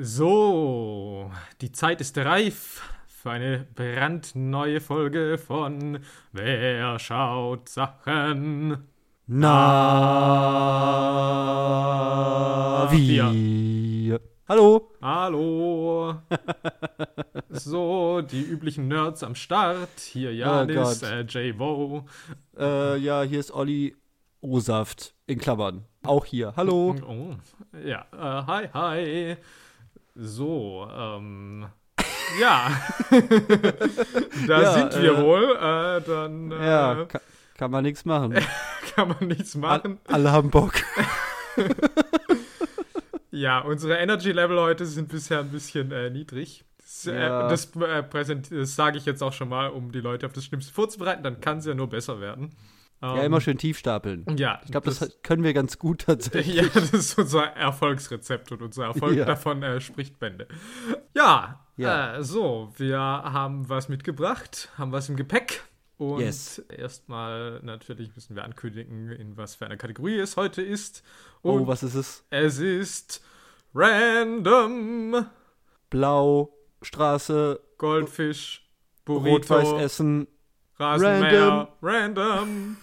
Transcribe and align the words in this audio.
So, 0.00 1.28
die 1.60 1.72
Zeit 1.72 2.00
ist 2.00 2.16
reif 2.16 2.88
für 3.08 3.32
eine 3.32 3.66
brandneue 3.74 4.80
Folge 4.80 5.38
von 5.38 5.98
Wer 6.30 7.00
schaut 7.00 7.68
Sachen? 7.68 8.86
Na, 9.26 9.48
wie? 12.92 14.16
Hallo. 14.48 14.92
Hallo. 15.02 16.14
so, 17.48 18.20
die 18.20 18.42
üblichen 18.42 18.86
Nerds 18.86 19.24
am 19.24 19.34
Start. 19.34 19.98
Hier 19.98 20.32
Janis, 20.32 21.02
Oh 21.02 21.06
äh, 21.06 21.22
J-Wo. 21.22 22.04
Äh, 22.56 22.98
ja, 22.98 23.22
hier 23.22 23.40
ist 23.40 23.50
Olli 23.50 23.96
O-Saft 24.42 25.16
in 25.26 25.40
Klammern. 25.40 25.86
Auch 26.04 26.24
hier. 26.24 26.52
Hallo. 26.56 26.94
Oh, 27.04 27.34
ja, 27.84 28.06
äh, 28.12 28.46
hi, 28.46 28.68
hi. 28.72 29.36
So, 30.20 30.88
ähm, 30.92 31.66
ja. 32.40 32.72
da 34.48 34.62
Ja, 34.62 34.72
sind 34.72 35.00
wir 35.00 35.12
äh, 35.12 35.22
wohl. 35.22 35.44
Äh, 35.44 36.00
dann 36.04 36.50
äh, 36.50 36.66
Ja, 36.66 37.04
ka 37.04 37.20
kann 37.56 37.70
man 37.70 37.84
nichts 37.84 38.04
machen. 38.04 38.34
kann 38.96 39.08
man 39.08 39.28
nichts 39.28 39.54
machen. 39.54 39.98
Alle 40.08 40.32
haben 40.32 40.50
Bock. 40.50 40.74
Ja, 43.30 43.60
unsere 43.60 43.98
Energy 43.98 44.32
Level 44.32 44.58
heute 44.58 44.84
sind 44.84 45.10
bisher 45.10 45.38
ein 45.40 45.50
bisschen 45.50 45.92
äh, 45.92 46.10
niedrig. 46.10 46.64
Das, 46.78 47.06
äh, 47.06 47.14
Ja. 47.20 47.48
das, 47.48 47.70
äh, 47.76 48.02
das 48.50 48.74
sage 48.74 48.98
ich 48.98 49.04
jetzt 49.04 49.22
auch 49.22 49.32
schon 49.32 49.48
mal, 49.48 49.68
um 49.68 49.92
die 49.92 50.00
Leute 50.00 50.26
auf 50.26 50.32
das 50.32 50.44
Schlimmste 50.44 50.72
vorzubereiten. 50.72 51.22
Dann 51.22 51.40
kann 51.40 51.58
es 51.58 51.66
ja 51.66 51.74
nur 51.74 51.88
besser 51.88 52.20
werden. 52.20 52.50
Ja, 53.00 53.16
Ähm, 53.18 53.26
immer 53.26 53.40
schön 53.40 53.58
tief 53.58 53.78
stapeln. 53.78 54.26
Ja, 54.36 54.60
Ich 54.64 54.70
glaube, 54.72 54.86
das, 54.86 55.18
können 55.22 55.44
wir 55.44 55.52
ganz 55.54 55.78
gut 55.78 56.02
tatsächlich. 56.06 56.56
Ja, 56.56 56.62
das 56.74 56.90
ist 56.90 57.18
unser 57.18 57.44
Erfolgsrezept 57.44 58.50
und 58.52 58.60
unser 58.62 58.86
Erfolg 58.86 59.16
Ja. 59.16 59.24
davon 59.24 59.62
äh, 59.62 59.80
spricht 59.80 60.18
Bände. 60.18 60.48
Ja, 61.14 61.64
Ja. 61.76 62.16
Äh, 62.16 62.24
so, 62.24 62.72
wir 62.76 62.98
haben 62.98 63.68
was 63.68 63.88
mitgebracht, 63.88 64.70
haben 64.76 64.90
was 64.92 65.08
im 65.08 65.14
Gepäck. 65.16 65.62
Und 65.96 66.20
Yes. 66.20 66.58
erstmal 66.68 67.60
natürlich 67.62 68.14
müssen 68.14 68.34
wir 68.36 68.44
ankündigen, 68.44 69.10
in 69.12 69.36
was 69.36 69.54
für 69.56 69.66
einer 69.66 69.76
Kategorie 69.76 70.18
es 70.18 70.36
heute 70.36 70.62
ist. 70.62 71.02
Oh, 71.42 71.52
Und 71.52 71.66
was 71.68 71.82
ist 71.84 71.94
es? 71.94 72.24
es 72.30 72.58
ist 72.58 73.20
Random 73.74 75.26
Blau, 75.90 76.52
Straße, 76.82 77.60
Goldfisch, 77.78 78.68
Burrito, 79.04 79.30
Rot-Weiß 79.54 79.72
Essen. 79.82 80.26
Rasenmäher, 80.78 81.68
random. 81.82 82.76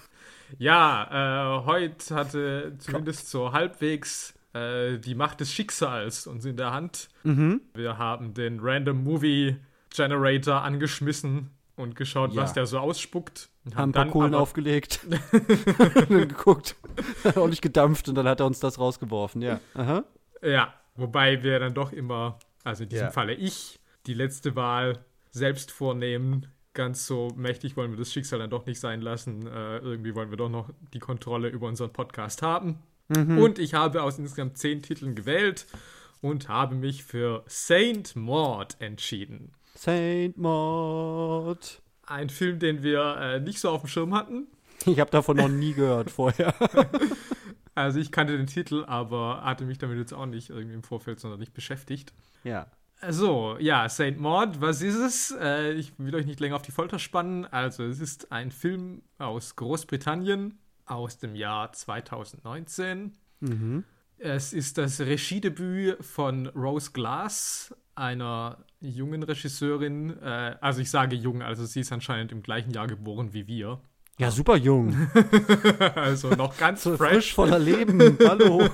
Ja, 0.58 1.60
äh, 1.62 1.66
heute 1.66 2.16
hatte 2.16 2.74
zumindest 2.80 3.30
so 3.30 3.52
halbwegs 3.52 4.34
äh, 4.54 4.98
die 4.98 5.16
Macht 5.16 5.40
des 5.42 5.52
Schicksals 5.52 6.28
uns 6.28 6.46
in 6.46 6.58
der 6.58 6.72
Hand. 6.72 7.10
Mhm. 7.24 7.62
Wir 7.74 7.98
haben 7.98 8.34
den 8.34 8.60
Random 8.62 9.04
Movie 9.04 9.58
Generator 9.94 10.62
angeschmissen 10.62 11.52
und 11.76 11.96
geschaut, 11.96 12.34
Ja. 12.34 12.44
was 12.44 12.54
der 12.54 12.66
so 12.66 12.80
ausspuckt. 12.80 13.50
Und 13.66 13.76
Haben 13.76 13.90
ein 13.90 13.94
paar 13.94 14.08
Kohlen 14.08 14.34
aufgelegt. 14.36 15.02
dann 15.10 15.20
geguckt. 16.28 16.76
Auch 17.36 17.48
nicht 17.48 17.62
gedampft 17.62 18.08
und 18.08 18.16
dann 18.16 18.28
hat 18.28 18.40
er 18.40 18.46
uns 18.46 18.60
das 18.60 18.80
rausgeworfen. 18.80 19.42
Ja. 19.42 19.60
Aha. 19.74 20.04
Ja, 20.42 20.74
wobei 20.96 21.44
wir 21.44 21.60
dann 21.60 21.74
doch 21.74 21.92
immer, 21.92 22.40
also 22.64 22.84
in 22.84 22.90
diesem 22.90 23.06
Ja. 23.08 23.12
Falle 23.12 23.34
ich, 23.34 23.80
die 24.06 24.14
letzte 24.14 24.56
Wahl 24.56 25.00
selbst 25.32 25.72
vornehmen. 25.72 26.48
Ganz 26.76 27.08
so 27.08 27.30
mächtig 27.36 27.76
wollen 27.78 27.92
wir 27.92 27.98
das 27.98 28.14
Schicksal 28.14 28.38
dann 28.38 28.50
doch 28.50 28.66
nicht 28.66 28.80
sein 28.80 29.02
lassen. 29.02 29.48
Äh, 29.48 29.78
irgendwie 29.78 30.14
wollen 30.14 30.30
wir 30.30 30.38
doch 30.38 30.50
noch 30.50 30.70
die 30.94 31.00
Kontrolle 31.00 31.48
über 31.48 31.68
unseren 31.68 31.92
Podcast 31.92 32.42
haben. 32.42 32.80
Mhm. 33.08 33.40
Und 33.40 33.60
ich 33.60 33.74
habe 33.74 34.04
aus 34.04 34.20
insgesamt 34.20 34.58
zehn 34.58 34.82
Titeln 34.84 35.16
gewählt 35.16 35.66
und 36.22 36.50
habe 36.50 36.76
mich 36.76 37.04
für 37.04 37.44
Saint 37.48 38.16
Maud 38.16 38.76
entschieden. 38.80 39.54
Saint 39.74 40.38
Maud. 40.38 41.82
Ein 42.06 42.30
Film, 42.30 42.60
den 42.60 42.84
wir 42.84 43.18
äh, 43.20 43.40
nicht 43.40 43.60
so 43.60 43.70
auf 43.70 43.82
dem 43.82 43.88
Schirm 43.88 44.14
hatten. 44.14 44.48
Ich 44.86 45.00
habe 45.00 45.10
davon 45.10 45.38
noch 45.38 45.48
nie 45.50 45.74
gehört 45.74 46.12
vorher. 46.12 46.54
Also 47.78 48.00
ich 48.00 48.14
kannte 48.14 48.38
den 48.38 48.48
Titel, 48.48 48.86
aber 48.88 49.42
hatte 49.44 49.66
mich 49.66 49.78
damit 49.78 49.98
jetzt 49.98 50.14
auch 50.14 50.26
nicht 50.26 50.50
irgendwie 50.50 50.76
im 50.76 50.84
Vorfeld 50.84 51.20
sondern 51.20 51.42
nicht 51.42 51.54
beschäftigt. 51.54 52.14
ja. 52.46 52.68
So, 53.10 53.58
ja, 53.60 53.88
Saint 53.90 54.20
Maud, 54.20 54.62
was 54.62 54.82
ist 54.82 54.96
es? 54.96 55.36
Äh, 55.40 55.74
ich 55.74 55.94
will 55.98 56.16
euch 56.16 56.26
nicht 56.26 56.40
länger 56.40 56.56
auf 56.56 56.62
die 56.62 56.72
Folter 56.72 57.00
spannen. 57.00 57.46
Also, 57.46 57.84
es 57.84 58.00
ist 58.00 58.32
ein 58.32 58.52
Film 58.52 59.02
aus 59.18 59.56
Großbritannien 59.56 60.58
aus 60.86 61.18
dem 61.18 61.36
Jahr 61.36 61.72
2019. 61.72 63.14
Mhm. 63.42 63.84
Es 64.18 64.54
ist 64.54 64.78
das 64.78 65.02
Regiedebüt 65.02 66.04
von 66.04 66.48
Rose 66.48 66.92
Glass, 66.92 67.76
einer 67.96 68.64
jungen 68.80 69.24
Regisseurin. 69.24 70.18
Äh, 70.22 70.56
also, 70.62 70.82
ich 70.82 70.90
sage 70.90 71.16
jung, 71.16 71.42
also 71.42 71.66
sie 71.66 71.82
ist 71.82 71.92
anscheinend 71.92 72.32
im 72.32 72.42
gleichen 72.42 72.72
Jahr 72.72 72.88
geboren 72.88 73.34
wie 73.34 73.48
wir. 73.48 73.82
Ja, 74.18 74.32
super 74.32 74.56
jung. 74.56 74.96
also 75.96 76.30
noch 76.30 76.58
ganz 76.58 76.84
So 76.84 76.96
fresh. 76.96 77.12
frisch 77.12 77.34
voller 77.34 77.60
Leben. 77.60 78.18
Hallo. 78.28 78.70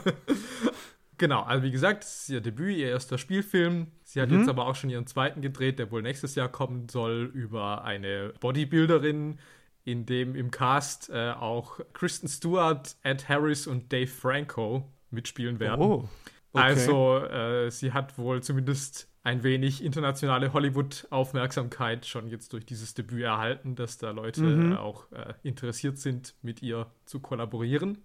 Genau, 1.22 1.44
also 1.44 1.62
wie 1.64 1.70
gesagt, 1.70 2.04
es 2.04 2.22
ist 2.24 2.30
ihr 2.30 2.42
Debüt, 2.42 2.76
ihr 2.78 2.88
erster 2.90 3.20
Spielfilm. 3.20 3.92
Sie 4.04 4.20
hat 4.20 4.32
Mhm. 4.32 4.40
jetzt 4.40 4.50
aber 4.50 4.66
auch 4.66 4.74
schon 4.74 4.90
ihren 4.90 5.06
zweiten 5.06 5.42
gedreht, 5.42 5.78
der 5.78 5.92
wohl 5.92 6.02
nächstes 6.02 6.34
Jahr 6.34 6.50
kommen 6.50 6.90
soll, 6.90 7.30
über 7.32 7.84
eine 7.84 8.34
Bodybuilderin, 8.40 9.38
in 9.84 10.08
dem 10.08 10.34
im 10.36 10.50
Cast 10.50 11.12
äh, 11.12 11.30
auch 11.34 11.80
Kristen 11.94 12.28
Stewart, 12.28 12.96
Ed 13.04 13.30
Harris 13.30 13.68
und 13.68 13.94
Dave 13.94 14.08
Franco 14.08 14.92
mitspielen 15.12 15.60
werden. 15.60 15.82
Oh. 15.86 16.10
Okay. 16.54 16.64
Also 16.64 17.18
äh, 17.20 17.70
sie 17.70 17.94
hat 17.94 18.18
wohl 18.18 18.42
zumindest 18.42 19.08
ein 19.22 19.44
wenig 19.44 19.84
internationale 19.84 20.54
Hollywood-Aufmerksamkeit 20.54 22.08
schon 22.08 22.30
jetzt 22.30 22.52
durch 22.54 22.66
dieses 22.66 22.96
Debüt 22.96 23.22
erhalten, 23.22 23.76
dass 23.76 24.00
da 24.00 24.10
Leute 24.10 24.42
Mhm. 24.42 24.74
auch 24.78 25.12
äh, 25.12 25.36
interessiert 25.44 26.00
sind, 26.00 26.34
mit 26.42 26.64
ihr 26.64 26.88
zu 27.06 27.20
kollaborieren. 27.20 28.00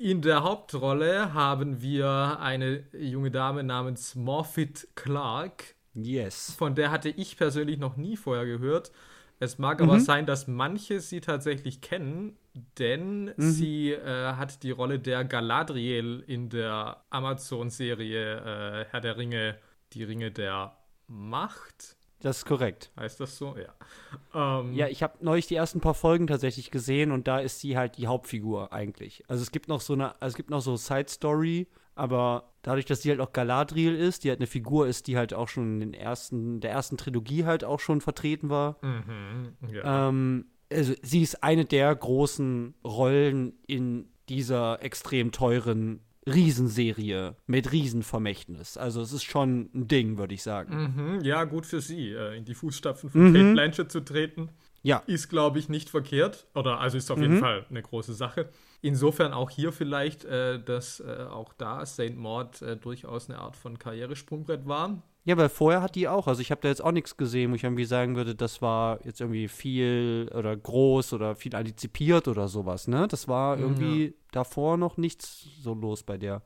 In 0.00 0.22
der 0.22 0.44
Hauptrolle 0.44 1.34
haben 1.34 1.82
wir 1.82 2.38
eine 2.40 2.84
junge 2.96 3.32
Dame 3.32 3.64
namens 3.64 4.14
Morphet 4.14 4.86
Clark. 4.94 5.74
Yes. 5.92 6.54
Von 6.56 6.76
der 6.76 6.92
hatte 6.92 7.08
ich 7.08 7.36
persönlich 7.36 7.78
noch 7.78 7.96
nie 7.96 8.16
vorher 8.16 8.46
gehört. 8.46 8.92
Es 9.40 9.58
mag 9.58 9.80
aber 9.82 9.94
Mhm. 9.94 10.00
sein, 10.00 10.26
dass 10.26 10.46
manche 10.46 11.00
sie 11.00 11.20
tatsächlich 11.20 11.80
kennen, 11.80 12.36
denn 12.78 13.32
Mhm. 13.36 13.50
sie 13.50 13.90
äh, 13.90 14.34
hat 14.34 14.62
die 14.62 14.70
Rolle 14.70 15.00
der 15.00 15.24
Galadriel 15.24 16.22
in 16.28 16.48
der 16.48 17.02
Amazon-Serie 17.10 18.36
äh, 18.82 18.84
Herr 18.90 19.00
der 19.00 19.16
Ringe, 19.16 19.58
die 19.94 20.04
Ringe 20.04 20.30
der 20.30 20.76
Macht. 21.08 21.96
Das 22.20 22.38
ist 22.38 22.46
korrekt. 22.46 22.90
Heißt 22.98 23.20
das 23.20 23.36
so? 23.38 23.54
Ja. 23.56 24.60
Ähm, 24.60 24.72
Ja, 24.74 24.88
ich 24.88 25.02
habe 25.02 25.14
neulich 25.20 25.46
die 25.46 25.54
ersten 25.54 25.80
paar 25.80 25.94
Folgen 25.94 26.26
tatsächlich 26.26 26.70
gesehen 26.70 27.12
und 27.12 27.28
da 27.28 27.38
ist 27.38 27.60
sie 27.60 27.76
halt 27.76 27.96
die 27.96 28.06
Hauptfigur 28.08 28.72
eigentlich. 28.72 29.22
Also 29.28 29.42
es 29.42 29.50
gibt 29.52 29.68
noch 29.68 29.80
so 29.80 29.92
eine, 29.92 30.14
es 30.20 30.34
gibt 30.34 30.50
noch 30.50 30.60
so 30.60 30.76
Side 30.76 31.08
Story, 31.08 31.68
aber 31.94 32.52
dadurch, 32.62 32.84
dass 32.86 33.02
sie 33.02 33.10
halt 33.10 33.20
auch 33.20 33.32
Galadriel 33.32 33.94
ist, 33.94 34.24
die 34.24 34.30
halt 34.30 34.40
eine 34.40 34.46
Figur 34.46 34.86
ist, 34.88 35.06
die 35.06 35.16
halt 35.16 35.32
auch 35.34 35.48
schon 35.48 35.74
in 35.74 35.92
den 35.92 35.94
ersten, 35.94 36.60
der 36.60 36.72
ersten 36.72 36.96
Trilogie 36.96 37.44
halt 37.44 37.64
auch 37.64 37.80
schon 37.80 38.00
vertreten 38.00 38.48
war. 38.50 38.78
Mhm, 38.82 39.56
ja. 39.72 40.08
Ähm, 40.08 40.46
also 40.72 40.94
sie 41.02 41.22
ist 41.22 41.42
eine 41.42 41.64
der 41.64 41.94
großen 41.94 42.74
Rollen 42.84 43.54
in 43.66 44.08
dieser 44.28 44.82
extrem 44.82 45.32
teuren 45.32 46.00
Riesenserie 46.34 47.36
mit 47.46 47.72
Riesenvermächtnis. 47.72 48.76
Also 48.76 49.00
es 49.00 49.12
ist 49.12 49.24
schon 49.24 49.70
ein 49.74 49.88
Ding, 49.88 50.18
würde 50.18 50.34
ich 50.34 50.42
sagen. 50.42 50.94
Mhm, 50.96 51.24
ja, 51.24 51.44
gut 51.44 51.66
für 51.66 51.80
sie, 51.80 52.10
äh, 52.10 52.36
in 52.36 52.44
die 52.44 52.54
Fußstapfen 52.54 53.10
von 53.10 53.32
Kate 53.32 53.52
Blanchett 53.52 53.92
zu 53.92 54.00
treten. 54.00 54.50
Ja. 54.82 55.02
Ist, 55.06 55.28
glaube 55.28 55.58
ich, 55.58 55.68
nicht 55.68 55.90
verkehrt. 55.90 56.46
Oder 56.54 56.80
also 56.80 56.96
ist 56.96 57.10
auf 57.10 57.18
jeden 57.18 57.38
Fall 57.38 57.66
eine 57.68 57.82
große 57.82 58.14
Sache. 58.14 58.48
Insofern 58.80 59.32
auch 59.32 59.50
hier 59.50 59.72
vielleicht, 59.72 60.24
äh, 60.24 60.62
dass 60.62 61.00
äh, 61.00 61.26
auch 61.30 61.52
da 61.52 61.84
St. 61.84 62.16
Maud 62.16 62.62
äh, 62.62 62.76
durchaus 62.76 63.28
eine 63.28 63.38
Art 63.40 63.56
von 63.56 63.78
Karrieresprungbrett 63.78 64.68
war. 64.68 65.02
Ja, 65.24 65.36
weil 65.36 65.48
vorher 65.48 65.82
hat 65.82 65.94
die 65.94 66.08
auch, 66.08 66.26
also 66.26 66.40
ich 66.40 66.50
habe 66.50 66.62
da 66.62 66.68
jetzt 66.68 66.82
auch 66.82 66.92
nichts 66.92 67.16
gesehen, 67.16 67.50
wo 67.50 67.54
ich 67.56 67.64
irgendwie 67.64 67.84
sagen 67.84 68.16
würde, 68.16 68.34
das 68.34 68.62
war 68.62 69.04
jetzt 69.04 69.20
irgendwie 69.20 69.48
viel 69.48 70.30
oder 70.34 70.56
groß 70.56 71.12
oder 71.12 71.34
viel 71.34 71.54
antizipiert 71.54 72.28
oder 72.28 72.48
sowas, 72.48 72.88
ne? 72.88 73.06
Das 73.08 73.28
war 73.28 73.58
irgendwie 73.58 74.14
davor 74.30 74.78
noch 74.78 74.96
nichts 74.96 75.46
so 75.60 75.74
los 75.74 76.02
bei 76.02 76.16
der. 76.16 76.40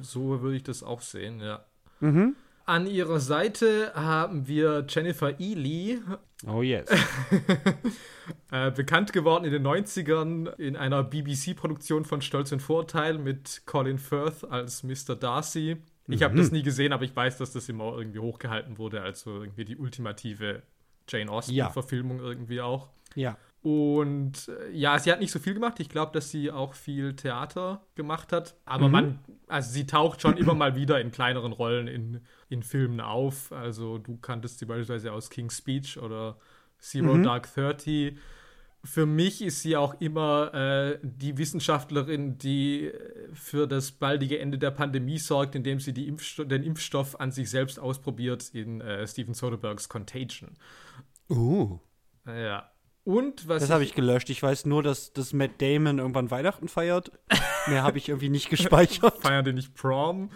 So 0.00 0.40
würde 0.40 0.56
ich 0.56 0.62
das 0.62 0.82
auch 0.82 1.02
sehen, 1.02 1.40
ja. 1.40 1.64
Mhm. 2.00 2.34
An 2.64 2.86
ihrer 2.86 3.18
Seite 3.20 3.92
haben 3.94 4.46
wir 4.46 4.84
Jennifer 4.88 5.38
Ely, 5.40 6.00
Oh 6.46 6.60
yes. 6.62 6.88
äh, 8.50 8.70
bekannt 8.72 9.12
geworden 9.12 9.44
in 9.44 9.52
den 9.52 9.64
90ern 9.66 10.52
in 10.58 10.76
einer 10.76 11.02
BBC-Produktion 11.04 12.04
von 12.04 12.20
Stolz 12.20 12.50
und 12.52 12.60
Vorteil 12.60 13.18
mit 13.18 13.62
Colin 13.66 13.98
Firth 13.98 14.44
als 14.50 14.82
Mr. 14.82 15.14
Darcy. 15.14 15.76
Ich 16.08 16.22
habe 16.24 16.36
das 16.36 16.50
nie 16.50 16.62
gesehen, 16.64 16.92
aber 16.92 17.04
ich 17.04 17.14
weiß, 17.14 17.38
dass 17.38 17.52
das 17.52 17.68
immer 17.68 17.96
irgendwie 17.96 18.18
hochgehalten 18.18 18.76
wurde, 18.78 19.02
also 19.02 19.40
irgendwie 19.42 19.64
die 19.64 19.76
ultimative 19.76 20.62
Jane 21.08 21.26
Ja. 21.26 21.30
Austen-Verfilmung 21.32 22.18
irgendwie 22.18 22.60
auch. 22.60 22.88
ja. 23.14 23.36
Und 23.62 24.48
äh, 24.48 24.70
ja, 24.72 24.98
sie 24.98 25.12
hat 25.12 25.20
nicht 25.20 25.30
so 25.30 25.38
viel 25.38 25.54
gemacht. 25.54 25.78
Ich 25.78 25.88
glaube, 25.88 26.10
dass 26.12 26.30
sie 26.30 26.50
auch 26.50 26.74
viel 26.74 27.14
Theater 27.14 27.86
gemacht 27.94 28.32
hat. 28.32 28.56
Aber 28.64 28.86
Mhm. 28.88 28.92
man, 28.92 29.18
also 29.46 29.70
sie 29.70 29.86
taucht 29.86 30.20
schon 30.20 30.36
immer 30.36 30.54
mal 30.54 30.74
wieder 30.74 31.00
in 31.00 31.12
kleineren 31.12 31.52
Rollen 31.52 31.86
in, 31.86 32.20
in 32.48 32.62
Filmen 32.64 33.00
auf. 33.00 33.52
Also 33.52 33.98
du 33.98 34.16
kanntest 34.16 34.58
sie 34.58 34.66
beispielsweise 34.66 35.12
aus 35.12 35.30
King's 35.30 35.58
Speech 35.58 35.96
oder 35.98 36.38
Zero 36.78 37.14
Mhm. 37.14 37.22
Dark 37.22 37.54
Thirty. 37.54 38.18
Für 38.84 39.06
mich 39.06 39.40
ist 39.42 39.62
sie 39.62 39.76
auch 39.76 40.00
immer 40.00 40.52
äh, 40.52 40.98
die 41.04 41.38
Wissenschaftlerin, 41.38 42.38
die 42.38 42.86
äh, 42.88 43.28
für 43.32 43.68
das 43.68 43.92
baldige 43.92 44.40
Ende 44.40 44.58
der 44.58 44.72
Pandemie 44.72 45.18
sorgt, 45.18 45.54
indem 45.54 45.78
sie 45.78 45.92
Impfsto 46.08 46.42
den 46.42 46.64
Impfstoff 46.64 47.20
an 47.20 47.30
sich 47.30 47.48
selbst 47.48 47.78
ausprobiert 47.78 48.50
in 48.52 48.80
äh, 48.80 49.06
Steven 49.06 49.34
Soderberghs 49.34 49.88
Contagion. 49.88 50.56
Uh. 51.30 51.78
Ja. 52.26 52.68
Und 53.04 53.48
was 53.48 53.62
Das 53.62 53.70
habe 53.70 53.82
ich 53.82 53.94
gelöscht. 53.94 54.30
Ich 54.30 54.40
weiß 54.42 54.66
nur, 54.66 54.82
dass, 54.82 55.12
dass 55.12 55.32
Matt 55.32 55.60
Damon 55.60 55.98
irgendwann 55.98 56.30
Weihnachten 56.30 56.68
feiert. 56.68 57.10
Mehr 57.66 57.82
habe 57.82 57.98
ich 57.98 58.08
irgendwie 58.08 58.28
nicht 58.28 58.48
gespeichert. 58.50 59.18
feiern 59.18 59.44
den 59.44 59.56
nicht 59.56 59.74
Prom. 59.74 60.30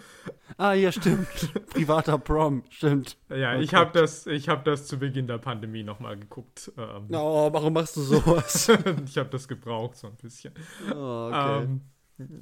Ah, 0.57 0.73
ja, 0.73 0.91
stimmt. 0.91 1.27
Privater 1.69 2.17
Prom, 2.17 2.63
stimmt. 2.69 3.17
Ja, 3.29 3.55
Oh 3.55 3.59
ich 3.61 3.73
habe 3.73 3.91
das, 3.97 4.27
ich 4.27 4.49
habe 4.49 4.63
das 4.69 4.85
zu 4.87 4.99
Beginn 4.99 5.27
der 5.27 5.37
Pandemie 5.37 5.83
nochmal 5.83 6.17
geguckt. 6.17 6.71
Ähm, 6.77 7.07
Oh, 7.13 7.51
warum 7.53 7.71
machst 7.73 7.95
du 7.95 8.01
sowas? 8.01 8.69
ich 9.05 9.17
habe 9.17 9.29
das 9.29 9.47
gebraucht 9.47 9.95
so 9.97 10.07
ein 10.07 10.15
bisschen. 10.15 10.53
Oh, 10.93 11.29
okay. 11.31 11.63
Ähm, 11.63 11.81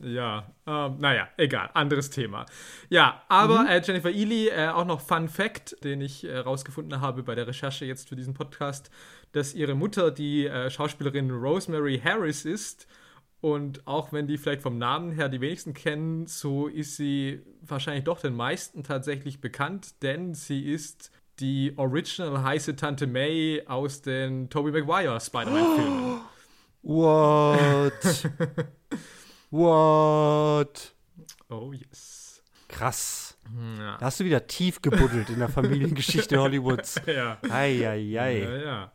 ja, 0.04 0.56
ähm, 0.66 1.00
naja, 1.00 1.27
egal, 1.36 1.69
anderes 1.74 2.10
Thema. 2.10 2.45
Ja, 2.88 3.24
aber 3.27 3.63
Mhm. 3.63 3.68
äh, 3.68 3.81
Jennifer 3.83 4.10
Ely, 4.10 4.48
äh, 4.48 4.69
auch 4.69 4.86
noch 4.86 5.01
Fun 5.01 5.27
Fact, 5.27 5.75
den 5.83 6.00
ich 6.00 6.24
äh, 6.24 6.38
rausgefunden 6.38 7.01
habe 7.01 7.24
bei 7.24 7.36
der 7.36 7.45
Recherche 7.45 7.83
jetzt 7.83 8.07
für 8.07 8.16
diesen 8.16 8.33
Podcast, 8.33 8.89
dass 9.36 9.54
ihre 9.54 9.76
Mutter 9.76 10.12
die 10.12 10.48
äh, 10.48 10.70
Schauspielerin 10.70 11.30
Rosemary 11.30 12.00
Harris 12.02 12.46
ist. 12.46 12.88
Und 13.42 13.86
auch 13.86 14.14
wenn 14.14 14.28
die 14.28 14.38
vielleicht 14.38 14.62
vom 14.62 14.78
Namen 14.78 15.12
her 15.12 15.28
die 15.28 15.42
wenigsten 15.42 15.74
kennen, 15.74 16.26
so 16.26 16.68
ist 16.68 16.96
sie 16.96 17.42
wahrscheinlich 17.62 18.06
doch 18.06 18.22
den 18.22 18.34
meisten 18.34 18.84
tatsächlich 18.84 19.42
bekannt, 19.42 20.02
denn 20.02 20.34
sie 20.34 20.62
ist 20.66 21.12
die 21.40 21.74
Original 21.76 22.44
heiße 22.44 22.78
Tante 22.78 23.08
May 23.08 23.62
aus 23.68 24.02
den 24.02 24.50
Tobey 24.50 24.72
Maguire 24.72 25.20
Spider-Man-Filmen. 25.20 26.22
What? 26.82 28.32
What? 29.52 30.96
Oh 31.50 31.74
yes. 31.74 32.42
Krass. 32.70 33.25
Ja. 33.77 33.97
Da 33.97 34.06
hast 34.06 34.19
du 34.19 34.25
wieder 34.25 34.47
tief 34.47 34.81
gebuddelt 34.81 35.30
in 35.30 35.39
der 35.39 35.50
Familiengeschichte 35.50 36.38
Hollywoods. 36.42 37.01
ja. 37.06 37.38
Eieiei. 37.50 38.39
Ja, 38.39 38.57
ja. 38.57 38.92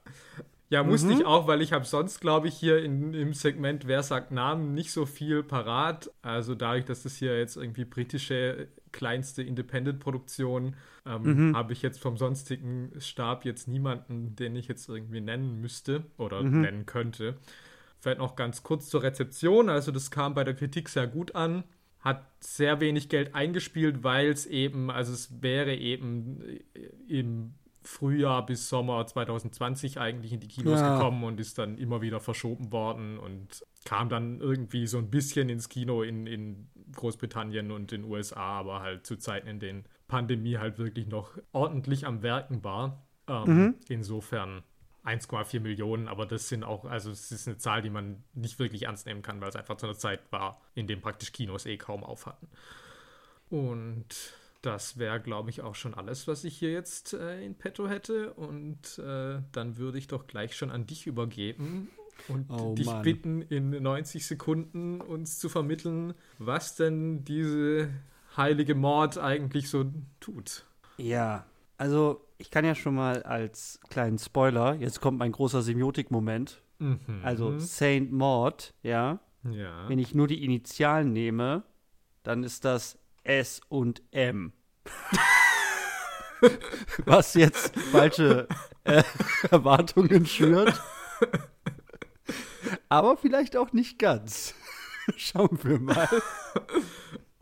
Ja, 0.71 0.85
musste 0.85 1.13
ich 1.13 1.27
auch, 1.27 1.49
weil 1.49 1.63
ich 1.63 1.73
habe 1.73 1.85
sonst, 1.85 2.21
glaube 2.21 2.47
ich, 2.47 2.55
hier 2.55 2.83
in, 2.83 3.13
im 3.13 3.35
Segment 3.35 3.89
Wer 3.89 4.05
sagt 4.05 4.31
Namen 4.31 4.73
nicht 4.73 4.93
so 4.93 5.05
viel 5.05 5.43
parat. 5.43 6.13
Also 6.23 6.55
dadurch, 6.55 6.85
dass 6.85 7.03
das 7.03 7.17
hier 7.17 7.37
jetzt 7.37 7.57
irgendwie 7.57 7.85
britische 7.85 8.69
kleinste 8.93 9.43
Independent-Produktion, 9.43 10.77
ähm, 11.07 11.57
habe 11.57 11.73
ich 11.73 11.83
jetzt 11.83 11.99
vom 12.01 12.17
sonstigen 12.17 12.93
Stab 12.99 13.45
jetzt 13.45 13.67
niemanden, 13.67 14.37
den 14.37 14.55
ich 14.55 14.69
jetzt 14.69 14.89
irgendwie 14.89 15.21
nennen 15.21 15.61
müsste 15.61 16.05
oder 16.19 16.43
nennen 16.45 16.87
könnte. 16.87 17.35
Vielleicht 17.99 18.19
noch 18.19 18.37
ganz 18.37 18.63
kurz 18.63 18.89
zur 18.89 19.03
Rezeption. 19.03 19.69
Also 19.69 19.91
das 19.91 20.13
kam 20.13 20.35
bei 20.35 20.45
der 20.45 20.55
Kritik 20.55 20.89
sehr 20.89 21.09
gut 21.09 21.35
an. 21.35 21.65
Hat 22.01 22.27
sehr 22.41 22.81
wenig 22.81 23.09
Geld 23.09 23.35
eingespielt, 23.35 24.03
weil 24.03 24.29
es 24.31 24.47
eben, 24.47 24.91
also 24.91 25.13
es 25.13 25.43
wäre 25.43 25.75
eben 25.75 26.43
im 27.07 27.55
Frühjahr 27.83 28.45
bis 28.45 28.69
Sommer 28.69 29.07
2020 29.07 29.99
eigentlich 29.99 30.33
in 30.33 30.41
die 30.41 30.49
Kinos 30.49 30.81
Ja. 30.81 30.93
gekommen 30.95 31.25
und 31.25 31.41
ist 31.41 31.59
dann 31.59 31.79
immer 31.79 32.01
wieder 32.03 32.21
verschoben 32.21 32.73
worden 32.73 33.19
und 33.19 33.65
kam 33.85 34.09
dann 34.09 34.41
irgendwie 34.41 34.87
so 34.87 34.99
ein 34.99 35.11
bisschen 35.11 35.49
ins 35.49 35.69
Kino 35.69 36.03
in, 36.03 36.27
in 36.27 36.69
Großbritannien 36.95 37.71
und 37.71 37.93
in 37.93 38.03
den 38.03 38.11
USA, 38.11 38.41
aber 38.61 38.81
halt 38.81 39.07
zu 39.07 39.17
Zeiten, 39.17 39.49
in 39.49 39.61
denen 39.61 39.85
Pandemie 40.09 40.59
halt 40.59 40.79
wirklich 40.79 41.07
noch 41.07 41.39
ordentlich 41.53 42.07
am 42.07 42.23
Werken 42.23 42.63
war. 42.65 43.07
Ähm, 43.29 43.77
Insofern 43.89 44.63
1,4 45.05 45.61
Millionen, 45.61 46.09
aber 46.09 46.27
das 46.27 46.49
sind 46.49 46.65
auch, 46.65 46.85
also 46.85 47.11
es 47.11 47.33
ist 47.33 47.49
eine 47.49 47.57
Zahl, 47.59 47.83
die 47.83 47.91
man 47.91 48.23
nicht 48.35 48.59
wirklich 48.59 48.83
ernst 48.85 49.07
nehmen 49.07 49.23
kann, 49.23 49.41
weil 49.41 49.49
es 49.49 49.57
einfach 49.57 49.77
zu 49.77 49.87
einer 49.87 49.97
Zeit 49.97 50.21
war, 50.31 50.61
in 50.75 50.87
dem 50.87 51.01
praktisch 51.01 51.33
Kinos 51.33 51.67
eh 51.67 51.77
kaum 51.77 52.05
auf 52.05 52.27
hatten. 52.27 52.49
Und 53.49 54.07
das 54.63 54.99
wäre, 54.99 55.21
glaube 55.21 55.51
ich, 55.51 55.63
auch 55.63 55.75
schon 55.75 55.95
alles, 55.95 56.29
was 56.29 56.45
ich 56.45 56.57
hier 56.59 56.71
jetzt 56.71 57.15
äh, 57.15 57.43
in 57.45 57.55
petto 57.55 57.89
hätte. 57.89 58.33
Und 58.35 58.99
äh, 58.99 59.41
dann 59.53 59.77
würde 59.79 59.99
ich 59.99 60.07
doch 60.07 60.27
gleich 60.27 60.55
schon 60.57 60.71
an 60.71 60.87
dich 60.87 61.07
übergeben 61.07 61.91
und 62.29 62.51
Oh, 62.51 62.75
dich 62.75 62.87
Mann. 62.87 63.03
bitten, 63.03 63.43
in 63.43 63.71
90 63.71 64.27
Sekunden 64.27 65.01
uns 65.01 65.39
zu 65.39 65.49
vermitteln, 65.49 66.15
was 66.39 66.77
denn 66.77 67.25
diese 67.25 67.89
heilige 68.37 68.75
Mord 68.75 69.17
eigentlich 69.19 69.71
so 69.71 69.87
tut. 70.21 70.67
Ja, 70.99 71.47
also 71.79 72.23
ich 72.41 72.51
kann 72.51 72.65
ja 72.65 72.75
schon 72.75 72.95
mal 72.95 73.23
als 73.23 73.79
kleinen 73.91 74.19
Spoiler, 74.19 74.75
jetzt 74.75 75.01
kommt 75.01 75.19
mein 75.19 75.33
großer 75.33 75.61
Semiotik-Moment. 75.61 76.63
Mhm. 76.79 77.21
Also 77.23 77.59
Saint 77.59 78.11
Maud, 78.13 78.73
ja. 78.83 79.21
ja. 79.51 79.89
Wenn 79.89 79.99
ich 79.99 80.15
nur 80.15 80.27
die 80.27 80.43
Initialen 80.43 81.13
nehme, 81.13 81.65
dann 82.23 82.43
ist 82.43 82.65
das 82.65 82.99
S 83.23 83.61
und 83.69 84.03
M. 84.11 84.55
Was 87.05 87.35
jetzt 87.35 87.79
falsche 87.79 88.49
äh, 88.85 89.03
Erwartungen 89.51 90.25
schürt. 90.25 90.81
Aber 92.89 93.19
vielleicht 93.19 93.57
auch 93.59 93.73
nicht 93.75 93.99
ganz. 93.99 94.55
Schauen 95.17 95.59
wir 95.63 95.79
mal. 95.79 96.09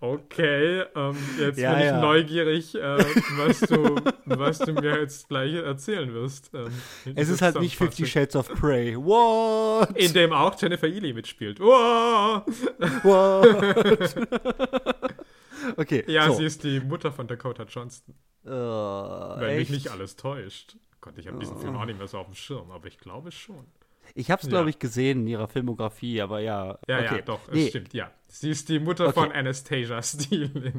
Okay, 0.01 0.85
ähm, 0.95 1.17
jetzt 1.41 1.59
Ja, 1.59 1.73
bin 1.73 1.81
ich 1.81 1.87
ja. 1.87 2.01
neugierig, 2.01 2.75
äh, 2.77 2.81
was, 3.37 3.59
du, 3.61 3.97
was 4.27 4.59
du 4.61 4.73
mir 4.73 5.01
jetzt 5.01 5.29
gleich 5.29 5.55
erzählen 5.55 6.15
wirst. 6.15 6.53
Ähm, 6.55 6.71
Es 7.17 7.29
ist 7.29 7.43
halt 7.43 7.59
nicht 7.59 7.77
Fifty. 7.77 8.07
Shades 8.07 8.37
of 8.37 8.49
Prey. 8.49 8.95
What? 8.97 9.91
In 9.97 10.13
dem 10.13 10.33
auch 10.33 10.55
Jennifer 10.61 10.87
Ely 10.87 11.13
mitspielt. 11.15 11.59
What? 11.59 12.45
okay. 15.77 16.05
Ja, 16.07 16.29
so. 16.29 16.35
sie 16.35 16.45
ist 16.45 16.63
die 16.63 16.79
Mutter 16.79 17.11
von 17.11 17.27
Dakota 17.27 17.65
Johnston. 17.65 18.15
Äh, 18.45 18.51
Wenn 18.51 19.57
mich 19.57 19.63
echt? 19.63 19.71
nicht 19.73 19.91
alles 19.91 20.15
täuscht. 20.15 20.77
Gott, 21.01 21.15
ich 21.19 21.27
habe 21.27 21.39
diesen 21.39 21.59
Film 21.59 21.75
auch 21.77 21.85
nicht 21.85 21.99
mehr 21.99 22.09
so 22.09 22.19
auf 22.19 22.27
dem 22.27 22.35
Schirm, 22.37 22.71
aber 22.71 22.87
ich 22.87 22.99
glaube 22.99 23.33
schon. 23.33 23.67
Ich 24.15 24.31
habe 24.31 24.41
es, 24.41 24.47
Ja. 24.47 24.51
glaube 24.51 24.71
ich, 24.71 24.79
gesehen 24.79 25.21
in 25.23 25.27
ihrer 25.29 25.49
Filmografie, 25.49 26.21
aber 26.21 26.41
ja. 26.41 26.79
Ja, 26.89 26.99
okay. 27.01 27.17
ja, 27.17 27.23
doch, 27.23 27.41
es 27.49 27.55
Nee. 27.55 27.69
stimmt, 27.69 27.95
ja. 27.95 28.11
Sie 28.29 28.51
ist 28.51 28.69
die 28.69 28.79
Mutter 28.79 29.09
Okay. 29.09 29.21
von 29.21 29.33
Anastasia 29.33 30.03
Steele 30.03 30.73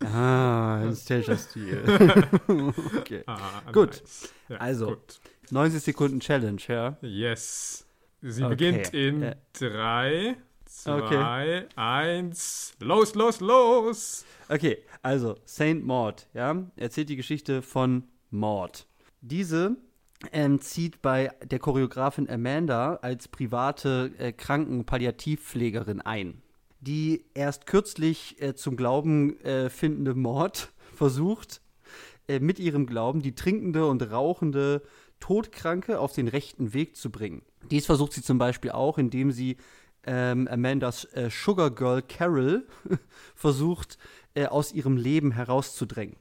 Ah, 0.00 0.76
Anastasia-Stil. 0.82 1.82
okay. 2.98 3.22
ah, 3.26 3.62
Gut. 3.72 3.90
nice. 4.00 4.32
Ja, 4.48 4.56
Also. 4.58 4.86
Gut. 4.90 5.20
90 5.50 5.82
Sekunden 5.82 6.20
Challenge, 6.20 6.60
ja. 6.68 6.96
Yes. 7.02 7.84
Sie 8.20 8.42
Okay. 8.44 8.50
beginnt 8.50 8.94
in 8.94 9.22
Äh. 9.22 9.36
drei, 9.58 10.36
zwei, 10.66 11.02
Okay. 11.02 11.64
eins. 11.76 12.74
Los, 12.80 13.14
los, 13.14 13.40
los! 13.40 14.24
Okay, 14.48 14.78
also 15.02 15.36
Saint 15.44 15.84
Maud, 15.86 16.26
ja, 16.34 16.64
erzählt 16.76 17.08
die 17.08 17.16
Geschichte 17.16 17.62
von 17.62 18.04
Maud. 18.30 18.86
Diese 19.20 19.76
ähm, 20.32 20.60
zieht 20.60 21.02
bei 21.02 21.30
der 21.44 21.58
Choreografin 21.58 22.28
Amanda 22.28 22.94
als 23.02 23.28
private 23.28 24.12
äh, 24.18 24.32
Krankenpalliativpflegerin 24.32 26.00
ein. 26.00 26.42
Die 26.80 27.24
erst 27.34 27.66
kürzlich 27.66 28.40
äh, 28.40 28.54
zum 28.54 28.76
Glauben 28.76 29.40
äh, 29.40 29.70
findende 29.70 30.14
Maud 30.14 30.70
versucht, 30.94 31.60
äh, 32.28 32.40
mit 32.40 32.58
ihrem 32.58 32.86
Glauben 32.86 33.22
die 33.22 33.34
trinkende 33.34 33.86
und 33.86 34.02
rauchende 34.10 34.82
Todkranke 35.20 35.98
auf 35.98 36.12
den 36.12 36.28
rechten 36.28 36.74
Weg 36.74 36.96
zu 36.96 37.10
bringen. 37.10 37.42
Dies 37.70 37.86
versucht 37.86 38.12
sie 38.12 38.22
zum 38.22 38.38
Beispiel 38.38 38.70
auch, 38.70 38.98
indem 38.98 39.32
sie 39.32 39.56
ähm, 40.04 40.46
Amandas 40.48 41.04
äh, 41.06 41.28
Sugar 41.30 41.70
Girl 41.70 42.02
Carol 42.02 42.66
versucht, 43.34 43.98
äh, 44.34 44.46
aus 44.46 44.72
ihrem 44.72 44.96
Leben 44.96 45.32
herauszudrängen. 45.32 46.16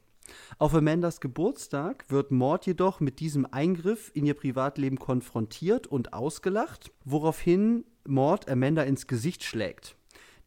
Auf 0.60 0.74
Amandas 0.74 1.19
Geburtstag 1.22 2.05
wird 2.10 2.31
Maud 2.31 2.65
jedoch 2.65 3.00
mit 3.00 3.19
diesem 3.19 3.46
Eingriff 3.46 4.12
in 4.13 4.25
ihr 4.25 4.34
Privatleben 4.34 4.98
konfrontiert 4.98 5.88
und 5.88 6.13
ausgelacht, 6.13 6.91
woraufhin 7.05 7.86
Maud 8.05 8.50
Amanda 8.50 8.84
ins 8.84 9.07
Gesicht 9.07 9.43
schlägt. 9.43 9.96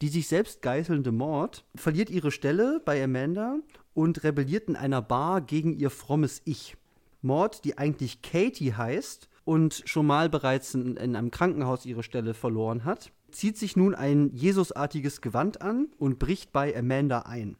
Die 0.02 0.08
sich 0.08 0.28
selbst 0.28 0.62
geißelnde 0.62 1.12
Maud 1.12 1.64
verliert 1.74 2.10
ihre 2.10 2.30
Stelle 2.30 2.80
bei 2.84 3.02
Amanda 3.04 3.58
und 3.92 4.24
rebelliert 4.24 4.68
in 4.68 4.76
einer 4.76 5.02
Bar 5.02 5.42
gegen 5.42 5.78
ihr 5.78 5.90
frommes 5.90 6.40
Ich. 6.44 6.76
Maud, 7.22 7.64
die 7.64 7.76
eigentlich 7.76 8.22
Katie 8.22 8.74
heißt 8.74 9.28
und 9.44 9.82
schon 9.84 10.06
mal 10.06 10.30
bereits 10.30 10.74
in, 10.74 10.96
in 10.96 11.16
einem 11.16 11.30
Krankenhaus 11.30 11.84
ihre 11.84 12.02
Stelle 12.02 12.32
verloren 12.32 12.84
hat, 12.84 13.12
zieht 13.30 13.58
sich 13.58 13.76
nun 13.76 13.94
ein 13.94 14.30
Jesusartiges 14.32 15.20
Gewand 15.20 15.60
an 15.60 15.88
und 15.98 16.18
bricht 16.18 16.52
bei 16.52 16.76
Amanda 16.76 17.20
ein. 17.20 17.56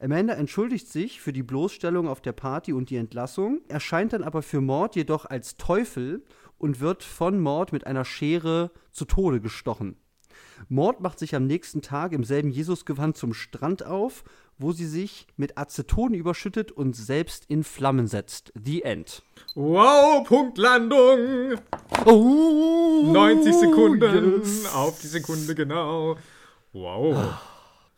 Amanda 0.00 0.34
entschuldigt 0.34 0.88
sich 0.88 1.20
für 1.20 1.32
die 1.32 1.42
Bloßstellung 1.42 2.06
auf 2.06 2.20
der 2.20 2.32
Party 2.32 2.72
und 2.72 2.90
die 2.90 2.96
Entlassung, 2.96 3.60
erscheint 3.66 4.12
dann 4.12 4.22
aber 4.22 4.42
für 4.42 4.60
Mord 4.60 4.94
jedoch 4.94 5.24
als 5.24 5.56
Teufel 5.56 6.22
und 6.56 6.78
wird 6.78 7.02
von 7.02 7.40
Mord 7.40 7.72
mit 7.72 7.86
einer 7.86 8.04
Schere 8.04 8.70
zu 8.92 9.04
Tode 9.04 9.40
gestochen. 9.40 9.96
Mord 10.68 11.00
macht 11.00 11.18
sich 11.18 11.34
am 11.34 11.46
nächsten 11.46 11.82
Tag 11.82 12.12
im 12.12 12.22
selben 12.22 12.50
Jesusgewand 12.50 13.16
zum 13.16 13.34
Strand 13.34 13.84
auf, 13.84 14.24
wo 14.56 14.72
sie 14.72 14.86
sich 14.86 15.26
mit 15.36 15.56
Aceton 15.56 16.14
überschüttet 16.14 16.72
und 16.72 16.94
selbst 16.94 17.46
in 17.46 17.64
Flammen 17.64 18.06
setzt. 18.06 18.52
The 18.54 18.82
End. 18.82 19.22
Wow, 19.54 20.26
Punktlandung! 20.26 21.58
Oh, 22.04 23.02
90 23.12 23.54
Sekunden 23.54 24.40
yes. 24.42 24.72
auf 24.72 25.00
die 25.00 25.06
Sekunde 25.06 25.54
genau. 25.54 26.16
Wow. 26.72 27.34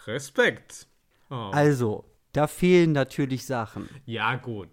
Respekt. 0.06 0.86
Oh. 1.30 1.50
Also, 1.52 2.04
da 2.32 2.46
fehlen 2.46 2.92
natürlich 2.92 3.46
Sachen. 3.46 3.88
Ja, 4.04 4.36
gut. 4.36 4.68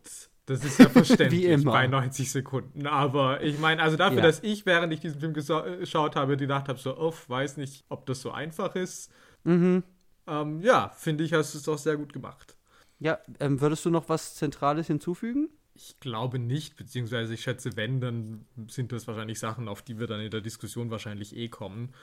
Das 0.46 0.64
ist 0.64 0.80
ja 0.80 0.90
verständlich 0.90 1.42
Wie 1.44 1.46
immer. 1.46 1.72
bei 1.74 1.88
90 1.88 2.32
Sekunden. 2.32 2.88
Aber 2.88 3.44
ich 3.44 3.60
meine, 3.60 3.82
also 3.82 3.98
dafür, 3.98 4.18
Ja. 4.20 4.24
dass 4.24 4.42
ich, 4.44 4.66
während 4.66 4.94
ich 4.94 5.00
diesen 5.02 5.20
Film 5.20 5.34
äh, 5.34 5.78
geschaut 5.78 6.16
habe, 6.16 6.38
gedacht 6.38 6.70
habe, 6.70 6.80
so, 6.80 6.98
oh, 6.98 7.14
weiß 7.28 7.58
nicht, 7.58 7.84
ob 7.90 8.06
das 8.06 8.22
so 8.22 8.32
einfach 8.32 8.76
ist. 8.76 9.12
Mhm. 9.44 9.84
Ähm, 10.26 10.62
ja, 10.62 10.90
finde 10.96 11.24
ich, 11.24 11.34
hast 11.34 11.54
du 11.54 11.58
es 11.58 11.64
doch 11.66 11.78
sehr 11.78 11.98
gut 11.98 12.14
gemacht. 12.14 12.56
Ja, 13.00 13.20
ähm, 13.40 13.62
würdest 13.62 13.86
du 13.86 13.90
noch 13.90 14.10
was 14.10 14.36
Zentrales 14.36 14.88
hinzufügen? 14.88 15.50
Ich 15.76 16.00
glaube 16.00 16.40
nicht, 16.40 16.76
beziehungsweise 16.76 17.34
ich 17.36 17.42
schätze, 17.42 17.76
wenn, 17.76 18.02
dann 18.02 18.46
sind 18.68 18.92
das 18.92 19.06
wahrscheinlich 19.08 19.40
Sachen, 19.40 19.68
auf 19.68 19.84
die 19.84 20.00
wir 20.00 20.08
dann 20.08 20.20
in 20.22 20.32
der 20.32 20.42
Diskussion 20.42 20.90
wahrscheinlich 20.90 21.36
eh 21.36 21.50
kommen. 21.50 21.94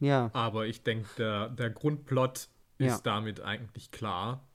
Ja. 0.00 0.30
Aber 0.34 0.66
ich 0.66 0.82
denke, 0.82 1.08
der, 1.16 1.48
der 1.48 1.70
Grundplot 1.70 2.48
ist 2.82 3.04
Ja. 3.06 3.12
damit 3.14 3.40
eigentlich 3.40 3.90
klar. 3.90 4.46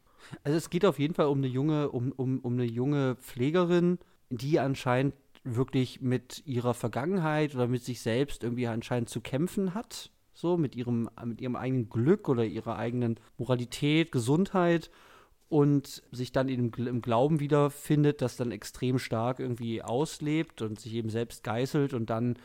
Also 0.44 0.58
es 0.58 0.70
geht 0.70 0.86
auf 0.86 1.00
jeden 1.00 1.14
Fall 1.14 1.28
um 1.28 1.38
eine 1.40 1.48
junge, 1.48 1.90
um, 1.90 2.12
um, 2.12 2.40
um 2.40 2.54
eine 2.54 2.66
junge 2.66 3.16
Pflegerin, 3.16 4.00
die 4.30 4.60
anscheinend 4.60 5.16
wirklich 5.44 6.02
mit 6.02 6.44
ihrer 6.46 6.74
Vergangenheit 6.74 7.56
oder 7.56 7.68
mit 7.68 7.84
sich 7.84 8.02
selbst 8.02 8.44
irgendwie 8.44 8.68
anscheinend 8.68 9.10
zu 9.10 9.22
kämpfen 9.22 9.74
hat. 9.74 10.12
So, 10.34 10.58
mit 10.58 10.76
ihrem, 10.76 11.10
mit 11.26 11.42
ihrem 11.42 11.56
eigenen 11.56 11.90
Glück 11.90 12.30
oder 12.30 12.46
ihrer 12.46 12.76
eigenen 12.78 13.20
Moralität, 13.38 14.12
Gesundheit 14.12 14.92
und 15.50 16.04
sich 16.12 16.32
dann 16.32 16.50
im, 16.50 16.72
im 16.76 17.02
Glauben 17.02 17.40
wiederfindet, 17.40 18.22
das 18.22 18.36
dann 18.36 18.52
extrem 18.52 19.00
stark 19.00 19.40
irgendwie 19.40 19.82
auslebt 19.82 20.62
und 20.62 20.80
sich 20.80 20.94
eben 20.94 21.10
selbst 21.10 21.44
geißelt 21.44 21.94
und 21.94 22.10
dann 22.10 22.38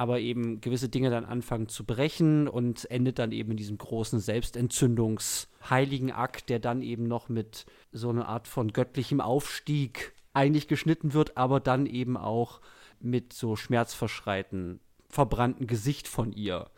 aber 0.00 0.18
eben 0.18 0.62
gewisse 0.62 0.88
Dinge 0.88 1.10
dann 1.10 1.26
anfangen 1.26 1.68
zu 1.68 1.84
brechen 1.84 2.48
und 2.48 2.90
endet 2.90 3.18
dann 3.18 3.32
eben 3.32 3.50
in 3.50 3.58
diesem 3.58 3.76
großen 3.76 4.18
Selbstentzündungsheiligen 4.18 6.10
Akt, 6.10 6.48
der 6.48 6.58
dann 6.58 6.80
eben 6.80 7.06
noch 7.06 7.28
mit 7.28 7.66
so 7.92 8.08
einer 8.08 8.26
Art 8.26 8.48
von 8.48 8.72
göttlichem 8.72 9.20
Aufstieg 9.20 10.14
eigentlich 10.32 10.68
geschnitten 10.68 11.12
wird, 11.12 11.36
aber 11.36 11.60
dann 11.60 11.84
eben 11.84 12.16
auch 12.16 12.62
mit 12.98 13.34
so 13.34 13.56
schmerzverschreiten, 13.56 14.80
verbrannten 15.10 15.66
Gesicht 15.66 16.08
von 16.08 16.32
ihr. 16.32 16.70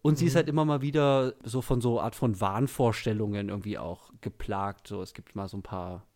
Und 0.00 0.16
sie 0.16 0.24
ist 0.24 0.34
halt 0.34 0.48
immer 0.48 0.64
mal 0.64 0.80
wieder 0.80 1.34
so 1.44 1.60
von 1.60 1.82
so 1.82 2.00
Art 2.00 2.14
von 2.14 2.40
Wahnvorstellungen 2.40 3.50
irgendwie 3.50 3.76
auch 3.76 4.10
geplagt. 4.22 4.88
So, 4.88 5.02
es 5.02 5.12
gibt 5.12 5.36
mal 5.36 5.48
so 5.48 5.58
ein 5.58 5.62
paar 5.62 6.06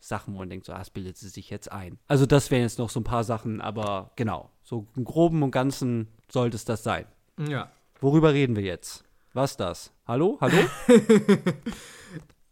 Sachen, 0.00 0.34
wo 0.34 0.38
man 0.38 0.48
denkt, 0.50 0.66
so, 0.66 0.72
ah, 0.72 0.78
das 0.78 0.90
bildet 0.90 1.16
sie 1.16 1.28
sich 1.28 1.50
jetzt 1.50 1.70
ein. 1.72 1.98
Also 2.08 2.26
das 2.26 2.50
wären 2.50 2.62
jetzt 2.62 2.78
noch 2.78 2.90
so 2.90 3.00
ein 3.00 3.04
paar 3.04 3.24
Sachen, 3.24 3.60
aber 3.60 4.12
genau, 4.16 4.50
so 4.62 4.86
im 4.96 5.04
Groben 5.04 5.42
und 5.42 5.50
Ganzen 5.50 6.08
sollte 6.30 6.56
es 6.56 6.64
das 6.64 6.82
sein. 6.82 7.06
Ja. 7.48 7.70
Worüber 8.00 8.32
reden 8.34 8.56
wir 8.56 8.62
jetzt? 8.62 9.04
Was 9.32 9.56
das? 9.56 9.92
Hallo? 10.06 10.38
Hallo? 10.40 10.56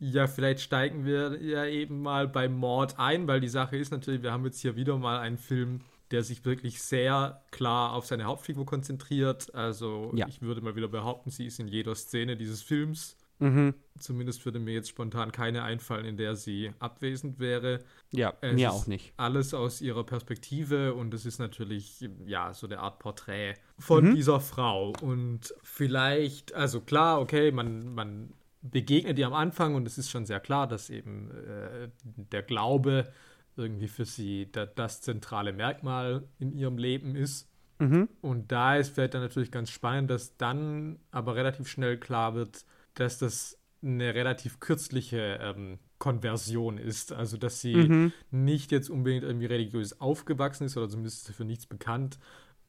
Ja, 0.00 0.26
vielleicht 0.26 0.60
steigen 0.60 1.04
wir 1.06 1.40
ja 1.40 1.64
eben 1.64 2.02
mal 2.02 2.28
beim 2.28 2.54
Mord 2.56 2.98
ein, 2.98 3.26
weil 3.26 3.40
die 3.40 3.48
Sache 3.48 3.76
ist 3.76 3.90
natürlich, 3.90 4.22
wir 4.22 4.32
haben 4.32 4.44
jetzt 4.44 4.60
hier 4.60 4.76
wieder 4.76 4.98
mal 4.98 5.18
einen 5.20 5.38
Film, 5.38 5.80
der 6.10 6.22
sich 6.22 6.44
wirklich 6.44 6.82
sehr 6.82 7.42
klar 7.52 7.92
auf 7.94 8.04
seine 8.04 8.24
Hauptfigur 8.24 8.66
konzentriert. 8.66 9.54
Also 9.54 10.12
Ja. 10.14 10.26
ich 10.28 10.42
würde 10.42 10.60
mal 10.60 10.76
wieder 10.76 10.88
behaupten, 10.88 11.30
sie 11.30 11.46
ist 11.46 11.58
in 11.58 11.68
jeder 11.68 11.94
Szene 11.94 12.36
dieses 12.36 12.60
Films. 12.62 13.16
Mhm. 13.38 13.74
Zumindest 13.98 14.44
würde 14.44 14.58
mir 14.58 14.74
jetzt 14.74 14.88
spontan 14.88 15.30
keine 15.30 15.62
einfallen, 15.62 16.04
in 16.04 16.16
der 16.16 16.34
sie 16.34 16.72
abwesend 16.80 17.38
wäre. 17.38 17.78
Ja, 18.12 18.34
Es 18.40 18.54
mir 18.54 18.72
auch 18.72 18.86
nicht. 18.88 19.12
Alles 19.16 19.54
aus 19.54 19.80
ihrer 19.80 20.04
Perspektive 20.04 20.94
und 20.94 21.14
es 21.14 21.24
ist 21.26 21.38
natürlich, 21.38 22.08
ja, 22.26 22.52
so 22.52 22.66
eine 22.66 22.80
Art 22.80 22.98
Porträt 22.98 23.54
von 23.78 24.14
dieser 24.14 24.40
Frau. 24.40 24.92
Und 25.00 25.54
vielleicht, 25.62 26.54
also 26.54 26.80
klar, 26.80 27.20
okay, 27.20 27.52
man, 27.52 27.94
man 27.94 28.32
begegnet 28.62 29.18
ihr 29.18 29.26
am 29.26 29.34
Anfang 29.34 29.74
und 29.74 29.86
es 29.86 29.98
ist 29.98 30.10
schon 30.10 30.26
sehr 30.26 30.40
klar, 30.40 30.66
dass 30.66 30.90
eben 30.90 31.30
äh, 31.30 31.88
der 32.02 32.42
Glaube 32.42 33.12
irgendwie 33.56 33.88
für 33.88 34.04
sie 34.04 34.50
da, 34.50 34.66
das 34.66 35.02
zentrale 35.02 35.52
Merkmal 35.52 36.24
in 36.38 36.52
ihrem 36.52 36.78
Leben 36.78 37.14
ist. 37.14 37.48
Mhm. 37.78 38.08
Und 38.20 38.50
da 38.50 38.76
ist 38.76 38.94
vielleicht 38.94 39.14
dann 39.14 39.22
natürlich 39.22 39.50
ganz 39.50 39.70
spannend, 39.70 40.10
dass 40.10 40.36
dann 40.36 40.98
aber 41.10 41.34
relativ 41.34 41.68
schnell 41.68 41.98
klar 41.98 42.34
wird, 42.34 42.64
dass 42.94 43.18
das 43.18 43.58
eine 43.82 44.14
relativ 44.14 44.60
kürzliche 44.60 45.38
ähm, 45.42 45.78
Konversion 45.98 46.78
ist. 46.78 47.12
Also, 47.12 47.36
dass 47.36 47.60
sie 47.60 47.74
Mhm. 47.76 48.12
nicht 48.30 48.72
jetzt 48.72 48.88
unbedingt 48.90 49.24
irgendwie 49.24 49.46
religiös 49.46 50.00
aufgewachsen 50.00 50.64
ist 50.64 50.76
oder 50.76 50.88
zumindest 50.88 51.28
dafür 51.28 51.44
nichts 51.46 51.66
bekannt, 51.66 52.18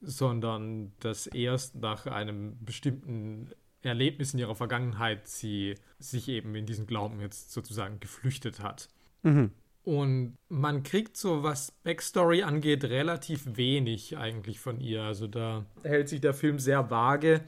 sondern 0.01 0.91
dass 0.99 1.27
erst 1.27 1.75
nach 1.75 2.05
einem 2.05 2.57
bestimmten 2.63 3.49
Erlebnis 3.81 4.33
in 4.33 4.39
ihrer 4.39 4.55
Vergangenheit 4.55 5.27
sie 5.27 5.75
sich 5.99 6.27
eben 6.27 6.55
in 6.55 6.65
diesen 6.65 6.87
Glauben 6.87 7.19
jetzt 7.21 7.51
sozusagen 7.51 7.99
geflüchtet 7.99 8.59
hat. 8.59 8.89
Mhm. 9.23 9.51
Und 9.83 10.35
man 10.49 10.81
kriegt 10.81 11.15
so, 11.15 11.43
was 11.43 11.71
Backstory 11.83 12.41
angeht, 12.41 12.83
relativ 12.85 13.43
wenig 13.55 14.17
eigentlich 14.17 14.59
von 14.59 14.79
ihr. 14.81 15.03
Also 15.03 15.27
da 15.27 15.65
hält 15.83 16.09
sich 16.09 16.21
der 16.21 16.33
Film 16.33 16.57
sehr 16.57 16.89
vage. 16.89 17.43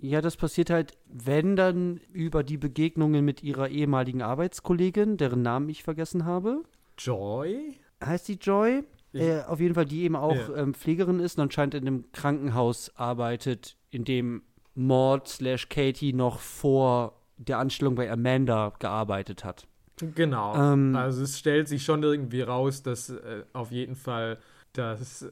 Ja, 0.00 0.20
das 0.20 0.36
passiert 0.36 0.70
halt, 0.70 0.92
wenn 1.06 1.56
dann 1.56 2.00
über 2.12 2.42
die 2.42 2.56
Begegnungen 2.56 3.24
mit 3.24 3.42
ihrer 3.42 3.68
ehemaligen 3.68 4.22
Arbeitskollegin, 4.22 5.16
deren 5.16 5.42
Namen 5.42 5.68
ich 5.68 5.82
vergessen 5.82 6.24
habe. 6.24 6.62
Joy? 6.98 7.74
Heißt 8.02 8.28
die 8.28 8.38
Joy? 8.40 8.84
Äh, 9.12 9.42
auf 9.42 9.60
jeden 9.60 9.74
Fall, 9.74 9.86
die 9.86 10.02
eben 10.02 10.16
auch 10.16 10.36
Ja. 10.36 10.56
ähm, 10.56 10.72
Pflegerin 10.74 11.20
ist 11.20 11.36
und 11.38 11.42
anscheinend 11.44 11.74
in 11.74 11.86
einem 11.86 12.12
Krankenhaus 12.12 12.92
arbeitet, 12.96 13.76
in 13.90 14.04
dem 14.04 14.42
Maud 14.74 15.28
slash 15.28 15.68
Katie 15.68 16.12
noch 16.12 16.38
vor 16.38 17.20
der 17.36 17.58
Anstellung 17.58 17.94
bei 17.94 18.10
Amanda 18.10 18.72
gearbeitet 18.78 19.44
hat. 19.44 19.66
Genau. 20.14 20.54
Ähm, 20.54 20.94
also 20.96 21.22
es 21.24 21.38
stellt 21.38 21.68
sich 21.68 21.84
schon 21.84 22.02
irgendwie 22.02 22.42
raus, 22.42 22.82
dass 22.82 23.10
äh, 23.10 23.44
auf 23.52 23.70
jeden 23.72 23.96
Fall, 23.96 24.38
dass 24.72 25.28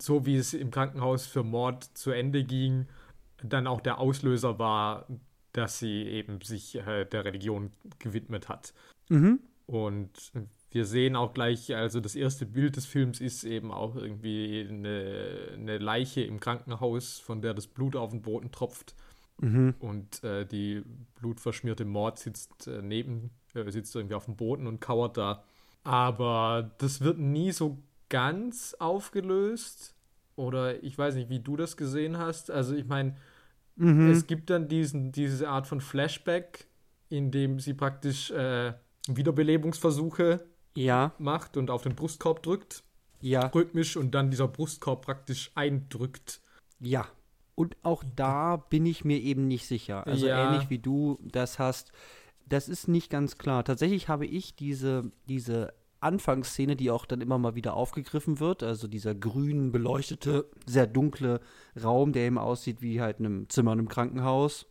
so 0.00 0.26
wie 0.26 0.36
es 0.36 0.54
im 0.54 0.70
Krankenhaus 0.70 1.26
für 1.26 1.44
Mord 1.44 1.84
zu 1.94 2.10
Ende 2.10 2.42
ging, 2.44 2.86
dann 3.42 3.66
auch 3.66 3.80
der 3.80 3.98
Auslöser 3.98 4.58
war, 4.58 5.06
dass 5.52 5.78
sie 5.78 6.02
eben 6.04 6.40
sich 6.40 6.76
äh, 6.76 7.04
der 7.04 7.24
Religion 7.24 7.72
gewidmet 7.98 8.48
hat. 8.48 8.74
Mhm. 9.08 9.40
Und 9.66 10.32
wir 10.70 10.84
sehen 10.84 11.16
auch 11.16 11.32
gleich, 11.32 11.74
also 11.74 12.00
das 12.00 12.14
erste 12.14 12.46
Bild 12.46 12.76
des 12.76 12.86
Films 12.86 13.20
ist 13.20 13.44
eben 13.44 13.72
auch 13.72 13.96
irgendwie 13.96 14.66
eine, 14.68 15.50
eine 15.54 15.78
Leiche 15.78 16.22
im 16.22 16.40
Krankenhaus, 16.40 17.18
von 17.18 17.40
der 17.40 17.54
das 17.54 17.66
Blut 17.66 17.96
auf 17.96 18.10
den 18.10 18.22
Boden 18.22 18.50
tropft. 18.50 18.94
Mhm. 19.40 19.74
Und 19.78 20.24
äh, 20.24 20.44
die 20.44 20.82
blutverschmierte 21.20 21.84
Mord 21.84 22.18
sitzt 22.18 22.66
äh, 22.66 22.82
neben, 22.82 23.30
äh, 23.54 23.70
sitzt 23.70 23.94
irgendwie 23.94 24.14
auf 24.14 24.26
dem 24.26 24.36
Boden 24.36 24.66
und 24.66 24.80
kauert 24.80 25.16
da. 25.16 25.44
Aber 25.84 26.70
das 26.78 27.00
wird 27.00 27.18
nie 27.18 27.52
so 27.52 27.78
ganz 28.08 28.74
aufgelöst. 28.78 29.94
Oder 30.36 30.82
ich 30.82 30.96
weiß 30.96 31.14
nicht, 31.14 31.30
wie 31.30 31.40
du 31.40 31.56
das 31.56 31.76
gesehen 31.76 32.18
hast. 32.18 32.50
Also 32.50 32.74
ich 32.74 32.86
meine, 32.86 33.16
Mhm. 33.78 34.10
es 34.10 34.26
gibt 34.26 34.50
dann 34.50 34.68
diesen, 34.68 35.12
diese 35.12 35.48
Art 35.48 35.66
von 35.66 35.80
Flashback, 35.80 36.66
in 37.08 37.30
dem 37.30 37.60
sie 37.60 37.74
praktisch 37.74 38.30
äh, 38.30 38.72
Wiederbelebungsversuche 39.08 40.46
Ja, 40.76 41.12
macht 41.18 41.56
und 41.56 41.70
auf 41.70 41.82
den 41.82 41.94
Brustkorb 41.94 42.42
drückt, 42.42 42.82
ja, 43.20 43.46
rhythmisch 43.46 43.96
und 43.96 44.12
dann 44.14 44.30
dieser 44.30 44.48
Brustkorb 44.48 45.04
praktisch 45.04 45.50
eindrückt. 45.54 46.40
ja. 46.80 47.06
Und 47.54 47.76
auch 47.82 48.04
da 48.14 48.56
bin 48.56 48.86
ich 48.86 49.04
mir 49.04 49.18
eben 49.20 49.48
nicht 49.48 49.66
sicher. 49.66 50.06
Also 50.06 50.28
Ja. 50.28 50.36
ähnlich 50.44 50.70
wie 50.70 50.78
du 50.78 51.18
das 51.24 51.58
hast. 51.58 51.90
Das 52.46 52.68
ist 52.68 52.86
nicht 52.86 53.10
ganz 53.10 53.36
klar. 53.36 53.64
Tatsächlich 53.64 54.08
habe 54.08 54.26
ich 54.26 54.54
diese, 54.54 55.10
diese 55.28 55.74
Anfangsszene, 56.00 56.76
die 56.76 56.90
auch 56.90 57.06
dann 57.06 57.20
immer 57.20 57.38
mal 57.38 57.54
wieder 57.54 57.74
aufgegriffen 57.74 58.40
wird, 58.40 58.62
also 58.62 58.86
dieser 58.86 59.14
grün 59.14 59.72
beleuchtete, 59.72 60.46
sehr 60.66 60.86
dunkle 60.86 61.40
Raum, 61.82 62.12
der 62.12 62.26
eben 62.26 62.38
aussieht 62.38 62.82
wie 62.82 63.00
halt 63.00 63.20
in 63.20 63.26
einem 63.26 63.48
Zimmer 63.48 63.72
in 63.72 63.80
einem 63.80 63.88
Krankenhaus. 63.88 64.66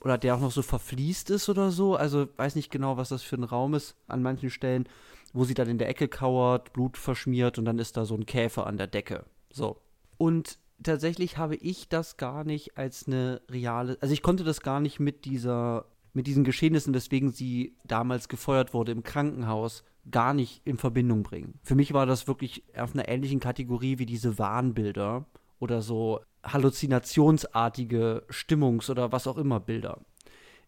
Oder 0.00 0.18
der 0.18 0.34
auch 0.36 0.40
noch 0.40 0.52
so 0.52 0.62
verfließt 0.62 1.30
ist 1.30 1.48
oder 1.48 1.70
so. 1.70 1.96
Also 1.96 2.28
weiß 2.36 2.56
nicht 2.56 2.70
genau, 2.70 2.96
was 2.96 3.08
das 3.08 3.22
für 3.22 3.36
ein 3.36 3.44
Raum 3.44 3.74
ist 3.74 3.96
an 4.06 4.22
manchen 4.22 4.50
Stellen, 4.50 4.86
wo 5.32 5.44
sie 5.44 5.54
dann 5.54 5.68
in 5.68 5.78
der 5.78 5.88
Ecke 5.88 6.08
kauert, 6.08 6.72
Blut 6.72 6.96
verschmiert 6.96 7.58
und 7.58 7.64
dann 7.64 7.78
ist 7.78 7.96
da 7.96 8.04
so 8.04 8.14
ein 8.14 8.26
Käfer 8.26 8.66
an 8.66 8.76
der 8.76 8.86
Decke. 8.86 9.24
So. 9.52 9.80
Und 10.18 10.58
tatsächlich 10.82 11.38
habe 11.38 11.56
ich 11.56 11.88
das 11.88 12.16
gar 12.16 12.44
nicht 12.44 12.76
als 12.76 13.06
eine 13.06 13.40
reale, 13.50 13.96
also 14.00 14.12
ich 14.12 14.22
konnte 14.22 14.44
das 14.44 14.60
gar 14.60 14.80
nicht 14.80 15.00
mit 15.00 15.24
dieser, 15.24 15.86
mit 16.12 16.26
diesen 16.26 16.44
Geschehnissen, 16.44 16.94
weswegen 16.94 17.30
sie 17.30 17.76
damals 17.84 18.28
gefeuert 18.28 18.74
wurde 18.74 18.92
im 18.92 19.02
Krankenhaus, 19.02 19.84
gar 20.10 20.34
nicht 20.34 20.62
in 20.64 20.78
Verbindung 20.78 21.22
bringen. 21.22 21.58
Für 21.62 21.74
mich 21.74 21.92
war 21.92 22.06
das 22.06 22.26
wirklich 22.26 22.64
auf 22.76 22.94
einer 22.94 23.08
ähnlichen 23.08 23.40
Kategorie 23.40 23.98
wie 23.98 24.06
diese 24.06 24.38
Wahnbilder 24.38 25.26
oder 25.58 25.82
so 25.82 26.20
halluzinationsartige 26.42 28.24
Stimmungs- 28.30 28.90
oder 28.90 29.12
was 29.12 29.26
auch 29.26 29.36
immer 29.36 29.60
Bilder. 29.60 30.00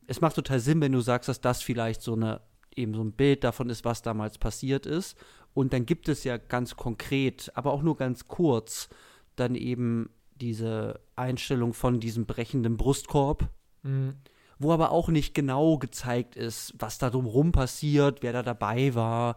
Es 0.07 0.21
macht 0.21 0.37
total 0.37 0.61
Sinn, 0.61 0.81
wenn 0.81 0.93
du 0.93 1.01
sagst, 1.01 1.29
dass 1.29 1.41
das 1.41 1.63
vielleicht 1.63 2.03
so 2.03 2.15
eine 2.15 2.41
eben 2.77 2.95
so 2.95 3.03
ein 3.03 3.13
Bild 3.13 3.45
davon 3.45 3.71
ist, 3.71 3.85
was 3.85 4.03
damals 4.03 4.39
passiert 4.39 4.87
ist. 4.87 5.17
Und 5.55 5.73
dann 5.73 5.87
gibt 5.87 6.09
es 6.09 6.25
ja 6.25 6.39
ganz 6.39 6.77
konkret, 6.77 7.53
aber 7.55 7.73
auch 7.73 7.83
nur 7.83 7.97
ganz 7.97 8.29
kurz, 8.29 8.89
dann 9.37 9.55
eben 9.55 10.11
diese 10.37 11.01
Einstellung 11.15 11.75
von 11.75 12.01
diesem 12.01 12.27
brechenden 12.27 12.77
Brustkorb, 12.77 13.49
mhm. 13.83 14.15
Wo 14.59 14.73
aber 14.73 14.91
auch 14.91 15.09
nicht 15.09 15.35
genau 15.35 15.79
gezeigt 15.79 16.37
ist, 16.37 16.75
was 16.79 16.99
da 16.99 17.11
drumherum 17.11 17.53
passiert, 17.53 18.23
wer 18.23 18.33
da 18.33 18.43
dabei 18.43 18.95
war, 18.95 19.37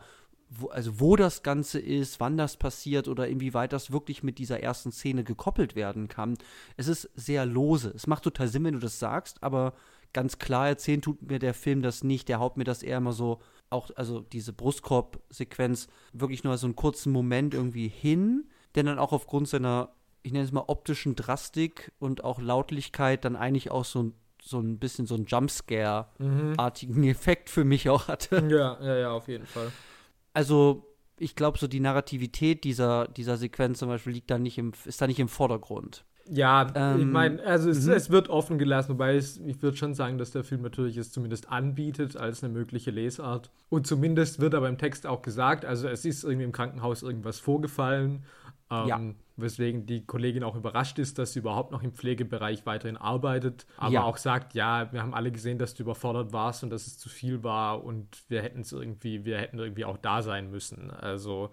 wo, 0.50 0.68
also 0.68 1.00
wo 1.00 1.16
das 1.16 1.44
Ganze 1.44 1.80
ist, 1.80 2.20
wann 2.20 2.38
das 2.38 2.58
passiert 2.58 3.08
oder 3.08 3.28
inwieweit 3.28 3.74
das 3.74 3.92
wirklich 3.92 4.24
mit 4.24 4.38
dieser 4.38 4.62
ersten 4.62 4.92
Szene 4.92 5.24
gekoppelt 5.24 5.76
werden 5.76 6.08
kann. 6.08 6.38
Es 6.78 6.88
ist 6.88 7.10
sehr 7.16 7.46
lose. 7.46 7.92
Es 7.96 8.08
macht 8.08 8.24
total 8.24 8.48
Sinn, 8.48 8.64
wenn 8.64 8.74
du 8.74 8.80
das 8.80 9.00
sagst, 9.00 9.42
aber 9.44 9.74
ganz 10.14 10.40
klar 10.40 10.68
erzählen 10.68 11.02
tut 11.02 11.22
mir 11.24 11.40
der 11.40 11.54
Film 11.54 11.82
das 11.82 12.04
nicht. 12.04 12.30
Der 12.30 12.40
haut 12.40 12.58
mir 12.58 12.64
das 12.64 12.84
eher 12.84 12.98
immer 12.98 13.14
so, 13.14 13.40
auch, 13.70 13.90
also 13.96 14.22
diese 14.22 14.54
Brustkorb-Sequenz, 14.54 15.88
wirklich 16.14 16.44
nur 16.44 16.58
so 16.58 16.68
einen 16.68 16.76
kurzen 16.76 17.12
Moment 17.12 17.54
irgendwie 17.54 17.88
hin, 17.88 18.46
der 18.76 18.84
dann 18.84 19.00
auch 19.00 19.12
aufgrund 19.12 19.48
seiner, 19.48 19.90
ich 20.24 20.32
nenne 20.32 20.46
es 20.46 20.52
mal, 20.52 20.66
optischen 20.68 21.16
Drastik 21.16 21.92
und 22.00 22.24
auch 22.24 22.40
Lautlichkeit 22.40 23.26
dann 23.26 23.36
eigentlich 23.36 23.72
auch 23.72 23.86
so 23.86 24.04
ein 24.04 24.14
so 24.48 24.60
ein 24.60 24.78
bisschen 24.78 25.08
so 25.08 25.16
einen 25.16 25.26
Jumpscare-artigen 25.26 27.02
mhm. 27.02 27.04
Effekt 27.10 27.50
für 27.50 27.64
mich 27.64 27.90
auch 27.90 28.08
hatte. 28.08 28.46
Ja, 28.50 28.78
ja, 28.82 28.96
ja, 28.96 29.12
auf 29.12 29.28
jeden 29.28 29.46
Fall 29.46 29.72
also 30.36 30.84
ich 31.18 31.36
glaube, 31.36 31.58
so 31.58 31.68
die 31.68 31.80
Narrativität 31.80 32.64
dieser, 32.66 33.08
dieser 33.08 33.38
Sequenz 33.38 33.80
zum 33.80 33.88
Beispiel 33.88 34.14
liegt 34.14 34.30
da 34.30 34.38
nicht 34.38 34.58
im, 34.58 34.74
ist 34.84 35.02
da 35.02 35.08
nicht 35.08 35.20
im 35.20 35.30
Vordergrund. 35.30 36.04
Ja, 36.28 36.72
ähm, 36.76 37.00
ich 37.00 37.06
meine, 37.06 37.44
also 37.44 37.70
es, 37.70 37.86
mhm. 37.86 37.94
es, 37.94 38.10
wird 38.10 38.30
offen 38.30 38.58
gelassen, 38.58 38.90
wobei 38.94 39.16
es, 39.16 39.38
ich 39.38 39.62
würde 39.62 39.78
schon 39.78 39.94
sagen, 39.94 40.18
dass 40.18 40.32
der 40.32 40.44
Film 40.44 40.62
natürlich 40.64 40.98
es 40.98 41.12
zumindest 41.12 41.50
anbietet 41.50 42.18
als 42.18 42.44
eine 42.44 42.52
mögliche 42.52 42.92
Lesart. 42.92 43.52
Und 43.70 43.88
zumindest 43.88 44.42
wird 44.42 44.56
aber 44.56 44.68
im 44.68 44.78
Text 44.78 45.06
auch 45.08 45.22
gesagt, 45.22 45.66
also 45.66 45.88
es 45.88 46.04
ist 46.04 46.24
irgendwie 46.24 46.44
im 46.44 46.52
Krankenhaus 46.52 47.04
irgendwas 47.04 47.40
vorgefallen 47.40 48.24
ähm, 48.72 48.88
ja. 48.88 49.02
Weswegen 49.38 49.86
die 49.86 50.06
Kollegin 50.06 50.44
auch 50.44 50.56
überrascht 50.56 50.98
ist, 50.98 51.20
dass 51.20 51.34
sie 51.34 51.40
überhaupt 51.40 51.72
noch 51.72 51.84
im 51.84 51.92
Pflegebereich 51.92 52.66
weiterhin 52.66 52.96
arbeitet, 52.96 53.66
aber 53.78 53.94
ja. 53.94 54.04
auch 54.04 54.18
sagt, 54.18 54.54
ja, 54.54 54.92
wir 54.94 55.02
haben 55.02 55.14
alle 55.14 55.32
gesehen, 55.32 55.58
dass 55.58 55.74
du 55.74 55.84
überfordert 55.84 56.32
warst 56.32 56.64
und 56.64 56.70
dass 56.70 56.88
es 56.88 56.98
zu 56.98 57.10
viel 57.10 57.44
war 57.44 57.84
und 57.84 58.24
wir 58.30 58.42
hätten 58.42 58.62
es 58.62 58.72
irgendwie, 58.72 59.26
wir 59.26 59.38
hätten 59.38 59.60
irgendwie 59.60 59.86
auch 59.86 59.98
da 59.98 60.22
sein 60.22 60.50
müssen. 60.50 60.90
Also, 60.90 61.52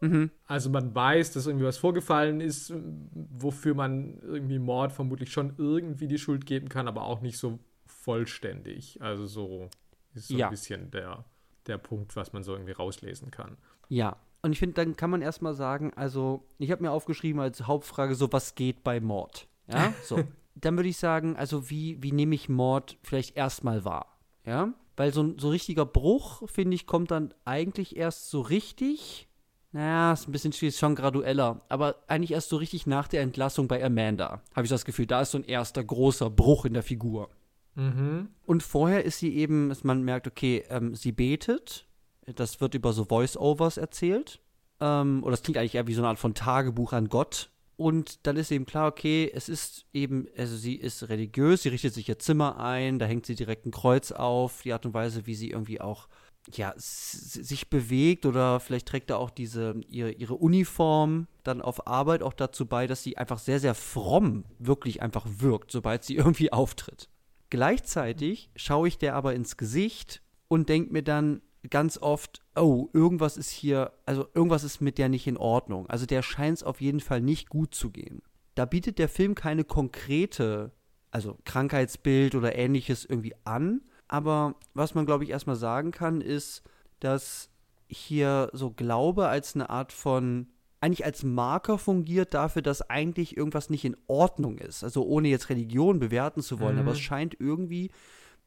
mhm. 0.00 0.30
also 0.46 0.68
man 0.68 0.94
weiß, 0.94 1.32
dass 1.32 1.46
irgendwie 1.46 1.64
was 1.64 1.78
vorgefallen 1.78 2.42
ist, 2.42 2.74
wofür 2.76 3.74
man 3.74 4.18
irgendwie 4.20 4.58
Mord 4.58 4.92
vermutlich 4.92 5.32
schon 5.32 5.54
irgendwie 5.56 6.08
die 6.08 6.18
Schuld 6.18 6.44
geben 6.44 6.68
kann, 6.68 6.86
aber 6.88 7.02
auch 7.04 7.22
nicht 7.22 7.38
so 7.38 7.58
vollständig. 7.86 9.00
Also 9.00 9.26
so 9.26 9.70
ist 10.12 10.28
so 10.28 10.36
ja. 10.36 10.48
ein 10.48 10.50
bisschen 10.50 10.90
der, 10.90 11.24
der 11.66 11.78
Punkt, 11.78 12.16
was 12.16 12.34
man 12.34 12.42
so 12.42 12.52
irgendwie 12.52 12.72
rauslesen 12.72 13.30
kann. 13.30 13.56
Ja, 13.88 14.18
und 14.44 14.52
ich 14.52 14.58
finde, 14.58 14.74
dann 14.74 14.94
kann 14.94 15.08
man 15.08 15.22
erstmal 15.22 15.54
sagen, 15.54 15.90
also, 15.96 16.44
ich 16.58 16.70
habe 16.70 16.82
mir 16.82 16.90
aufgeschrieben 16.90 17.40
als 17.40 17.66
Hauptfrage 17.66 18.14
so, 18.14 18.30
was 18.30 18.54
geht 18.54 18.84
bei 18.84 19.00
Mord? 19.00 19.48
Ja, 19.72 19.94
so. 20.04 20.20
dann 20.54 20.76
würde 20.76 20.90
ich 20.90 20.98
sagen, 20.98 21.34
also, 21.34 21.70
wie, 21.70 22.02
wie 22.02 22.12
nehme 22.12 22.34
ich 22.34 22.50
Mord 22.50 22.98
vielleicht 23.02 23.38
erstmal 23.38 23.86
wahr? 23.86 24.18
Ja, 24.44 24.74
weil 24.96 25.14
so 25.14 25.22
ein 25.22 25.38
so 25.38 25.48
richtiger 25.48 25.86
Bruch, 25.86 26.46
finde 26.46 26.74
ich, 26.74 26.86
kommt 26.86 27.10
dann 27.10 27.32
eigentlich 27.46 27.96
erst 27.96 28.28
so 28.28 28.42
richtig. 28.42 29.28
Naja, 29.72 30.12
ist 30.12 30.28
ein 30.28 30.32
bisschen 30.32 30.52
schwierig, 30.52 30.76
schon 30.76 30.94
gradueller. 30.94 31.62
Aber 31.70 32.04
eigentlich 32.06 32.32
erst 32.32 32.50
so 32.50 32.58
richtig 32.58 32.86
nach 32.86 33.08
der 33.08 33.22
Entlassung 33.22 33.66
bei 33.66 33.82
Amanda. 33.82 34.42
Habe 34.54 34.64
ich 34.64 34.70
das 34.70 34.84
Gefühl, 34.84 35.06
da 35.06 35.22
ist 35.22 35.30
so 35.30 35.38
ein 35.38 35.44
erster 35.44 35.82
großer 35.82 36.28
Bruch 36.28 36.66
in 36.66 36.74
der 36.74 36.82
Figur. 36.82 37.30
Mhm. 37.76 38.28
Und 38.44 38.62
vorher 38.62 39.06
ist 39.06 39.20
sie 39.20 39.34
eben, 39.34 39.70
dass 39.70 39.84
man 39.84 40.02
merkt, 40.02 40.26
okay, 40.26 40.64
ähm, 40.68 40.94
sie 40.94 41.12
betet 41.12 41.86
das 42.26 42.60
wird 42.60 42.74
über 42.74 42.92
so 42.92 43.04
Voice-Overs 43.04 43.76
erzählt. 43.76 44.40
Ähm, 44.80 45.22
oder 45.22 45.32
das 45.32 45.42
klingt 45.42 45.58
eigentlich 45.58 45.74
eher 45.74 45.86
wie 45.86 45.94
so 45.94 46.00
eine 46.00 46.08
Art 46.08 46.18
von 46.18 46.34
Tagebuch 46.34 46.92
an 46.92 47.08
Gott. 47.08 47.50
Und 47.76 48.26
dann 48.26 48.36
ist 48.36 48.52
eben 48.52 48.66
klar, 48.66 48.88
okay, 48.88 49.30
es 49.34 49.48
ist 49.48 49.86
eben, 49.92 50.28
also 50.36 50.56
sie 50.56 50.76
ist 50.76 51.08
religiös, 51.08 51.62
sie 51.62 51.70
richtet 51.70 51.94
sich 51.94 52.08
ihr 52.08 52.18
Zimmer 52.18 52.60
ein, 52.60 52.98
da 53.00 53.06
hängt 53.06 53.26
sie 53.26 53.34
direkt 53.34 53.66
ein 53.66 53.72
Kreuz 53.72 54.12
auf, 54.12 54.62
die 54.62 54.72
Art 54.72 54.86
und 54.86 54.94
Weise, 54.94 55.26
wie 55.26 55.34
sie 55.34 55.50
irgendwie 55.50 55.80
auch, 55.80 56.08
ja, 56.52 56.72
sich 56.76 57.70
bewegt 57.70 58.26
oder 58.26 58.60
vielleicht 58.60 58.86
trägt 58.86 59.10
da 59.10 59.16
auch 59.16 59.30
diese, 59.30 59.80
ihre, 59.88 60.12
ihre 60.12 60.34
Uniform 60.34 61.26
dann 61.42 61.62
auf 61.62 61.88
Arbeit 61.88 62.22
auch 62.22 62.34
dazu 62.34 62.66
bei, 62.66 62.86
dass 62.86 63.02
sie 63.02 63.16
einfach 63.16 63.38
sehr, 63.38 63.58
sehr 63.58 63.74
fromm 63.74 64.44
wirklich 64.58 65.02
einfach 65.02 65.26
wirkt, 65.26 65.72
sobald 65.72 66.04
sie 66.04 66.14
irgendwie 66.16 66.52
auftritt. 66.52 67.08
Gleichzeitig 67.50 68.50
schaue 68.54 68.86
ich 68.88 68.98
der 68.98 69.16
aber 69.16 69.34
ins 69.34 69.56
Gesicht 69.56 70.22
und 70.48 70.68
denke 70.68 70.92
mir 70.92 71.02
dann, 71.02 71.40
ganz 71.70 71.98
oft, 71.98 72.42
oh, 72.56 72.88
irgendwas 72.92 73.36
ist 73.36 73.50
hier, 73.50 73.92
also 74.06 74.26
irgendwas 74.34 74.64
ist 74.64 74.80
mit 74.80 74.98
der 74.98 75.08
nicht 75.08 75.26
in 75.26 75.36
Ordnung. 75.36 75.88
Also 75.88 76.06
der 76.06 76.22
scheint 76.22 76.58
es 76.58 76.62
auf 76.62 76.80
jeden 76.80 77.00
Fall 77.00 77.20
nicht 77.20 77.48
gut 77.48 77.74
zu 77.74 77.90
gehen. 77.90 78.22
Da 78.54 78.66
bietet 78.66 78.98
der 78.98 79.08
Film 79.08 79.34
keine 79.34 79.64
konkrete, 79.64 80.72
also 81.10 81.38
Krankheitsbild 81.44 82.34
oder 82.34 82.56
ähnliches 82.56 83.04
irgendwie 83.04 83.34
an. 83.44 83.82
Aber 84.08 84.56
was 84.74 84.94
man, 84.94 85.06
glaube 85.06 85.24
ich, 85.24 85.30
erstmal 85.30 85.56
sagen 85.56 85.90
kann, 85.90 86.20
ist, 86.20 86.62
dass 87.00 87.50
hier 87.88 88.50
so 88.52 88.70
Glaube 88.70 89.28
als 89.28 89.54
eine 89.54 89.70
Art 89.70 89.92
von, 89.92 90.48
eigentlich 90.80 91.04
als 91.04 91.22
Marker 91.22 91.78
fungiert 91.78 92.34
dafür, 92.34 92.62
dass 92.62 92.88
eigentlich 92.90 93.36
irgendwas 93.36 93.70
nicht 93.70 93.84
in 93.84 93.96
Ordnung 94.06 94.58
ist. 94.58 94.84
Also 94.84 95.04
ohne 95.04 95.28
jetzt 95.28 95.48
Religion 95.48 95.98
bewerten 95.98 96.42
zu 96.42 96.60
wollen, 96.60 96.76
mhm. 96.76 96.82
aber 96.82 96.92
es 96.92 97.00
scheint 97.00 97.36
irgendwie 97.40 97.90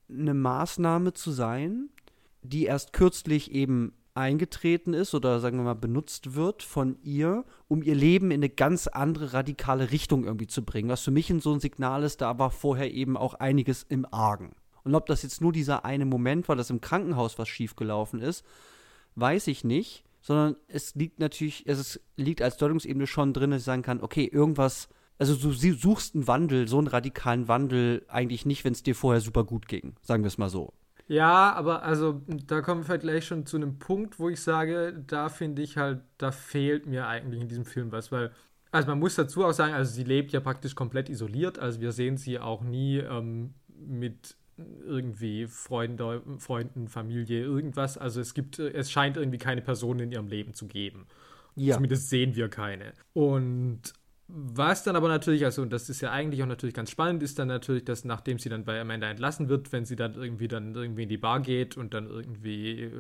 eine 0.10 0.34
Maßnahme 0.34 1.14
zu 1.14 1.32
sein, 1.32 1.90
die 2.48 2.66
erst 2.66 2.94
kürzlich 2.94 3.52
eben 3.52 3.94
eingetreten 4.18 4.94
ist 4.94 5.14
oder 5.14 5.40
sagen 5.40 5.58
wir 5.58 5.64
mal 5.64 5.76
benutzt 5.76 6.34
wird 6.34 6.64
von 6.64 6.98
ihr, 7.04 7.46
um 7.68 7.84
ihr 7.84 7.96
Leben 7.96 8.32
in 8.32 8.40
eine 8.40 8.50
ganz 8.50 8.88
andere 8.88 9.34
radikale 9.34 9.92
Richtung 9.92 10.26
irgendwie 10.26 10.48
zu 10.48 10.66
bringen. 10.66 10.90
Was 10.90 11.04
für 11.04 11.12
mich 11.12 11.30
in 11.30 11.40
so 11.40 11.54
ein 11.54 11.60
Signal 11.60 12.04
ist, 12.04 12.22
da 12.22 12.40
war 12.40 12.50
vorher 12.50 12.92
eben 12.92 13.16
auch 13.16 13.36
einiges 13.36 13.84
im 13.84 14.06
Argen. 14.12 14.56
Und 14.84 14.96
ob 14.96 15.06
das 15.06 15.22
jetzt 15.22 15.42
nur 15.42 15.52
dieser 15.52 15.86
eine 15.86 16.06
Moment 16.06 16.48
war, 16.48 16.56
dass 16.56 16.70
im 16.70 16.82
Krankenhaus 16.82 17.38
was 17.38 17.48
schiefgelaufen 17.48 18.20
ist, 18.20 18.44
weiß 19.16 19.48
ich 19.48 19.64
nicht, 19.64 20.04
sondern 20.22 20.56
es 20.68 20.96
liegt 20.96 21.20
natürlich, 21.20 21.68
es 21.68 22.00
liegt 22.16 22.42
als 22.42 22.58
Deutungsebene 22.58 23.06
schon 23.06 23.34
drin, 23.34 23.52
dass 23.52 23.62
ich 23.62 23.66
sagen 23.66 23.82
kann, 23.82 24.02
okay, 24.02 24.26
irgendwas, 24.26 24.90
also 25.20 25.36
du 25.36 25.52
suchst 25.52 26.16
einen 26.16 26.28
Wandel, 26.28 26.68
so 26.68 26.80
einen 26.80 26.88
radikalen 26.88 27.48
Wandel 27.48 28.06
eigentlich 28.08 28.46
nicht, 28.46 28.66
wenn 28.66 28.74
es 28.74 28.84
dir 28.84 28.96
vorher 28.96 29.22
super 29.22 29.44
gut 29.44 29.68
ging, 29.68 29.96
sagen 30.02 30.24
wir 30.24 30.28
es 30.28 30.38
mal 30.38 30.50
so. 30.50 30.74
Ja, 31.08 31.54
aber 31.54 31.84
also 31.84 32.22
da 32.28 32.62
kommen 32.62 32.88
wir 32.88 32.98
gleich 32.98 33.26
schon 33.26 33.46
zu 33.46 33.58
einem 33.58 33.80
Punkt, 33.80 34.20
wo 34.20 34.30
ich 34.30 34.42
sage, 34.42 35.04
da 35.08 35.30
finde 35.30 35.62
ich 35.62 35.78
halt, 35.78 36.02
da 36.18 36.32
fehlt 36.32 36.86
mir 36.86 37.08
eigentlich 37.08 37.42
in 37.42 37.48
diesem 37.48 37.66
Film 37.66 37.92
was, 37.92 38.12
weil, 38.12 38.32
also 38.72 38.90
man 38.90 39.00
muss 39.00 39.16
dazu 39.16 39.46
auch 39.46 39.54
sagen, 39.54 39.74
also 39.74 39.94
sie 39.94 40.04
lebt 40.04 40.34
ja 40.34 40.42
praktisch 40.42 40.76
komplett 40.76 41.10
isoliert, 41.10 41.60
also 41.60 41.80
wir 41.80 41.94
sehen 41.94 42.18
sie 42.18 42.40
auch 42.40 42.62
nie 42.62 42.98
ähm, 42.98 43.54
mit 43.78 44.36
irgendwie 44.58 45.48
Freunde, 45.48 46.22
Freunden, 46.40 46.88
Familie, 46.88 47.42
irgendwas. 47.42 47.98
Also 47.98 48.20
es 48.20 48.34
gibt, 48.34 48.60
es 48.60 48.92
scheint 48.92 49.18
irgendwie 49.18 49.38
keine 49.38 49.62
Person 49.62 50.00
in 50.00 50.12
ihrem 50.12 50.28
Leben 50.28 50.54
zu 50.54 50.68
geben. 50.68 51.06
Ja. 51.56 51.76
Zumindest 51.76 52.10
sehen 52.10 52.36
wir 52.36 52.50
keine. 52.50 52.94
Und 53.14 53.94
was 54.30 54.84
dann 54.84 54.96
aber 54.98 55.08
natürlich, 55.08 55.46
also 55.46 55.62
und 55.62 55.72
das 55.72 55.90
ist 55.90 56.02
ja 56.02 56.12
eigentlich 56.12 56.44
auch 56.44 56.48
natürlich 56.48 56.76
ganz 56.76 56.92
spannend, 56.92 57.24
ist 57.24 57.40
dann 57.40 57.48
natürlich, 57.48 57.86
dass 57.86 58.04
nachdem 58.04 58.40
sie 58.40 58.50
dann 58.50 58.66
bei 58.66 58.80
Amanda 58.80 59.10
entlassen 59.10 59.48
wird, 59.48 59.72
wenn 59.72 59.86
sie 59.86 59.96
dann 59.96 60.16
irgendwie 60.16 60.50
dann 60.50 60.76
irgendwie 60.76 61.04
in 61.04 61.10
die 61.10 61.18
Bar 61.18 61.40
geht 61.40 61.78
und 61.78 61.94
dann 61.94 62.08
irgendwie 62.10 62.84
äh, 62.84 62.92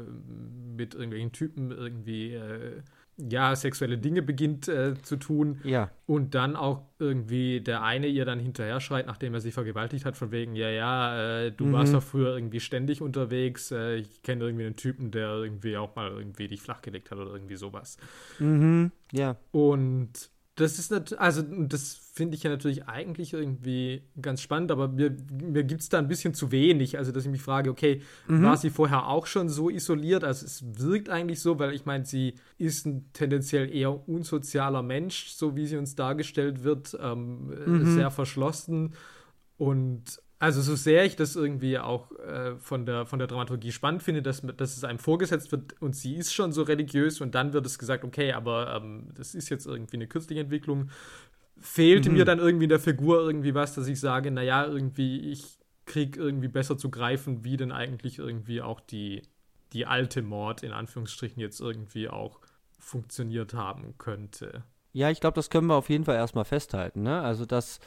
mit 0.78 0.94
irgendwelchen 0.94 1.34
Typen 1.34 1.72
irgendwie 1.72 2.34
äh, 2.34 2.82
ja 3.18 3.56
sexuelle 3.56 3.98
Dinge 3.98 4.22
beginnt 4.22 4.70
äh, 4.70 4.94
zu 5.02 5.18
tun 5.18 5.60
ja. 5.64 5.90
und 6.06 6.34
dann 6.34 6.56
auch 6.56 6.84
irgendwie 7.00 7.60
der 7.60 7.84
eine 7.84 8.08
ihr 8.08 8.24
dann 8.24 8.40
hinterher 8.40 8.80
schreit, 8.80 9.08
nachdem 9.08 9.34
er 9.34 9.42
sie 9.42 9.52
vergewaltigt 9.52 10.06
hat, 10.06 10.16
von 10.16 10.32
wegen 10.32 10.56
ja 10.56 10.70
ja, 10.70 11.42
äh, 11.42 11.52
du 11.52 11.66
mhm. 11.66 11.74
warst 11.74 11.94
doch 11.94 12.04
früher 12.04 12.36
irgendwie 12.36 12.62
ständig 12.62 13.02
unterwegs, 13.02 13.72
äh, 13.72 13.96
ich 13.96 14.22
kenne 14.22 14.46
irgendwie 14.46 14.66
einen 14.66 14.78
Typen, 14.78 15.12
der 15.12 15.30
irgendwie 15.30 15.76
auch 15.76 15.94
mal 15.96 16.10
irgendwie 16.10 16.48
dich 16.48 16.62
flachgelegt 16.62 17.12
hat 17.12 17.18
oder 17.18 17.34
irgendwie 17.34 17.58
sowas. 17.58 17.98
Mhm. 18.40 18.92
Ja. 19.12 19.36
Und 19.52 20.30
das 20.58 20.80
ist 20.80 20.90
natürlich, 20.90 21.22
also 21.22 21.44
das 21.44 21.94
finde 22.14 22.36
ich 22.36 22.42
ja 22.42 22.50
natürlich 22.50 22.88
eigentlich 22.88 23.34
irgendwie 23.34 24.02
ganz 24.20 24.42
spannend, 24.42 24.72
aber 24.72 24.88
mir, 24.88 25.16
mir 25.32 25.64
gibt 25.64 25.82
es 25.82 25.90
da 25.90 26.00
ein 26.00 26.08
bisschen 26.08 26.34
zu 26.34 26.52
wenig. 26.52 26.98
Also, 26.98 27.12
dass 27.12 27.26
ich 27.26 27.32
mich 27.32 27.44
frage, 27.44 27.70
okay, 27.70 28.02
mhm. 28.28 28.42
war 28.42 28.58
sie 28.58 28.72
vorher 28.72 29.08
auch 29.08 29.28
schon 29.28 29.50
so 29.50 29.70
isoliert? 29.70 30.24
Also, 30.24 30.48
es 30.48 30.64
wirkt 30.80 31.10
eigentlich 31.10 31.42
so, 31.42 31.60
weil 31.60 31.74
ich 31.74 31.86
meine, 31.86 32.06
sie 32.06 32.34
ist 32.58 32.88
ein 32.88 33.08
tendenziell 33.14 33.72
eher 33.72 34.10
unsozialer 34.10 34.82
Mensch, 34.82 35.28
so 35.28 35.56
wie 35.56 35.68
sie 35.68 35.78
uns 35.78 35.94
dargestellt 35.94 36.64
wird, 36.64 36.98
ähm, 37.00 37.50
mhm. 37.68 37.94
sehr 37.94 38.10
verschlossen. 38.10 38.96
Und 39.58 40.20
Also 40.40 40.62
so 40.62 40.76
sehr 40.76 41.04
ich 41.06 41.16
das 41.16 41.36
irgendwie 41.36 41.80
auch 41.80 42.12
äh, 42.20 42.56
von, 42.58 42.86
der, 42.86 43.08
von 43.08 43.18
der 43.18 43.28
Dramaturgie 43.28 43.72
spannend 43.72 44.04
finde, 44.04 44.22
dass, 44.22 44.42
dass 44.42 44.78
es 44.78 44.84
einem 44.84 45.00
vorgesetzt 45.00 45.52
wird 45.52 45.82
und 45.82 45.96
sie 45.96 46.16
ist 46.16 46.34
schon 46.34 46.52
so 46.52 46.62
religiös 46.62 47.22
und 47.22 47.34
dann 47.34 47.54
wird 47.54 47.66
es 47.66 47.80
gesagt, 47.80 48.04
okay, 48.04 48.34
aber 48.34 48.76
ähm, 48.76 49.10
das 49.16 49.34
ist 49.34 49.50
jetzt 49.50 49.66
irgendwie 49.66 49.98
eine 49.98 50.08
künstliche 50.08 50.42
Entwicklung, 50.42 50.92
fehlte 51.60 52.10
mhm. 52.10 52.18
mir 52.18 52.26
dann 52.26 52.38
irgendwie 52.38 52.66
in 52.66 52.70
der 52.70 52.80
Figur 52.80 53.20
irgendwie 53.20 53.56
was, 53.56 53.74
dass 53.74 53.88
ich 53.88 54.00
sage, 54.00 54.30
naja, 54.30 54.66
irgendwie, 54.66 55.32
ich 55.32 55.58
krieg 55.86 56.18
irgendwie 56.18 56.50
besser 56.50 56.78
zu 56.78 56.92
greifen, 56.92 57.44
wie 57.44 57.58
denn 57.58 57.72
eigentlich 57.72 58.20
irgendwie 58.20 58.62
auch 58.62 58.80
die, 58.80 59.24
die 59.74 59.88
alte 59.88 60.22
Mord 60.22 60.62
in 60.62 60.72
Anführungsstrichen 60.72 61.42
jetzt 61.42 61.60
irgendwie 61.60 62.10
auch 62.10 62.40
funktioniert 62.78 63.54
haben 63.56 63.96
könnte. 63.98 64.64
Ja, 64.94 65.10
ich 65.10 65.20
glaube, 65.20 65.36
das 65.36 65.50
können 65.50 65.68
wir 65.68 65.76
auf 65.76 65.90
jeden 65.90 66.06
Fall 66.06 66.16
erstmal 66.16 66.46
festhalten. 66.46 67.04
Ne? 67.04 67.22
Also, 67.22 67.46
dass, 67.46 67.80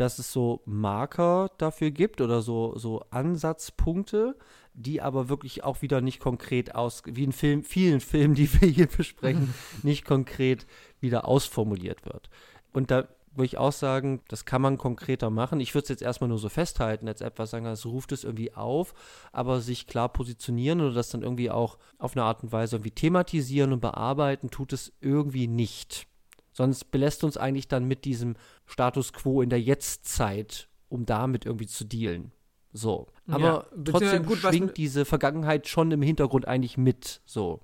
dass 0.00 0.18
es 0.18 0.32
so 0.32 0.62
Marker 0.64 1.50
dafür 1.58 1.90
gibt 1.90 2.20
oder 2.20 2.40
so, 2.40 2.76
so 2.76 3.02
Ansatzpunkte, 3.10 4.36
die 4.74 5.02
aber 5.02 5.28
wirklich 5.28 5.64
auch 5.64 5.82
wieder 5.82 6.00
nicht 6.00 6.20
konkret 6.20 6.74
aus, 6.74 7.02
wie 7.04 7.24
in 7.24 7.32
Film, 7.32 7.64
vielen 7.64 8.00
Filmen, 8.00 8.34
die 8.34 8.60
wir 8.60 8.68
hier 8.68 8.86
besprechen, 8.86 9.52
nicht 9.82 10.04
konkret 10.04 10.66
wieder 11.00 11.26
ausformuliert 11.26 12.04
wird. 12.06 12.30
Und 12.72 12.90
da 12.90 13.08
würde 13.32 13.46
ich 13.46 13.58
auch 13.58 13.72
sagen, 13.72 14.20
das 14.28 14.44
kann 14.44 14.62
man 14.62 14.78
konkreter 14.78 15.30
machen. 15.30 15.60
Ich 15.60 15.74
würde 15.74 15.84
es 15.84 15.88
jetzt 15.88 16.02
erstmal 16.02 16.28
nur 16.28 16.38
so 16.38 16.48
festhalten, 16.48 17.08
als 17.08 17.20
etwas 17.20 17.50
sagen, 17.50 17.66
es 17.66 17.86
ruft 17.86 18.12
es 18.12 18.24
irgendwie 18.24 18.54
auf, 18.54 18.94
aber 19.32 19.60
sich 19.60 19.86
klar 19.86 20.08
positionieren 20.08 20.80
oder 20.80 20.92
das 20.92 21.10
dann 21.10 21.22
irgendwie 21.22 21.50
auch 21.50 21.78
auf 21.98 22.16
eine 22.16 22.24
Art 22.24 22.42
und 22.42 22.52
Weise 22.52 22.76
irgendwie 22.76 22.90
thematisieren 22.90 23.72
und 23.72 23.80
bearbeiten, 23.80 24.50
tut 24.50 24.72
es 24.72 24.92
irgendwie 25.00 25.46
nicht. 25.46 26.06
Sonst 26.52 26.90
belässt 26.90 27.22
uns 27.22 27.36
eigentlich 27.36 27.68
dann 27.68 27.84
mit 27.84 28.04
diesem 28.04 28.34
Status 28.68 29.12
quo 29.12 29.42
in 29.42 29.50
der 29.50 29.60
Jetztzeit, 29.60 30.68
um 30.88 31.06
damit 31.06 31.44
irgendwie 31.46 31.66
zu 31.66 31.84
dealen. 31.84 32.32
So. 32.72 33.08
Aber 33.26 33.68
ja, 33.74 33.82
trotzdem 33.84 34.26
gut, 34.26 34.38
schwingt 34.38 34.76
diese 34.76 35.04
Vergangenheit 35.04 35.66
schon 35.66 35.90
im 35.90 36.02
Hintergrund 36.02 36.46
eigentlich 36.46 36.78
mit. 36.78 37.22
So. 37.24 37.60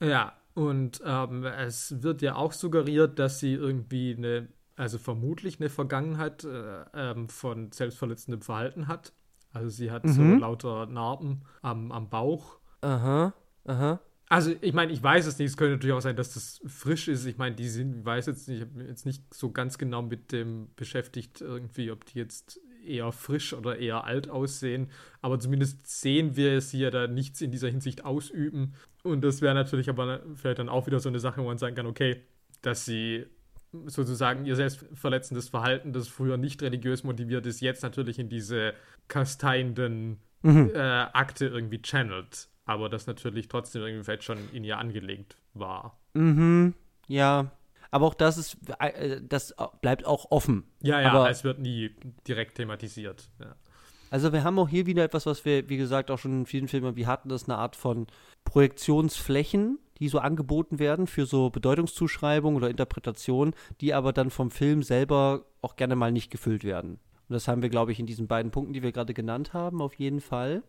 Ja, 0.00 0.34
und 0.54 1.00
ähm, 1.04 1.44
es 1.44 2.02
wird 2.02 2.22
ja 2.22 2.36
auch 2.36 2.52
suggeriert, 2.52 3.18
dass 3.18 3.40
sie 3.40 3.54
irgendwie 3.54 4.14
eine 4.16 4.48
also 4.76 4.98
vermutlich 4.98 5.58
eine 5.58 5.70
Vergangenheit 5.70 6.44
äh, 6.44 6.84
ähm, 6.94 7.28
von 7.28 7.72
selbstverletzendem 7.72 8.42
Verhalten 8.42 8.88
hat. 8.88 9.12
Also 9.52 9.70
sie 9.70 9.90
hat 9.90 10.04
mhm. 10.04 10.12
so 10.12 10.22
lauter 10.22 10.86
Narben 10.86 11.42
am, 11.62 11.90
am 11.92 12.10
Bauch. 12.10 12.58
Aha, 12.82 13.32
aha. 13.64 14.00
Also 14.28 14.52
ich 14.60 14.72
meine, 14.72 14.92
ich 14.92 15.02
weiß 15.02 15.26
es 15.26 15.38
nicht. 15.38 15.48
Es 15.48 15.56
könnte 15.56 15.74
natürlich 15.74 15.94
auch 15.94 16.00
sein, 16.00 16.16
dass 16.16 16.34
das 16.34 16.60
frisch 16.66 17.08
ist. 17.08 17.26
Ich 17.26 17.38
meine, 17.38 17.54
die 17.54 17.68
sind, 17.68 17.98
ich 17.98 18.04
weiß 18.04 18.26
jetzt 18.26 18.48
nicht, 18.48 18.60
ich 18.60 18.68
habe 18.68 18.84
jetzt 18.84 19.06
nicht 19.06 19.22
so 19.32 19.50
ganz 19.50 19.78
genau 19.78 20.02
mit 20.02 20.32
dem 20.32 20.68
beschäftigt 20.74 21.40
irgendwie, 21.40 21.90
ob 21.90 22.04
die 22.06 22.18
jetzt 22.18 22.60
eher 22.84 23.12
frisch 23.12 23.52
oder 23.52 23.78
eher 23.78 24.04
alt 24.04 24.28
aussehen. 24.28 24.90
Aber 25.20 25.38
zumindest 25.38 25.86
sehen 25.86 26.36
wir 26.36 26.60
sie 26.60 26.80
ja 26.80 26.90
da 26.90 27.06
nichts 27.06 27.40
in 27.40 27.50
dieser 27.50 27.68
Hinsicht 27.68 28.04
ausüben. 28.04 28.74
Und 29.02 29.22
das 29.22 29.42
wäre 29.42 29.54
natürlich 29.54 29.88
aber 29.88 30.22
vielleicht 30.34 30.58
dann 30.58 30.68
auch 30.68 30.86
wieder 30.86 30.98
so 30.98 31.08
eine 31.08 31.20
Sache, 31.20 31.40
wo 31.40 31.46
man 31.46 31.58
sagen 31.58 31.76
kann, 31.76 31.86
okay, 31.86 32.22
dass 32.62 32.84
sie 32.84 33.26
sozusagen 33.86 34.46
ihr 34.46 34.56
selbstverletzendes 34.56 35.48
Verhalten, 35.48 35.92
das 35.92 36.08
früher 36.08 36.36
nicht 36.36 36.62
religiös 36.62 37.04
motiviert 37.04 37.46
ist, 37.46 37.60
jetzt 37.60 37.82
natürlich 37.82 38.18
in 38.18 38.28
diese 38.28 38.74
kasteienden 39.08 40.18
mhm. 40.42 40.70
äh, 40.74 40.78
Akte 40.78 41.46
irgendwie 41.46 41.82
channelt. 41.82 42.48
Aber 42.66 42.88
das 42.88 43.06
natürlich 43.06 43.48
trotzdem 43.48 43.82
irgendwie 43.82 44.04
vielleicht 44.04 44.24
schon 44.24 44.38
in 44.52 44.64
ihr 44.64 44.78
angelegt 44.78 45.36
war. 45.54 45.98
Mhm, 46.14 46.74
ja. 47.08 47.52
Aber 47.90 48.06
auch 48.06 48.14
das 48.14 48.36
ist, 48.36 48.58
äh, 48.80 49.20
das 49.26 49.54
bleibt 49.80 50.04
auch 50.04 50.30
offen. 50.30 50.64
Ja, 50.82 51.00
ja, 51.00 51.12
Aber 51.12 51.30
es 51.30 51.44
wird 51.44 51.60
nie 51.60 51.94
direkt 52.26 52.56
thematisiert. 52.56 53.30
Ja. 53.40 53.54
Also 54.10 54.32
wir 54.32 54.44
haben 54.44 54.58
auch 54.58 54.68
hier 54.68 54.86
wieder 54.86 55.04
etwas, 55.04 55.26
was 55.26 55.44
wir, 55.44 55.68
wie 55.68 55.76
gesagt, 55.76 56.10
auch 56.10 56.18
schon 56.18 56.40
in 56.40 56.46
vielen 56.46 56.68
Filmen 56.68 56.96
wie 56.96 57.06
hatten, 57.06 57.28
das 57.28 57.42
ist 57.42 57.48
eine 57.48 57.58
Art 57.58 57.76
von 57.76 58.06
Projektionsflächen, 58.44 59.78
die 59.98 60.08
so 60.08 60.18
angeboten 60.18 60.78
werden 60.78 61.06
für 61.06 61.26
so 61.26 61.50
Bedeutungszuschreibung 61.50 62.56
oder 62.56 62.70
Interpretation, 62.70 63.54
die 63.80 63.94
aber 63.94 64.12
dann 64.12 64.30
vom 64.30 64.50
Film 64.50 64.82
selber 64.82 65.46
auch 65.62 65.76
gerne 65.76 65.96
mal 65.96 66.12
nicht 66.12 66.30
gefüllt 66.30 66.64
werden. 66.64 67.00
Und 67.28 67.32
das 67.34 67.48
haben 67.48 67.62
wir, 67.62 67.68
glaube 67.68 67.92
ich, 67.92 67.98
in 67.98 68.06
diesen 68.06 68.28
beiden 68.28 68.52
Punkten, 68.52 68.72
die 68.72 68.82
wir 68.82 68.92
gerade 68.92 69.14
genannt 69.14 69.52
haben, 69.52 69.80
auf 69.80 69.94
jeden 69.94 70.20
Fall. 70.20 70.62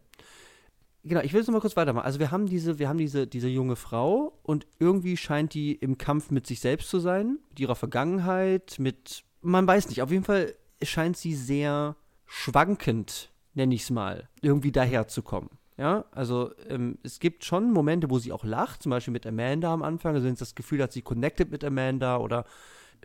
Genau, 1.08 1.22
ich 1.22 1.32
will 1.32 1.39
jetzt 1.39 1.48
noch 1.48 1.54
mal 1.54 1.62
kurz 1.62 1.78
weitermachen. 1.78 2.06
Also 2.06 2.20
wir 2.20 2.32
haben 2.32 2.48
diese, 2.48 2.80
wir 2.80 2.89
haben 2.89 2.98
diese, 2.98 3.28
diese 3.28 3.48
junge 3.48 3.76
Frau 3.76 4.38
und 4.43 4.67
irgendwie 4.80 5.15
scheint 5.15 5.54
die 5.54 5.74
im 5.74 5.98
Kampf 5.98 6.32
mit 6.32 6.46
sich 6.46 6.60
selbst 6.60 6.89
zu 6.89 7.00
sein, 7.00 7.39
mit 7.50 7.60
ihrer 7.60 7.76
Vergangenheit, 7.76 8.76
mit, 8.78 9.24
man 9.41 9.65
weiß 9.65 9.89
nicht, 9.89 10.02
auf 10.02 10.12
jeden 10.12 10.26
Fall 10.26 10.54
scheint 10.82 11.15
sie 11.15 11.34
sehr 11.34 11.96
schwankend, 12.26 13.32
nenne 13.54 13.74
ich 13.74 13.84
es 13.84 13.89
mal, 13.89 14.28
irgendwie 14.41 14.72
daherzukommen. 14.72 15.50
Ja, 15.78 16.06
also 16.12 16.52
ähm, 16.67 16.98
es 17.04 17.20
gibt 17.20 17.46
schon 17.46 17.72
Momente, 17.72 18.10
wo 18.10 18.17
sie 18.17 18.32
auch 18.32 18.43
lacht, 18.43 18.84
zum 18.84 18.89
Beispiel 18.89 19.12
mit 19.13 19.28
Amanda 19.28 19.72
am 19.72 19.84
Anfang, 19.84 20.15
also 20.15 20.26
wenn 20.26 20.34
es 20.34 20.39
das 20.39 20.56
Gefühl 20.56 20.82
hat, 20.82 20.91
sie 20.91 21.04
connected 21.04 21.52
mit 21.52 21.63
Amanda 21.63 22.17
oder 22.17 22.46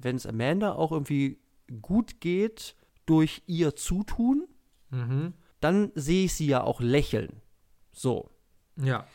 wenn 0.00 0.16
es 0.16 0.26
Amanda 0.26 0.72
auch 0.72 0.90
irgendwie 0.90 1.38
gut 1.82 2.20
geht 2.20 2.74
durch 3.04 3.42
ihr 3.46 3.76
Zutun, 3.76 4.48
mhm. 4.90 5.34
dann 5.60 5.92
sehe 5.94 6.24
ich 6.24 6.34
sie 6.34 6.46
ja 6.46 6.64
auch 6.64 6.80
lächeln. 6.80 7.41
So. 7.92 8.30
Ja. 8.76 9.06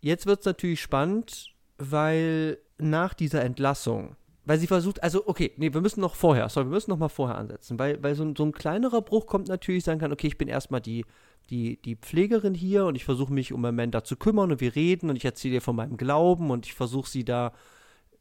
Jetzt 0.00 0.26
wird 0.26 0.40
es 0.40 0.46
natürlich 0.46 0.80
spannend, 0.80 1.54
weil 1.78 2.58
nach 2.78 3.14
dieser 3.14 3.42
Entlassung 3.42 4.16
weil 4.46 4.60
sie 4.60 4.68
versucht, 4.68 5.02
also 5.02 5.26
okay, 5.26 5.52
nee, 5.56 5.74
wir 5.74 5.80
müssen 5.80 6.00
noch 6.00 6.14
vorher, 6.14 6.48
sorry, 6.48 6.66
wir 6.66 6.74
müssen 6.74 6.90
noch 6.90 6.98
mal 6.98 7.08
vorher 7.08 7.36
ansetzen, 7.36 7.78
weil, 7.80 8.00
weil 8.02 8.14
so, 8.14 8.24
ein, 8.24 8.36
so 8.36 8.44
ein 8.44 8.52
kleinerer 8.52 9.02
Bruch 9.02 9.26
kommt 9.26 9.48
natürlich, 9.48 9.82
sagen 9.82 9.98
kann, 9.98 10.12
okay, 10.12 10.28
ich 10.28 10.38
bin 10.38 10.46
erstmal 10.46 10.80
die, 10.80 11.04
die, 11.50 11.82
die 11.82 11.96
Pflegerin 11.96 12.54
hier 12.54 12.86
und 12.86 12.94
ich 12.94 13.04
versuche 13.04 13.32
mich 13.32 13.52
um 13.52 13.64
Amanda 13.64 14.04
zu 14.04 14.16
kümmern 14.16 14.52
und 14.52 14.60
wir 14.60 14.76
reden 14.76 15.10
und 15.10 15.16
ich 15.16 15.24
erzähle 15.24 15.54
ihr 15.54 15.62
von 15.62 15.74
meinem 15.74 15.96
Glauben 15.96 16.50
und 16.50 16.64
ich 16.64 16.74
versuche 16.74 17.10
sie 17.10 17.24
da 17.24 17.52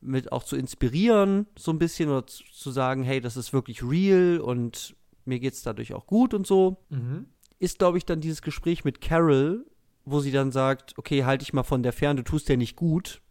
mit 0.01 0.31
auch 0.31 0.43
zu 0.43 0.55
inspirieren, 0.55 1.45
so 1.57 1.71
ein 1.71 1.79
bisschen 1.79 2.09
oder 2.09 2.25
zu, 2.25 2.43
zu 2.51 2.71
sagen, 2.71 3.03
hey, 3.03 3.21
das 3.21 3.37
ist 3.37 3.53
wirklich 3.53 3.83
real 3.83 4.39
und 4.39 4.95
mir 5.25 5.39
geht 5.39 5.53
es 5.53 5.61
dadurch 5.61 5.93
auch 5.93 6.07
gut 6.07 6.33
und 6.33 6.47
so. 6.47 6.77
Mhm. 6.89 7.27
Ist, 7.59 7.79
glaube 7.79 7.97
ich, 7.97 8.05
dann 8.05 8.21
dieses 8.21 8.41
Gespräch 8.41 8.83
mit 8.83 9.01
Carol, 9.01 9.65
wo 10.03 10.19
sie 10.19 10.31
dann 10.31 10.51
sagt, 10.51 10.97
okay, 10.97 11.23
halte 11.25 11.43
ich 11.43 11.53
mal 11.53 11.63
von 11.63 11.83
der 11.83 11.93
fern, 11.93 12.17
du 12.17 12.23
tust 12.23 12.49
ja 12.49 12.57
nicht 12.57 12.75
gut. 12.75 13.21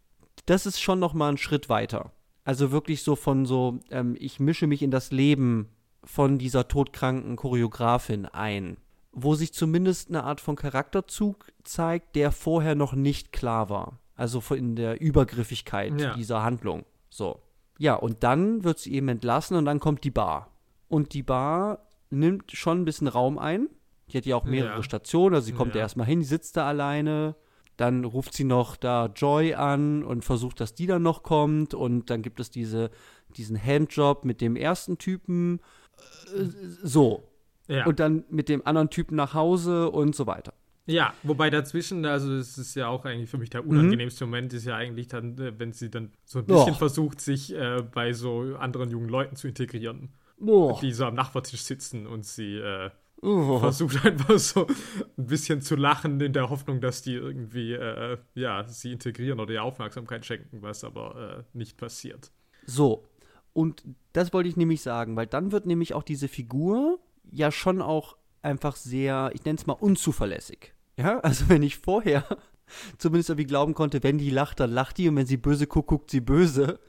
Das 0.45 0.65
ist 0.65 0.81
schon 0.81 0.99
noch 0.99 1.13
mal 1.13 1.29
ein 1.29 1.37
Schritt 1.37 1.69
weiter. 1.69 2.11
Also 2.43 2.71
wirklich 2.71 3.03
so 3.03 3.15
von 3.15 3.45
so, 3.45 3.79
ähm, 3.89 4.15
ich 4.19 4.39
mische 4.39 4.67
mich 4.67 4.81
in 4.81 4.91
das 4.91 5.11
Leben 5.11 5.69
von 6.03 6.37
dieser 6.37 6.67
todkranken 6.67 7.35
Choreografin 7.35 8.25
ein. 8.25 8.77
Wo 9.11 9.33
sich 9.33 9.53
zumindest 9.53 10.09
eine 10.09 10.23
Art 10.23 10.41
von 10.41 10.55
Charakterzug 10.55 11.51
zeigt, 11.63 12.15
der 12.15 12.31
vorher 12.31 12.75
noch 12.75 12.93
nicht 12.93 13.31
klar 13.31 13.69
war. 13.69 13.99
Also 14.15 14.41
in 14.53 14.75
der 14.75 15.01
Übergriffigkeit 15.01 15.99
ja. 15.99 16.13
dieser 16.13 16.43
Handlung. 16.43 16.85
So. 17.09 17.39
Ja, 17.77 17.95
und 17.95 18.23
dann 18.23 18.63
wird 18.63 18.79
sie 18.79 18.93
eben 18.93 19.09
entlassen 19.09 19.57
und 19.57 19.65
dann 19.65 19.79
kommt 19.79 20.03
die 20.03 20.11
Bar. 20.11 20.51
Und 20.87 21.13
die 21.13 21.23
Bar 21.23 21.87
nimmt 22.09 22.51
schon 22.51 22.81
ein 22.81 22.85
bisschen 22.85 23.07
Raum 23.07 23.37
ein. 23.37 23.69
Die 24.09 24.17
hat 24.17 24.25
ja 24.25 24.35
auch 24.35 24.45
mehrere 24.45 24.77
ja. 24.77 24.83
Stationen, 24.83 25.35
also 25.35 25.45
sie 25.45 25.53
kommt 25.53 25.75
ja. 25.75 25.81
erstmal 25.81 26.05
hin, 26.05 26.23
sitzt 26.23 26.57
da 26.57 26.67
alleine, 26.67 27.35
dann 27.77 28.05
ruft 28.05 28.33
sie 28.33 28.43
noch 28.43 28.77
da 28.77 29.07
Joy 29.07 29.53
an 29.53 30.03
und 30.03 30.23
versucht, 30.23 30.59
dass 30.59 30.73
die 30.73 30.87
dann 30.87 31.01
noch 31.01 31.23
kommt. 31.23 31.73
Und 31.73 32.09
dann 32.09 32.21
gibt 32.21 32.39
es 32.39 32.49
diese, 32.49 32.89
diesen 33.35 33.61
Handjob 33.61 34.23
mit 34.23 34.41
dem 34.41 34.55
ersten 34.55 34.97
Typen. 34.97 35.59
Äh, 36.33 36.45
so. 36.83 37.23
Ja. 37.67 37.85
Und 37.85 37.99
dann 37.99 38.23
mit 38.29 38.47
dem 38.47 38.65
anderen 38.65 38.89
Typen 38.89 39.15
nach 39.15 39.33
Hause 39.33 39.89
und 39.89 40.15
so 40.15 40.27
weiter. 40.27 40.53
Ja, 40.87 41.15
wobei 41.23 41.49
dazwischen, 41.49 42.05
also 42.05 42.31
es 42.35 42.59
ist 42.59 42.75
ja 42.75 42.87
auch 42.89 43.05
eigentlich 43.05 43.29
für 43.29 43.39
mich 43.39 43.49
der 43.49 43.63
mhm. 43.63 43.69
unangenehmste 43.71 44.25
mhm. 44.25 44.31
Moment, 44.31 44.53
ist 44.53 44.65
ja 44.65 44.75
eigentlich 44.75 45.07
dann, 45.07 45.37
äh, 45.39 45.59
wenn 45.59 45.73
sie 45.73 45.89
dann 45.89 46.11
so 46.23 46.39
ein 46.39 46.45
bisschen 46.45 46.73
oh. 46.73 46.77
versucht, 46.77 47.19
sich 47.19 47.53
äh, 47.55 47.81
bei 47.81 48.13
so 48.13 48.55
anderen 48.57 48.89
jungen 48.89 49.09
Leuten 49.09 49.35
zu 49.35 49.47
integrieren. 49.47 50.09
Oh. 50.39 50.77
Die 50.81 50.91
so 50.91 51.05
am 51.05 51.15
Nachbartisch 51.15 51.63
sitzen 51.63 52.05
und 52.05 52.25
sie 52.25 52.57
äh, 52.57 52.91
Oh. 53.21 53.59
Versucht 53.59 54.05
einfach 54.05 54.37
so 54.37 54.67
ein 55.17 55.25
bisschen 55.25 55.61
zu 55.61 55.75
lachen 55.75 56.19
in 56.21 56.33
der 56.33 56.49
Hoffnung, 56.49 56.81
dass 56.81 57.01
die 57.01 57.13
irgendwie, 57.13 57.73
äh, 57.73 58.17
ja, 58.35 58.67
sie 58.67 58.91
integrieren 58.91 59.39
oder 59.39 59.53
ihr 59.53 59.63
Aufmerksamkeit 59.63 60.25
schenken, 60.25 60.61
was 60.61 60.83
aber 60.83 61.45
äh, 61.53 61.57
nicht 61.57 61.77
passiert. 61.77 62.31
So. 62.65 63.07
Und 63.53 63.83
das 64.13 64.33
wollte 64.33 64.49
ich 64.49 64.57
nämlich 64.57 64.81
sagen, 64.81 65.15
weil 65.15 65.27
dann 65.27 65.51
wird 65.51 65.65
nämlich 65.65 65.93
auch 65.93 66.03
diese 66.03 66.27
Figur 66.27 66.99
ja 67.31 67.51
schon 67.51 67.81
auch 67.81 68.17
einfach 68.41 68.75
sehr, 68.75 69.31
ich 69.33 69.45
nenne 69.45 69.57
es 69.57 69.65
mal 69.65 69.73
unzuverlässig. 69.73 70.73
Ja, 70.97 71.19
also 71.19 71.49
wenn 71.49 71.63
ich 71.63 71.77
vorher 71.77 72.25
zumindest 72.97 73.29
irgendwie 73.29 73.47
glauben 73.47 73.73
konnte, 73.73 74.03
wenn 74.03 74.17
die 74.17 74.29
lacht, 74.29 74.59
dann 74.59 74.71
lacht 74.71 74.97
die 74.97 75.09
und 75.09 75.15
wenn 75.15 75.25
sie 75.25 75.37
böse 75.37 75.67
guckt, 75.67 75.87
guckt 75.87 76.11
sie 76.11 76.21
böse, 76.21 76.79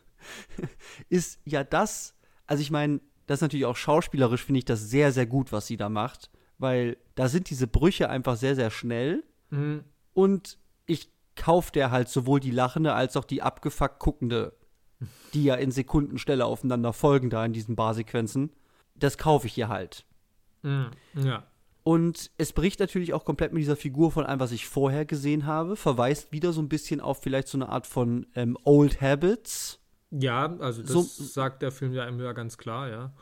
ist 1.08 1.40
ja 1.44 1.64
das, 1.64 2.14
also 2.46 2.60
ich 2.60 2.70
meine, 2.70 3.00
das 3.26 3.38
ist 3.38 3.42
natürlich 3.42 3.66
auch 3.66 3.76
schauspielerisch, 3.76 4.44
finde 4.44 4.58
ich 4.58 4.64
das 4.64 4.88
sehr, 4.88 5.12
sehr 5.12 5.26
gut, 5.26 5.52
was 5.52 5.66
sie 5.66 5.76
da 5.76 5.88
macht, 5.88 6.30
weil 6.58 6.96
da 7.14 7.28
sind 7.28 7.50
diese 7.50 7.66
Brüche 7.66 8.08
einfach 8.08 8.36
sehr, 8.36 8.54
sehr 8.54 8.70
schnell. 8.70 9.24
Mhm. 9.50 9.84
Und 10.12 10.58
ich 10.86 11.10
kaufe 11.34 11.72
der 11.72 11.90
halt 11.90 12.08
sowohl 12.08 12.40
die 12.40 12.50
lachende 12.50 12.94
als 12.94 13.16
auch 13.16 13.24
die 13.24 13.42
abgefuckt 13.42 13.98
guckende, 13.98 14.54
die 15.34 15.44
ja 15.44 15.56
in 15.56 15.70
Sekundenstelle 15.70 16.46
aufeinander 16.46 16.92
folgen 16.92 17.30
da 17.30 17.44
in 17.44 17.52
diesen 17.52 17.76
Barsequenzen. 17.76 18.52
Das 18.94 19.18
kaufe 19.18 19.46
ich 19.46 19.58
ihr 19.58 19.68
halt. 19.68 20.06
Mhm. 20.62 20.90
Ja. 21.14 21.44
Und 21.82 22.32
es 22.36 22.52
bricht 22.52 22.80
natürlich 22.80 23.12
auch 23.12 23.24
komplett 23.24 23.52
mit 23.52 23.60
dieser 23.60 23.76
Figur 23.76 24.10
von 24.10 24.26
allem, 24.26 24.40
was 24.40 24.50
ich 24.50 24.66
vorher 24.66 25.04
gesehen 25.04 25.46
habe. 25.46 25.76
Verweist 25.76 26.32
wieder 26.32 26.52
so 26.52 26.60
ein 26.60 26.68
bisschen 26.68 27.00
auf 27.00 27.22
vielleicht 27.22 27.46
so 27.46 27.58
eine 27.58 27.68
Art 27.68 27.86
von 27.86 28.26
ähm, 28.34 28.58
Old 28.64 29.00
Habits. 29.00 29.78
Ja, 30.10 30.56
also 30.58 30.82
das 30.82 30.90
So- 30.92 31.02
sagt 31.02 31.62
der 31.62 31.72
Film 31.72 31.92
ja 31.92 32.04
immer 32.06 32.32
ganz 32.34 32.58
klar, 32.58 32.88
ja. 32.88 33.12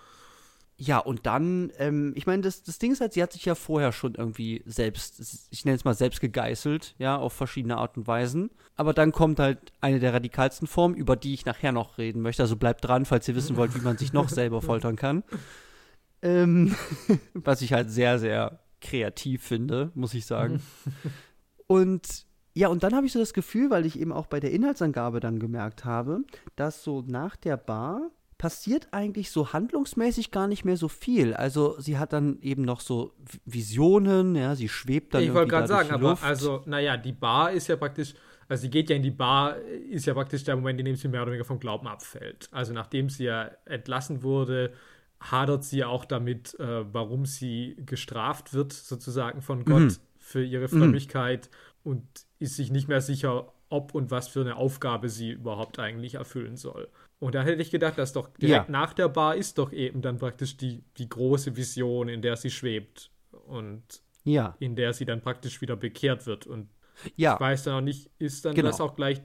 Ja, 0.76 0.98
und 0.98 1.24
dann, 1.24 1.70
ähm, 1.78 2.12
ich 2.16 2.26
meine, 2.26 2.42
das, 2.42 2.64
das 2.64 2.80
Ding 2.80 2.90
ist 2.90 3.00
halt, 3.00 3.12
sie 3.12 3.22
hat 3.22 3.32
sich 3.32 3.44
ja 3.44 3.54
vorher 3.54 3.92
schon 3.92 4.16
irgendwie 4.16 4.60
selbst, 4.66 5.46
ich 5.50 5.64
nenne 5.64 5.76
es 5.76 5.84
mal 5.84 5.94
selbst 5.94 6.20
gegeißelt, 6.20 6.96
ja, 6.98 7.16
auf 7.16 7.32
verschiedene 7.32 7.76
Art 7.76 7.96
und 7.96 8.08
Weisen. 8.08 8.50
Aber 8.74 8.92
dann 8.92 9.12
kommt 9.12 9.38
halt 9.38 9.72
eine 9.80 10.00
der 10.00 10.12
radikalsten 10.12 10.66
Formen, 10.66 10.96
über 10.96 11.14
die 11.14 11.32
ich 11.32 11.46
nachher 11.46 11.70
noch 11.70 11.96
reden 11.96 12.22
möchte. 12.22 12.42
Also 12.42 12.56
bleibt 12.56 12.84
dran, 12.84 13.04
falls 13.04 13.28
ihr 13.28 13.36
wissen 13.36 13.56
wollt, 13.56 13.76
wie 13.76 13.84
man 13.84 13.96
sich 13.98 14.12
noch 14.12 14.28
selber 14.28 14.62
foltern 14.62 14.96
kann. 14.96 15.22
Ähm, 16.22 16.74
was 17.34 17.62
ich 17.62 17.72
halt 17.72 17.90
sehr, 17.90 18.18
sehr 18.18 18.58
kreativ 18.80 19.44
finde, 19.44 19.92
muss 19.94 20.12
ich 20.12 20.26
sagen. 20.26 20.60
Und 21.68 22.26
ja, 22.54 22.68
und 22.68 22.82
dann 22.82 22.94
habe 22.94 23.06
ich 23.06 23.12
so 23.12 23.18
das 23.18 23.34
Gefühl, 23.34 23.70
weil 23.70 23.84
ich 23.84 23.98
eben 23.98 24.12
auch 24.12 24.26
bei 24.26 24.40
der 24.40 24.52
Inhaltsangabe 24.52 25.20
dann 25.20 25.38
gemerkt 25.38 25.84
habe, 25.84 26.20
dass 26.56 26.82
so 26.84 27.02
nach 27.06 27.36
der 27.36 27.56
Bar 27.56 28.10
passiert 28.38 28.88
eigentlich 28.90 29.30
so 29.30 29.52
handlungsmäßig 29.52 30.30
gar 30.30 30.48
nicht 30.48 30.64
mehr 30.64 30.76
so 30.76 30.88
viel. 30.88 31.34
Also 31.34 31.80
sie 31.80 31.98
hat 31.98 32.12
dann 32.12 32.38
eben 32.42 32.62
noch 32.62 32.80
so 32.80 33.12
Visionen, 33.44 34.34
ja, 34.36 34.54
sie 34.54 34.68
schwebt 34.68 35.14
dann 35.14 35.22
ich 35.22 35.32
wollte 35.32 35.54
irgendwie 35.54 35.66
gerade 35.66 35.68
da 35.68 35.76
durch 35.76 35.88
sagen, 35.88 36.00
die 36.00 36.06
aber 36.06 36.22
also, 36.22 36.62
naja, 36.66 36.96
die 36.96 37.12
Bar 37.12 37.52
ist 37.52 37.68
ja 37.68 37.76
praktisch, 37.76 38.14
also 38.48 38.62
sie 38.62 38.70
geht 38.70 38.90
ja 38.90 38.96
in 38.96 39.02
die 39.02 39.10
Bar, 39.10 39.56
ist 39.58 40.06
ja 40.06 40.14
praktisch 40.14 40.44
der 40.44 40.56
Moment, 40.56 40.78
in 40.80 40.86
dem 40.86 40.96
sie 40.96 41.08
mehr 41.08 41.22
oder 41.22 41.30
weniger 41.30 41.44
vom 41.46 41.58
Glauben 41.60 41.86
abfällt. 41.86 42.48
Also 42.50 42.72
nachdem 42.72 43.08
sie 43.08 43.24
ja 43.24 43.50
entlassen 43.64 44.22
wurde, 44.22 44.72
hadert 45.20 45.64
sie 45.64 45.78
ja 45.78 45.86
auch 45.88 46.04
damit, 46.04 46.58
äh, 46.60 46.92
warum 46.92 47.24
sie 47.26 47.76
gestraft 47.86 48.52
wird, 48.52 48.72
sozusagen 48.72 49.40
von 49.42 49.64
Gott 49.64 49.82
Mhm. 49.82 49.96
für 50.18 50.44
ihre 50.44 50.68
Frömmigkeit 50.68 51.48
und 51.82 52.04
ist 52.44 52.56
sich 52.56 52.70
nicht 52.70 52.88
mehr 52.88 53.00
sicher, 53.00 53.52
ob 53.70 53.94
und 53.94 54.10
was 54.10 54.28
für 54.28 54.40
eine 54.42 54.56
Aufgabe 54.56 55.08
sie 55.08 55.30
überhaupt 55.30 55.78
eigentlich 55.78 56.14
erfüllen 56.14 56.56
soll. 56.56 56.88
Und 57.18 57.34
da 57.34 57.42
hätte 57.42 57.62
ich 57.62 57.70
gedacht, 57.70 57.98
dass 57.98 58.12
doch 58.12 58.28
direkt 58.36 58.68
Ja. 58.68 58.72
nach 58.72 58.92
der 58.92 59.08
Bar 59.08 59.34
ist 59.36 59.58
doch 59.58 59.72
eben 59.72 60.02
dann 60.02 60.18
praktisch 60.18 60.56
die, 60.56 60.84
die 60.98 61.08
große 61.08 61.56
Vision, 61.56 62.08
in 62.08 62.22
der 62.22 62.36
sie 62.36 62.50
schwebt 62.50 63.10
und 63.46 63.82
ja, 64.24 64.56
in 64.60 64.76
der 64.76 64.92
sie 64.92 65.04
dann 65.04 65.20
praktisch 65.22 65.60
wieder 65.60 65.76
bekehrt 65.76 66.26
wird. 66.26 66.46
Und 66.46 66.68
ja, 67.16 67.34
ich 67.34 67.40
weiß 67.40 67.64
dann 67.64 67.74
auch 67.74 67.80
nicht, 67.84 68.10
ist 68.18 68.44
dann 68.44 68.54
Genau. 68.54 68.68
das 68.68 68.80
auch 68.80 68.94
gleich 68.94 69.20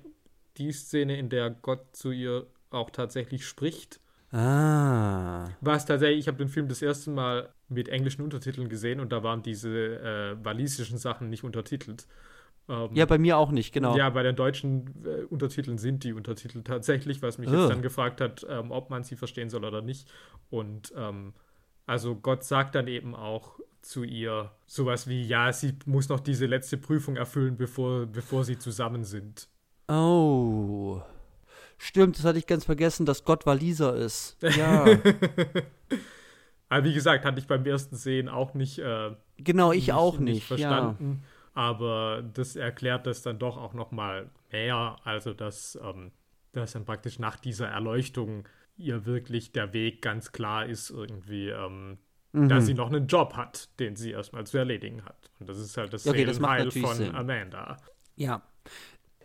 die 0.57 0.71
Szene, 0.71 1.17
in 1.17 1.29
der 1.29 1.49
Gott 1.51 1.95
zu 1.95 2.11
ihr 2.11 2.47
auch 2.71 2.89
tatsächlich 2.89 3.45
spricht? 3.45 3.99
ah, 4.31 5.49
Was 5.61 5.85
tatsächlich, 5.85 6.19
ich 6.19 6.27
habe 6.27 6.37
den 6.37 6.49
Film 6.49 6.67
das 6.67 6.81
erste 6.81 7.09
Mal 7.11 7.49
mit 7.67 7.89
englischen 7.89 8.21
Untertiteln 8.21 8.69
gesehen 8.69 8.99
und 8.99 9.11
da 9.11 9.23
waren 9.23 9.41
diese 9.43 9.69
äh, 9.69 10.35
walisischen 10.45 10.97
Sachen 10.97 11.29
nicht 11.29 11.43
untertitelt. 11.43 12.07
Ähm, 12.69 12.89
ja, 12.93 13.05
bei 13.05 13.17
mir 13.17 13.37
auch 13.37 13.51
nicht, 13.51 13.73
genau. 13.73 13.97
Ja, 13.97 14.09
bei 14.11 14.21
den 14.21 14.35
deutschen 14.35 15.03
äh, 15.03 15.23
Untertiteln 15.23 15.79
sind 15.79 16.03
die 16.03 16.13
Untertitel 16.13 16.61
tatsächlich, 16.61 17.21
was 17.21 17.39
mich 17.39 17.49
Ugh. 17.49 17.57
jetzt 17.57 17.71
dann 17.71 17.81
gefragt 17.81 18.21
hat, 18.21 18.45
ähm, 18.47 18.71
ob 18.71 18.91
man 18.91 19.03
sie 19.03 19.15
verstehen 19.15 19.49
soll 19.49 19.65
oder 19.65 19.81
nicht. 19.81 20.07
Und 20.51 20.93
ähm, 20.95 21.33
also 21.87 22.15
Gott 22.15 22.43
sagt 22.43 22.75
dann 22.75 22.87
eben 22.87 23.15
auch 23.15 23.59
zu 23.81 24.03
ihr 24.03 24.51
sowas 24.67 25.07
wie, 25.07 25.23
ja, 25.23 25.51
sie 25.51 25.73
muss 25.85 26.09
noch 26.09 26.19
diese 26.19 26.45
letzte 26.45 26.77
Prüfung 26.77 27.15
erfüllen, 27.15 27.57
bevor, 27.57 28.05
bevor 28.05 28.43
sie 28.43 28.59
zusammen 28.59 29.03
sind. 29.03 29.47
Oh. 29.87 31.01
Stimmt, 31.79 32.19
das 32.19 32.25
hatte 32.25 32.37
ich 32.37 32.45
ganz 32.45 32.65
vergessen, 32.65 33.05
dass 33.07 33.23
Gott 33.23 33.45
Waliser 33.47 33.95
ist. 33.95 34.37
Ja, 34.41 34.85
Aber 36.69 36.83
wie 36.83 36.93
gesagt, 36.93 37.25
hatte 37.25 37.39
ich 37.39 37.47
beim 37.47 37.65
ersten 37.65 37.95
Sehen 37.95 38.29
auch 38.29 38.53
nicht, 38.53 38.77
äh, 38.77 39.15
genau, 39.37 39.71
ich 39.71 39.91
auch 39.91 40.19
nicht. 40.19 40.47
ja. 40.49 40.57
verstanden. 40.57 41.23
Aber 41.53 42.23
das 42.33 42.55
erklärt 42.55 43.05
das 43.07 43.21
dann 43.21 43.39
doch 43.39 43.57
auch 43.57 43.73
noch 43.73 43.91
mal 43.91 44.29
mehr. 44.51 44.97
Also, 45.03 45.33
dass, 45.33 45.77
ähm, 45.83 46.11
dass 46.53 46.73
dann 46.73 46.85
praktisch 46.85 47.19
nach 47.19 47.37
dieser 47.37 47.67
Erleuchtung 47.67 48.47
ihr 48.77 49.05
wirklich 49.05 49.51
der 49.51 49.73
Weg 49.73 50.01
ganz 50.01 50.31
klar 50.31 50.65
ist, 50.65 50.89
irgendwie, 50.89 51.49
ähm, 51.49 51.97
Mhm. 52.31 52.47
dass 52.47 52.67
sie 52.67 52.75
noch 52.75 52.87
einen 52.87 53.07
Job 53.07 53.33
hat, 53.33 53.69
den 53.79 53.95
sie 53.95 54.11
erstmal 54.11 54.45
zu 54.45 54.57
erledigen 54.57 55.03
hat. 55.03 55.31
Und 55.39 55.49
das 55.49 55.57
ist 55.57 55.75
halt 55.77 55.91
das 55.93 56.05
Okay, 56.07 56.25
das 56.25 56.39
natürlich 56.39 56.85
von 56.85 56.95
Sinn. 56.95 57.15
Amanda. 57.15 57.77
Ja. 58.15 58.43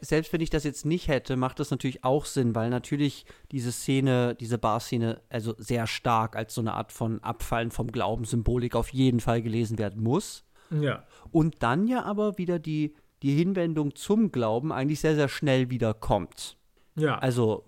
Selbst 0.01 0.33
wenn 0.33 0.41
ich 0.41 0.51
das 0.51 0.65
jetzt 0.65 0.85
nicht 0.85 1.09
hätte, 1.09 1.37
macht 1.37 1.61
das 1.61 1.71
natürlich 1.71 2.03
auch 2.05 2.25
Sinn, 2.25 2.55
weil 2.55 2.69
natürlich 2.71 3.27
diese 3.53 3.73
Szene, 3.73 4.35
diese 4.35 4.59
Bar-Szene, 4.59 5.21
also 5.31 5.55
sehr 5.59 5.87
stark 5.87 6.37
als 6.37 6.55
so 6.55 6.61
eine 6.61 6.75
Art 6.75 6.93
von 6.93 7.23
Abfallen 7.23 7.71
vom 7.71 7.89
Glaubenssymbolik 7.93 8.75
auf 8.75 8.89
jeden 8.91 9.21
Fall 9.21 9.41
gelesen 9.43 9.79
werden 9.79 10.03
muss. 10.03 10.45
Ja. 10.83 11.05
Und 11.31 11.63
dann 11.63 11.87
ja 11.87 12.03
aber 12.05 12.39
wieder 12.39 12.59
die, 12.59 12.95
die 13.23 13.35
Hinwendung 13.35 13.95
zum 13.95 14.33
Glauben 14.33 14.73
eigentlich 14.73 15.01
sehr, 15.01 15.15
sehr 15.15 15.29
schnell 15.29 15.71
wieder 15.71 15.95
kommt. 15.95 16.57
Ja. 16.97 17.19
Also, 17.19 17.65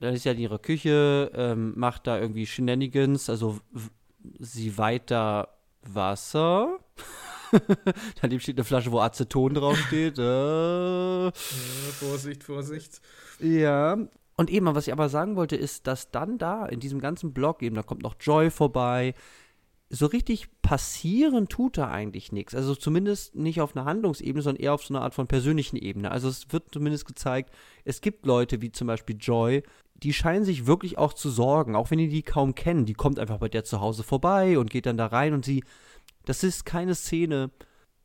dann 0.00 0.14
ist 0.14 0.24
ja 0.24 0.32
in 0.32 0.38
ihrer 0.38 0.58
Küche, 0.58 1.30
ähm, 1.34 1.72
macht 1.76 2.06
da 2.06 2.18
irgendwie 2.18 2.46
Shenanigans, 2.46 3.28
also 3.28 3.58
sie 4.38 4.78
weiht 4.78 5.10
da 5.10 5.48
Wasser. 5.82 6.78
Daneben 8.20 8.40
steht 8.40 8.56
eine 8.56 8.64
Flasche, 8.64 8.92
wo 8.92 9.00
Aceton 9.00 9.54
draufsteht. 9.54 10.18
Äh, 10.18 11.24
Ja, 11.24 11.30
Vorsicht, 11.98 12.44
Vorsicht. 12.44 13.00
ja. 13.40 13.96
Und 14.36 14.50
eben, 14.50 14.72
was 14.72 14.86
ich 14.86 14.92
aber 14.92 15.08
sagen 15.08 15.34
wollte, 15.34 15.56
ist, 15.56 15.88
dass 15.88 16.12
dann 16.12 16.38
da 16.38 16.64
in 16.66 16.78
diesem 16.78 17.00
ganzen 17.00 17.32
Blog 17.32 17.60
eben, 17.60 17.74
da 17.74 17.82
kommt 17.82 18.02
noch 18.02 18.14
Joy 18.20 18.50
vorbei, 18.50 19.14
so 19.90 20.06
richtig 20.06 20.48
passieren 20.60 21.48
tut 21.48 21.78
da 21.78 21.88
eigentlich 21.88 22.30
nichts. 22.30 22.54
Also 22.54 22.74
zumindest 22.74 23.34
nicht 23.34 23.60
auf 23.60 23.74
einer 23.74 23.86
Handlungsebene, 23.86 24.42
sondern 24.42 24.62
eher 24.62 24.74
auf 24.74 24.84
so 24.84 24.92
einer 24.92 25.02
Art 25.02 25.14
von 25.14 25.26
persönlichen 25.26 25.76
Ebene. 25.76 26.10
Also 26.10 26.28
es 26.28 26.52
wird 26.52 26.72
zumindest 26.72 27.06
gezeigt, 27.06 27.54
es 27.84 28.00
gibt 28.00 28.26
Leute 28.26 28.60
wie 28.60 28.70
zum 28.70 28.86
Beispiel 28.86 29.16
Joy, 29.18 29.62
die 29.94 30.12
scheinen 30.12 30.44
sich 30.44 30.66
wirklich 30.66 30.98
auch 30.98 31.14
zu 31.14 31.30
sorgen, 31.30 31.74
auch 31.74 31.90
wenn 31.90 31.98
die 31.98 32.08
die 32.08 32.22
kaum 32.22 32.54
kennen. 32.54 32.84
Die 32.84 32.94
kommt 32.94 33.18
einfach 33.18 33.38
bei 33.38 33.48
der 33.48 33.64
zu 33.64 33.80
Hause 33.80 34.02
vorbei 34.02 34.58
und 34.58 34.70
geht 34.70 34.86
dann 34.86 34.98
da 34.98 35.06
rein 35.06 35.32
und 35.32 35.44
sie, 35.44 35.64
das 36.26 36.44
ist 36.44 36.66
keine 36.66 36.94
Szene. 36.94 37.50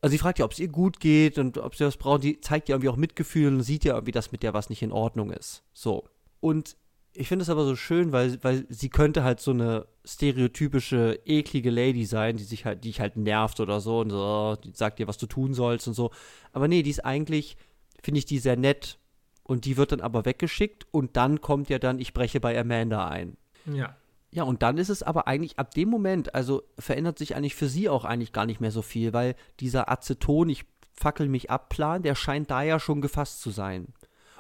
Also 0.02 0.12
sie 0.14 0.18
fragt 0.18 0.40
ja, 0.40 0.46
ob 0.46 0.54
es 0.54 0.60
ihr 0.60 0.70
gut 0.70 1.00
geht 1.00 1.38
und 1.38 1.58
ob 1.58 1.76
sie 1.76 1.86
was 1.86 1.98
braucht. 1.98 2.24
Die 2.24 2.40
zeigt 2.40 2.70
ja 2.70 2.76
irgendwie 2.76 2.90
auch 2.90 2.98
Mitgefühl 2.98 3.54
und 3.54 3.64
sieht 3.64 3.84
ja 3.84 3.96
irgendwie, 3.96 4.12
dass 4.12 4.32
mit 4.32 4.42
der 4.42 4.54
was 4.54 4.70
nicht 4.70 4.82
in 4.82 4.92
Ordnung 4.92 5.32
ist. 5.32 5.64
So. 5.74 6.08
Und 6.40 6.78
ich 7.16 7.28
finde 7.28 7.44
es 7.44 7.50
aber 7.50 7.66
so 7.66 7.76
schön, 7.76 8.12
weil, 8.12 8.44
weil 8.44 8.66
sie 8.70 8.90
könnte 8.90 9.24
halt 9.24 9.40
so 9.40 9.52
eine 9.52 9.86
stereotypische, 10.04 11.20
eklige 11.26 11.70
Lady 11.70 12.06
sein, 12.06 12.38
die 12.38 12.44
sich 12.44 12.66
halt, 12.66 12.84
die 12.84 12.90
dich 12.90 13.00
halt 13.00 13.18
nervt 13.18 13.60
oder 13.60 13.82
so 13.82 14.00
und 14.00 14.10
so, 14.10 14.58
die 14.64 14.72
sagt 14.74 15.00
dir, 15.00 15.08
was 15.08 15.18
du 15.18 15.28
tun 15.28 15.54
sollst 15.54 15.88
und 15.88 15.94
so. 15.94 16.12
Aber 16.52 16.68
nee, 16.68 16.82
die 16.82 16.90
ist 16.90 17.06
eigentlich, 17.06 17.58
finde 18.02 18.18
ich 18.18 18.26
die 18.26 18.40
sehr 18.40 18.58
nett. 18.58 18.98
Und 19.46 19.66
die 19.66 19.76
wird 19.76 19.92
dann 19.92 20.00
aber 20.00 20.24
weggeschickt 20.24 20.88
und 20.92 21.18
dann 21.18 21.42
kommt 21.42 21.70
ja 21.70 21.78
dann, 21.78 22.00
ich 22.00 22.14
breche 22.14 22.40
bei 22.40 22.58
Amanda 22.58 23.10
ein. 23.10 23.36
Ja. 23.66 23.98
Ja, 24.32 24.44
und 24.44 24.64
dann 24.64 24.78
ist 24.78 24.90
es 24.90 25.04
aber 25.04 25.28
eigentlich 25.28 25.60
ab 25.60 25.74
dem 25.76 25.90
Moment, 25.90 26.34
also 26.34 26.64
verändert 26.80 27.20
sich 27.20 27.36
eigentlich 27.36 27.54
für 27.54 27.68
sie 27.68 27.90
auch 27.90 28.06
eigentlich 28.06 28.32
gar 28.32 28.46
nicht 28.46 28.62
mehr 28.62 28.72
so 28.72 28.82
viel, 28.82 29.14
weil 29.14 29.36
dieser 29.60 29.92
Aceton, 29.92 30.50
ich 30.50 30.66
fackel 30.94 31.28
mich 31.28 31.52
ab, 31.52 31.70
Plan, 31.70 32.02
der 32.02 32.16
scheint 32.16 32.50
da 32.50 32.64
ja 32.64 32.80
schon 32.80 33.02
gefasst 33.02 33.42
zu 33.42 33.52
sein. 33.52 33.94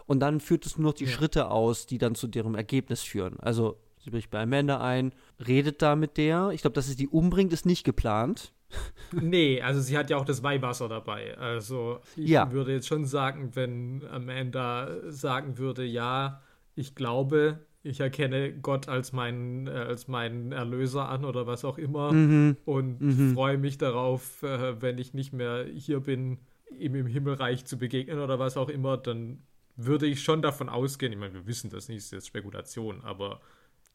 Und 0.05 0.19
dann 0.19 0.39
führt 0.39 0.65
es 0.65 0.77
nur 0.77 0.89
noch 0.91 0.93
die 0.97 1.05
Ja. 1.05 1.11
Schritte 1.11 1.49
aus, 1.51 1.85
die 1.85 1.97
dann 1.97 2.15
zu 2.15 2.27
deren 2.27 2.55
Ergebnis 2.55 3.01
führen. 3.01 3.39
Also, 3.39 3.77
sie 4.03 4.09
bricht 4.09 4.29
bei 4.31 4.41
Amanda 4.41 4.81
ein, 4.81 5.13
redet 5.47 5.81
da 5.81 5.95
mit 5.95 6.17
der. 6.17 6.49
Ich 6.53 6.61
glaube, 6.61 6.73
dass 6.75 6.87
sie 6.87 6.95
die 6.95 7.07
umbringt, 7.07 7.53
ist 7.53 7.65
nicht 7.65 7.83
geplant. 7.83 8.53
Nee, 9.11 9.61
also 9.61 9.79
sie 9.81 9.95
hat 9.97 10.09
ja 10.09 10.17
auch 10.17 10.25
das 10.25 10.41
Weihwasser 10.41 10.89
dabei. 10.89 11.37
Also 11.37 11.99
ich 12.15 12.29
Ja. 12.29 12.51
würde 12.51 12.71
jetzt 12.73 12.87
schon 12.87 13.05
sagen, 13.05 13.51
wenn 13.53 14.03
Amanda 14.09 14.89
sagen 15.11 15.59
würde, 15.59 15.83
ja, 15.85 16.41
ich 16.73 16.95
glaube, 16.95 17.59
ich 17.83 17.99
erkenne 17.99 18.51
Gott 18.51 18.87
als 18.89 19.13
meinen, 19.13 19.67
äh, 19.67 19.71
als 19.71 20.07
meinen 20.07 20.51
Erlöser 20.53 21.07
an 21.09 21.23
oder 21.25 21.45
was 21.45 21.63
auch 21.65 21.77
immer 21.77 22.13
Mhm. 22.13 22.57
und 22.65 22.99
Mhm. 23.01 23.33
freue 23.35 23.59
mich 23.59 23.77
darauf, 23.77 24.41
äh, 24.41 24.81
wenn 24.81 24.97
ich 24.97 25.13
nicht 25.13 25.33
mehr 25.33 25.65
hier 25.75 25.99
bin, 25.99 26.39
ihm 26.75 26.95
im 26.95 27.05
Himmelreich 27.05 27.65
zu 27.65 27.77
begegnen 27.77 28.17
oder 28.19 28.39
was 28.39 28.57
auch 28.57 28.69
immer, 28.69 28.97
dann 28.97 29.43
würde 29.75 30.05
ich 30.05 30.23
schon 30.23 30.41
davon 30.41 30.69
ausgehen, 30.69 31.11
ich 31.13 31.19
meine, 31.19 31.33
wir 31.33 31.47
wissen 31.47 31.69
das 31.69 31.87
nicht, 31.89 31.97
ist 31.97 32.11
jetzt 32.11 32.27
Spekulation, 32.27 33.01
aber 33.03 33.41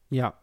Ja. 0.09 0.33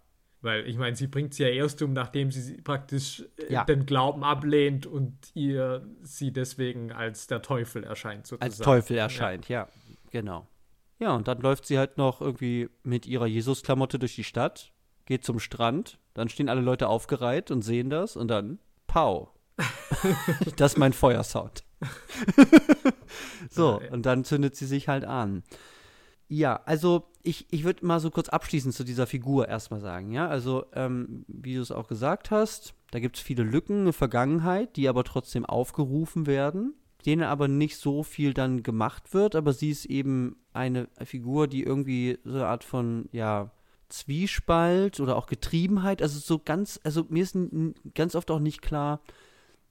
weil 0.40 0.66
ich 0.66 0.76
meine, 0.78 0.96
sie 0.96 1.06
bringt 1.06 1.34
sie 1.34 1.42
ja 1.44 1.48
erst 1.50 1.82
um, 1.82 1.92
nachdem 1.92 2.30
sie 2.30 2.60
praktisch 2.62 3.24
äh, 3.38 3.52
Ja. 3.52 3.64
den 3.64 3.84
Glauben 3.86 4.24
ablehnt 4.24 4.86
und 4.86 5.16
ihr 5.34 5.86
sie 6.02 6.32
deswegen 6.32 6.92
als 6.92 7.26
der 7.26 7.42
Teufel 7.42 7.84
erscheint 7.84 8.26
sozusagen. 8.26 8.42
Als 8.50 8.58
Teufel 8.58 8.96
erscheint, 8.96 9.48
ja. 9.48 9.68
Genau. 10.10 10.46
Ja, 10.98 11.14
und 11.14 11.28
dann 11.28 11.40
läuft 11.42 11.66
sie 11.66 11.78
halt 11.78 11.98
noch 11.98 12.20
irgendwie 12.22 12.70
mit 12.82 13.06
ihrer 13.06 13.26
Jesus-Klamotte 13.26 13.98
durch 13.98 14.14
die 14.14 14.24
Stadt, 14.24 14.72
geht 15.04 15.24
zum 15.24 15.38
Strand, 15.38 15.98
dann 16.14 16.28
stehen 16.30 16.48
alle 16.48 16.62
Leute 16.62 16.88
aufgereiht 16.88 17.50
und 17.50 17.60
sehen 17.62 17.90
das 17.90 18.16
und 18.16 18.28
dann 18.28 18.58
Pau. 18.86 19.32
das 20.56 20.72
ist 20.72 20.78
mein 20.78 20.92
Feuersound. 20.92 21.64
so, 23.50 23.80
und 23.90 24.06
dann 24.06 24.24
zündet 24.24 24.56
sie 24.56 24.66
sich 24.66 24.88
halt 24.88 25.04
an. 25.04 25.42
Ja, 26.28 26.60
also 26.64 27.04
ich, 27.22 27.46
ich 27.50 27.64
würde 27.64 27.86
mal 27.86 28.00
so 28.00 28.10
kurz 28.10 28.28
abschließend 28.28 28.74
zu 28.74 28.84
dieser 28.84 29.06
Figur 29.06 29.48
erstmal 29.48 29.80
sagen, 29.80 30.10
ja. 30.12 30.28
Also, 30.28 30.66
ähm, 30.74 31.24
wie 31.28 31.54
du 31.54 31.60
es 31.60 31.70
auch 31.70 31.88
gesagt 31.88 32.30
hast, 32.30 32.74
da 32.90 32.98
gibt 32.98 33.16
es 33.16 33.22
viele 33.22 33.42
Lücken 33.42 33.80
in 33.80 33.84
der 33.84 33.92
Vergangenheit, 33.92 34.76
die 34.76 34.88
aber 34.88 35.04
trotzdem 35.04 35.44
aufgerufen 35.44 36.26
werden, 36.26 36.74
denen 37.04 37.22
aber 37.22 37.48
nicht 37.48 37.76
so 37.76 38.02
viel 38.02 38.34
dann 38.34 38.62
gemacht 38.62 39.14
wird, 39.14 39.36
aber 39.36 39.52
sie 39.52 39.70
ist 39.70 39.84
eben 39.84 40.36
eine 40.52 40.88
Figur, 41.04 41.46
die 41.46 41.62
irgendwie 41.62 42.18
so 42.24 42.34
eine 42.34 42.46
Art 42.46 42.64
von, 42.64 43.08
ja, 43.12 43.52
Zwiespalt 43.88 44.98
oder 44.98 45.14
auch 45.14 45.26
Getriebenheit, 45.26 46.02
also 46.02 46.18
so 46.18 46.40
ganz, 46.40 46.80
also 46.82 47.06
mir 47.08 47.22
ist 47.22 47.36
ganz 47.94 48.16
oft 48.16 48.32
auch 48.32 48.40
nicht 48.40 48.60
klar, 48.60 49.00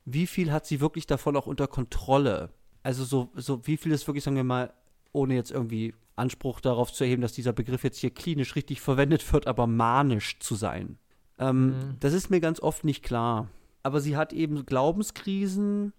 wie 0.05 0.27
viel 0.27 0.51
hat 0.51 0.65
sie 0.65 0.79
wirklich 0.79 1.07
davon 1.07 1.35
auch 1.35 1.47
unter 1.47 1.67
Kontrolle. 1.67 2.51
Also 2.83 3.03
so, 3.03 3.31
so 3.35 3.65
wie 3.65 3.77
viel 3.77 3.91
ist 3.91 4.07
wirklich, 4.07 4.23
sagen 4.23 4.37
wir 4.37 4.43
mal, 4.43 4.73
ohne 5.11 5.35
jetzt 5.35 5.51
irgendwie 5.51 5.93
Anspruch 6.15 6.61
darauf 6.61 6.93
zu 6.93 7.03
erheben, 7.03 7.21
dass 7.21 7.33
dieser 7.33 7.53
Begriff 7.53 7.83
jetzt 7.83 7.97
hier 7.97 8.11
klinisch 8.11 8.55
richtig 8.55 8.81
verwendet 8.81 9.33
wird, 9.33 9.47
aber 9.47 9.67
manisch 9.67 10.39
zu 10.39 10.55
sein. 10.55 10.97
Ähm, 11.39 11.65
mhm. 11.65 11.95
Das 11.99 12.13
ist 12.13 12.29
mir 12.29 12.39
ganz 12.39 12.59
oft 12.59 12.83
nicht 12.83 13.03
klar. 13.03 13.49
Aber 13.83 13.99
sie 13.99 14.15
hat 14.15 14.33
eben 14.33 14.65
Glaubenskrisen, 14.65 15.93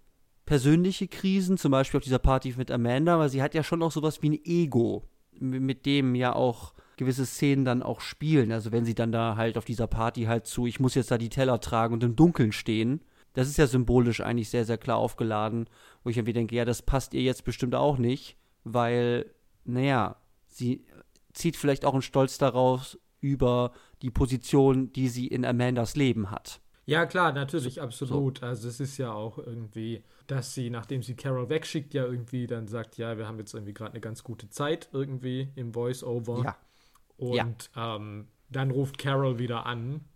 persönliche 0.45 1.09
Krisen, 1.09 1.59
zum 1.59 1.73
Beispiel 1.73 1.99
auf 1.99 2.05
dieser 2.05 2.19
Party 2.19 2.55
mit 2.57 2.71
Amanda, 2.71 3.19
weil 3.19 3.29
sie 3.29 3.43
hat 3.43 3.55
ja 3.55 3.63
schon 3.63 3.83
auch 3.83 3.93
sowas 3.93 4.23
wie 4.23 4.31
ein 4.31 4.45
Ego, 4.45 5.05
mit 5.39 5.87
dem 5.87 6.15
ja 6.15 6.35
auch 6.35 6.73
gewisse 6.97 7.27
Szenen 7.27 7.65
dann 7.65 7.83
auch 7.83 8.01
spielen. 8.01 8.53
Also 8.53 8.73
wenn 8.73 8.85
sie 8.85 8.95
dann 8.95 9.13
da 9.13 9.37
halt 9.37 9.59
auf 9.59 9.65
dieser 9.65 9.87
Party 9.87 10.25
halt 10.25 10.47
zu, 10.47 10.67
ich 10.67 10.81
muss 10.81 10.95
jetzt 10.95 11.11
da 11.11 11.19
die 11.19 11.29
Teller 11.29 11.61
tragen 11.61 11.95
und 11.95 12.03
im 12.03 12.17
Dunkeln 12.17 12.53
stehen. 12.53 13.01
Das 13.37 13.49
ist 13.49 13.59
ja 13.59 13.67
symbolisch 13.67 14.23
eigentlich 14.23 14.49
sehr, 14.49 14.65
sehr 14.65 14.79
klar 14.79 14.97
aufgeladen, 14.97 15.69
wo 16.03 16.09
ich 16.09 16.17
irgendwie 16.17 16.33
denke, 16.33 16.57
ja, 16.57 16.65
das 16.65 16.81
passt 16.81 17.13
ihr 17.13 17.21
jetzt 17.21 17.45
bestimmt 17.45 17.75
auch 17.75 17.99
nicht, 17.99 18.39
weil, 18.65 19.31
naja, 19.65 20.17
sie 20.47 20.87
zieht 21.35 21.57
vielleicht 21.57 21.85
auch 21.85 21.93
einen 21.93 22.01
Stolz 22.01 22.39
daraus 22.39 22.99
über 23.21 23.73
die 24.01 24.11
Position, 24.11 24.91
die 24.93 25.09
sie 25.09 25.27
in 25.27 25.45
Amandas 25.45 25.97
Leben 25.97 26.31
hat. 26.31 26.63
Ja, 26.87 27.05
klar, 27.05 27.33
natürlich, 27.33 27.83
absolut. 27.83 28.39
So. 28.39 28.47
Also 28.47 28.69
es 28.69 28.81
ist 28.81 28.97
ja 28.97 29.13
auch 29.13 29.37
irgendwie, 29.37 30.03
dass 30.29 30.55
sie, 30.55 30.71
nachdem 30.71 31.03
sie 31.03 31.15
Carol 31.15 31.51
wegschickt, 31.51 31.93
ja 31.93 32.07
irgendwie 32.07 32.47
dann 32.47 32.69
sagt, 32.69 32.97
ja, 32.97 33.19
wir 33.19 33.29
haben 33.29 33.39
jetzt 33.39 33.53
irgendwie 33.53 33.75
gerade 33.75 33.91
eine 33.91 34.01
ganz 34.01 34.25
gute 34.25 34.49
Zeit 34.49 34.89
irgendwie 34.93 35.51
im 35.57 35.75
Voice-Over. 35.75 36.43
Ja. 36.43 36.57
Und 37.19 37.71
ja. 37.75 37.97
Ähm, 37.97 38.29
dann 38.49 38.71
ruft 38.71 38.97
Carol 38.97 39.39
wieder 39.39 39.67
an. 39.67 40.07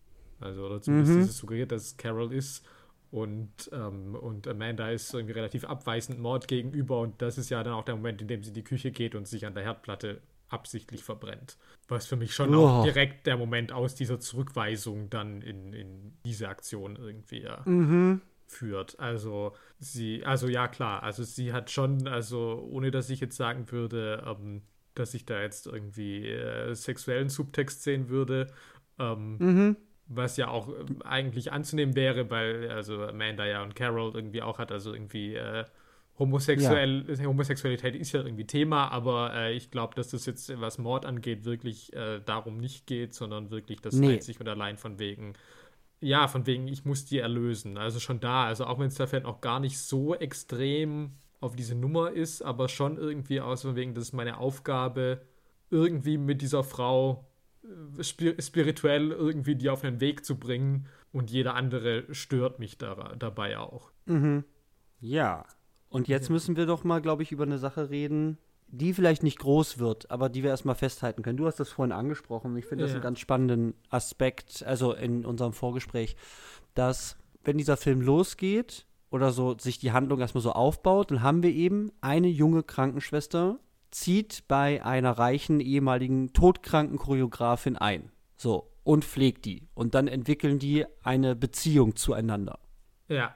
Also, 0.40 0.64
oder 0.64 0.80
zumindest 0.80 1.12
mhm. 1.12 1.20
ist 1.20 1.30
es 1.30 1.36
suggeriert, 1.36 1.70
dass 1.70 1.82
es 1.82 1.96
Carol 1.98 2.32
ist. 2.32 2.64
Und, 3.10 3.70
ähm, 3.72 4.14
und 4.14 4.46
Amanda 4.46 4.88
ist 4.90 5.12
irgendwie 5.12 5.32
relativ 5.32 5.64
abweisend 5.64 6.20
Mord 6.20 6.46
gegenüber. 6.46 7.00
Und 7.00 7.20
das 7.20 7.38
ist 7.38 7.50
ja 7.50 7.62
dann 7.62 7.74
auch 7.74 7.84
der 7.84 7.96
Moment, 7.96 8.22
in 8.22 8.28
dem 8.28 8.42
sie 8.42 8.50
in 8.50 8.54
die 8.54 8.64
Küche 8.64 8.92
geht 8.92 9.14
und 9.14 9.26
sich 9.26 9.46
an 9.46 9.54
der 9.54 9.64
Herdplatte 9.64 10.20
absichtlich 10.48 11.02
verbrennt. 11.02 11.56
Was 11.88 12.06
für 12.06 12.16
mich 12.16 12.34
schon 12.34 12.54
oh. 12.54 12.66
auch 12.66 12.84
direkt 12.84 13.26
der 13.26 13.36
Moment 13.36 13.72
aus 13.72 13.94
dieser 13.94 14.20
Zurückweisung 14.20 15.10
dann 15.10 15.42
in, 15.42 15.72
in 15.72 16.12
diese 16.24 16.48
Aktion 16.48 16.96
irgendwie 16.96 17.42
ja, 17.42 17.62
mhm. 17.64 18.20
führt. 18.46 18.98
Also 19.00 19.54
sie, 19.78 20.24
also 20.24 20.48
ja 20.48 20.68
klar, 20.68 21.02
also 21.02 21.24
sie 21.24 21.52
hat 21.52 21.70
schon, 21.70 22.06
also 22.06 22.66
ohne 22.70 22.90
dass 22.90 23.10
ich 23.10 23.20
jetzt 23.20 23.36
sagen 23.36 23.70
würde, 23.70 24.24
ähm, 24.26 24.62
dass 24.94 25.14
ich 25.14 25.24
da 25.24 25.40
jetzt 25.40 25.66
irgendwie 25.66 26.28
äh, 26.28 26.74
sexuellen 26.74 27.28
Subtext 27.28 27.82
sehen 27.82 28.08
würde. 28.08 28.48
Ähm, 28.98 29.36
mhm. 29.38 29.76
Was 30.12 30.36
ja 30.36 30.48
auch 30.48 30.68
äh, 30.68 30.72
eigentlich 31.04 31.52
anzunehmen 31.52 31.94
wäre, 31.94 32.28
weil 32.30 32.68
also 32.70 33.04
Amanda 33.04 33.46
ja 33.46 33.62
und 33.62 33.76
Carol 33.76 34.12
irgendwie 34.14 34.42
auch 34.42 34.58
hat, 34.58 34.72
also 34.72 34.92
irgendwie 34.92 35.36
äh, 35.36 35.64
homosexuell, 36.18 37.04
ja. 37.08 37.24
Homosexualität 37.24 37.94
ist 37.94 38.12
ja 38.12 38.22
irgendwie 38.22 38.44
Thema, 38.44 38.88
aber 38.88 39.32
äh, 39.34 39.54
ich 39.54 39.70
glaube, 39.70 39.94
dass 39.94 40.10
das 40.10 40.26
jetzt, 40.26 40.60
was 40.60 40.78
Mord 40.78 41.06
angeht, 41.06 41.44
wirklich 41.44 41.92
äh, 41.94 42.20
darum 42.24 42.58
nicht 42.58 42.86
geht, 42.86 43.14
sondern 43.14 43.50
wirklich 43.50 43.80
das 43.80 43.94
nee. 43.94 44.14
einzig 44.14 44.38
und 44.40 44.48
allein 44.48 44.76
von 44.76 44.98
wegen, 44.98 45.32
ja, 46.00 46.28
von 46.28 46.46
wegen, 46.46 46.68
ich 46.68 46.84
muss 46.84 47.06
die 47.06 47.18
erlösen. 47.18 47.78
Also 47.78 48.00
schon 48.00 48.20
da, 48.20 48.44
also 48.44 48.66
auch 48.66 48.78
wenn 48.78 48.88
es 48.88 48.96
da 48.96 49.06
vielleicht 49.06 49.26
auch 49.26 49.40
gar 49.40 49.60
nicht 49.60 49.78
so 49.78 50.14
extrem 50.14 51.12
auf 51.40 51.56
diese 51.56 51.74
Nummer 51.74 52.10
ist, 52.10 52.42
aber 52.42 52.68
schon 52.68 52.98
irgendwie 52.98 53.40
aus 53.40 53.62
von 53.62 53.76
wegen, 53.76 53.94
das 53.94 54.04
ist 54.04 54.12
meine 54.12 54.38
Aufgabe, 54.38 55.22
irgendwie 55.70 56.18
mit 56.18 56.42
dieser 56.42 56.64
Frau 56.64 57.24
äh, 57.24 57.29
spirituell 58.00 59.10
irgendwie 59.10 59.54
die 59.54 59.68
auf 59.68 59.84
einen 59.84 60.00
Weg 60.00 60.24
zu 60.24 60.38
bringen 60.38 60.86
und 61.12 61.30
jeder 61.30 61.54
andere 61.54 62.12
stört 62.14 62.58
mich 62.58 62.78
da, 62.78 63.14
dabei 63.18 63.58
auch. 63.58 63.90
Mhm. 64.06 64.44
Ja. 65.00 65.44
Und 65.88 66.08
jetzt 66.08 66.30
müssen 66.30 66.56
wir 66.56 66.66
doch 66.66 66.84
mal, 66.84 67.00
glaube 67.00 67.22
ich, 67.22 67.32
über 67.32 67.44
eine 67.44 67.58
Sache 67.58 67.90
reden, 67.90 68.38
die 68.68 68.94
vielleicht 68.94 69.22
nicht 69.22 69.40
groß 69.40 69.78
wird, 69.78 70.10
aber 70.10 70.28
die 70.28 70.42
wir 70.42 70.50
erstmal 70.50 70.76
festhalten 70.76 71.22
können. 71.22 71.36
Du 71.36 71.46
hast 71.46 71.58
das 71.58 71.70
vorhin 71.70 71.92
angesprochen. 71.92 72.56
Ich 72.56 72.66
finde 72.66 72.84
das 72.84 72.92
einen 72.92 73.02
ganz 73.02 73.18
spannenden 73.18 73.74
Aspekt, 73.88 74.62
also 74.64 74.92
in 74.92 75.26
unserem 75.26 75.52
Vorgespräch, 75.52 76.16
dass 76.74 77.16
wenn 77.42 77.58
dieser 77.58 77.76
Film 77.76 78.00
losgeht, 78.00 78.86
oder 79.10 79.32
so 79.32 79.56
sich 79.58 79.78
die 79.78 79.92
Handlung 79.92 80.20
erstmal 80.20 80.42
so 80.42 80.52
aufbaut, 80.52 81.10
dann 81.10 81.22
haben 81.22 81.42
wir 81.42 81.50
eben 81.50 81.90
eine 82.00 82.28
junge 82.28 82.62
Krankenschwester, 82.62 83.58
zieht 83.90 84.44
bei 84.48 84.84
einer 84.84 85.12
reichen 85.12 85.60
ehemaligen 85.60 86.32
todkranken 86.32 86.98
Choreografin 86.98 87.76
ein. 87.76 88.10
So, 88.36 88.70
und 88.84 89.04
pflegt 89.04 89.44
die. 89.44 89.68
Und 89.74 89.94
dann 89.94 90.08
entwickeln 90.08 90.58
die 90.58 90.86
eine 91.02 91.36
Beziehung 91.36 91.96
zueinander. 91.96 92.58
Ja. 93.08 93.34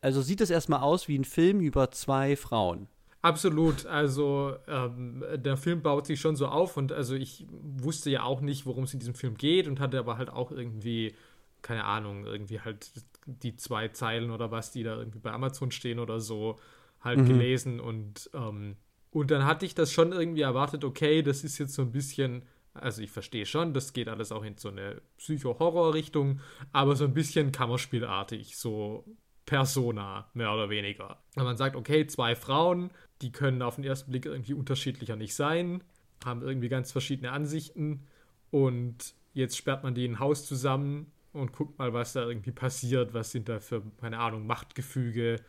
Also 0.00 0.22
sieht 0.22 0.40
es 0.40 0.50
erstmal 0.50 0.80
aus 0.80 1.08
wie 1.08 1.18
ein 1.18 1.24
Film 1.24 1.60
über 1.60 1.90
zwei 1.90 2.36
Frauen. 2.36 2.88
Absolut. 3.22 3.86
Also 3.86 4.54
ähm, 4.68 5.24
der 5.36 5.56
Film 5.56 5.82
baut 5.82 6.06
sich 6.06 6.20
schon 6.20 6.36
so 6.36 6.46
auf 6.46 6.76
und 6.76 6.92
also 6.92 7.14
ich 7.14 7.46
wusste 7.50 8.10
ja 8.10 8.22
auch 8.22 8.40
nicht, 8.40 8.66
worum 8.66 8.84
es 8.84 8.92
in 8.92 9.00
diesem 9.00 9.14
Film 9.14 9.36
geht 9.36 9.66
und 9.66 9.80
hatte 9.80 9.98
aber 9.98 10.18
halt 10.18 10.30
auch 10.30 10.52
irgendwie 10.52 11.14
keine 11.64 11.84
Ahnung, 11.84 12.26
irgendwie 12.26 12.60
halt 12.60 12.92
die 13.26 13.56
zwei 13.56 13.88
Zeilen 13.88 14.30
oder 14.30 14.50
was, 14.50 14.70
die 14.70 14.82
da 14.82 14.96
irgendwie 14.96 15.18
bei 15.18 15.32
Amazon 15.32 15.70
stehen 15.70 15.98
oder 15.98 16.20
so, 16.20 16.56
halt 17.00 17.20
mhm. 17.20 17.26
gelesen 17.26 17.80
und, 17.80 18.30
ähm, 18.34 18.76
und 19.14 19.30
dann 19.30 19.44
hatte 19.44 19.64
ich 19.64 19.76
das 19.76 19.92
schon 19.92 20.10
irgendwie 20.10 20.40
erwartet, 20.40 20.84
okay, 20.84 21.22
das 21.22 21.44
ist 21.44 21.58
jetzt 21.58 21.74
so 21.74 21.82
ein 21.82 21.92
bisschen, 21.92 22.42
also 22.74 23.00
ich 23.00 23.12
verstehe 23.12 23.46
schon, 23.46 23.72
das 23.72 23.92
geht 23.92 24.08
alles 24.08 24.32
auch 24.32 24.42
in 24.42 24.56
so 24.56 24.70
eine 24.70 25.00
Psycho-Horror-Richtung, 25.18 26.40
aber 26.72 26.96
so 26.96 27.04
ein 27.04 27.14
bisschen 27.14 27.52
Kammerspielartig, 27.52 28.56
so 28.56 29.04
Persona, 29.46 30.28
mehr 30.34 30.52
oder 30.52 30.68
weniger. 30.68 31.22
Wenn 31.36 31.44
man 31.44 31.56
sagt, 31.56 31.76
okay, 31.76 32.08
zwei 32.08 32.34
Frauen, 32.34 32.90
die 33.22 33.30
können 33.30 33.62
auf 33.62 33.76
den 33.76 33.84
ersten 33.84 34.10
Blick 34.10 34.26
irgendwie 34.26 34.54
unterschiedlicher 34.54 35.14
nicht 35.14 35.36
sein, 35.36 35.84
haben 36.24 36.42
irgendwie 36.42 36.68
ganz 36.68 36.90
verschiedene 36.90 37.30
Ansichten 37.30 38.08
und 38.50 39.14
jetzt 39.32 39.56
sperrt 39.56 39.84
man 39.84 39.94
die 39.94 40.06
in 40.06 40.14
ein 40.14 40.18
Haus 40.18 40.44
zusammen 40.44 41.12
und 41.32 41.52
guckt 41.52 41.78
mal, 41.78 41.92
was 41.92 42.14
da 42.14 42.26
irgendwie 42.26 42.52
passiert, 42.52 43.14
was 43.14 43.30
sind 43.30 43.48
da 43.48 43.60
für, 43.60 43.80
keine 44.00 44.18
Ahnung, 44.18 44.44
Machtgefüge 44.44 45.40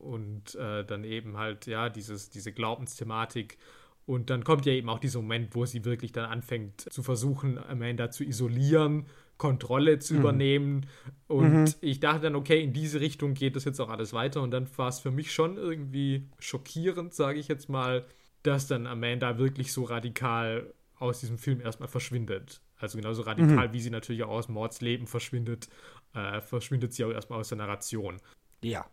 und 0.00 0.54
äh, 0.54 0.84
dann 0.84 1.04
eben 1.04 1.36
halt, 1.36 1.66
ja, 1.66 1.88
dieses, 1.88 2.30
diese 2.30 2.52
Glaubensthematik. 2.52 3.58
Und 4.06 4.30
dann 4.30 4.42
kommt 4.42 4.66
ja 4.66 4.72
eben 4.72 4.88
auch 4.88 4.98
dieser 4.98 5.20
Moment, 5.20 5.54
wo 5.54 5.66
sie 5.66 5.84
wirklich 5.84 6.12
dann 6.12 6.24
anfängt 6.24 6.80
zu 6.92 7.02
versuchen, 7.02 7.58
Amanda 7.58 8.10
zu 8.10 8.24
isolieren, 8.24 9.06
Kontrolle 9.36 9.98
zu 10.00 10.14
mhm. 10.14 10.20
übernehmen. 10.20 10.86
Und 11.28 11.52
mhm. 11.52 11.74
ich 11.80 12.00
dachte 12.00 12.22
dann, 12.22 12.34
okay, 12.34 12.62
in 12.62 12.72
diese 12.72 13.00
Richtung 13.00 13.34
geht 13.34 13.56
das 13.56 13.64
jetzt 13.64 13.80
auch 13.80 13.88
alles 13.88 14.12
weiter. 14.12 14.42
Und 14.42 14.50
dann 14.50 14.66
war 14.76 14.88
es 14.88 15.00
für 15.00 15.10
mich 15.10 15.32
schon 15.32 15.56
irgendwie 15.56 16.28
schockierend, 16.38 17.14
sage 17.14 17.38
ich 17.38 17.48
jetzt 17.48 17.68
mal, 17.68 18.04
dass 18.42 18.66
dann 18.66 18.86
Amanda 18.86 19.38
wirklich 19.38 19.72
so 19.72 19.84
radikal 19.84 20.72
aus 20.98 21.20
diesem 21.20 21.38
Film 21.38 21.60
erstmal 21.60 21.88
verschwindet. 21.88 22.60
Also 22.76 22.98
genauso 22.98 23.22
radikal, 23.22 23.68
mhm. 23.68 23.72
wie 23.72 23.80
sie 23.80 23.90
natürlich 23.90 24.22
auch 24.24 24.30
aus 24.30 24.48
Mords 24.48 24.80
Leben 24.80 25.06
verschwindet, 25.06 25.68
äh, 26.14 26.40
verschwindet 26.40 26.94
sie 26.94 27.04
auch 27.04 27.10
erstmal 27.10 27.40
aus 27.40 27.48
der 27.48 27.58
Narration. 27.58 28.20
Ja. 28.62 28.86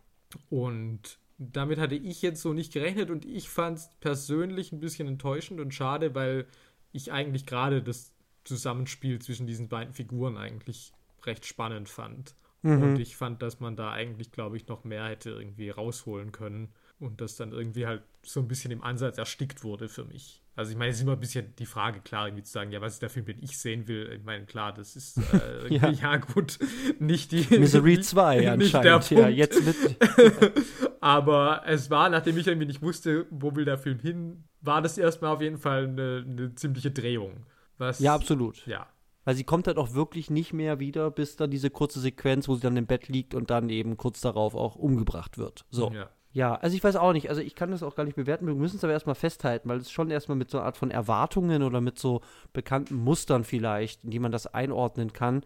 Und 0.50 1.20
damit 1.38 1.80
hatte 1.80 1.96
ich 1.96 2.22
jetzt 2.22 2.42
so 2.42 2.54
nicht 2.54 2.74
gerechnet 2.74 3.10
und 3.10 3.26
ich 3.26 3.50
fand 3.50 3.78
es 3.78 3.90
persönlich 4.00 4.72
ein 4.72 4.80
bisschen 4.80 5.08
enttäuschend 5.08 5.60
und 5.60 5.74
schade, 5.74 6.16
weil 6.16 6.48
ich 6.92 7.12
eigentlich 7.12 7.46
gerade 7.46 7.84
das 7.84 8.14
Zusammenspiel 8.44 9.20
zwischen 9.20 9.46
diesen 9.46 9.68
beiden 9.70 9.94
Figuren 9.94 10.38
eigentlich 10.38 10.94
recht 11.24 11.46
spannend 11.46 11.90
fand. 11.90 12.36
Mhm. 12.64 12.82
Und 12.82 13.00
ich 13.00 13.16
fand, 13.16 13.42
dass 13.42 13.60
man 13.60 13.76
da 13.76 13.92
eigentlich, 13.92 14.32
glaube 14.32 14.58
ich, 14.58 14.68
noch 14.68 14.84
mehr 14.84 15.06
hätte 15.06 15.32
irgendwie 15.32 15.70
rausholen 15.70 16.32
können 16.32 16.74
und 17.00 17.22
das 17.22 17.36
dann 17.36 17.52
irgendwie 17.52 17.86
halt 17.86 18.04
so 18.24 18.40
ein 18.40 18.48
bisschen 18.48 18.72
im 18.72 18.84
Ansatz 18.84 19.18
erstickt 19.18 19.64
wurde 19.64 19.90
für 19.90 20.06
mich. 20.06 20.42
Also 20.58 20.72
ich 20.72 20.78
meine, 20.78 20.90
es 20.90 20.98
ist 20.98 21.04
immer 21.04 21.12
ein 21.12 21.20
bisschen 21.20 21.54
die 21.60 21.68
Frage, 21.68 22.00
klar, 22.00 22.28
irgendwie 22.28 22.42
zu 22.42 22.52
sagen, 22.52 22.72
ja, 22.72 22.82
was 22.82 22.94
ist 22.94 23.04
der 23.04 23.12
Film, 23.12 23.28
den 23.28 23.38
ich 23.44 23.60
sehen 23.60 23.88
will? 23.88 24.12
Ich 24.18 24.24
meine, 24.24 24.48
klar, 24.48 24.74
das 24.74 24.96
ist 24.96 25.18
äh, 25.18 25.68
ja. 25.76 25.92
ja. 25.92 26.18
gut, 26.18 26.58
nicht 26.98 27.32
die 27.32 27.46
Misery 27.60 28.00
2 28.02 28.52
anscheinend, 28.52 29.12
ja, 29.12 29.28
jetzt 29.28 29.64
mit. 29.64 29.76
Aber 31.00 31.62
es 31.68 31.92
war, 31.92 32.10
nachdem 32.10 32.40
ich 32.40 32.48
irgendwie 32.48 32.66
nicht 32.66 32.82
wusste, 32.82 33.28
wo 33.30 33.56
will 33.56 33.66
der 33.66 33.78
Film 33.78 34.00
hin, 34.00 34.46
war 34.62 34.82
das 34.82 34.98
erstmal 34.98 35.36
auf 35.36 35.42
jeden 35.42 35.60
Fall 35.60 35.84
eine, 35.84 36.26
eine 36.28 36.56
ziemliche 36.56 36.90
Drehung. 36.90 37.46
Was, 37.78 38.00
ja, 38.00 38.16
absolut. 38.16 38.66
Ja. 38.66 38.88
Weil 39.26 39.36
sie 39.36 39.44
kommt 39.44 39.68
halt 39.68 39.78
auch 39.78 39.94
wirklich 39.94 40.32
nicht 40.32 40.54
mehr 40.54 40.80
wieder, 40.80 41.12
bis 41.12 41.36
dann 41.36 41.52
diese 41.52 41.70
kurze 41.70 42.00
Sequenz, 42.00 42.48
wo 42.48 42.56
sie 42.56 42.62
dann 42.62 42.78
im 42.78 42.88
Bett 42.88 43.10
liegt 43.10 43.36
und 43.36 43.52
dann 43.52 43.70
eben 43.70 43.96
kurz 43.96 44.22
darauf 44.22 44.56
auch 44.56 44.76
umgebracht 44.76 45.38
wird. 45.38 45.66
So. 45.70 45.92
Ja. 45.92 46.10
Ja, 46.32 46.56
also 46.56 46.76
ich 46.76 46.84
weiß 46.84 46.98
auch 46.98 47.14
nicht, 47.14 47.30
also 47.30 47.42
ich 47.42 47.56
kann 47.56 47.72
das 47.72 47.84
auch 47.84 47.96
gar 47.96 48.04
nicht 48.04 48.16
bewerten, 48.16 48.48
wir 48.48 48.54
müssen 48.54 48.78
es 48.78 48.84
aber 48.84 48.94
erstmal 48.94 49.16
festhalten, 49.16 49.70
weil 49.70 49.80
es 49.80 49.90
schon 49.90 50.12
erstmal 50.12 50.38
mit 50.38 50.52
so 50.52 50.58
einer 50.58 50.68
Art 50.68 50.78
von 50.78 50.92
Erwartungen 50.92 51.64
oder 51.64 51.82
mit 51.82 51.98
so 51.98 52.22
bekannten 52.54 52.96
Mustern 52.96 53.44
vielleicht, 53.44 54.04
in 54.04 54.12
die 54.12 54.20
man 54.20 54.32
das 54.32 54.46
einordnen 54.48 55.14
kann, 55.14 55.42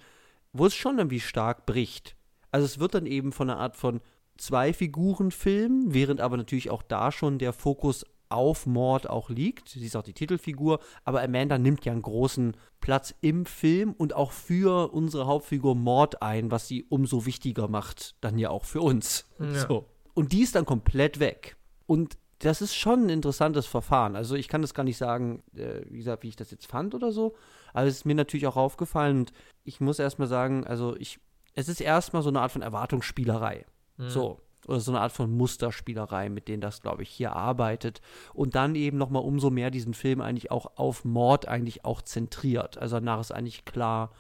wo 0.54 0.66
es 0.66 0.74
schon 0.74 0.98
irgendwie 0.98 1.20
stark 1.20 1.66
bricht. 1.66 2.16
Also 2.52 2.66
es 2.66 2.80
wird 2.80 2.96
dann 2.96 3.06
eben 3.06 3.32
von 3.32 3.50
einer 3.50 3.60
Art 3.60 3.78
von 3.78 4.02
zwei 4.38 4.74
Figuren 4.74 5.32
Film, 5.32 5.94
während 5.94 6.20
aber 6.20 6.36
natürlich 6.36 6.70
auch 6.70 6.84
da 6.84 7.12
schon 7.12 7.38
der 7.38 7.54
Fokus 7.54 8.06
auf 8.32 8.66
Mord 8.66 9.10
auch 9.10 9.30
liegt. 9.30 9.70
Sie 9.70 9.86
ist 9.86 9.96
auch 9.96 10.04
die 10.04 10.14
Titelfigur, 10.14 10.80
aber 11.04 11.22
Amanda 11.22 11.58
nimmt 11.58 11.86
ja 11.86 11.92
einen 11.92 12.02
großen 12.02 12.56
Platz 12.80 13.14
im 13.22 13.46
Film 13.46 13.94
und 13.94 14.14
auch 14.14 14.32
für 14.32 14.94
unsere 14.94 15.28
Hauptfigur 15.28 15.76
Mord 15.76 16.22
ein, 16.22 16.50
was 16.50 16.68
sie 16.68 16.86
umso 16.90 17.26
wichtiger 17.26 17.68
macht, 17.68 18.16
dann 18.22 18.38
ja 18.38 18.50
auch 18.50 18.66
für 18.66 18.82
uns. 18.82 19.28
Ja. 19.40 19.68
So. 19.68 19.86
Und 20.14 20.32
die 20.32 20.42
ist 20.42 20.56
dann 20.56 20.66
komplett 20.66 21.20
weg. 21.20 21.56
Und 21.86 22.18
das 22.40 22.62
ist 22.62 22.76
schon 22.76 23.06
ein 23.06 23.10
interessantes 23.10 23.68
Verfahren. 23.68 24.16
Also 24.16 24.36
ich 24.36 24.48
kann 24.48 24.62
das 24.62 24.74
gar 24.74 24.84
nicht 24.84 24.98
sagen, 24.98 25.44
äh, 25.56 25.82
wie 25.90 26.00
gesagt, 26.00 26.24
wie 26.24 26.30
ich 26.30 26.36
das 26.36 26.52
jetzt 26.52 26.66
fand 26.66 26.96
oder 26.96 27.12
so. 27.12 27.36
Aber 27.74 27.86
es 27.86 27.98
ist 27.98 28.06
mir 28.06 28.16
natürlich 28.16 28.48
auch 28.48 28.58
aufgefallen 28.58 29.20
und 29.20 29.34
ich 29.64 29.80
muss 29.80 30.00
erstmal 30.00 30.28
sagen, 30.28 30.66
also 30.66 30.96
ich, 30.98 31.20
es 31.54 31.70
ist 31.70 31.82
erstmal 31.82 32.24
so 32.24 32.30
eine 32.30 32.42
Art 32.42 32.52
von 32.52 32.62
Erwartungsspielerei. 32.62 33.66
Mhm. 33.98 34.10
So. 34.10 34.40
Oder 34.68 34.80
so 34.80 34.92
eine 34.92 35.02
Art 35.02 35.12
von 35.12 35.36
Musterspielerei, 35.36 36.30
mit 36.30 36.48
denen 36.48 36.62
das, 36.62 36.82
glaube 36.82 37.04
ich, 37.04 37.10
hier 37.10 37.34
arbeitet. 37.34 38.02
Und 38.34 38.56
dann 38.56 38.76
eben 38.76 38.98
nochmal 38.98 39.24
umso 39.24 39.50
mehr 39.50 39.72
diesen 39.72 39.94
Film 39.94 40.22
eigentlich 40.22 40.52
auch 40.52 40.78
auf 40.78 41.04
Mord 41.04 41.48
eigentlich 41.48 41.84
auch 41.84 42.02
zentriert. 42.02 42.78
Also 42.78 42.98
danach 42.98 43.20
ist 43.20 43.32
eigentlich 43.32 43.66
klar, 43.66 44.12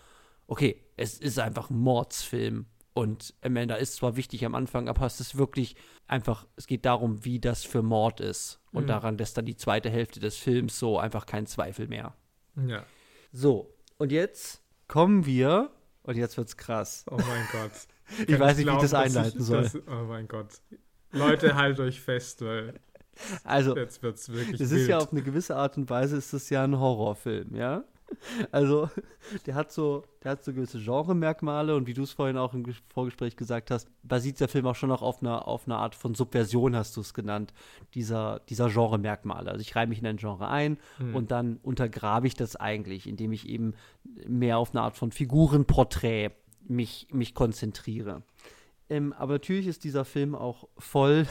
okay, 0.47 0.83
es 0.97 1.19
ist 1.19 1.39
einfach 1.39 1.69
ein 1.69 1.77
Mordsfilm. 1.77 2.65
Und 2.93 3.33
Amanda 3.41 3.75
ist 3.75 3.95
zwar 3.95 4.17
wichtig 4.17 4.45
am 4.45 4.53
Anfang, 4.53 4.89
aber 4.89 5.05
es 5.05 5.19
ist 5.19 5.37
wirklich 5.37 5.75
einfach, 6.07 6.45
es 6.57 6.67
geht 6.67 6.85
darum, 6.85 7.23
wie 7.23 7.39
das 7.39 7.63
für 7.63 7.81
Mord 7.81 8.19
ist. 8.19 8.59
Und 8.71 8.83
mhm. 8.83 8.87
daran 8.87 9.17
lässt 9.17 9.37
dann 9.37 9.45
die 9.45 9.55
zweite 9.55 9.89
Hälfte 9.89 10.19
des 10.19 10.37
Films 10.37 10.77
so 10.77 10.99
einfach 10.99 11.25
keinen 11.25 11.47
Zweifel 11.47 11.87
mehr. 11.87 12.13
Ja. 12.67 12.83
So, 13.31 13.73
und 13.97 14.11
jetzt 14.11 14.61
kommen 14.87 15.25
wir, 15.25 15.71
und 16.03 16.17
jetzt 16.17 16.37
wird's 16.37 16.57
krass. 16.57 17.05
Oh 17.09 17.15
mein 17.15 17.47
Gott. 17.51 17.71
ich 18.27 18.39
weiß 18.39 18.57
nicht, 18.57 18.65
glauben, 18.65 18.81
wie 18.81 18.85
ich 18.85 18.91
das 18.91 18.93
einleiten 18.93 19.39
ich, 19.39 19.45
soll. 19.45 19.63
Das, 19.63 19.75
oh 19.75 20.05
mein 20.07 20.27
Gott. 20.27 20.49
Leute, 21.11 21.55
haltet 21.55 21.79
euch 21.79 22.01
fest, 22.01 22.41
weil 22.41 22.79
also, 23.43 23.75
jetzt 23.75 24.01
wird's 24.01 24.29
wirklich 24.29 24.59
wild. 24.59 24.71
ist 24.71 24.87
ja 24.87 24.97
auf 24.97 25.11
eine 25.11 25.21
gewisse 25.21 25.55
Art 25.55 25.77
und 25.77 25.89
Weise 25.89 26.17
ist 26.17 26.33
das 26.33 26.49
ja 26.49 26.63
ein 26.63 26.79
Horrorfilm, 26.79 27.55
ja? 27.55 27.83
Also, 28.51 28.89
der 29.45 29.55
hat 29.55 29.71
so, 29.71 30.03
der 30.23 30.31
hat 30.31 30.43
so 30.43 30.53
gewisse 30.53 30.79
Genremerkmale 30.79 31.75
und 31.75 31.87
wie 31.87 31.93
du 31.93 32.03
es 32.03 32.11
vorhin 32.11 32.37
auch 32.37 32.53
im 32.53 32.65
Vorgespräch 32.93 33.35
gesagt 33.35 33.71
hast, 33.71 33.89
basiert 34.03 34.39
der 34.39 34.47
Film 34.47 34.67
auch 34.67 34.75
schon 34.75 34.89
noch 34.89 35.01
auf 35.01 35.21
einer, 35.21 35.47
auf 35.47 35.67
einer 35.67 35.77
Art 35.77 35.95
von 35.95 36.15
Subversion, 36.15 36.75
hast 36.75 36.95
du 36.97 37.01
es 37.01 37.13
genannt, 37.13 37.53
dieser, 37.93 38.39
dieser 38.49 38.69
Genremerkmale. 38.69 39.49
Also 39.49 39.61
ich 39.61 39.75
reihe 39.75 39.87
mich 39.87 39.99
in 39.99 40.07
ein 40.07 40.17
Genre 40.17 40.47
ein 40.47 40.77
hm. 40.97 41.15
und 41.15 41.31
dann 41.31 41.57
untergrabe 41.63 42.27
ich 42.27 42.35
das 42.35 42.55
eigentlich, 42.55 43.07
indem 43.07 43.31
ich 43.31 43.47
eben 43.47 43.73
mehr 44.27 44.57
auf 44.57 44.71
eine 44.71 44.81
Art 44.81 44.97
von 44.97 45.11
Figurenporträt 45.11 46.31
mich, 46.67 47.07
mich 47.11 47.33
konzentriere. 47.33 48.23
Ähm, 48.89 49.13
aber 49.13 49.33
natürlich 49.33 49.67
ist 49.67 49.83
dieser 49.83 50.05
Film 50.05 50.35
auch 50.35 50.67
voll 50.77 51.25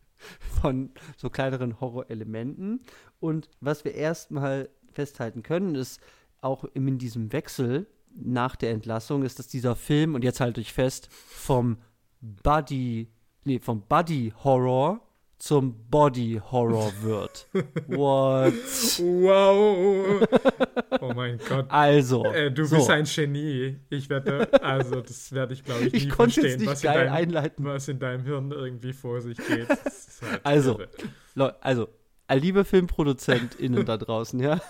von 0.60 0.90
so 1.16 1.30
kleineren 1.30 1.80
Horrorelementen. 1.80 2.80
Und 3.20 3.48
was 3.60 3.84
wir 3.84 3.94
erstmal 3.94 4.68
festhalten 4.96 5.42
können, 5.42 5.74
ist 5.74 6.00
auch 6.40 6.64
in 6.74 6.98
diesem 6.98 7.32
Wechsel 7.32 7.86
nach 8.14 8.56
der 8.56 8.70
Entlassung, 8.70 9.22
ist, 9.22 9.38
dass 9.38 9.46
dieser 9.46 9.76
Film, 9.76 10.14
und 10.14 10.24
jetzt 10.24 10.40
halte 10.40 10.60
ich 10.60 10.72
fest, 10.72 11.08
vom 11.10 11.78
Buddy, 12.20 13.08
nee, 13.44 13.58
vom 13.60 13.82
Buddy 13.82 14.32
Horror 14.42 15.00
zum 15.38 15.74
Body 15.90 16.40
Horror 16.50 16.90
wird. 17.02 17.46
What? 17.88 18.54
Wow. 18.98 20.26
Oh 21.00 21.12
mein 21.14 21.38
Gott. 21.46 21.66
Also. 21.68 22.24
Äh, 22.24 22.50
du 22.50 22.64
so. 22.64 22.76
bist 22.76 22.90
ein 22.90 23.04
Genie. 23.04 23.76
Ich 23.90 24.08
werde, 24.08 24.50
also 24.62 25.02
das 25.02 25.32
werde 25.32 25.52
ich 25.52 25.62
glaube 25.62 25.84
ich 25.84 25.92
nie 25.92 25.98
ich 25.98 26.12
verstehen, 26.12 26.60
nicht 26.60 26.66
was, 26.66 26.82
geil 26.82 27.00
in 27.00 27.04
deinem, 27.06 27.14
einleiten. 27.14 27.64
was 27.64 27.88
in 27.88 27.98
deinem 27.98 28.24
Hirn 28.24 28.50
irgendwie 28.50 28.94
vor 28.94 29.20
sich 29.20 29.36
geht. 29.36 29.68
Halt 29.68 30.40
also, 30.42 30.80
also, 31.60 31.88
liebe 32.34 32.64
FilmproduzentInnen 32.64 33.84
da 33.84 33.96
draußen, 33.96 34.40
ja. 34.40 34.60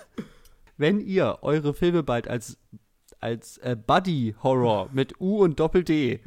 Wenn 0.77 0.99
ihr 0.99 1.39
eure 1.41 1.73
Filme 1.73 2.03
bald 2.03 2.27
als, 2.27 2.57
als 3.19 3.57
äh, 3.59 3.75
Buddy 3.75 4.35
Horror 4.43 4.89
mit 4.93 5.19
U 5.19 5.43
und 5.43 5.59
Doppel-D 5.59 6.19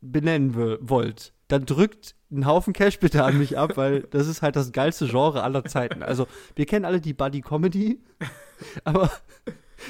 benennen 0.00 0.54
wollt, 0.80 1.32
dann 1.48 1.66
drückt 1.66 2.14
einen 2.30 2.46
Haufen 2.46 2.72
Cash 2.72 2.98
bitte 2.98 3.24
an 3.24 3.38
mich 3.38 3.58
ab, 3.58 3.76
weil 3.76 4.00
das 4.04 4.26
ist 4.26 4.40
halt 4.40 4.56
das 4.56 4.72
geilste 4.72 5.06
Genre 5.06 5.42
aller 5.42 5.64
Zeiten. 5.64 6.02
Also, 6.02 6.26
wir 6.56 6.64
kennen 6.64 6.86
alle 6.86 7.00
die 7.00 7.12
Buddy 7.12 7.42
Comedy, 7.42 8.02
aber 8.84 9.10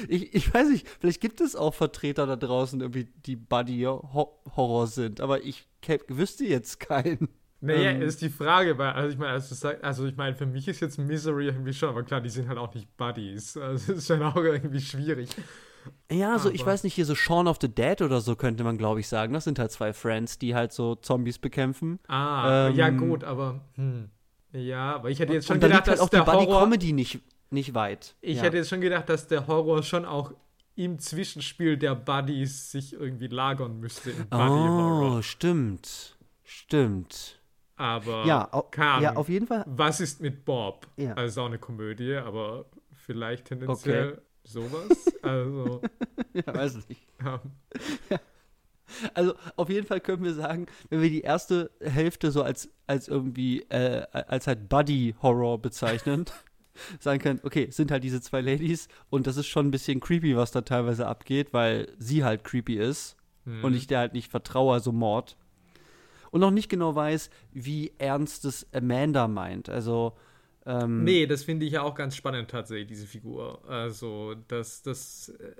ich, 0.07 0.33
ich 0.33 0.53
weiß 0.53 0.69
nicht, 0.69 0.87
vielleicht 0.99 1.21
gibt 1.21 1.39
es 1.39 1.55
auch 1.55 1.73
Vertreter 1.73 2.27
da 2.27 2.35
draußen, 2.35 2.81
irgendwie, 2.81 3.07
die 3.25 3.35
Buddy 3.35 3.83
Horror 3.83 4.87
sind, 4.87 5.21
aber 5.21 5.43
ich 5.43 5.67
wüsste 6.07 6.45
jetzt 6.45 6.79
keinen. 6.79 7.29
Naja, 7.65 7.91
ähm, 7.91 8.01
ist 8.01 8.21
die 8.21 8.29
Frage, 8.29 8.77
weil, 8.77 8.91
also 8.91 9.09
ich 9.09 9.17
meine, 9.17 9.31
also, 9.31 9.69
also 9.81 10.05
ich 10.05 10.17
meine, 10.17 10.35
für 10.35 10.45
mich 10.45 10.67
ist 10.67 10.81
jetzt 10.81 10.97
Misery 10.97 11.45
irgendwie 11.45 11.71
schon, 11.73 11.87
aber 11.87 12.03
klar, 12.03 12.19
die 12.19 12.29
sind 12.29 12.49
halt 12.49 12.57
auch 12.57 12.73
nicht 12.73 12.97
Buddies. 12.97 13.55
Also 13.63 13.93
es 13.93 13.99
ist 13.99 14.07
schon 14.07 14.21
auch 14.21 14.35
irgendwie 14.35 14.81
schwierig. 14.81 15.29
Ja, 16.11 16.37
so, 16.39 16.49
aber. 16.49 16.55
ich 16.55 16.65
weiß 16.65 16.83
nicht, 16.83 16.93
hier 16.93 17.05
so 17.05 17.15
Shaun 17.15 17.47
of 17.47 17.57
the 17.61 17.69
Dead 17.73 18.01
oder 18.01 18.19
so 18.19 18.35
könnte 18.35 18.65
man, 18.65 18.77
glaube 18.77 18.99
ich, 18.99 19.07
sagen. 19.07 19.33
Das 19.33 19.45
sind 19.45 19.59
halt 19.59 19.71
zwei 19.71 19.93
Friends, 19.93 20.37
die 20.37 20.55
halt 20.55 20.73
so 20.73 20.95
Zombies 20.95 21.39
bekämpfen. 21.39 21.99
Ah, 22.09 22.67
ähm, 22.67 22.75
ja, 22.75 22.89
gut, 22.89 23.23
aber, 23.23 23.61
hm. 23.75 24.09
Ja, 24.51 24.95
aber 24.95 25.09
ich 25.09 25.19
hätte 25.19 25.31
jetzt 25.31 25.47
schon 25.47 25.55
und 25.55 25.61
gedacht, 25.61 25.87
halt 25.87 25.99
dass 25.99 25.99
auch 26.01 26.09
der 26.09 26.25
Horror, 26.25 26.63
Comedy 26.63 26.91
nicht, 26.91 27.21
nicht 27.49 27.73
weit. 27.73 28.15
Ich 28.19 28.37
ja. 28.37 28.43
hätte 28.43 28.57
jetzt 28.57 28.69
schon 28.69 28.81
gedacht, 28.81 29.07
dass 29.07 29.27
der 29.27 29.47
Horror 29.47 29.83
schon 29.83 30.03
auch 30.03 30.33
im 30.75 30.99
Zwischenspiel 30.99 31.77
der 31.77 31.95
Buddies 31.95 32.71
sich 32.71 32.91
irgendwie 32.91 33.27
lagern 33.27 33.79
müsste 33.79 34.11
im 34.11 34.27
Buddy 34.27 34.49
Horror. 34.49 35.17
Oh, 35.17 35.21
stimmt. 35.21 36.17
Stimmt. 36.43 37.39
Aber 37.75 38.25
ja, 38.25 38.47
au 38.51 38.69
ja, 38.77 39.15
auf 39.15 39.29
jeden 39.29 39.47
Fall. 39.47 39.63
Was 39.65 39.99
ist 39.99 40.21
mit 40.21 40.45
Bob? 40.45 40.87
Ja. 40.97 41.13
Also 41.13 41.41
auch 41.41 41.47
eine 41.47 41.57
Komödie, 41.57 42.15
aber 42.15 42.65
vielleicht 42.93 43.45
tendenziell 43.45 44.13
okay. 44.13 44.21
sowas. 44.43 45.13
Also. 45.21 45.81
ja, 46.33 46.53
weiß 46.53 46.87
nicht. 46.87 47.07
Ja. 48.09 48.19
Also 49.13 49.33
auf 49.55 49.69
jeden 49.69 49.87
Fall 49.87 50.01
können 50.01 50.23
wir 50.23 50.33
sagen, 50.33 50.67
wenn 50.89 51.01
wir 51.01 51.09
die 51.09 51.21
erste 51.21 51.71
Hälfte 51.81 52.31
so 52.31 52.43
als, 52.43 52.69
als 52.85 53.07
irgendwie, 53.07 53.61
äh, 53.69 54.05
als 54.11 54.45
halt 54.45 54.69
Buddy-Horror 54.69 55.59
bezeichnen, 55.59 56.25
sagen 56.99 57.19
können, 57.19 57.39
okay, 57.43 57.67
es 57.69 57.77
sind 57.77 57.89
halt 57.89 58.03
diese 58.03 58.21
zwei 58.21 58.41
Ladies 58.41 58.87
und 59.09 59.25
das 59.25 59.37
ist 59.37 59.47
schon 59.47 59.67
ein 59.67 59.71
bisschen 59.71 59.99
creepy, 59.99 60.35
was 60.35 60.51
da 60.51 60.61
teilweise 60.61 61.07
abgeht, 61.07 61.53
weil 61.53 61.91
sie 61.97 62.23
halt 62.23 62.43
creepy 62.43 62.77
ist 62.77 63.15
mhm. 63.45 63.63
und 63.63 63.73
ich 63.73 63.87
der 63.87 63.99
halt 63.99 64.13
nicht 64.13 64.29
vertraue, 64.29 64.73
also 64.73 64.91
Mord 64.91 65.37
und 66.33 66.41
noch 66.41 66.51
nicht 66.51 66.67
genau 66.67 66.95
weiß, 66.95 67.29
wie 67.51 67.93
ernst 67.99 68.43
es 68.45 68.65
Amanda 68.73 69.27
meint. 69.27 69.69
Also 69.69 70.13
ähm, 70.65 71.03
nee, 71.03 71.27
das 71.27 71.43
finde 71.43 71.67
ich 71.67 71.73
ja 71.73 71.83
auch 71.83 71.93
ganz 71.93 72.15
spannend 72.15 72.49
tatsächlich, 72.49 72.87
diese 72.87 73.05
Figur. 73.05 73.61
Also, 73.69 74.33
das, 74.47 74.81
das, 74.81 75.29
äh, 75.39 75.51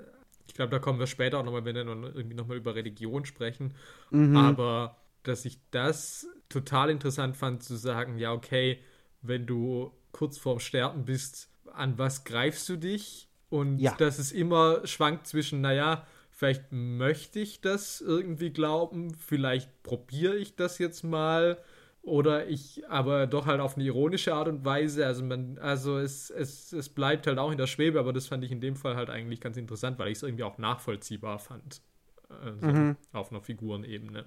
ich 0.47 0.55
glaube, 0.55 0.71
da 0.71 0.79
kommen 0.79 0.97
wir 0.97 1.05
später 1.05 1.39
auch 1.39 1.43
nochmal, 1.43 1.63
wenn 1.63 1.75
wir 1.75 1.83
noch, 1.83 2.15
irgendwie 2.15 2.35
nochmal 2.35 2.57
über 2.57 2.73
Religion 2.73 3.23
sprechen. 3.25 3.75
Mhm. 4.09 4.35
Aber 4.35 4.97
dass 5.21 5.45
ich 5.45 5.59
das 5.69 6.27
total 6.49 6.89
interessant 6.89 7.37
fand, 7.37 7.61
zu 7.61 7.75
sagen, 7.75 8.17
ja, 8.17 8.33
okay, 8.33 8.79
wenn 9.21 9.45
du 9.45 9.91
kurz 10.11 10.39
vorm 10.39 10.59
Sterben 10.59 11.05
bist, 11.05 11.49
an 11.71 11.99
was 11.99 12.23
greifst 12.23 12.67
du 12.69 12.77
dich? 12.77 13.29
Und 13.49 13.77
ja. 13.77 13.93
dass 13.97 14.17
es 14.17 14.31
immer 14.31 14.87
schwankt 14.87 15.27
zwischen, 15.27 15.61
naja, 15.61 16.07
vielleicht 16.43 16.73
möchte 16.73 17.39
ich 17.39 17.61
das 17.61 18.01
irgendwie 18.01 18.49
glauben, 18.49 19.13
vielleicht 19.13 19.81
probiere 19.81 20.35
ich 20.35 20.57
das 20.57 20.77
jetzt 20.77 21.01
mal 21.01 21.57
oder 22.01 22.49
ich 22.49 22.83
aber 22.89 23.27
doch 23.27 23.45
halt 23.45 23.61
auf 23.61 23.75
eine 23.75 23.85
ironische 23.85 24.33
Art 24.33 24.49
und 24.49 24.65
Weise. 24.65 25.05
Also 25.05 25.23
man, 25.23 25.57
also 25.59 25.97
es, 25.99 26.29
es, 26.29 26.73
es 26.73 26.89
bleibt 26.89 27.27
halt 27.27 27.39
auch 27.39 27.49
in 27.49 27.57
der 27.57 27.67
Schwebe, 27.67 27.97
aber 27.97 28.11
das 28.11 28.27
fand 28.27 28.43
ich 28.43 28.51
in 28.51 28.59
dem 28.59 28.75
Fall 28.75 28.97
halt 28.97 29.09
eigentlich 29.09 29.39
ganz 29.39 29.55
interessant, 29.55 29.97
weil 29.99 30.09
ich 30.09 30.17
es 30.17 30.23
irgendwie 30.23 30.43
auch 30.43 30.57
nachvollziehbar 30.57 31.39
fand. 31.39 31.81
Also 32.27 32.65
mhm. 32.67 32.97
Auf 33.13 33.31
einer 33.31 33.39
Figurenebene. 33.39 34.25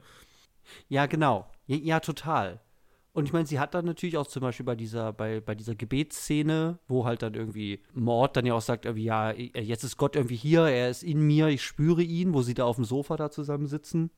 Ja, 0.88 1.04
genau. 1.04 1.50
Ja, 1.66 1.76
ja, 1.76 2.00
total. 2.00 2.60
Und 3.16 3.24
ich 3.24 3.32
meine, 3.32 3.46
sie 3.46 3.58
hat 3.58 3.72
dann 3.72 3.86
natürlich 3.86 4.18
auch 4.18 4.26
zum 4.26 4.42
Beispiel 4.42 4.66
bei 4.66 4.74
dieser, 4.74 5.10
bei, 5.10 5.40
bei 5.40 5.54
dieser 5.54 5.74
Gebetsszene, 5.74 6.78
wo 6.86 7.06
halt 7.06 7.22
dann 7.22 7.32
irgendwie 7.32 7.80
Mord 7.94 8.36
dann 8.36 8.44
ja 8.44 8.52
auch 8.52 8.60
sagt, 8.60 8.84
irgendwie, 8.84 9.04
ja, 9.04 9.32
jetzt 9.32 9.84
ist 9.84 9.96
Gott 9.96 10.16
irgendwie 10.16 10.36
hier, 10.36 10.66
er 10.66 10.90
ist 10.90 11.02
in 11.02 11.22
mir, 11.22 11.48
ich 11.48 11.62
spüre 11.62 12.02
ihn, 12.02 12.34
wo 12.34 12.42
sie 12.42 12.52
da 12.52 12.66
auf 12.66 12.76
dem 12.76 12.84
Sofa 12.84 13.16
da 13.16 13.30
zusammen 13.30 13.68
sitzen. 13.68 14.10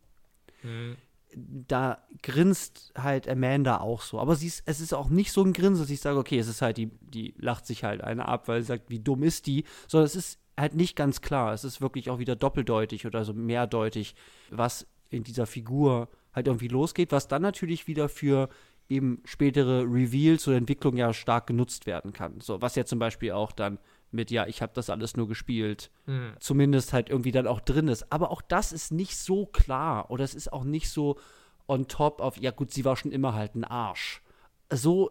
Mhm. 0.65 0.97
Da 1.33 2.03
grinst 2.25 2.93
halt 2.99 3.29
Amanda 3.29 3.79
auch 3.79 4.01
so. 4.01 4.19
Aber 4.19 4.35
sie 4.35 4.49
ist, 4.49 4.65
es 4.67 4.81
ist 4.81 4.93
auch 4.93 5.11
nicht 5.11 5.31
so 5.31 5.45
ein 5.45 5.53
Grinsen, 5.53 5.85
dass 5.85 5.91
ich 5.91 6.01
sage, 6.01 6.19
okay, 6.19 6.41
es 6.41 6.49
ist 6.49 6.61
halt, 6.61 6.77
die, 6.77 6.91
die 7.01 7.35
lacht 7.39 7.67
sich 7.67 7.85
halt 7.85 8.03
eine 8.03 8.27
ab, 8.27 8.49
weil 8.49 8.63
sie 8.63 8.67
sagt, 8.67 8.91
wie 8.91 8.99
dumm 8.99 9.23
ist 9.23 9.47
die, 9.47 9.63
sondern 9.87 10.07
es 10.07 10.17
ist 10.17 10.41
halt 10.59 10.75
nicht 10.75 10.97
ganz 10.97 11.21
klar. 11.21 11.53
Es 11.53 11.63
ist 11.63 11.81
wirklich 11.81 12.11
auch 12.11 12.19
wieder 12.19 12.35
doppeldeutig 12.35 13.07
oder 13.07 13.25
so 13.25 13.33
mehrdeutig, 13.33 14.17
was 14.51 14.89
in 15.09 15.23
dieser 15.23 15.47
Figur 15.47 16.09
halt 16.33 16.47
irgendwie 16.47 16.69
losgeht, 16.69 17.13
was 17.13 17.29
dann 17.29 17.43
natürlich 17.43 17.87
wieder 17.87 18.09
für 18.09 18.49
eben 18.89 19.21
spätere 19.25 19.83
Reveals 19.83 20.47
oder 20.49 20.57
Entwicklung 20.57 20.97
ja 20.97 21.13
stark 21.13 21.47
genutzt 21.47 21.87
werden 21.87 22.13
kann. 22.13 22.41
So, 22.41 22.63
was 22.63 22.75
ja 22.75 22.85
zum 22.85 22.99
Beispiel 22.99 23.33
auch 23.33 23.53
dann 23.53 23.79
mit, 24.11 24.31
ja, 24.31 24.47
ich 24.47 24.63
habe 24.63 24.73
das 24.75 24.89
alles 24.89 25.17
nur 25.17 25.29
gespielt, 25.29 25.91
Hm. 26.07 26.33
zumindest 26.41 26.93
halt 26.95 27.11
irgendwie 27.11 27.33
dann 27.33 27.47
auch 27.47 27.61
drin 27.61 27.89
ist. 27.89 28.11
Aber 28.11 28.31
auch 28.31 28.41
das 28.41 28.73
ist 28.73 28.91
nicht 28.91 29.17
so 29.19 29.45
klar 29.45 30.11
oder 30.11 30.25
es 30.25 30.35
ist 30.35 30.51
auch 30.53 30.65
nicht 30.65 30.89
so 30.89 31.19
on 31.67 31.87
top 31.89 32.23
auf, 32.23 32.39
ja 32.39 32.51
gut, 32.51 32.71
sie 32.73 32.87
war 32.87 32.97
schon 32.97 33.13
immer 33.13 33.35
halt 33.35 33.55
ein 33.55 33.65
Arsch. 33.65 34.23
So 34.73 35.11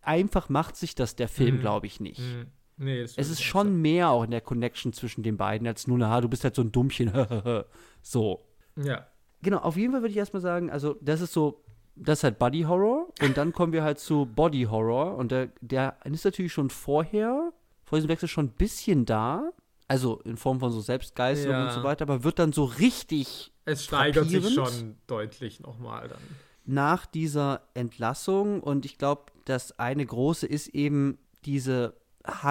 einfach 0.00 0.48
macht 0.48 0.76
sich 0.76 0.94
das 0.94 1.14
der 1.16 1.28
Film, 1.28 1.56
Mhm. 1.56 1.60
glaube 1.60 1.86
ich, 1.86 2.00
nicht. 2.00 2.20
Hm. 2.20 2.46
Nee, 2.80 3.00
Es 3.00 3.16
ist 3.18 3.42
schon 3.42 3.82
mehr 3.82 4.10
auch 4.10 4.22
in 4.22 4.30
der 4.30 4.40
Connection 4.40 4.92
zwischen 4.92 5.22
den 5.24 5.36
beiden 5.36 5.66
als 5.66 5.86
nur, 5.88 5.98
na, 5.98 6.20
du 6.20 6.28
bist 6.28 6.44
halt 6.44 6.54
so 6.54 6.62
ein 6.62 6.70
Dummchen. 6.72 7.10
so. 8.02 8.46
Ja. 8.76 9.06
Genau, 9.42 9.58
auf 9.58 9.76
jeden 9.76 9.92
Fall 9.92 10.00
würde 10.02 10.12
ich 10.12 10.16
erstmal 10.16 10.40
sagen, 10.42 10.70
also 10.70 10.96
das 11.02 11.20
ist 11.20 11.32
so, 11.32 11.64
das 12.00 12.20
ist 12.20 12.24
halt 12.24 12.38
Buddy 12.38 12.62
Horror 12.62 13.08
und 13.22 13.36
dann 13.36 13.52
kommen 13.52 13.72
wir 13.72 13.82
halt 13.82 13.98
zu 13.98 14.26
Body 14.26 14.64
Horror 14.64 15.16
und 15.16 15.32
der, 15.32 15.48
der 15.60 15.96
ist 16.04 16.24
natürlich 16.24 16.52
schon 16.52 16.70
vorher, 16.70 17.52
vor 17.84 17.98
diesem 17.98 18.08
Wechsel 18.08 18.28
schon 18.28 18.46
ein 18.46 18.52
bisschen 18.52 19.04
da, 19.04 19.50
also 19.88 20.20
in 20.24 20.36
Form 20.36 20.60
von 20.60 20.70
so 20.70 20.80
Selbstgeißelung 20.80 21.52
Ja. 21.56 21.64
und 21.66 21.72
so 21.72 21.82
weiter, 21.82 22.02
aber 22.02 22.22
wird 22.24 22.38
dann 22.38 22.52
so 22.52 22.64
richtig 22.64 23.52
Es 23.64 23.84
steigert 23.84 24.28
sich 24.28 24.54
schon 24.54 24.96
deutlich 25.06 25.60
nochmal 25.60 26.08
dann. 26.08 26.18
nach 26.66 27.06
dieser 27.06 27.62
Entlassung 27.74 28.62
und 28.62 28.84
ich 28.84 28.98
glaube, 28.98 29.32
das 29.46 29.78
eine 29.78 30.04
große 30.04 30.46
ist 30.46 30.68
eben 30.68 31.18
diese 31.44 31.94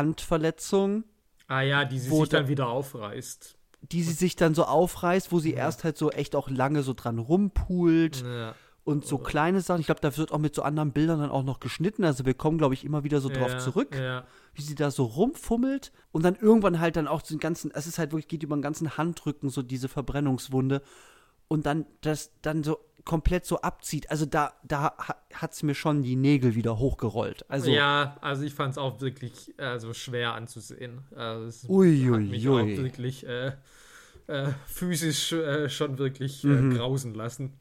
Handverletzung, 0.07 1.03
Ah 1.47 1.61
ja, 1.61 1.85
die 1.85 1.99
sie 1.99 2.09
sich 2.09 2.29
da- 2.29 2.39
dann 2.39 2.47
wieder 2.47 2.67
aufreißt. 2.67 3.55
die 3.91 4.01
sie 4.03 4.13
sich 4.13 4.35
dann 4.35 4.55
so 4.55 4.63
aufreißt, 4.65 5.31
wo 5.31 5.39
sie 5.39 5.51
Ja. 5.51 5.57
erst 5.59 5.83
halt 5.83 5.97
so 5.97 6.09
echt 6.11 6.35
auch 6.35 6.49
lange 6.49 6.81
so 6.83 6.93
dran 6.93 7.19
rumpult. 7.19 8.23
Ja. 8.23 8.55
Und 8.87 9.05
so 9.05 9.17
kleine 9.17 9.59
Sachen, 9.59 9.81
ich 9.81 9.85
glaube, 9.87 9.99
da 9.99 10.15
wird 10.15 10.31
auch 10.31 10.37
mit 10.37 10.55
so 10.55 10.61
anderen 10.61 10.93
Bildern 10.93 11.19
dann 11.19 11.29
auch 11.29 11.43
noch 11.43 11.59
geschnitten. 11.59 12.05
Also 12.05 12.25
wir 12.25 12.33
kommen, 12.33 12.57
glaube 12.57 12.73
ich, 12.73 12.85
immer 12.85 13.03
wieder 13.03 13.19
so 13.19 13.27
drauf 13.27 13.51
ja, 13.51 13.57
zurück, 13.59 13.93
Ja. 13.93 14.23
wie 14.53 14.61
sie 14.61 14.75
da 14.75 14.91
so 14.91 15.03
rumfummelt 15.03 15.91
und 16.13 16.23
dann 16.23 16.35
irgendwann 16.35 16.79
halt 16.79 16.95
dann 16.95 17.05
auch 17.05 17.21
den 17.21 17.39
ganzen, 17.39 17.69
es 17.73 17.85
ist 17.85 17.99
halt 17.99 18.13
wirklich, 18.13 18.29
geht 18.29 18.43
über 18.43 18.55
den 18.55 18.61
ganzen 18.61 18.97
Handrücken, 18.97 19.49
so 19.49 19.61
diese 19.61 19.89
Verbrennungswunde 19.89 20.81
und 21.49 21.65
dann 21.65 21.85
das 21.99 22.31
dann 22.41 22.63
so 22.63 22.77
komplett 23.03 23.45
so 23.45 23.59
abzieht. 23.59 24.09
Also 24.09 24.25
da, 24.25 24.53
da 24.63 24.93
hat 25.33 25.51
es 25.51 25.63
mir 25.63 25.75
schon 25.75 26.01
die 26.01 26.15
Nägel 26.15 26.55
wieder 26.55 26.79
hochgerollt. 26.79 27.43
Also, 27.49 27.71
ja, 27.71 28.15
also 28.21 28.43
ich 28.43 28.53
fand 28.53 28.71
es 28.71 28.77
auch 28.77 29.01
wirklich 29.01 29.53
also 29.57 29.93
schwer 29.93 30.33
anzusehen. 30.33 31.01
Also 31.13 31.45
es 31.45 31.65
Ui, 31.67 32.05
hat 32.09 32.21
mich 32.21 32.47
ui. 32.47 32.61
auch 32.61 32.83
wirklich 32.83 33.25
äh, 33.27 33.51
äh, 34.27 34.47
physisch 34.65 35.33
äh, 35.33 35.67
schon 35.69 35.97
wirklich 35.97 36.45
Mhm. 36.45 36.71
äh, 36.71 36.75
grausen 36.77 37.13
lassen. 37.15 37.53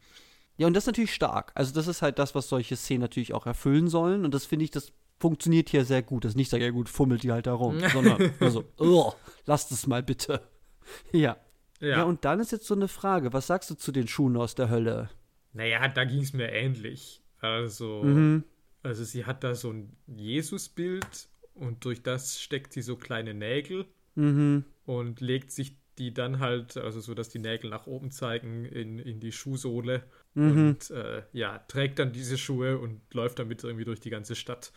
Ja, 0.58 0.66
und 0.66 0.74
das 0.74 0.84
ist 0.84 0.86
natürlich 0.88 1.14
stark. 1.14 1.52
Also 1.54 1.74
das 1.74 1.86
ist 1.86 2.02
halt 2.02 2.18
das, 2.18 2.34
was 2.34 2.48
solche 2.48 2.76
Szenen 2.76 3.02
natürlich 3.02 3.34
auch 3.34 3.46
erfüllen 3.46 3.88
sollen. 3.88 4.24
Und 4.24 4.32
das 4.34 4.46
finde 4.46 4.64
ich, 4.64 4.70
das 4.70 4.92
funktioniert 5.18 5.68
hier 5.68 5.84
sehr 5.84 6.02
gut. 6.02 6.24
Das 6.24 6.32
ist 6.32 6.36
nicht 6.36 6.50
so, 6.50 6.56
ja 6.56 6.70
gut, 6.70 6.88
fummelt 6.88 7.22
die 7.22 7.32
halt 7.32 7.46
da 7.46 7.52
rum, 7.54 7.78
sondern 7.92 8.32
nur 8.40 8.50
so, 8.50 8.64
"Ugh, 8.78 9.14
lasst 9.46 9.70
es 9.72 9.86
mal 9.86 10.02
bitte. 10.02 10.40
Ja. 11.12 11.36
Ja, 11.80 11.88
ja. 11.88 12.02
und 12.04 12.24
dann 12.24 12.40
ist 12.40 12.52
jetzt 12.52 12.66
so 12.66 12.74
eine 12.74 12.88
Frage, 12.88 13.32
was 13.34 13.48
sagst 13.48 13.68
du 13.70 13.74
zu 13.74 13.92
den 13.92 14.08
Schuhen 14.08 14.36
aus 14.36 14.54
der 14.54 14.70
Hölle? 14.70 15.10
naja, 15.52 15.88
da 15.88 16.04
ging 16.04 16.20
es 16.20 16.32
mir 16.32 16.50
ähnlich. 16.52 17.22
Also, 17.40 18.02
Mhm. 18.04 18.44
also 18.82 19.04
sie 19.04 19.24
hat 19.24 19.42
da 19.42 19.54
so 19.54 19.70
ein 19.72 19.96
Jesusbild 20.06 21.28
und 21.54 21.84
durch 21.84 22.02
das 22.02 22.40
steckt 22.40 22.72
sie 22.72 22.82
so 22.82 22.96
kleine 22.96 23.34
Nägel 23.34 23.86
Mhm. 24.14 24.64
und 24.84 25.20
legt 25.20 25.50
sich 25.50 25.76
die 25.98 26.12
dann 26.14 26.40
halt, 26.40 26.76
also 26.76 27.00
so, 27.00 27.14
dass 27.14 27.30
die 27.30 27.38
Nägel 27.38 27.70
nach 27.70 27.86
oben 27.86 28.10
zeigen, 28.10 28.64
in, 28.66 28.98
in 28.98 29.18
die 29.20 29.32
Schuhsohle. 29.32 30.04
Mhm. 30.36 30.68
Und 30.68 30.90
äh, 30.90 31.22
ja, 31.32 31.58
trägt 31.68 31.98
dann 31.98 32.12
diese 32.12 32.38
Schuhe 32.38 32.78
und 32.78 33.00
läuft 33.12 33.38
damit 33.38 33.64
irgendwie 33.64 33.84
durch 33.84 34.00
die 34.00 34.10
ganze 34.10 34.36
Stadt. 34.36 34.72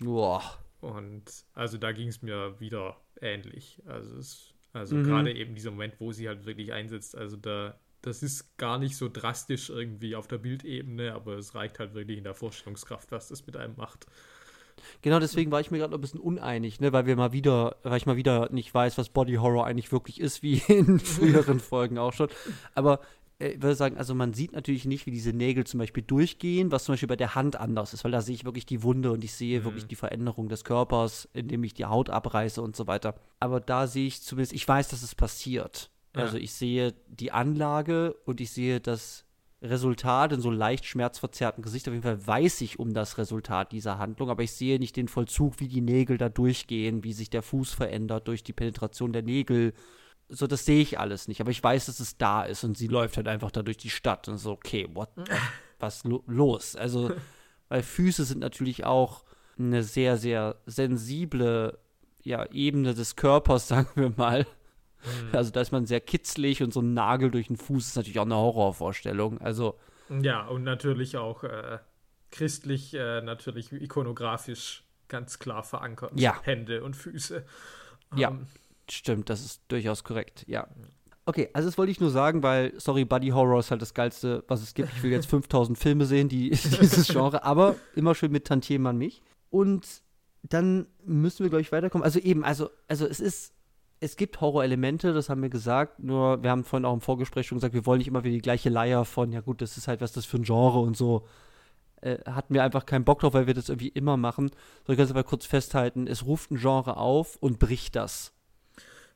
Boah. 0.00 0.42
Und 0.80 1.24
also 1.54 1.78
da 1.78 1.92
ging 1.92 2.08
es 2.08 2.22
mir 2.22 2.58
wieder 2.60 2.96
ähnlich. 3.20 3.80
Also, 3.86 4.16
es, 4.18 4.54
also 4.72 4.96
Mhm. 4.96 5.04
gerade 5.04 5.32
eben 5.34 5.54
dieser 5.54 5.70
Moment, 5.70 5.94
wo 6.00 6.12
sie 6.12 6.28
halt 6.28 6.44
wirklich 6.44 6.72
einsetzt, 6.72 7.16
also 7.16 7.36
da, 7.36 7.78
das 8.02 8.22
ist 8.22 8.56
gar 8.58 8.78
nicht 8.78 8.96
so 8.96 9.08
drastisch 9.08 9.70
irgendwie 9.70 10.16
auf 10.16 10.28
der 10.28 10.38
Bildebene, 10.38 11.14
aber 11.14 11.38
es 11.38 11.54
reicht 11.54 11.78
halt 11.78 11.94
wirklich 11.94 12.18
in 12.18 12.24
der 12.24 12.34
Vorstellungskraft, 12.34 13.10
was 13.12 13.28
das 13.28 13.46
mit 13.46 13.56
einem 13.56 13.74
macht. 13.76 14.06
Genau, 15.02 15.18
deswegen 15.18 15.50
war 15.50 15.60
ich 15.60 15.70
mir 15.70 15.78
gerade 15.78 15.92
noch 15.92 15.98
ein 15.98 16.02
bisschen 16.02 16.20
uneinig, 16.20 16.80
ne, 16.80 16.92
weil 16.92 17.06
wir 17.06 17.16
mal 17.16 17.32
wieder, 17.32 17.76
weil 17.82 17.96
ich 17.96 18.06
mal 18.06 18.16
wieder 18.16 18.50
nicht 18.52 18.72
weiß, 18.72 18.98
was 18.98 19.08
Body 19.08 19.34
Horror 19.34 19.66
eigentlich 19.66 19.90
wirklich 19.92 20.20
ist, 20.20 20.42
wie 20.42 20.58
in 20.68 21.00
früheren 21.00 21.60
Folgen 21.60 21.98
auch 21.98 22.12
schon. 22.12 22.28
Aber 22.74 23.00
ich 23.38 23.60
würde 23.60 23.74
sagen, 23.74 23.98
also 23.98 24.14
man 24.14 24.32
sieht 24.32 24.52
natürlich 24.52 24.86
nicht, 24.86 25.04
wie 25.06 25.10
diese 25.10 25.32
Nägel 25.32 25.64
zum 25.64 25.78
Beispiel 25.78 26.02
durchgehen, 26.02 26.72
was 26.72 26.84
zum 26.84 26.94
Beispiel 26.94 27.08
bei 27.08 27.16
der 27.16 27.34
Hand 27.34 27.56
anders 27.56 27.92
ist, 27.92 28.02
weil 28.04 28.12
da 28.12 28.22
sehe 28.22 28.34
ich 28.34 28.44
wirklich 28.44 28.66
die 28.66 28.82
Wunde 28.82 29.12
und 29.12 29.22
ich 29.24 29.32
sehe 29.34 29.60
Mhm. 29.60 29.64
wirklich 29.64 29.86
die 29.86 29.94
Veränderung 29.96 30.48
des 30.48 30.64
Körpers, 30.64 31.28
indem 31.34 31.62
ich 31.64 31.74
die 31.74 31.84
Haut 31.84 32.08
abreiße 32.08 32.62
und 32.62 32.76
so 32.76 32.86
weiter. 32.86 33.14
Aber 33.40 33.60
da 33.60 33.86
sehe 33.86 34.06
ich 34.06 34.22
zumindest, 34.22 34.54
ich 34.54 34.66
weiß, 34.66 34.88
dass 34.88 35.02
es 35.02 35.14
passiert. 35.14 35.90
Ja. 36.14 36.22
Also 36.22 36.38
ich 36.38 36.52
sehe 36.54 36.94
die 37.08 37.30
Anlage 37.32 38.14
und 38.24 38.40
ich 38.40 38.50
sehe 38.50 38.80
das 38.80 39.24
Resultat 39.62 40.32
in 40.32 40.40
so 40.40 40.50
leicht 40.50 40.84
schmerzverzerrten 40.84 41.62
Gesicht. 41.62 41.88
Auf 41.88 41.92
jeden 41.94 42.02
Fall 42.04 42.26
weiß 42.26 42.60
ich 42.60 42.78
um 42.78 42.94
das 42.94 43.18
Resultat 43.18 43.72
dieser 43.72 43.98
Handlung, 43.98 44.30
aber 44.30 44.42
ich 44.42 44.52
sehe 44.52 44.78
nicht 44.78 44.96
den 44.96 45.08
Vollzug, 45.08 45.60
wie 45.60 45.68
die 45.68 45.80
Nägel 45.80 46.18
da 46.18 46.28
durchgehen, 46.28 47.04
wie 47.04 47.12
sich 47.12 47.30
der 47.30 47.42
Fuß 47.42 47.72
verändert 47.72 48.28
durch 48.28 48.44
die 48.44 48.52
Penetration 48.52 49.12
der 49.12 49.22
Nägel. 49.22 49.72
So, 50.28 50.46
das 50.46 50.64
sehe 50.64 50.82
ich 50.82 50.98
alles 50.98 51.28
nicht, 51.28 51.40
aber 51.40 51.50
ich 51.50 51.62
weiß, 51.62 51.86
dass 51.86 52.00
es 52.00 52.18
da 52.18 52.42
ist 52.42 52.64
und 52.64 52.76
sie 52.76 52.88
läuft 52.88 53.16
halt 53.16 53.28
einfach 53.28 53.50
da 53.50 53.62
durch 53.62 53.76
die 53.76 53.90
Stadt 53.90 54.28
und 54.28 54.38
so, 54.38 54.52
okay, 54.52 54.88
what, 54.92 55.10
was, 55.78 56.04
lo 56.04 56.24
los? 56.26 56.74
Also, 56.74 57.12
weil 57.68 57.82
Füße 57.82 58.24
sind 58.24 58.40
natürlich 58.40 58.84
auch 58.84 59.24
eine 59.58 59.82
sehr, 59.82 60.16
sehr 60.16 60.56
sensible 60.66 61.78
ja, 62.22 62.44
Ebene 62.50 62.94
des 62.94 63.16
Körpers, 63.16 63.68
sagen 63.68 63.88
wir 63.94 64.12
mal. 64.16 64.46
Also 65.30 65.52
da 65.52 65.60
ist 65.60 65.70
man 65.70 65.86
sehr 65.86 66.00
kitzlig 66.00 66.62
und 66.62 66.72
so 66.72 66.80
ein 66.80 66.92
Nagel 66.92 67.30
durch 67.30 67.46
den 67.46 67.56
Fuß 67.56 67.88
ist 67.88 67.96
natürlich 67.96 68.18
auch 68.18 68.24
eine 68.24 68.34
Horrorvorstellung. 68.34 69.40
Also 69.40 69.78
Ja, 70.08 70.46
und 70.46 70.64
natürlich 70.64 71.16
auch 71.16 71.44
äh, 71.44 71.78
christlich, 72.32 72.94
äh, 72.94 73.20
natürlich 73.20 73.70
ikonografisch 73.72 74.84
ganz 75.08 75.38
klar 75.38 75.62
verankert. 75.62 76.12
Ja. 76.18 76.40
Hände 76.42 76.82
und 76.82 76.96
Füße. 76.96 77.44
Ja. 78.16 78.30
Ähm, 78.30 78.46
stimmt, 78.90 79.30
das 79.30 79.44
ist 79.44 79.62
durchaus 79.68 80.04
korrekt, 80.04 80.44
ja. 80.46 80.68
Okay, 81.28 81.50
also 81.52 81.68
das 81.68 81.76
wollte 81.76 81.90
ich 81.90 82.00
nur 82.00 82.10
sagen, 82.10 82.44
weil, 82.44 82.72
sorry, 82.76 83.04
Buddy 83.04 83.30
Horror 83.30 83.58
ist 83.58 83.72
halt 83.72 83.82
das 83.82 83.94
Geilste, 83.94 84.44
was 84.46 84.62
es 84.62 84.74
gibt. 84.74 84.92
Ich 84.96 85.02
will 85.02 85.10
jetzt 85.10 85.26
5000 85.30 85.76
Filme 85.76 86.06
sehen, 86.06 86.28
die 86.28 86.50
dieses 86.50 87.08
Genre, 87.08 87.42
aber 87.42 87.74
immer 87.96 88.14
schön 88.14 88.30
mit 88.30 88.46
Tantiemen 88.46 88.86
an 88.86 88.96
mich. 88.96 89.22
Und 89.50 90.02
dann 90.42 90.86
müssen 91.04 91.44
wir, 91.44 91.50
glaube 91.50 91.62
ich, 91.62 91.72
weiterkommen. 91.72 92.04
Also 92.04 92.20
eben, 92.20 92.44
also, 92.44 92.70
also 92.86 93.06
es 93.06 93.18
ist, 93.18 93.52
es 93.98 94.16
gibt 94.16 94.40
Horrorelemente, 94.40 95.12
das 95.12 95.28
haben 95.28 95.42
wir 95.42 95.48
gesagt, 95.48 95.98
nur 95.98 96.42
wir 96.44 96.50
haben 96.50 96.62
vorhin 96.62 96.84
auch 96.84 96.94
im 96.94 97.00
Vorgespräch 97.00 97.48
schon 97.48 97.58
gesagt, 97.58 97.74
wir 97.74 97.86
wollen 97.86 97.98
nicht 97.98 98.08
immer 98.08 98.22
wieder 98.22 98.34
die 98.34 98.42
gleiche 98.42 98.68
Leier 98.68 99.04
von, 99.04 99.32
ja 99.32 99.40
gut, 99.40 99.60
das 99.60 99.76
ist 99.76 99.88
halt 99.88 100.00
was 100.00 100.12
das 100.12 100.26
für 100.26 100.36
ein 100.36 100.44
Genre 100.44 100.78
und 100.78 100.96
so. 100.96 101.26
Äh, 102.02 102.18
hatten 102.30 102.54
wir 102.54 102.62
einfach 102.62 102.86
keinen 102.86 103.04
Bock 103.04 103.20
drauf, 103.20 103.34
weil 103.34 103.46
wir 103.46 103.54
das 103.54 103.68
irgendwie 103.68 103.88
immer 103.88 104.16
machen. 104.16 104.50
So, 104.86 104.92
ich 104.92 104.98
es 104.98 105.10
aber 105.10 105.24
kurz 105.24 105.46
festhalten, 105.46 106.06
es 106.06 106.26
ruft 106.26 106.52
ein 106.52 106.58
Genre 106.58 106.98
auf 106.98 107.36
und 107.36 107.58
bricht 107.58 107.96
das. 107.96 108.32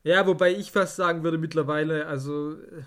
Ja, 0.02 0.26
wobei 0.26 0.54
ich 0.54 0.72
fast 0.72 0.96
sagen 0.96 1.22
würde, 1.24 1.36
mittlerweile, 1.38 2.06
also 2.06 2.54
äh, 2.54 2.82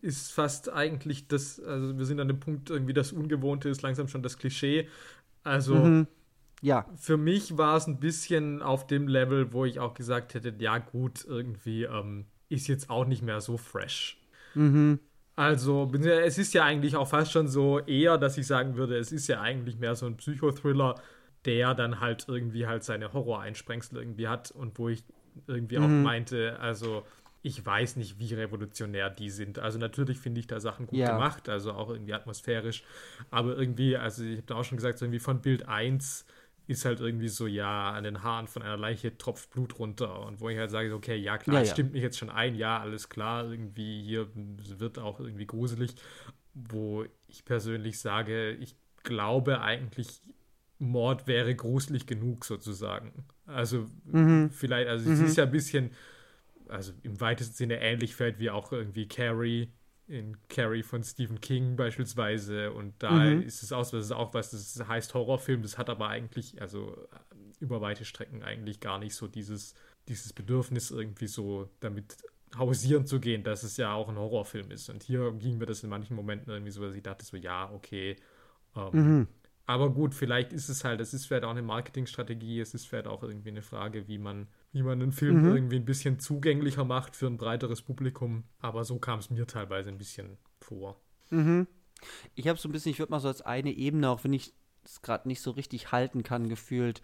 ist 0.00 0.32
fast 0.32 0.68
eigentlich 0.72 1.28
das, 1.28 1.60
also 1.60 1.96
wir 1.96 2.04
sind 2.04 2.18
an 2.20 2.28
dem 2.28 2.40
Punkt, 2.40 2.70
irgendwie 2.70 2.92
das 2.94 3.12
Ungewohnte 3.12 3.68
ist 3.68 3.82
langsam 3.82 4.08
schon 4.08 4.22
das 4.22 4.38
Klischee. 4.38 4.88
Also 5.44 5.74
Mhm. 5.74 6.06
Ja, 6.62 6.86
für 6.96 7.16
mich 7.16 7.58
war 7.58 7.76
es 7.76 7.86
ein 7.86 8.00
bisschen 8.00 8.62
auf 8.62 8.86
dem 8.86 9.08
Level, 9.08 9.52
wo 9.52 9.64
ich 9.64 9.80
auch 9.80 9.94
gesagt 9.94 10.34
hätte, 10.34 10.54
ja 10.58 10.78
gut, 10.78 11.24
irgendwie 11.26 11.84
ähm, 11.84 12.26
ist 12.48 12.68
jetzt 12.68 12.90
auch 12.90 13.06
nicht 13.06 13.22
mehr 13.22 13.40
so 13.40 13.56
fresh. 13.58 14.18
mhm. 14.54 14.98
Also, 15.34 15.90
es 15.94 16.36
ist 16.38 16.52
ja 16.52 16.64
eigentlich 16.64 16.94
auch 16.96 17.08
fast 17.08 17.32
schon 17.32 17.48
so 17.48 17.78
eher, 17.80 18.18
dass 18.18 18.36
ich 18.36 18.46
sagen 18.46 18.76
würde, 18.76 18.98
es 18.98 19.12
ist 19.12 19.28
ja 19.28 19.40
eigentlich 19.40 19.78
mehr 19.78 19.94
so 19.94 20.06
ein 20.06 20.16
Psychothriller, 20.18 20.96
der 21.46 21.74
dann 21.74 22.00
halt 22.00 22.26
irgendwie 22.28 22.66
halt 22.66 22.84
seine 22.84 23.12
Horror-Einsprengsel 23.12 23.98
irgendwie 23.98 24.28
hat 24.28 24.50
und 24.50 24.78
wo 24.78 24.88
ich 24.90 25.04
irgendwie 25.46 25.78
auch 25.78 25.88
Mhm. 25.88 26.02
meinte, 26.02 26.58
also 26.60 27.06
ich 27.42 27.64
weiß 27.64 27.96
nicht, 27.96 28.18
wie 28.18 28.34
revolutionär 28.34 29.10
die 29.10 29.30
sind. 29.30 29.58
Also 29.58 29.78
natürlich 29.78 30.18
finde 30.18 30.40
ich 30.40 30.46
da 30.46 30.60
Sachen 30.60 30.86
gut 30.86 30.98
Ja. 30.98 31.06
gemacht, 31.06 31.48
also 31.48 31.72
auch 31.72 31.90
irgendwie 31.90 32.14
atmosphärisch, 32.14 32.84
aber 33.30 33.56
irgendwie, 33.56 33.96
also 33.96 34.22
ich 34.24 34.36
habe 34.38 34.46
da 34.46 34.54
auch 34.56 34.64
schon 34.64 34.76
gesagt, 34.76 34.98
so 34.98 35.04
irgendwie 35.04 35.18
von 35.18 35.40
Bild 35.42 35.68
1 35.68 36.24
ist 36.68 36.84
halt 36.84 37.00
irgendwie 37.00 37.28
so, 37.28 37.46
ja, 37.48 37.90
an 37.90 38.04
den 38.04 38.22
Haaren 38.22 38.46
von 38.46 38.62
einer 38.62 38.76
Leiche 38.76 39.18
tropft 39.18 39.50
Blut 39.50 39.78
runter. 39.80 40.20
Und 40.24 40.40
wo 40.40 40.48
ich 40.48 40.56
halt 40.58 40.70
sage, 40.70 40.94
okay, 40.94 41.16
ja, 41.16 41.36
klar, 41.36 41.56
Ja, 41.56 41.62
ja. 41.62 41.72
stimmt 41.72 41.92
mich 41.92 42.02
jetzt 42.02 42.18
schon 42.18 42.30
ein, 42.30 42.54
ja, 42.54 42.78
alles 42.78 43.08
klar, 43.08 43.50
irgendwie 43.50 44.02
hier 44.04 44.28
wird 44.34 44.98
auch 45.00 45.18
irgendwie 45.18 45.46
gruselig. 45.46 45.96
Wo 46.54 47.04
ich 47.28 47.44
persönlich 47.44 47.98
sage, 48.00 48.52
ich 48.52 48.76
glaube 49.04 49.60
eigentlich, 49.62 50.22
Mord 50.90 51.26
wäre 51.26 51.54
gruselig 51.54 52.06
genug 52.06 52.44
sozusagen. 52.44 53.24
Also 53.46 53.86
Mhm. 54.12 54.50
vielleicht, 54.50 54.88
also 54.88 55.08
es 55.08 55.20
ist 55.20 55.36
ja 55.36 55.44
ein 55.44 55.50
bisschen, 55.50 55.90
also 56.68 56.92
im 57.02 57.20
weitesten 57.20 57.54
Sinne 57.54 57.80
ähnlich 57.80 58.14
fällt 58.16 58.38
wie 58.38 58.50
auch 58.50 58.72
irgendwie 58.72 59.08
Carrie 59.08 59.72
in 60.08 60.36
Carrie 60.48 60.82
von 60.82 61.02
Stephen 61.04 61.40
King 61.40 61.76
beispielsweise. 61.76 62.72
Und 62.72 62.94
da 63.02 63.26
Mhm. 63.26 63.42
ist 63.42 63.62
es 63.62 63.72
auch, 63.72 63.82
das 63.90 64.06
ist 64.06 64.12
auch 64.12 64.34
was, 64.34 64.50
das 64.50 64.86
heißt 64.86 65.14
Horrorfilm, 65.14 65.62
das 65.62 65.78
hat 65.78 65.90
aber 65.90 66.08
eigentlich, 66.08 66.60
also 66.60 66.96
über 67.60 67.80
weite 67.80 68.04
Strecken 68.04 68.42
eigentlich 68.42 68.80
gar 68.80 68.98
nicht 68.98 69.14
so 69.14 69.28
dieses, 69.28 69.74
dieses 70.08 70.32
Bedürfnis 70.32 70.90
irgendwie 70.90 71.26
so 71.28 71.70
damit 71.80 72.16
hausieren 72.58 73.06
zu 73.06 73.20
gehen, 73.20 73.44
dass 73.44 73.62
es 73.62 73.76
ja 73.76 73.94
auch 73.94 74.08
ein 74.08 74.18
Horrorfilm 74.18 74.70
ist. 74.70 74.90
Und 74.90 75.02
hier 75.02 75.32
ging 75.32 75.58
mir 75.58 75.66
das 75.66 75.82
in 75.82 75.88
manchen 75.90 76.16
Momenten 76.16 76.52
irgendwie 76.52 76.72
so, 76.72 76.82
dass 76.84 76.94
ich 76.94 77.02
dachte 77.02 77.24
so, 77.24 77.36
ja, 77.36 77.70
okay. 77.72 78.16
Ähm, 78.76 78.92
Mhm. 78.92 79.28
Aber 79.66 79.90
gut, 79.90 80.14
vielleicht 80.14 80.52
ist 80.52 80.68
es 80.68 80.84
halt, 80.84 81.00
es 81.00 81.14
ist 81.14 81.26
vielleicht 81.26 81.44
auch 81.44 81.50
eine 81.50 81.62
Marketingstrategie, 81.62 82.60
es 82.60 82.74
ist 82.74 82.86
vielleicht 82.86 83.06
auch 83.06 83.22
irgendwie 83.22 83.50
eine 83.50 83.62
Frage, 83.62 84.08
wie 84.08 84.18
man, 84.18 84.48
wie 84.72 84.82
man 84.82 85.00
einen 85.00 85.12
Film 85.12 85.42
Mhm. 85.42 85.54
irgendwie 85.54 85.76
ein 85.76 85.84
bisschen 85.84 86.18
zugänglicher 86.18 86.84
macht 86.84 87.14
für 87.16 87.26
ein 87.26 87.36
breiteres 87.36 87.82
Publikum. 87.82 88.44
Aber 88.58 88.84
so 88.84 88.98
kam 88.98 89.18
es 89.20 89.30
mir 89.30 89.46
teilweise 89.46 89.88
ein 89.90 89.98
bisschen 89.98 90.36
vor. 90.60 91.00
Mhm. 91.30 91.66
Ich 92.34 92.48
habe 92.48 92.58
so 92.58 92.68
ein 92.68 92.72
bisschen, 92.72 92.90
ich 92.90 92.98
würde 92.98 93.12
mal 93.12 93.20
so 93.20 93.28
als 93.28 93.42
eine 93.42 93.70
Ebene, 93.70 94.08
auch 94.10 94.24
wenn 94.24 94.32
ich 94.32 94.52
es 94.84 95.00
gerade 95.02 95.28
nicht 95.28 95.40
so 95.40 95.52
richtig 95.52 95.92
halten 95.92 96.24
kann, 96.24 96.48
gefühlt 96.48 97.00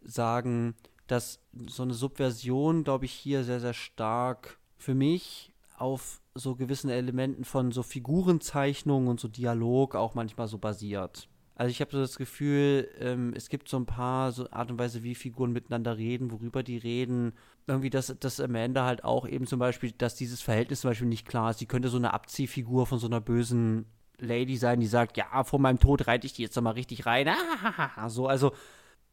sagen, 0.00 0.74
dass 1.06 1.40
so 1.68 1.84
eine 1.84 1.94
Subversion, 1.94 2.84
glaube 2.84 3.04
ich, 3.04 3.12
hier 3.12 3.44
sehr, 3.44 3.60
sehr 3.60 3.74
stark 3.74 4.58
für 4.76 4.94
mich 4.94 5.52
auf 5.76 6.20
so 6.34 6.56
gewissen 6.56 6.90
Elementen 6.90 7.44
von 7.44 7.70
so 7.70 7.82
Figurenzeichnungen 7.82 9.08
und 9.08 9.20
so 9.20 9.28
Dialog 9.28 9.94
auch 9.94 10.14
manchmal 10.14 10.48
so 10.48 10.58
basiert. 10.58 11.28
Also 11.54 11.70
ich 11.70 11.80
habe 11.80 11.90
so 11.92 12.00
das 12.00 12.16
Gefühl, 12.16 12.88
ähm, 12.98 13.34
es 13.36 13.48
gibt 13.48 13.68
so 13.68 13.76
ein 13.76 13.86
paar 13.86 14.32
so 14.32 14.50
Art 14.50 14.70
und 14.70 14.78
Weise, 14.78 15.02
wie 15.02 15.14
Figuren 15.14 15.52
miteinander 15.52 15.98
reden, 15.98 16.30
worüber 16.32 16.62
die 16.62 16.78
reden. 16.78 17.34
Irgendwie, 17.66 17.90
dass, 17.90 18.14
dass 18.18 18.40
Amanda 18.40 18.86
halt 18.86 19.04
auch 19.04 19.28
eben 19.28 19.46
zum 19.46 19.58
Beispiel, 19.58 19.92
dass 19.92 20.14
dieses 20.14 20.40
Verhältnis 20.40 20.80
zum 20.80 20.90
Beispiel 20.90 21.08
nicht 21.08 21.28
klar 21.28 21.50
ist. 21.50 21.58
Sie 21.58 21.66
könnte 21.66 21.88
so 21.88 21.98
eine 21.98 22.14
Abziehfigur 22.14 22.86
von 22.86 22.98
so 22.98 23.06
einer 23.06 23.20
bösen 23.20 23.86
Lady 24.18 24.56
sein, 24.56 24.80
die 24.80 24.86
sagt, 24.86 25.16
ja, 25.16 25.44
vor 25.44 25.58
meinem 25.58 25.78
Tod 25.78 26.06
reite 26.06 26.26
ich 26.26 26.32
die 26.32 26.42
jetzt 26.42 26.56
noch 26.56 26.62
mal 26.62 26.70
richtig 26.70 27.06
rein. 27.06 27.28
Ah, 27.28 28.08
so, 28.08 28.26
also, 28.28 28.52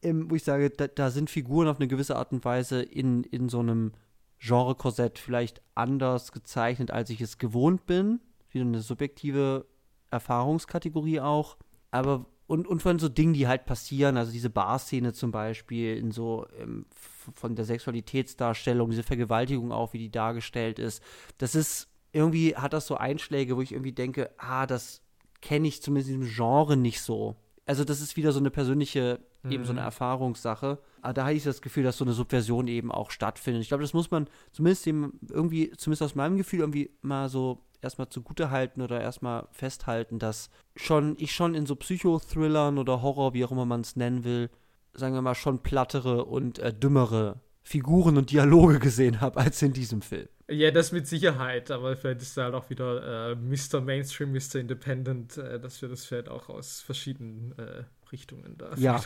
ähm, 0.02 0.30
wo 0.30 0.34
ich 0.34 0.44
sage, 0.44 0.70
da, 0.70 0.86
da 0.86 1.10
sind 1.10 1.30
Figuren 1.30 1.68
auf 1.68 1.78
eine 1.78 1.88
gewisse 1.88 2.16
Art 2.16 2.32
und 2.32 2.44
Weise 2.44 2.82
in, 2.82 3.24
in 3.24 3.48
so 3.48 3.60
einem 3.60 3.92
Genre-Korsett 4.38 5.18
vielleicht 5.18 5.60
anders 5.74 6.32
gezeichnet, 6.32 6.90
als 6.90 7.10
ich 7.10 7.20
es 7.20 7.38
gewohnt 7.38 7.86
bin. 7.86 8.20
Wieder 8.50 8.64
eine 8.64 8.80
subjektive 8.80 9.66
Erfahrungskategorie 10.10 11.20
auch. 11.20 11.56
Aber, 11.90 12.26
und, 12.46 12.66
und 12.66 12.82
von 12.82 12.98
so 12.98 13.08
Dingen, 13.08 13.34
die 13.34 13.48
halt 13.48 13.64
passieren, 13.64 14.16
also 14.16 14.32
diese 14.32 14.50
Bar-Szene 14.50 15.12
zum 15.12 15.30
Beispiel, 15.30 15.96
in 15.96 16.10
so 16.10 16.46
ähm, 16.58 16.86
von 17.34 17.54
der 17.54 17.64
Sexualitätsdarstellung, 17.64 18.90
diese 18.90 19.02
Vergewaltigung 19.02 19.72
auch, 19.72 19.92
wie 19.92 19.98
die 19.98 20.10
dargestellt 20.10 20.78
ist, 20.78 21.02
das 21.38 21.54
ist, 21.54 21.88
irgendwie 22.12 22.56
hat 22.56 22.72
das 22.72 22.86
so 22.86 22.96
Einschläge, 22.96 23.56
wo 23.56 23.62
ich 23.62 23.72
irgendwie 23.72 23.92
denke, 23.92 24.30
ah, 24.38 24.66
das 24.66 25.02
kenne 25.40 25.68
ich 25.68 25.82
zumindest 25.82 26.10
in 26.10 26.20
diesem 26.20 26.34
Genre 26.34 26.76
nicht 26.76 27.00
so. 27.00 27.36
Also 27.66 27.84
das 27.84 28.00
ist 28.00 28.16
wieder 28.16 28.32
so 28.32 28.40
eine 28.40 28.50
persönliche, 28.50 29.20
eben 29.48 29.64
so 29.64 29.70
eine 29.70 29.80
Erfahrungssache. 29.80 30.78
Aber 31.02 31.12
da 31.14 31.24
hatte 31.24 31.36
ich 31.36 31.44
das 31.44 31.62
Gefühl, 31.62 31.84
dass 31.84 31.96
so 31.96 32.04
eine 32.04 32.12
Subversion 32.12 32.66
eben 32.66 32.90
auch 32.90 33.10
stattfindet. 33.10 33.62
Ich 33.62 33.68
glaube, 33.68 33.82
das 33.82 33.94
muss 33.94 34.10
man 34.10 34.28
zumindest 34.50 34.86
dem 34.86 35.12
irgendwie, 35.30 35.70
zumindest 35.76 36.02
aus 36.02 36.14
meinem 36.14 36.36
Gefühl, 36.36 36.60
irgendwie 36.60 36.90
mal 37.00 37.28
so 37.28 37.64
erstmal 37.82 38.08
zugute 38.08 38.50
halten 38.50 38.82
oder 38.82 39.00
erstmal 39.00 39.46
festhalten, 39.52 40.18
dass 40.18 40.50
schon, 40.76 41.16
ich 41.18 41.32
schon 41.32 41.54
in 41.54 41.66
so 41.66 41.76
Psychothrillern 41.76 42.78
oder 42.78 43.02
Horror, 43.02 43.34
wie 43.34 43.44
auch 43.44 43.52
immer 43.52 43.66
man 43.66 43.80
es 43.80 43.96
nennen 43.96 44.24
will, 44.24 44.50
sagen 44.92 45.14
wir 45.14 45.22
mal, 45.22 45.34
schon 45.34 45.62
plattere 45.62 46.24
und 46.24 46.58
äh, 46.58 46.72
dümmere 46.72 47.40
Figuren 47.62 48.16
und 48.16 48.30
Dialoge 48.30 48.78
gesehen 48.78 49.20
habe, 49.20 49.38
als 49.38 49.62
in 49.62 49.72
diesem 49.72 50.02
Film. 50.02 50.28
Ja, 50.48 50.72
das 50.72 50.90
mit 50.90 51.06
Sicherheit, 51.06 51.70
aber 51.70 51.96
vielleicht 51.96 52.22
ist 52.22 52.36
da 52.36 52.44
halt 52.44 52.54
auch 52.54 52.70
wieder 52.70 53.30
äh, 53.30 53.34
Mr. 53.36 53.80
Mainstream, 53.80 54.32
Mr. 54.32 54.56
Independent, 54.56 55.36
äh, 55.36 55.60
dass 55.60 55.80
wir 55.80 55.88
das 55.88 56.04
vielleicht 56.04 56.28
auch 56.28 56.48
aus 56.48 56.80
verschiedenen 56.80 57.56
äh, 57.56 57.84
Richtungen 58.12 58.56
da 58.58 58.72
Ja. 58.76 59.00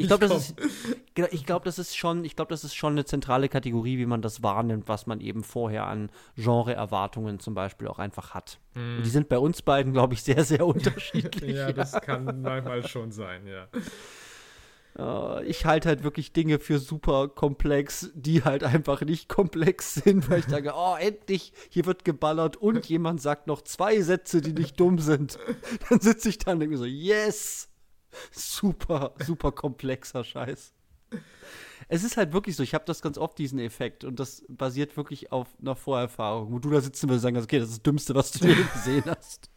Ich 0.00 0.06
glaube, 0.06 0.28
das 0.28 0.50
ist, 0.50 0.56
genau, 1.14 1.28
ich 1.30 1.46
glaube, 1.46 1.64
das 1.64 1.78
ist 1.78 1.96
schon, 1.96 2.24
ich 2.24 2.36
glaube, 2.36 2.50
das 2.50 2.64
ist 2.64 2.74
schon 2.74 2.92
eine 2.92 3.04
zentrale 3.04 3.48
Kategorie, 3.48 3.98
wie 3.98 4.06
man 4.06 4.22
das 4.22 4.42
wahrnimmt, 4.42 4.88
was 4.88 5.06
man 5.06 5.20
eben 5.20 5.42
vorher 5.44 5.86
an 5.86 6.10
Genre-Erwartungen 6.36 7.40
zum 7.40 7.54
Beispiel 7.54 7.88
auch 7.88 7.98
einfach 7.98 8.34
hat. 8.34 8.58
Und 8.74 9.02
die 9.04 9.10
sind 9.10 9.28
bei 9.28 9.38
uns 9.38 9.62
beiden, 9.62 9.92
glaube 9.92 10.14
ich, 10.14 10.22
sehr, 10.22 10.44
sehr 10.44 10.66
unterschiedlich. 10.66 11.56
ja, 11.56 11.72
das 11.72 11.92
kann 12.00 12.42
manchmal 12.42 12.86
schon 12.86 13.10
sein, 13.10 13.46
ja. 13.46 13.68
Äh, 14.98 15.44
ich 15.44 15.64
halte 15.64 15.88
halt 15.88 16.02
wirklich 16.02 16.32
Dinge 16.32 16.58
für 16.58 16.78
super 16.78 17.28
komplex, 17.28 18.10
die 18.14 18.44
halt 18.44 18.64
einfach 18.64 19.02
nicht 19.02 19.28
komplex 19.28 19.94
sind, 19.94 20.28
weil 20.28 20.40
ich 20.40 20.46
sage, 20.46 20.72
oh, 20.74 20.96
endlich, 20.98 21.52
hier 21.70 21.86
wird 21.86 22.04
geballert 22.04 22.56
und 22.56 22.86
jemand 22.86 23.20
sagt 23.20 23.46
noch 23.46 23.62
zwei 23.62 24.00
Sätze, 24.00 24.40
die 24.40 24.52
nicht 24.52 24.78
dumm 24.78 24.98
sind. 24.98 25.38
Dann 25.88 26.00
sitze 26.00 26.28
ich 26.28 26.38
da 26.38 26.52
und 26.52 26.60
denke 26.60 26.72
mir 26.72 26.78
so, 26.78 26.84
yes! 26.84 27.67
Super, 28.32 29.14
super 29.24 29.52
komplexer 29.52 30.24
Scheiß. 30.24 30.72
Es 31.88 32.04
ist 32.04 32.16
halt 32.16 32.32
wirklich 32.32 32.56
so, 32.56 32.62
ich 32.62 32.74
habe 32.74 32.84
das 32.84 33.00
ganz 33.00 33.16
oft, 33.18 33.38
diesen 33.38 33.58
Effekt, 33.58 34.04
und 34.04 34.20
das 34.20 34.44
basiert 34.48 34.96
wirklich 34.96 35.32
auf 35.32 35.48
einer 35.60 35.74
Vorerfahrung, 35.76 36.52
wo 36.52 36.58
du 36.58 36.70
da 36.70 36.80
sitzen 36.80 37.08
würdest 37.08 37.24
und 37.24 37.34
sagen, 37.34 37.44
okay, 37.44 37.58
das 37.58 37.68
ist 37.70 37.76
das 37.78 37.82
Dümmste, 37.82 38.14
was 38.14 38.30
du 38.32 38.46
je 38.48 38.54
gesehen 38.74 39.04
hast. 39.06 39.50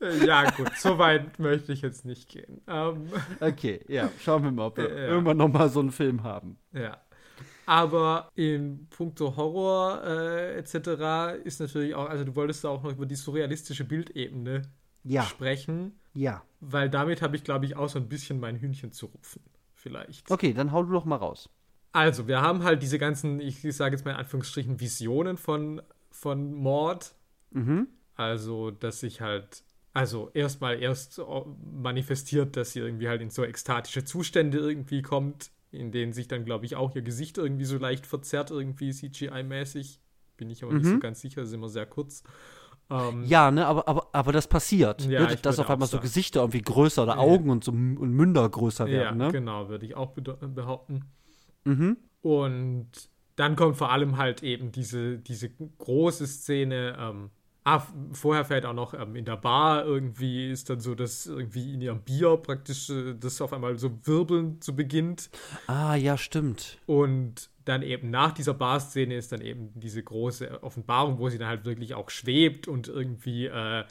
Äh, 0.00 0.24
Ja, 0.26 0.50
gut, 0.50 0.70
so 0.76 0.98
weit 0.98 1.38
möchte 1.38 1.72
ich 1.72 1.82
jetzt 1.82 2.04
nicht 2.04 2.28
gehen. 2.28 2.60
Ähm, 2.66 3.08
Okay, 3.40 3.84
ja, 3.88 4.10
schauen 4.20 4.42
wir 4.44 4.50
mal, 4.50 4.66
ob 4.66 4.78
wir 4.78 4.88
Ja. 4.88 4.96
irgendwann 5.08 5.36
noch 5.36 5.48
mal 5.48 5.68
so 5.68 5.80
einen 5.80 5.92
Film 5.92 6.22
haben. 6.22 6.58
ja. 6.72 6.98
Aber 7.66 8.30
in 8.34 8.86
puncto 8.88 9.36
Horror 9.36 10.02
äh, 10.02 10.56
etc. 10.56 11.38
ist 11.44 11.60
natürlich 11.60 11.94
auch, 11.94 12.08
also 12.08 12.24
du 12.24 12.34
wolltest 12.34 12.64
da 12.64 12.70
auch 12.70 12.82
noch 12.82 12.92
über 12.92 13.04
die 13.04 13.14
surrealistische 13.14 13.84
Bildebene 13.84 14.62
Ja, 15.04 15.22
sprechen, 15.22 15.98
ja. 16.14 16.42
weil 16.60 16.90
damit 16.90 17.22
habe 17.22 17.36
ich, 17.36 17.44
glaube 17.44 17.64
ich, 17.66 17.76
auch 17.76 17.88
so 17.88 17.98
ein 17.98 18.08
bisschen 18.08 18.40
mein 18.40 18.56
Hühnchen 18.56 18.92
zu 18.92 19.06
rupfen. 19.06 19.42
Vielleicht. 19.74 20.30
Okay, 20.30 20.52
dann 20.52 20.72
hau 20.72 20.82
du 20.82 20.92
doch 20.92 21.04
mal 21.04 21.16
raus. 21.16 21.48
Also, 21.92 22.26
wir 22.28 22.42
haben 22.42 22.64
halt 22.64 22.82
diese 22.82 22.98
ganzen, 22.98 23.40
ich 23.40 23.62
sage 23.74 23.94
jetzt 23.96 24.04
mal 24.04 24.10
in 24.10 24.16
Anführungsstrichen, 24.18 24.80
Visionen 24.80 25.36
von, 25.36 25.80
von 26.10 26.52
Mord. 26.52 27.14
Mhm. 27.50 27.86
Also, 28.16 28.70
dass 28.72 29.00
sich 29.00 29.20
halt, 29.20 29.62
also 29.94 30.30
erstmal 30.34 30.82
erst 30.82 31.20
manifestiert, 31.72 32.56
dass 32.56 32.72
sie 32.72 32.80
irgendwie 32.80 33.08
halt 33.08 33.22
in 33.22 33.30
so 33.30 33.44
ekstatische 33.44 34.04
Zustände 34.04 34.58
irgendwie 34.58 35.02
kommt, 35.02 35.50
in 35.70 35.92
denen 35.92 36.12
sich 36.12 36.28
dann, 36.28 36.44
glaube 36.44 36.66
ich, 36.66 36.76
auch 36.76 36.94
ihr 36.96 37.02
Gesicht 37.02 37.38
irgendwie 37.38 37.64
so 37.64 37.78
leicht 37.78 38.06
verzerrt, 38.06 38.50
irgendwie 38.50 38.90
CGI-mäßig. 38.90 40.00
Bin 40.36 40.50
ich 40.50 40.62
aber 40.64 40.74
nicht 40.74 40.84
Mhm. 40.86 40.94
so 40.94 40.98
ganz 40.98 41.20
sicher, 41.20 41.40
das 41.40 41.50
ist 41.50 41.54
immer 41.54 41.68
sehr 41.68 41.86
kurz. 41.86 42.22
Ähm, 42.90 43.24
Ja, 43.24 43.50
ne, 43.50 43.66
aber, 43.66 43.86
aber, 43.86 44.08
aber 44.12 44.32
das 44.32 44.46
passiert. 44.46 45.04
Ja, 45.06 45.26
ne, 45.26 45.36
dass 45.36 45.58
auf 45.58 45.68
einmal 45.70 45.88
so. 45.88 46.00
Gesichter 46.00 46.40
irgendwie 46.40 46.62
größer 46.62 47.02
oder 47.02 47.14
Ja. 47.14 47.18
Augen 47.18 47.50
und 47.50 47.64
so 47.64 47.72
und 47.72 47.98
Münder 48.12 48.48
größer 48.48 48.86
ja, 48.86 48.92
werden, 48.92 49.18
ne? 49.18 49.32
genau, 49.32 49.68
würde 49.68 49.84
ich 49.86 49.94
auch 49.94 50.12
behaupten. 50.12 51.04
Mhm. 51.64 51.98
Und 52.22 52.90
dann 53.36 53.56
kommt 53.56 53.76
vor 53.76 53.92
allem 53.92 54.16
halt 54.16 54.42
eben 54.42 54.72
diese, 54.72 55.18
diese 55.18 55.50
große 55.50 56.26
Szene. 56.26 56.96
Ähm, 56.98 57.30
ah, 57.68 57.86
vorher 58.12 58.44
fällt 58.44 58.64
auch 58.66 58.74
noch 58.74 58.94
ähm, 58.94 59.16
in 59.16 59.24
der 59.24 59.36
Bar 59.36 59.84
irgendwie 59.84 60.50
ist 60.50 60.70
dann 60.70 60.80
so, 60.80 60.94
dass 60.94 61.26
irgendwie 61.26 61.74
in 61.74 61.80
ihrem 61.80 62.00
Bier 62.00 62.36
praktisch 62.36 62.90
äh, 62.90 63.14
das 63.14 63.40
auf 63.40 63.52
einmal 63.52 63.78
so 63.78 63.90
wirbeln 64.04 64.60
zu 64.60 64.74
beginnt. 64.74 65.30
Ah, 65.66 65.94
ja, 65.94 66.16
stimmt. 66.16 66.78
Und 66.86 67.50
dann 67.64 67.82
eben 67.82 68.10
nach 68.10 68.32
dieser 68.32 68.54
Bar-Szene 68.54 69.16
ist 69.16 69.32
dann 69.32 69.42
eben 69.42 69.70
diese 69.74 70.02
große 70.02 70.62
Offenbarung, 70.62 71.18
wo 71.18 71.28
sie 71.28 71.38
dann 71.38 71.48
halt 71.48 71.64
wirklich 71.64 71.94
auch 71.94 72.10
schwebt 72.10 72.66
und 72.68 72.88
irgendwie 72.88 73.46
äh, 73.46 73.84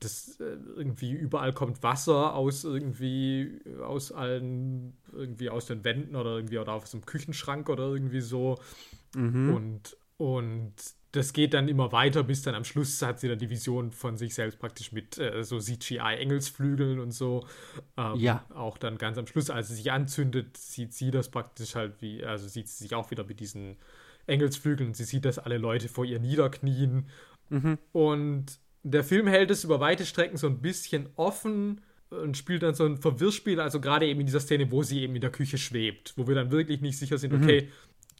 das 0.00 0.38
äh, 0.40 0.56
irgendwie 0.76 1.12
überall 1.12 1.52
kommt 1.52 1.82
Wasser 1.82 2.34
aus 2.34 2.64
irgendwie 2.64 3.60
aus 3.82 4.12
allen 4.12 4.96
irgendwie 5.12 5.50
aus 5.50 5.66
den 5.66 5.84
Wänden 5.84 6.14
oder 6.14 6.36
irgendwie 6.36 6.58
oder 6.58 6.74
aus 6.74 6.90
dem 6.90 7.04
Küchenschrank 7.06 7.68
oder 7.68 7.88
irgendwie 7.88 8.20
so 8.20 8.58
Mhm. 9.16 9.54
und 9.54 9.96
und 10.16 10.72
das 11.14 11.32
geht 11.32 11.54
dann 11.54 11.68
immer 11.68 11.92
weiter, 11.92 12.24
bis 12.24 12.42
dann 12.42 12.54
am 12.56 12.64
Schluss 12.64 13.00
hat 13.00 13.20
sie 13.20 13.28
dann 13.28 13.38
die 13.38 13.48
Vision 13.48 13.92
von 13.92 14.16
sich 14.16 14.34
selbst 14.34 14.58
praktisch 14.58 14.90
mit 14.90 15.16
äh, 15.18 15.44
so 15.44 15.58
CGI-Engelsflügeln 15.58 16.98
und 16.98 17.12
so. 17.12 17.46
Ähm, 17.96 18.16
Ja. 18.16 18.44
Auch 18.52 18.78
dann 18.78 18.98
ganz 18.98 19.16
am 19.16 19.26
Schluss, 19.26 19.48
als 19.48 19.68
sie 19.68 19.76
sich 19.76 19.92
anzündet, 19.92 20.56
sieht 20.56 20.92
sie 20.92 21.12
das 21.12 21.28
praktisch 21.30 21.76
halt 21.76 21.94
wie, 22.00 22.24
also 22.24 22.48
sieht 22.48 22.68
sie 22.68 22.84
sich 22.84 22.94
auch 22.94 23.12
wieder 23.12 23.24
mit 23.24 23.38
diesen 23.38 23.76
Engelsflügeln 24.26 24.88
und 24.88 24.96
sie 24.96 25.04
sieht, 25.04 25.24
dass 25.24 25.38
alle 25.38 25.58
Leute 25.58 25.88
vor 25.88 26.04
ihr 26.04 26.18
niederknien. 26.18 27.08
Mhm. 27.48 27.78
Und 27.92 28.58
der 28.82 29.04
Film 29.04 29.28
hält 29.28 29.50
es 29.50 29.62
über 29.62 29.78
weite 29.78 30.04
Strecken 30.06 30.36
so 30.36 30.48
ein 30.48 30.60
bisschen 30.60 31.08
offen 31.14 31.80
und 32.10 32.36
spielt 32.36 32.62
dann 32.62 32.74
so 32.74 32.84
ein 32.86 32.96
Verwirrspiel, 32.96 33.60
also 33.60 33.80
gerade 33.80 34.06
eben 34.06 34.20
in 34.20 34.26
dieser 34.26 34.40
Szene, 34.40 34.70
wo 34.70 34.82
sie 34.82 35.02
eben 35.02 35.14
in 35.14 35.20
der 35.20 35.30
Küche 35.30 35.58
schwebt, 35.58 36.14
wo 36.16 36.26
wir 36.26 36.34
dann 36.34 36.50
wirklich 36.50 36.80
nicht 36.80 36.98
sicher 36.98 37.18
sind, 37.18 37.32
okay, 37.32 37.68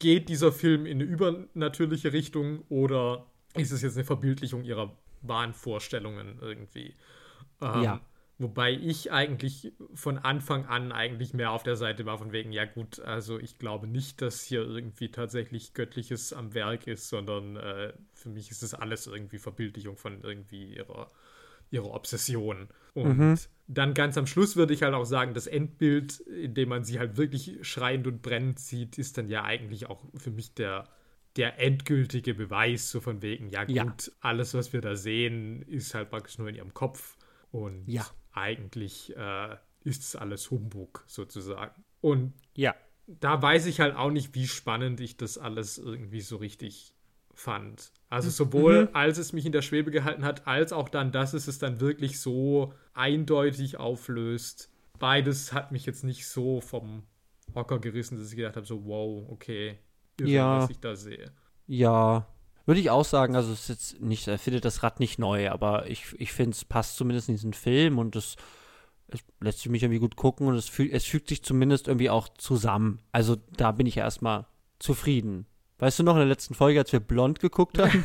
geht 0.04 0.28
dieser 0.28 0.52
Film 0.52 0.84
in 0.84 1.00
eine 1.00 1.04
übernatürliche 1.10 2.12
Richtung 2.12 2.62
oder 2.68 3.26
ist 3.56 3.72
es 3.72 3.80
jetzt 3.80 3.96
eine 3.96 4.04
Verbildlichung 4.04 4.62
ihrer 4.62 4.98
Wahnvorstellungen 5.22 6.38
irgendwie? 6.42 6.94
Ähm, 7.62 7.82
Ja. 7.82 8.00
Wobei 8.36 8.72
ich 8.72 9.12
eigentlich 9.12 9.72
von 9.94 10.18
Anfang 10.18 10.66
an 10.66 10.92
eigentlich 10.92 11.32
mehr 11.32 11.52
auf 11.52 11.62
der 11.62 11.76
Seite 11.76 12.04
war, 12.04 12.18
von 12.18 12.32
wegen, 12.32 12.52
ja 12.52 12.66
gut, 12.66 13.00
also 13.00 13.38
ich 13.38 13.58
glaube 13.58 13.86
nicht, 13.86 14.20
dass 14.20 14.42
hier 14.42 14.60
irgendwie 14.62 15.10
tatsächlich 15.10 15.72
Göttliches 15.72 16.34
am 16.34 16.52
Werk 16.52 16.86
ist, 16.86 17.08
sondern 17.08 17.56
äh, 17.56 17.94
für 18.12 18.28
mich 18.28 18.50
ist 18.50 18.62
es 18.62 18.74
alles 18.74 19.06
irgendwie 19.06 19.38
Verbildlichung 19.38 19.96
von 19.96 20.20
irgendwie 20.22 20.74
ihrer, 20.74 21.10
ihrer 21.74 21.92
Obsession. 21.92 22.68
Und 22.94 23.18
mhm. 23.18 23.38
dann 23.66 23.94
ganz 23.94 24.16
am 24.16 24.26
Schluss 24.26 24.56
würde 24.56 24.72
ich 24.72 24.82
halt 24.82 24.94
auch 24.94 25.04
sagen, 25.04 25.34
das 25.34 25.46
Endbild, 25.46 26.20
in 26.20 26.54
dem 26.54 26.70
man 26.70 26.84
sie 26.84 26.98
halt 26.98 27.16
wirklich 27.16 27.58
schreiend 27.62 28.06
und 28.06 28.22
brennend 28.22 28.58
sieht, 28.58 28.98
ist 28.98 29.18
dann 29.18 29.28
ja 29.28 29.44
eigentlich 29.44 29.86
auch 29.86 30.04
für 30.16 30.30
mich 30.30 30.54
der, 30.54 30.88
der 31.36 31.58
endgültige 31.58 32.34
Beweis, 32.34 32.90
so 32.90 33.00
von 33.00 33.20
wegen, 33.20 33.50
ja 33.50 33.64
gut, 33.64 33.74
ja. 33.74 34.12
alles, 34.20 34.54
was 34.54 34.72
wir 34.72 34.80
da 34.80 34.96
sehen, 34.96 35.62
ist 35.62 35.94
halt 35.94 36.10
praktisch 36.10 36.38
nur 36.38 36.48
in 36.48 36.54
ihrem 36.54 36.72
Kopf. 36.72 37.16
Und 37.50 37.84
ja 37.86 38.06
eigentlich 38.34 39.16
äh, 39.16 39.56
ist 39.84 40.02
es 40.02 40.16
alles 40.16 40.50
Humbug 40.50 41.04
sozusagen. 41.06 41.84
Und 42.00 42.34
ja. 42.54 42.74
da 43.06 43.40
weiß 43.40 43.66
ich 43.66 43.80
halt 43.80 43.96
auch 43.96 44.10
nicht, 44.10 44.34
wie 44.34 44.46
spannend 44.46 45.00
ich 45.00 45.16
das 45.16 45.38
alles 45.38 45.78
irgendwie 45.78 46.20
so 46.20 46.36
richtig 46.36 46.93
fand. 47.34 47.92
Also 48.10 48.30
sowohl 48.30 48.82
mhm. 48.82 48.88
als 48.92 49.18
es 49.18 49.32
mich 49.32 49.46
in 49.46 49.52
der 49.52 49.62
Schwebe 49.62 49.90
gehalten 49.90 50.24
hat, 50.24 50.46
als 50.46 50.72
auch 50.72 50.88
dann, 50.88 51.12
dass 51.12 51.34
es 51.34 51.48
es 51.48 51.58
dann 51.58 51.80
wirklich 51.80 52.20
so 52.20 52.72
eindeutig 52.92 53.78
auflöst. 53.78 54.70
Beides 54.98 55.52
hat 55.52 55.72
mich 55.72 55.86
jetzt 55.86 56.04
nicht 56.04 56.26
so 56.26 56.60
vom 56.60 57.02
Hocker 57.54 57.78
gerissen, 57.78 58.18
dass 58.18 58.30
ich 58.30 58.36
gedacht 58.36 58.56
habe, 58.56 58.66
so 58.66 58.86
wow, 58.86 59.28
okay, 59.28 59.78
irre, 60.18 60.30
ja. 60.30 60.58
was 60.60 60.70
ich 60.70 60.80
da 60.80 60.94
sehe. 60.94 61.32
Ja, 61.66 62.26
würde 62.66 62.80
ich 62.80 62.90
auch 62.90 63.04
sagen, 63.04 63.36
also 63.36 63.52
es 63.52 63.62
ist 63.62 63.68
jetzt 63.68 64.00
nicht, 64.00 64.26
er 64.26 64.38
findet 64.38 64.64
das 64.64 64.82
Rad 64.82 65.00
nicht 65.00 65.18
neu, 65.18 65.50
aber 65.50 65.90
ich, 65.90 66.14
ich 66.18 66.32
finde, 66.32 66.52
es 66.52 66.64
passt 66.64 66.96
zumindest 66.96 67.28
in 67.28 67.34
diesen 67.34 67.52
Film 67.52 67.98
und 67.98 68.16
es, 68.16 68.36
es 69.08 69.20
lässt 69.40 69.58
sich 69.58 69.68
mich 69.68 69.82
irgendwie 69.82 70.00
gut 70.00 70.16
gucken 70.16 70.46
und 70.46 70.54
es, 70.54 70.68
füg, 70.68 70.92
es 70.92 71.04
fügt 71.04 71.28
sich 71.28 71.42
zumindest 71.42 71.88
irgendwie 71.88 72.10
auch 72.10 72.28
zusammen. 72.28 73.00
Also 73.12 73.36
da 73.56 73.72
bin 73.72 73.86
ich 73.86 73.98
erstmal 73.98 74.46
zufrieden. 74.78 75.46
Weißt 75.78 75.98
du 75.98 76.02
noch 76.02 76.14
in 76.14 76.20
der 76.20 76.28
letzten 76.28 76.54
Folge, 76.54 76.78
als 76.78 76.92
wir 76.92 77.00
blond 77.00 77.40
geguckt 77.40 77.78
haben? 77.78 78.04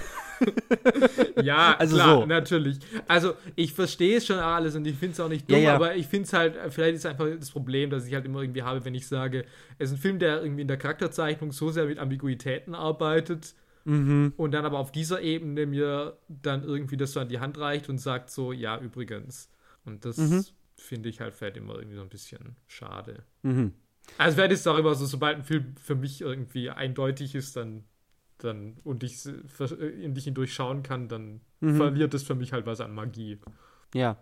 ja, 1.44 1.76
also 1.78 1.98
klar, 1.98 2.22
so. 2.22 2.26
natürlich. 2.26 2.80
Also 3.08 3.34
ich 3.56 3.74
verstehe 3.74 4.18
es 4.18 4.26
schon 4.26 4.40
alles 4.40 4.76
und 4.76 4.88
ich 4.88 4.96
finde 4.96 5.14
es 5.14 5.20
auch 5.20 5.30
nicht 5.30 5.50
dumm, 5.50 5.60
ja, 5.60 5.64
ja. 5.64 5.76
aber 5.76 5.96
ich 5.96 6.08
finde 6.08 6.26
es 6.26 6.34
halt, 6.34 6.58
vielleicht 6.70 6.96
ist 6.96 7.06
einfach 7.06 7.28
das 7.38 7.52
Problem, 7.52 7.90
dass 7.90 8.08
ich 8.08 8.14
halt 8.14 8.26
immer 8.26 8.42
irgendwie 8.42 8.64
habe, 8.64 8.84
wenn 8.86 8.96
ich 8.96 9.08
sage, 9.08 9.46
es 9.78 9.92
ist 9.92 9.98
ein 9.98 10.02
Film, 10.02 10.20
der 10.20 10.42
irgendwie 10.42 10.64
in 10.64 10.68
der 10.68 10.78
Charakterzeichnung 10.78 11.52
so 11.52 11.70
sehr 11.70 11.86
mit 11.86 12.00
Ambiguitäten 12.00 12.74
arbeitet, 12.74 13.54
Mhm. 13.86 14.34
Und 14.38 14.52
dann 14.52 14.66
aber 14.66 14.80
auf 14.80 14.92
dieser 14.92 15.22
Ebene 15.22 15.66
mir 15.66 16.18
dann 16.28 16.64
irgendwie 16.64 16.98
das 16.98 17.14
so 17.14 17.20
an 17.20 17.28
die 17.28 17.40
Hand 17.40 17.58
reicht 17.58 17.90
und 17.90 17.98
sagt 17.98 18.30
so, 18.30 18.52
ja, 18.52 18.80
übrigens. 18.80 19.50
Und 19.86 20.06
das 20.06 20.18
mhm. 20.18 20.46
finde 20.76 21.10
ich 21.10 21.22
halt 21.22 21.34
vielleicht 21.34 21.58
immer 21.58 21.76
irgendwie 21.76 21.96
so 21.96 22.02
ein 22.02 22.10
bisschen 22.10 22.56
schade. 22.68 23.24
Mhm. 23.42 23.74
Also 24.18 24.36
vielleicht 24.36 24.52
ist 24.52 24.62
es 24.62 24.68
auch 24.68 24.78
immer 24.78 24.96
so, 24.96 25.06
sobald 25.06 25.38
ein 25.38 25.44
Film 25.44 25.76
für 25.82 25.96
mich 25.96 26.22
irgendwie 26.22 26.70
eindeutig 26.70 27.36
ist, 27.36 27.56
dann, 27.56 27.84
dann 28.38 28.78
und 28.84 29.04
ich 29.04 29.26
in 29.26 30.14
dich 30.14 30.26
hindurchschauen 30.26 30.84
kann, 30.84 31.08
dann 31.08 31.42
mhm. 31.60 31.78
verliert 31.78 32.14
es 32.14 32.24
für 32.24 32.36
mich 32.36 32.54
halt 32.54 32.66
was 32.66 32.82
an 32.82 32.94
Magie. 32.94 33.40
Ja. 33.94 34.18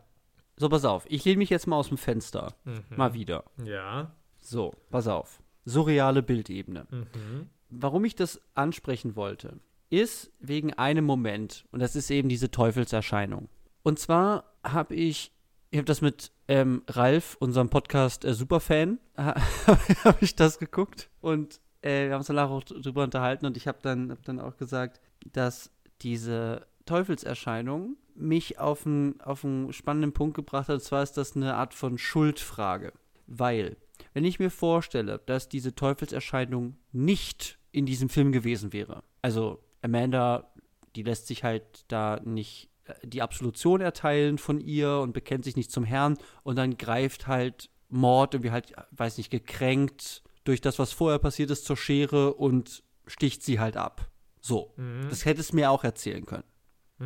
So, 0.56 0.70
pass 0.70 0.86
auf. 0.86 1.06
Ich 1.08 1.24
lehne 1.26 1.38
mich 1.38 1.50
jetzt 1.50 1.68
mal 1.68 1.78
aus 1.78 1.90
dem 1.90 1.98
Fenster. 1.98 2.56
Mhm. 2.66 2.84
Mal 2.96 3.14
wieder. 3.14 3.44
Ja. 3.64 4.16
So, 4.40 4.74
pass 4.90 5.08
auf. 5.08 5.42
Surreale 5.66 6.24
Bildebene. 6.24 6.88
Mhm 6.90 7.50
warum 7.70 8.06
ich 8.06 8.16
das 8.16 8.42
ansprechen 8.56 9.16
wollte, 9.16 9.60
ist 9.90 10.32
wegen 10.40 10.74
einem 10.74 11.06
Moment. 11.06 11.66
Und 11.72 11.80
das 11.80 11.96
ist 11.96 12.10
eben 12.10 12.30
diese 12.30 12.52
Teufelserscheinung. 12.52 13.50
Und 13.84 14.00
zwar 14.00 14.56
habe 14.64 14.96
ich, 14.96 15.32
ich 15.78 15.80
habe 15.80 15.86
das 15.86 16.02
mit 16.02 16.32
ähm, 16.48 16.82
Ralf, 16.88 17.38
unserem 17.40 17.70
Podcast 17.70 18.26
äh, 18.26 18.34
Superfan, 18.34 18.98
habe 19.16 20.18
ich 20.22 20.36
das 20.36 20.58
geguckt. 20.58 21.12
Und 21.22 21.62
äh, 21.84 22.08
wir 22.08 22.14
haben 22.14 22.22
uns 22.22 22.26
danach 22.26 22.50
auch 22.50 22.64
drüber 22.64 23.04
unterhalten. 23.04 23.46
Und 23.46 23.58
ich 23.58 23.68
habe 23.68 23.78
dann, 23.84 24.10
hab 24.10 24.24
dann 24.24 24.40
auch 24.40 24.58
gesagt, 24.58 25.00
dass 25.34 25.70
diese 26.02 26.66
Teufelserscheinung 26.88 27.96
mich 28.16 28.58
auf 28.58 28.88
einen, 28.88 29.22
auf 29.22 29.46
einen 29.46 29.72
spannenden 29.72 30.14
Punkt 30.14 30.36
gebracht 30.36 30.68
hat. 30.68 30.74
Und 30.74 30.82
zwar 30.82 31.04
ist 31.04 31.16
das 31.16 31.36
eine 31.36 31.54
Art 31.54 31.76
von 31.76 32.00
Schuldfrage. 32.00 32.92
Weil, 33.28 33.78
wenn 34.16 34.26
ich 34.26 34.40
mir 34.40 34.50
vorstelle, 34.50 35.22
dass 35.28 35.48
diese 35.48 35.76
Teufelserscheinung 35.76 36.76
nicht 36.92 37.60
in 37.72 37.86
diesem 37.86 38.10
Film 38.10 38.32
gewesen 38.32 38.74
wäre. 38.74 39.04
Also 39.22 39.60
Amanda, 39.84 40.52
die 40.96 41.04
lässt 41.04 41.28
sich 41.28 41.44
halt 41.44 41.86
da 41.88 42.20
nicht 42.26 42.72
die 43.04 43.22
Absolution 43.22 43.82
erteilen 43.82 44.38
von 44.38 44.60
ihr 44.60 44.98
und 44.98 45.14
bekennt 45.14 45.44
sich 45.44 45.56
nicht 45.56 45.72
zum 45.72 45.84
Herrn 45.84 46.18
und 46.44 46.58
dann 46.58 46.78
greift 46.78 47.28
halt 47.28 47.70
Mord 47.90 48.34
irgendwie 48.34 48.52
halt, 48.52 48.74
weiß 48.92 49.18
nicht, 49.18 49.30
gekränkt 49.30 50.24
durch 50.44 50.62
das, 50.62 50.80
was 50.80 50.94
vorher 50.94 51.20
passiert 51.20 51.52
ist, 51.52 51.66
zur 51.66 51.78
Schere 51.78 52.34
und 52.34 52.84
sticht 53.06 53.44
sie 53.44 53.60
halt 53.60 53.78
ab. 53.78 54.10
So. 54.42 54.74
Mhm. 54.78 55.08
Das 55.10 55.26
hättest 55.26 55.52
du 55.52 55.58
mir 55.58 55.72
auch 55.72 55.84
erzählen 55.84 56.26
können. 56.26 56.44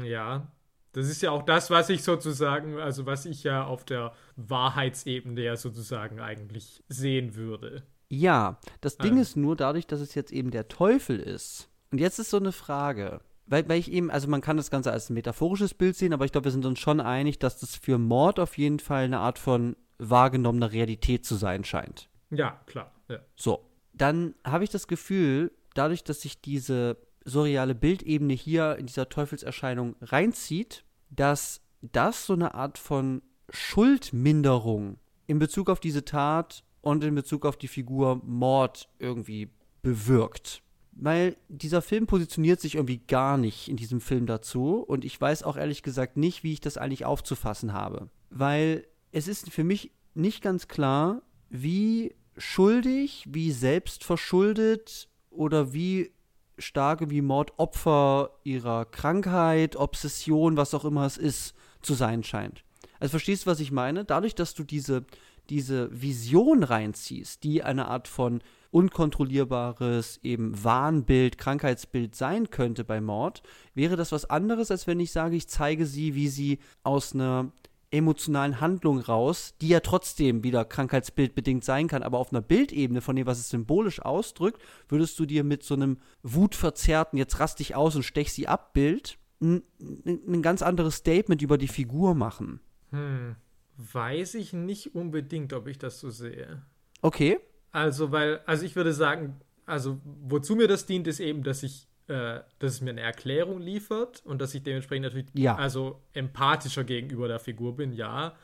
Ja. 0.03 0.51
Das 0.93 1.07
ist 1.07 1.21
ja 1.21 1.31
auch 1.31 1.43
das, 1.43 1.69
was 1.69 1.89
ich 1.89 2.03
sozusagen, 2.03 2.77
also 2.77 3.05
was 3.05 3.25
ich 3.25 3.43
ja 3.43 3.63
auf 3.63 3.85
der 3.85 4.13
Wahrheitsebene 4.35 5.41
ja 5.41 5.55
sozusagen 5.55 6.19
eigentlich 6.19 6.83
sehen 6.89 7.35
würde. 7.35 7.83
Ja, 8.09 8.59
das 8.81 8.97
Ding 8.97 9.17
ist 9.17 9.37
nur 9.37 9.55
dadurch, 9.55 9.87
dass 9.87 10.01
es 10.01 10.15
jetzt 10.15 10.33
eben 10.33 10.51
der 10.51 10.67
Teufel 10.67 11.17
ist. 11.17 11.69
Und 11.91 11.99
jetzt 11.99 12.19
ist 12.19 12.29
so 12.29 12.37
eine 12.37 12.51
Frage. 12.51 13.21
Weil, 13.51 13.67
weil 13.67 13.79
ich 13.79 13.91
eben, 13.91 14.09
also 14.09 14.29
man 14.29 14.39
kann 14.39 14.55
das 14.55 14.71
Ganze 14.71 14.93
als 14.93 15.09
ein 15.09 15.13
metaphorisches 15.13 15.73
Bild 15.73 15.97
sehen, 15.97 16.13
aber 16.13 16.23
ich 16.23 16.31
glaube, 16.31 16.45
wir 16.45 16.51
sind 16.53 16.65
uns 16.65 16.79
schon 16.79 17.01
einig, 17.01 17.37
dass 17.37 17.59
das 17.59 17.75
für 17.75 17.97
Mord 17.97 18.39
auf 18.39 18.57
jeden 18.57 18.79
Fall 18.79 19.03
eine 19.03 19.19
Art 19.19 19.37
von 19.37 19.75
wahrgenommener 19.97 20.71
Realität 20.71 21.25
zu 21.25 21.35
sein 21.35 21.65
scheint. 21.65 22.07
Ja, 22.29 22.61
klar. 22.65 22.93
Ja. 23.09 23.19
So, 23.35 23.67
dann 23.91 24.35
habe 24.45 24.63
ich 24.63 24.69
das 24.69 24.87
Gefühl, 24.87 25.51
dadurch, 25.73 26.05
dass 26.05 26.21
sich 26.21 26.39
diese 26.39 26.95
surreale 27.25 27.75
Bildebene 27.75 28.33
hier 28.33 28.77
in 28.77 28.85
dieser 28.85 29.09
Teufelserscheinung 29.09 29.97
reinzieht, 30.01 30.85
dass 31.09 31.59
das 31.81 32.25
so 32.25 32.33
eine 32.33 32.53
Art 32.53 32.77
von 32.77 33.21
Schuldminderung 33.49 34.97
in 35.27 35.39
Bezug 35.39 35.69
auf 35.69 35.81
diese 35.81 36.05
Tat 36.05 36.63
und 36.79 37.03
in 37.03 37.15
Bezug 37.15 37.45
auf 37.45 37.57
die 37.57 37.67
Figur 37.67 38.21
Mord 38.23 38.87
irgendwie 38.97 39.49
bewirkt. 39.81 40.63
Weil 40.93 41.37
dieser 41.47 41.81
Film 41.81 42.05
positioniert 42.05 42.59
sich 42.59 42.75
irgendwie 42.75 43.01
gar 43.07 43.37
nicht 43.37 43.69
in 43.69 43.77
diesem 43.77 44.01
Film 44.01 44.25
dazu 44.25 44.75
und 44.75 45.05
ich 45.05 45.19
weiß 45.19 45.43
auch 45.43 45.57
ehrlich 45.57 45.83
gesagt 45.83 46.17
nicht, 46.17 46.43
wie 46.43 46.53
ich 46.53 46.61
das 46.61 46.77
eigentlich 46.77 47.05
aufzufassen 47.05 47.73
habe. 47.73 48.09
Weil 48.29 48.85
es 49.11 49.27
ist 49.27 49.51
für 49.51 49.63
mich 49.63 49.91
nicht 50.13 50.41
ganz 50.41 50.67
klar, 50.67 51.21
wie 51.49 52.13
schuldig, 52.37 53.25
wie 53.29 53.51
selbstverschuldet 53.51 55.07
oder 55.29 55.73
wie 55.73 56.11
stark 56.57 57.09
wie 57.09 57.21
Mordopfer 57.21 58.31
ihrer 58.43 58.85
Krankheit, 58.85 59.75
Obsession, 59.75 60.57
was 60.57 60.73
auch 60.73 60.85
immer 60.85 61.05
es 61.05 61.17
ist, 61.17 61.55
zu 61.81 61.93
sein 61.93 62.23
scheint. 62.23 62.63
Also 62.99 63.11
verstehst 63.11 63.45
du, 63.45 63.49
was 63.49 63.59
ich 63.59 63.71
meine? 63.71 64.05
Dadurch, 64.05 64.35
dass 64.35 64.53
du 64.53 64.63
diese 64.63 65.05
diese 65.51 65.89
Vision 66.01 66.63
reinziehst, 66.63 67.43
die 67.43 67.61
eine 67.61 67.87
Art 67.87 68.07
von 68.07 68.41
unkontrollierbares 68.71 70.19
eben 70.23 70.63
Wahnbild, 70.63 71.37
Krankheitsbild 71.37 72.15
sein 72.15 72.49
könnte 72.49 72.83
bei 72.83 73.01
Mord, 73.01 73.43
wäre 73.75 73.95
das 73.95 74.11
was 74.11 74.29
anderes, 74.29 74.71
als 74.71 74.87
wenn 74.87 74.99
ich 74.99 75.11
sage, 75.11 75.35
ich 75.35 75.47
zeige 75.47 75.85
sie, 75.85 76.15
wie 76.15 76.29
sie 76.29 76.59
aus 76.83 77.13
einer 77.13 77.51
emotionalen 77.91 78.61
Handlung 78.61 78.99
raus, 78.99 79.53
die 79.61 79.67
ja 79.67 79.81
trotzdem 79.81 80.43
wieder 80.43 80.63
krankheitsbildbedingt 80.63 81.63
sein 81.63 81.87
kann, 81.87 82.03
aber 82.03 82.19
auf 82.19 82.31
einer 82.31 82.41
Bildebene 82.41 83.01
von 83.01 83.17
dem, 83.17 83.27
was 83.27 83.39
es 83.39 83.49
symbolisch 83.49 84.01
ausdrückt, 84.01 84.61
würdest 84.87 85.19
du 85.19 85.25
dir 85.25 85.43
mit 85.43 85.63
so 85.63 85.73
einem 85.75 85.97
wutverzerrten, 86.23 87.19
jetzt 87.19 87.39
rast 87.39 87.59
dich 87.59 87.75
aus 87.75 87.95
und 87.95 88.03
stech 88.03 88.31
sie 88.31 88.47
ab 88.47 88.73
Bild 88.73 89.17
ein, 89.41 89.63
ein 90.05 90.41
ganz 90.41 90.61
anderes 90.61 90.95
Statement 90.95 91.41
über 91.41 91.57
die 91.57 91.67
Figur 91.67 92.15
machen. 92.15 92.61
Hm. 92.91 93.35
Weiß 93.77 94.35
ich 94.35 94.53
nicht 94.53 94.95
unbedingt, 94.95 95.53
ob 95.53 95.67
ich 95.67 95.77
das 95.77 95.99
so 95.99 96.09
sehe. 96.09 96.61
Okay. 97.01 97.39
Also, 97.71 98.11
weil, 98.11 98.41
also 98.45 98.65
ich 98.65 98.75
würde 98.75 98.93
sagen, 98.93 99.39
also 99.65 99.99
wozu 100.03 100.55
mir 100.55 100.67
das 100.67 100.85
dient, 100.85 101.07
ist 101.07 101.19
eben, 101.19 101.43
dass 101.43 101.63
ich, 101.63 101.87
äh, 102.07 102.39
dass 102.59 102.73
es 102.73 102.81
mir 102.81 102.91
eine 102.91 103.01
Erklärung 103.01 103.61
liefert 103.61 104.21
und 104.25 104.41
dass 104.41 104.53
ich 104.53 104.63
dementsprechend 104.63 105.03
natürlich 105.03 105.27
ja. 105.33 105.55
also 105.55 106.01
empathischer 106.13 106.83
gegenüber 106.83 107.27
der 107.27 107.39
Figur 107.39 107.75
bin, 107.75 107.93
ja. 107.93 108.35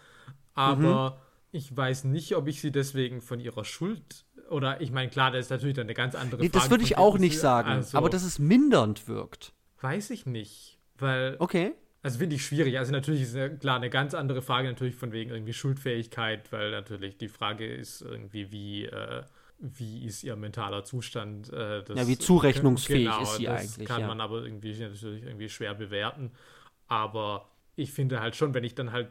Aber 0.53 1.11
mhm. 1.11 1.57
ich 1.57 1.75
weiß 1.75 2.05
nicht, 2.05 2.36
ob 2.36 2.47
ich 2.47 2.61
sie 2.61 2.71
deswegen 2.71 3.21
von 3.21 3.39
ihrer 3.39 3.65
Schuld 3.65 4.25
oder 4.49 4.82
ich 4.82 4.91
meine, 4.91 5.09
klar, 5.09 5.32
das 5.32 5.45
ist 5.45 5.49
natürlich 5.49 5.75
dann 5.75 5.88
eine 5.88 5.93
ganz 5.93 6.15
andere 6.15 6.41
nee, 6.41 6.49
Frage. 6.49 6.59
Das 6.59 6.69
würde 6.69 6.84
ich 6.84 6.97
auch 6.97 7.17
nicht 7.17 7.39
sagen, 7.39 7.69
also, 7.69 7.97
aber 7.97 8.09
dass 8.09 8.23
es 8.23 8.39
mindernd 8.39 9.07
wirkt. 9.07 9.53
Weiß 9.82 10.09
ich 10.09 10.25
nicht, 10.25 10.80
weil 10.97 11.36
Okay. 11.39 11.73
Also 12.03 12.19
finde 12.19 12.35
ich 12.35 12.45
schwierig. 12.45 12.77
Also 12.77 12.91
natürlich 12.91 13.23
ist 13.23 13.35
ja 13.35 13.49
klar 13.49 13.77
eine 13.77 13.89
ganz 13.89 14.13
andere 14.13 14.41
Frage 14.41 14.67
natürlich 14.67 14.95
von 14.95 15.11
wegen 15.11 15.31
irgendwie 15.31 15.53
Schuldfähigkeit, 15.53 16.51
weil 16.51 16.71
natürlich 16.71 17.17
die 17.17 17.27
Frage 17.27 17.67
ist 17.67 18.01
irgendwie, 18.01 18.51
wie, 18.51 18.85
äh, 18.85 19.23
wie 19.59 20.05
ist 20.05 20.23
ihr 20.23 20.35
mentaler 20.35 20.83
Zustand. 20.83 21.51
Äh, 21.51 21.83
das, 21.83 21.97
ja, 21.97 22.07
wie 22.07 22.17
zurechnungsfähig 22.17 23.05
genau, 23.05 23.21
ist 23.21 23.37
sie 23.37 23.45
das 23.45 23.61
eigentlich. 23.61 23.87
kann 23.87 24.01
ja. 24.01 24.07
man 24.07 24.21
aber 24.21 24.43
irgendwie 24.43 24.73
natürlich 24.77 25.23
irgendwie 25.23 25.49
schwer 25.49 25.73
bewerten. 25.73 26.31
Aber 26.87 27.49
ich 27.75 27.91
finde 27.91 28.21
halt 28.21 28.35
schon, 28.35 28.53
wenn 28.53 28.63
ich 28.63 28.75
dann 28.75 28.91
halt 28.91 29.09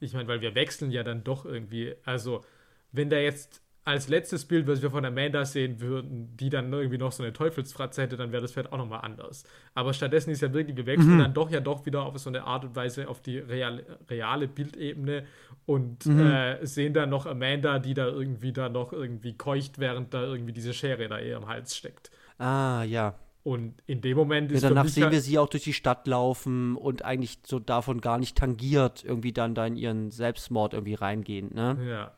ich 0.00 0.12
meine, 0.12 0.28
weil 0.28 0.40
wir 0.40 0.54
wechseln 0.54 0.90
ja 0.90 1.02
dann 1.02 1.24
doch 1.24 1.44
irgendwie, 1.44 1.94
also 2.04 2.44
wenn 2.92 3.10
da 3.10 3.16
jetzt 3.16 3.62
als 3.86 4.08
letztes 4.08 4.44
Bild, 4.44 4.66
was 4.66 4.82
wir 4.82 4.90
von 4.90 5.04
Amanda 5.04 5.44
sehen 5.44 5.80
würden, 5.80 6.36
die 6.36 6.50
dann 6.50 6.72
irgendwie 6.72 6.98
noch 6.98 7.12
so 7.12 7.22
eine 7.22 7.32
Teufelsfratze 7.32 8.02
hätte, 8.02 8.16
dann 8.16 8.32
wäre 8.32 8.42
das 8.42 8.50
vielleicht 8.50 8.72
auch 8.72 8.78
nochmal 8.78 9.02
anders. 9.02 9.44
Aber 9.74 9.94
stattdessen 9.94 10.30
ist 10.30 10.42
ja 10.42 10.52
wirklich, 10.52 10.76
wir 10.76 10.86
wechseln 10.86 11.14
mhm. 11.14 11.18
dann 11.20 11.34
doch 11.34 11.52
ja 11.52 11.60
doch 11.60 11.86
wieder 11.86 12.02
auf 12.02 12.18
so 12.18 12.28
eine 12.28 12.42
Art 12.42 12.64
und 12.64 12.74
Weise 12.74 13.06
auf 13.06 13.20
die 13.20 13.38
reale, 13.38 13.84
reale 14.10 14.48
Bildebene 14.48 15.24
und 15.66 16.04
mhm. 16.04 16.20
äh, 16.20 16.66
sehen 16.66 16.94
dann 16.94 17.10
noch 17.10 17.26
Amanda, 17.26 17.78
die 17.78 17.94
da 17.94 18.08
irgendwie 18.08 18.52
da 18.52 18.68
noch 18.68 18.92
irgendwie 18.92 19.34
keucht, 19.34 19.78
während 19.78 20.12
da 20.12 20.24
irgendwie 20.24 20.52
diese 20.52 20.74
Schere 20.74 21.06
da 21.06 21.20
ihr 21.20 21.36
am 21.36 21.46
Hals 21.46 21.76
steckt. 21.76 22.10
Ah, 22.38 22.82
ja. 22.82 23.14
Und 23.44 23.74
in 23.86 24.00
dem 24.00 24.16
Moment 24.16 24.50
ist 24.50 24.64
ja, 24.64 24.70
danach 24.70 24.88
sehen 24.88 25.12
wir 25.12 25.20
sie 25.20 25.38
auch 25.38 25.48
durch 25.48 25.62
die 25.62 25.72
Stadt 25.72 26.08
laufen 26.08 26.74
und 26.74 27.04
eigentlich 27.04 27.38
so 27.46 27.60
davon 27.60 28.00
gar 28.00 28.18
nicht 28.18 28.36
tangiert 28.36 29.04
irgendwie 29.04 29.32
dann 29.32 29.54
da 29.54 29.64
in 29.64 29.76
ihren 29.76 30.10
Selbstmord 30.10 30.74
irgendwie 30.74 30.94
reingehen, 30.94 31.54
ne? 31.54 31.78
Ja. 31.88 32.12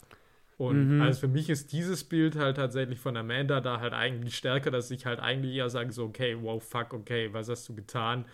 Und 0.59 0.97
mhm. 0.97 1.01
also 1.01 1.21
für 1.21 1.29
mich 1.29 1.49
ist 1.49 1.73
dieses 1.73 2.03
Bild 2.03 2.35
halt 2.35 2.57
tatsächlich 2.57 2.99
von 2.99 3.17
Amanda 3.17 3.61
da 3.61 3.79
halt 3.79 3.93
eigentlich 3.93 4.37
stärker, 4.37 4.73
dass 4.73 4.91
ich 4.91 5.07
halt 5.07 5.21
eigentlich 5.21 5.55
eher 5.55 5.71
sage 5.71 5.93
so, 5.93 6.05
okay, 6.05 6.37
wow, 6.41 6.63
fuck, 6.63 6.93
okay, 6.93 7.33
was 7.33 7.49
hast 7.49 7.69
du 7.69 7.77
getan? 7.77 8.25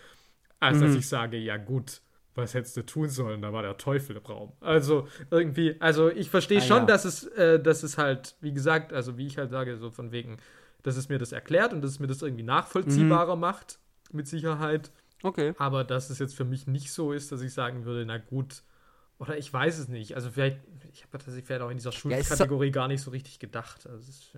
Als 0.59 0.79
mhm. 0.79 0.83
dass 0.83 0.95
ich 0.95 1.07
sage, 1.07 1.37
ja 1.37 1.59
gut, 1.59 2.01
was 2.35 2.55
hättest 2.55 2.79
du 2.79 2.83
tun 2.87 3.11
sollen? 3.11 3.43
Da 3.43 3.53
war 3.53 3.61
der 3.61 3.77
Teufel 3.77 4.17
im 4.17 4.25
Raum. 4.25 4.53
Also 4.61 5.07
irgendwie, 5.31 5.77
also 5.81 6.09
ich 6.11 6.31
verstehe 6.31 6.59
ah, 6.59 6.63
schon, 6.63 6.79
ja. 6.79 6.87
dass 6.87 7.05
es, 7.05 7.25
äh, 7.25 7.61
dass 7.61 7.83
es 7.83 7.99
halt, 7.99 8.37
wie 8.41 8.55
gesagt, 8.55 8.95
also 8.95 9.19
wie 9.19 9.27
ich 9.27 9.37
halt 9.37 9.51
sage, 9.51 9.77
so 9.77 9.91
von 9.91 10.11
wegen, 10.11 10.39
dass 10.83 10.97
es 10.97 11.11
mir 11.11 11.19
das 11.19 11.33
erklärt 11.33 11.75
und 11.75 11.83
dass 11.83 11.91
es 11.91 12.01
mir 12.01 12.07
das 12.07 12.23
irgendwie 12.23 12.43
nachvollziehbarer 12.43 13.37
mhm. 13.37 13.41
macht, 13.43 13.79
mit 14.13 14.27
Sicherheit. 14.27 14.91
Okay. 15.23 15.53
Aber 15.59 15.85
dass 15.85 16.09
es 16.09 16.19
jetzt 16.19 16.35
für 16.35 16.45
mich 16.47 16.67
nicht 16.67 16.91
so 16.91 17.13
ist, 17.13 17.33
dass 17.33 17.43
ich 17.43 17.53
sagen 17.53 17.85
würde, 17.85 18.07
na 18.07 18.17
gut, 18.17 18.63
oder 19.25 19.39
ich 19.39 19.53
weiß 19.53 19.79
es 19.79 19.89
nicht. 19.89 20.15
Also 20.15 20.31
vielleicht, 20.31 20.59
ich 20.93 21.03
habe 21.03 21.13
tatsächlich 21.13 21.45
vielleicht 21.45 21.63
auch 21.63 21.71
in 21.71 21.77
dieser 21.77 21.93
Schulkategorie 21.93 22.67
ja, 22.67 22.73
gar 22.73 22.89
nicht 22.89 23.01
so 23.01 23.11
richtig 23.11 23.39
gedacht. 23.39 23.87
Also 23.87 24.09
ist, 24.09 24.33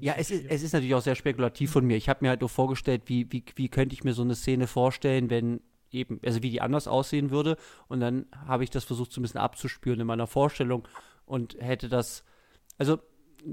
ja, 0.00 0.14
es 0.16 0.30
ist, 0.30 0.46
es 0.48 0.62
ist 0.62 0.72
natürlich 0.72 0.94
auch 0.94 1.02
sehr 1.02 1.14
spekulativ 1.14 1.72
von 1.72 1.84
mir. 1.84 1.96
Ich 1.96 2.08
habe 2.08 2.24
mir 2.24 2.30
halt 2.30 2.40
nur 2.40 2.48
vorgestellt, 2.48 3.02
wie, 3.06 3.30
wie, 3.32 3.44
wie 3.56 3.68
könnte 3.68 3.94
ich 3.94 4.04
mir 4.04 4.14
so 4.14 4.22
eine 4.22 4.34
Szene 4.34 4.66
vorstellen, 4.66 5.30
wenn 5.30 5.60
eben, 5.90 6.20
also 6.24 6.42
wie 6.42 6.50
die 6.50 6.60
anders 6.60 6.86
aussehen 6.86 7.30
würde. 7.30 7.56
Und 7.88 8.00
dann 8.00 8.26
habe 8.46 8.64
ich 8.64 8.70
das 8.70 8.84
versucht, 8.84 9.12
so 9.12 9.20
ein 9.20 9.22
bisschen 9.22 9.40
abzuspüren 9.40 10.00
in 10.00 10.06
meiner 10.06 10.26
Vorstellung 10.26 10.86
und 11.26 11.56
hätte 11.60 11.88
das, 11.88 12.24
also 12.78 12.98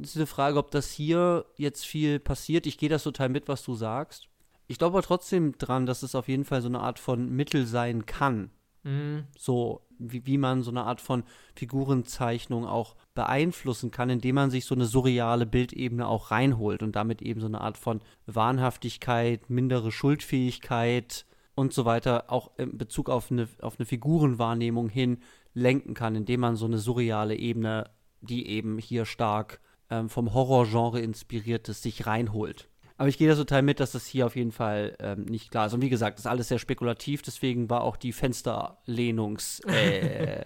es 0.01 0.11
ist 0.11 0.17
eine 0.17 0.25
Frage, 0.25 0.57
ob 0.57 0.71
das 0.71 0.91
hier 0.91 1.45
jetzt 1.57 1.85
viel 1.85 2.19
passiert. 2.19 2.65
Ich 2.65 2.77
gehe 2.77 2.89
das 2.89 3.03
total 3.03 3.29
mit, 3.29 3.47
was 3.47 3.63
du 3.63 3.75
sagst. 3.75 4.29
Ich 4.67 4.79
glaube 4.79 4.97
aber 4.97 5.05
trotzdem 5.05 5.57
dran, 5.57 5.85
dass 5.85 6.03
es 6.03 6.15
auf 6.15 6.27
jeden 6.27 6.45
Fall 6.45 6.61
so 6.61 6.67
eine 6.67 6.79
Art 6.79 6.97
von 6.99 7.29
Mittel 7.29 7.65
sein 7.65 8.05
kann. 8.05 8.49
Mhm. 8.83 9.25
So, 9.37 9.84
wie, 9.99 10.25
wie 10.25 10.37
man 10.37 10.63
so 10.63 10.71
eine 10.71 10.83
Art 10.83 11.01
von 11.01 11.23
Figurenzeichnung 11.55 12.65
auch 12.65 12.95
beeinflussen 13.13 13.91
kann, 13.91 14.09
indem 14.09 14.35
man 14.35 14.51
sich 14.51 14.65
so 14.65 14.75
eine 14.75 14.85
surreale 14.85 15.45
Bildebene 15.45 16.07
auch 16.07 16.31
reinholt 16.31 16.83
und 16.83 16.95
damit 16.95 17.21
eben 17.21 17.41
so 17.41 17.47
eine 17.47 17.61
Art 17.61 17.77
von 17.77 18.01
Wahnhaftigkeit, 18.25 19.49
mindere 19.49 19.91
Schuldfähigkeit 19.91 21.25
und 21.55 21.73
so 21.73 21.85
weiter 21.85 22.25
auch 22.27 22.51
in 22.57 22.77
Bezug 22.77 23.09
auf 23.09 23.31
eine, 23.31 23.47
auf 23.61 23.79
eine 23.79 23.85
Figurenwahrnehmung 23.85 24.89
hin 24.89 25.19
lenken 25.53 25.93
kann, 25.93 26.15
indem 26.15 26.41
man 26.41 26.55
so 26.55 26.65
eine 26.65 26.77
surreale 26.77 27.35
Ebene, 27.35 27.89
die 28.21 28.47
eben 28.47 28.77
hier 28.77 29.05
stark 29.05 29.61
ähm, 29.89 30.09
vom 30.09 30.33
Horrorgenre 30.33 30.99
inspiriert 30.99 31.69
ist, 31.69 31.83
sich 31.83 32.05
reinholt. 32.05 32.69
Aber 32.97 33.09
ich 33.09 33.17
gehe 33.17 33.27
da 33.27 33.35
total 33.35 33.61
mit, 33.61 33.79
dass 33.79 33.91
das 33.91 34.05
hier 34.05 34.25
auf 34.25 34.35
jeden 34.35 34.51
Fall 34.51 34.95
ähm, 34.99 35.25
nicht 35.25 35.51
klar 35.51 35.67
ist. 35.67 35.73
Und 35.73 35.81
wie 35.81 35.89
gesagt, 35.89 36.17
das 36.17 36.25
ist 36.25 36.31
alles 36.31 36.47
sehr 36.47 36.59
spekulativ, 36.59 37.21
deswegen 37.21 37.69
war 37.69 37.81
auch 37.81 37.97
die 37.97 38.13
Fensterlehnungs- 38.13 39.65
äh, 39.67 40.45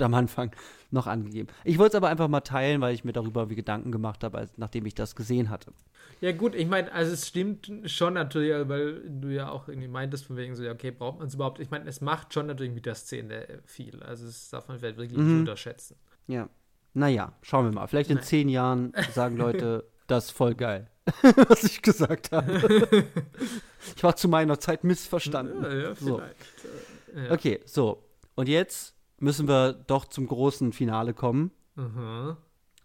am 0.00 0.14
Anfang 0.14 0.54
noch 0.92 1.06
angegeben. 1.06 1.48
Ich 1.64 1.78
wollte 1.78 1.92
es 1.92 1.94
aber 1.96 2.08
einfach 2.08 2.28
mal 2.28 2.40
teilen, 2.40 2.80
weil 2.80 2.94
ich 2.94 3.04
mir 3.04 3.12
darüber 3.12 3.50
wie 3.50 3.56
Gedanken 3.56 3.90
gemacht 3.90 4.22
habe, 4.22 4.48
nachdem 4.56 4.86
ich 4.86 4.94
das 4.94 5.16
gesehen 5.16 5.50
hatte. 5.50 5.72
Ja, 6.20 6.30
gut, 6.30 6.54
ich 6.54 6.68
meine, 6.68 6.92
also 6.92 7.12
es 7.12 7.26
stimmt 7.26 7.70
schon 7.86 8.14
natürlich, 8.14 8.68
weil 8.68 9.02
du 9.08 9.28
ja 9.28 9.50
auch 9.50 9.68
irgendwie 9.68 9.88
meintest, 9.88 10.26
von 10.26 10.36
wegen 10.36 10.54
so, 10.54 10.62
ja, 10.62 10.70
okay, 10.72 10.92
braucht 10.92 11.18
man 11.18 11.26
es 11.26 11.34
überhaupt? 11.34 11.58
Ich 11.58 11.70
meine, 11.70 11.88
es 11.88 12.00
macht 12.00 12.32
schon 12.32 12.46
natürlich 12.46 12.72
mit 12.72 12.86
der 12.86 12.94
Szene 12.94 13.60
viel. 13.64 14.00
Also, 14.04 14.26
das 14.26 14.50
darf 14.50 14.68
man 14.68 14.78
vielleicht 14.78 14.98
wirklich 14.98 15.18
mhm. 15.18 15.26
nicht 15.26 15.40
unterschätzen. 15.40 15.96
Ja. 16.28 16.48
Naja, 16.94 17.32
schauen 17.42 17.64
wir 17.64 17.72
mal. 17.72 17.86
Vielleicht 17.88 18.10
in 18.10 18.16
Nein. 18.16 18.24
zehn 18.24 18.48
Jahren 18.48 18.92
sagen 19.12 19.36
Leute, 19.36 19.84
das 20.06 20.26
ist 20.26 20.30
voll 20.30 20.54
geil. 20.54 20.91
was 21.48 21.64
ich 21.64 21.82
gesagt 21.82 22.32
habe. 22.32 22.88
ich 23.96 24.02
war 24.02 24.16
zu 24.16 24.28
meiner 24.28 24.58
Zeit 24.60 24.84
missverstanden. 24.84 25.62
Ja, 25.62 25.74
ja, 25.74 25.94
so. 25.94 26.20
Ja. 26.20 27.32
Okay, 27.32 27.60
so. 27.64 28.04
Und 28.34 28.48
jetzt 28.48 28.94
müssen 29.18 29.48
wir 29.48 29.72
doch 29.72 30.04
zum 30.06 30.26
großen 30.26 30.72
Finale 30.72 31.14
kommen. 31.14 31.50
Mhm. 31.74 32.36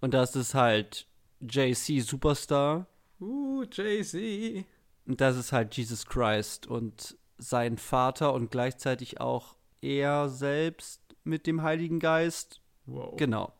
Und 0.01 0.13
das 0.13 0.35
ist 0.35 0.53
halt 0.53 1.07
JC 1.41 2.01
Superstar. 2.01 2.87
Uh, 3.19 3.63
JC. 3.63 4.65
Und 5.05 5.21
das 5.21 5.37
ist 5.37 5.51
halt 5.51 5.75
Jesus 5.75 6.05
Christ 6.05 6.67
und 6.67 7.17
sein 7.37 7.77
Vater 7.77 8.33
und 8.33 8.51
gleichzeitig 8.51 9.21
auch 9.21 9.55
er 9.81 10.29
selbst 10.29 11.01
mit 11.23 11.47
dem 11.47 11.61
Heiligen 11.61 11.99
Geist. 11.99 12.61
Wow. 12.85 13.15
Genau. 13.17 13.53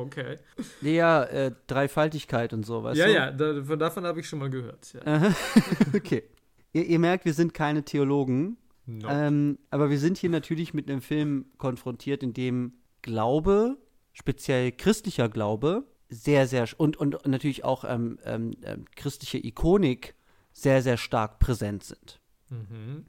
Okay. 0.00 0.38
Ja, 0.80 1.24
äh, 1.24 1.52
Dreifaltigkeit 1.66 2.52
und 2.52 2.64
so, 2.64 2.82
weißt 2.82 2.98
ja, 2.98 3.06
du? 3.06 3.12
Ja, 3.12 3.24
ja, 3.26 3.30
da, 3.32 3.76
davon 3.76 4.04
habe 4.04 4.20
ich 4.20 4.28
schon 4.28 4.38
mal 4.38 4.50
gehört. 4.50 4.92
Ja. 4.94 5.32
okay. 5.94 6.24
Ihr, 6.72 6.86
ihr, 6.86 6.98
merkt, 6.98 7.24
wir 7.24 7.34
sind 7.34 7.54
keine 7.54 7.84
Theologen. 7.84 8.56
No. 8.86 9.08
Ähm, 9.08 9.58
aber 9.70 9.90
wir 9.90 9.98
sind 9.98 10.18
hier 10.18 10.30
natürlich 10.30 10.74
mit 10.74 10.90
einem 10.90 11.00
Film 11.00 11.46
konfrontiert, 11.58 12.22
in 12.22 12.32
dem 12.32 12.74
Glaube, 13.02 13.76
speziell 14.12 14.72
christlicher 14.72 15.28
Glaube, 15.28 15.84
sehr, 16.08 16.46
sehr 16.48 16.66
und, 16.76 16.96
und 16.96 17.26
natürlich 17.26 17.64
auch 17.64 17.84
ähm, 17.84 18.18
ähm, 18.24 18.56
ähm 18.64 18.84
christliche 18.96 19.38
Ikonik 19.38 20.14
sehr, 20.52 20.82
sehr 20.82 20.96
stark 20.96 21.38
präsent 21.38 21.84
sind. 21.84 22.20
Mhm. 22.48 23.04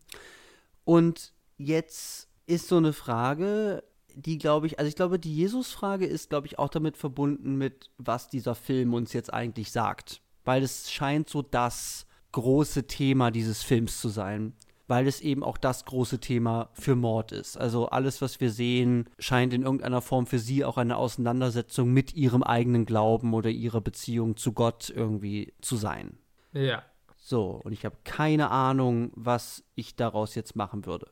Und 0.83 1.33
jetzt 1.57 2.29
ist 2.45 2.67
so 2.67 2.77
eine 2.77 2.93
Frage, 2.93 3.83
die, 4.15 4.37
glaube 4.37 4.67
ich, 4.67 4.79
also 4.79 4.87
ich 4.87 4.95
glaube, 4.95 5.19
die 5.19 5.35
Jesus-Frage 5.35 6.05
ist, 6.05 6.29
glaube 6.29 6.47
ich, 6.47 6.59
auch 6.59 6.69
damit 6.69 6.97
verbunden 6.97 7.55
mit, 7.57 7.89
was 7.97 8.29
dieser 8.29 8.55
Film 8.55 8.93
uns 8.93 9.13
jetzt 9.13 9.33
eigentlich 9.33 9.71
sagt. 9.71 10.21
Weil 10.43 10.63
es 10.63 10.91
scheint 10.91 11.29
so 11.29 11.41
das 11.41 12.05
große 12.31 12.87
Thema 12.87 13.31
dieses 13.31 13.63
Films 13.63 14.01
zu 14.01 14.09
sein. 14.09 14.53
Weil 14.87 15.07
es 15.07 15.21
eben 15.21 15.43
auch 15.43 15.57
das 15.57 15.85
große 15.85 16.19
Thema 16.19 16.69
für 16.73 16.95
Mord 16.95 17.31
ist. 17.31 17.57
Also 17.57 17.87
alles, 17.87 18.21
was 18.21 18.41
wir 18.41 18.51
sehen, 18.51 19.09
scheint 19.19 19.53
in 19.53 19.63
irgendeiner 19.63 20.01
Form 20.01 20.25
für 20.27 20.39
sie 20.39 20.65
auch 20.65 20.77
eine 20.77 20.97
Auseinandersetzung 20.97 21.93
mit 21.93 22.13
ihrem 22.13 22.43
eigenen 22.43 22.85
Glauben 22.85 23.33
oder 23.33 23.49
ihrer 23.49 23.79
Beziehung 23.79 24.35
zu 24.35 24.51
Gott 24.51 24.91
irgendwie 24.93 25.53
zu 25.61 25.77
sein. 25.77 26.17
Ja. 26.51 26.83
So, 27.17 27.61
und 27.63 27.71
ich 27.71 27.85
habe 27.85 27.95
keine 28.03 28.49
Ahnung, 28.49 29.11
was 29.15 29.63
ich 29.75 29.95
daraus 29.95 30.35
jetzt 30.35 30.55
machen 30.55 30.85
würde. 30.85 31.07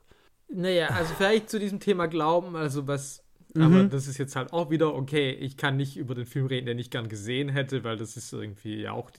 Naja, 0.51 0.87
also 0.87 1.13
vielleicht 1.15 1.49
zu 1.49 1.59
diesem 1.59 1.79
Thema 1.79 2.07
Glauben, 2.07 2.55
also 2.55 2.87
was, 2.87 3.23
mhm. 3.53 3.61
aber 3.61 3.83
das 3.83 4.07
ist 4.07 4.17
jetzt 4.17 4.35
halt 4.35 4.51
auch 4.51 4.71
wieder, 4.71 4.95
okay, 4.95 5.31
ich 5.31 5.57
kann 5.57 5.77
nicht 5.77 5.95
über 5.95 6.15
den 6.15 6.25
Film 6.25 6.47
reden, 6.47 6.65
den 6.65 6.79
ich 6.79 6.89
gern 6.89 7.07
gesehen 7.07 7.49
hätte, 7.49 7.83
weil 7.83 7.97
das 7.97 8.17
ist 8.17 8.33
irgendwie 8.33 8.81
ja 8.81 8.93
auch, 8.93 9.11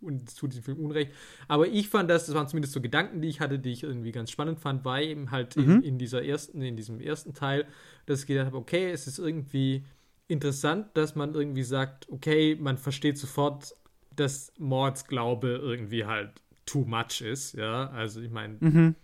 und 0.00 0.36
tut 0.36 0.54
dem 0.54 0.62
Film 0.62 0.78
Unrecht. 0.78 1.12
Aber 1.48 1.66
ich 1.66 1.88
fand 1.88 2.10
das, 2.10 2.26
das 2.26 2.34
waren 2.34 2.48
zumindest 2.48 2.74
so 2.74 2.82
Gedanken, 2.82 3.22
die 3.22 3.28
ich 3.28 3.40
hatte, 3.40 3.58
die 3.58 3.72
ich 3.72 3.82
irgendwie 3.82 4.12
ganz 4.12 4.30
spannend 4.30 4.60
fand, 4.60 4.84
war 4.84 5.00
eben 5.00 5.30
halt 5.30 5.56
mhm. 5.56 5.76
in, 5.76 5.82
in, 5.82 5.98
dieser 5.98 6.22
ersten, 6.22 6.60
in 6.60 6.76
diesem 6.76 7.00
ersten 7.00 7.32
Teil, 7.32 7.66
dass 8.04 8.20
ich 8.20 8.26
gedacht 8.26 8.46
habe, 8.46 8.58
okay, 8.58 8.90
es 8.90 9.06
ist 9.06 9.18
irgendwie 9.18 9.84
interessant, 10.28 10.88
dass 10.94 11.14
man 11.14 11.34
irgendwie 11.34 11.62
sagt, 11.62 12.08
okay, 12.10 12.56
man 12.60 12.76
versteht 12.76 13.16
sofort, 13.16 13.74
dass 14.14 14.52
Mords 14.58 15.06
Glaube 15.06 15.48
irgendwie 15.48 16.04
halt 16.04 16.30
too 16.66 16.84
much 16.84 17.20
ist, 17.20 17.54
ja, 17.54 17.88
also 17.90 18.20
ich 18.20 18.30
meine, 18.30 18.56
mhm 18.60 18.94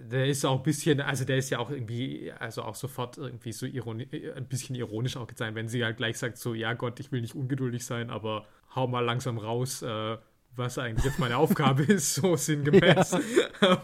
der 0.00 0.26
ist 0.26 0.44
auch 0.44 0.58
ein 0.58 0.62
bisschen, 0.62 1.00
also 1.00 1.24
der 1.24 1.38
ist 1.38 1.50
ja 1.50 1.58
auch 1.58 1.70
irgendwie, 1.70 2.32
also 2.38 2.62
auch 2.62 2.74
sofort 2.74 3.18
irgendwie 3.18 3.52
so 3.52 3.66
ironisch, 3.66 4.08
ein 4.34 4.46
bisschen 4.46 4.74
ironisch 4.74 5.16
auch 5.16 5.26
gezeigt, 5.26 5.54
wenn 5.54 5.68
sie 5.68 5.84
halt 5.84 5.96
gleich 5.96 6.18
sagt, 6.18 6.38
so, 6.38 6.54
ja 6.54 6.74
Gott, 6.74 7.00
ich 7.00 7.12
will 7.12 7.20
nicht 7.20 7.34
ungeduldig 7.34 7.84
sein, 7.84 8.10
aber 8.10 8.46
hau 8.74 8.86
mal 8.86 9.00
langsam 9.00 9.38
raus, 9.38 9.82
äh, 9.82 10.16
was 10.56 10.78
eigentlich 10.78 11.04
jetzt 11.04 11.18
meine 11.18 11.36
Aufgabe 11.36 11.82
ist, 11.92 12.14
so 12.14 12.36
sinngemäß. 12.36 13.16
Ja. 13.60 13.80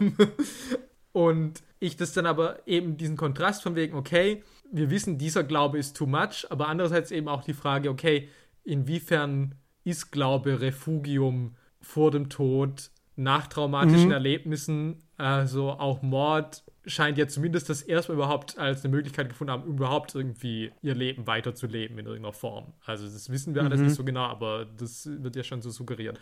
Und 1.11 1.61
ich 1.79 1.97
das 1.97 2.13
dann 2.13 2.25
aber 2.25 2.65
eben 2.67 2.97
diesen 2.97 3.17
Kontrast 3.17 3.63
von 3.63 3.75
wegen, 3.75 3.95
okay, 3.95 4.43
wir 4.71 4.89
wissen, 4.89 5.17
dieser 5.17 5.43
Glaube 5.43 5.77
ist 5.77 5.97
too 5.97 6.05
much, 6.05 6.45
aber 6.49 6.67
andererseits 6.67 7.11
eben 7.11 7.27
auch 7.27 7.43
die 7.43 7.53
Frage, 7.53 7.89
okay, 7.89 8.29
inwiefern 8.63 9.55
ist 9.83 10.11
Glaube 10.11 10.61
Refugium 10.61 11.55
vor 11.81 12.11
dem 12.11 12.29
Tod, 12.29 12.91
nach 13.15 13.47
traumatischen 13.47 14.07
mhm. 14.07 14.11
Erlebnissen 14.13 15.03
also 15.21 15.71
auch 15.71 16.01
Mord 16.01 16.63
scheint 16.87 17.17
ja 17.19 17.27
zumindest 17.27 17.69
das 17.69 17.83
erstmal 17.83 18.15
überhaupt 18.15 18.57
als 18.57 18.83
eine 18.83 18.93
Möglichkeit 18.95 19.29
gefunden 19.29 19.51
haben, 19.51 19.69
überhaupt 19.69 20.15
irgendwie 20.15 20.71
ihr 20.81 20.95
Leben 20.95 21.27
weiterzuleben 21.27 21.99
in 21.99 22.07
irgendeiner 22.07 22.33
Form. 22.33 22.73
Also 22.85 23.05
das 23.05 23.29
wissen 23.29 23.53
wir 23.53 23.61
alles 23.63 23.79
mhm. 23.79 23.85
nicht 23.85 23.95
so 23.95 24.03
genau, 24.03 24.23
aber 24.23 24.65
das 24.65 25.07
wird 25.07 25.35
ja 25.35 25.43
schon 25.43 25.61
so 25.61 25.69
suggeriert. 25.69 26.19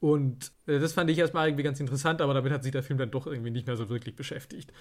Und 0.00 0.52
äh, 0.66 0.78
das 0.78 0.94
fand 0.94 1.10
ich 1.10 1.18
erstmal 1.18 1.48
irgendwie 1.48 1.64
ganz 1.64 1.78
interessant, 1.80 2.22
aber 2.22 2.32
damit 2.32 2.50
hat 2.50 2.62
sich 2.62 2.72
der 2.72 2.82
Film 2.82 2.98
dann 2.98 3.10
doch 3.10 3.26
irgendwie 3.26 3.50
nicht 3.50 3.66
mehr 3.66 3.76
so 3.76 3.90
wirklich 3.90 4.16
beschäftigt. 4.16 4.72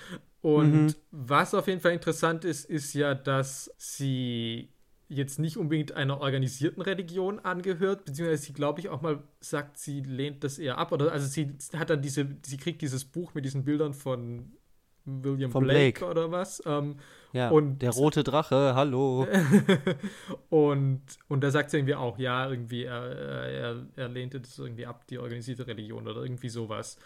Und 0.42 0.86
mhm. 0.86 0.96
was 1.12 1.54
auf 1.54 1.68
jeden 1.68 1.82
Fall 1.82 1.92
interessant 1.92 2.46
ist, 2.46 2.64
ist 2.64 2.94
ja, 2.94 3.14
dass 3.14 3.70
sie 3.78 4.70
jetzt 5.10 5.40
nicht 5.40 5.58
unbedingt 5.58 5.92
einer 5.94 6.22
organisierten 6.22 6.82
Religion 6.82 7.40
angehört, 7.40 8.06
beziehungsweise 8.06 8.44
sie, 8.44 8.54
glaube 8.54 8.80
ich, 8.80 8.90
auch 8.90 9.02
mal 9.02 9.24
sagt, 9.40 9.78
sie 9.78 10.02
lehnt 10.02 10.44
das 10.44 10.60
eher 10.60 10.78
ab. 10.78 10.92
Oder 10.92 11.12
also 11.12 11.26
sie 11.26 11.52
hat 11.76 11.90
dann 11.90 12.02
diese, 12.02 12.28
sie 12.46 12.58
kriegt 12.58 12.82
dieses 12.82 13.06
Buch 13.06 13.34
mit 13.34 13.44
diesen 13.44 13.66
Bildern 13.66 13.94
von 13.94 14.52
William 15.06 15.52
von 15.52 15.64
Blake, 15.64 16.00
Blake, 16.00 16.12
oder 16.12 16.32
was. 16.32 16.62
Ähm, 16.66 16.98
ja, 17.34 17.50
und 17.50 17.80
der 17.80 17.92
rote 17.92 18.24
Drache, 18.24 18.76
hallo. 18.76 19.28
und, 20.50 21.02
und 21.28 21.42
da 21.42 21.50
sagt 21.50 21.72
sie 21.72 21.78
irgendwie 21.78 21.96
auch, 21.96 22.20
ja, 22.20 22.50
irgendwie, 22.50 22.84
er, 22.84 23.04
er, 23.04 23.86
er 23.96 24.08
lehnte 24.10 24.40
das 24.40 24.58
irgendwie 24.60 24.86
ab, 24.86 25.08
die 25.08 25.18
organisierte 25.18 25.66
Religion 25.66 26.08
oder 26.08 26.22
irgendwie 26.22 26.50
sowas. 26.50 26.98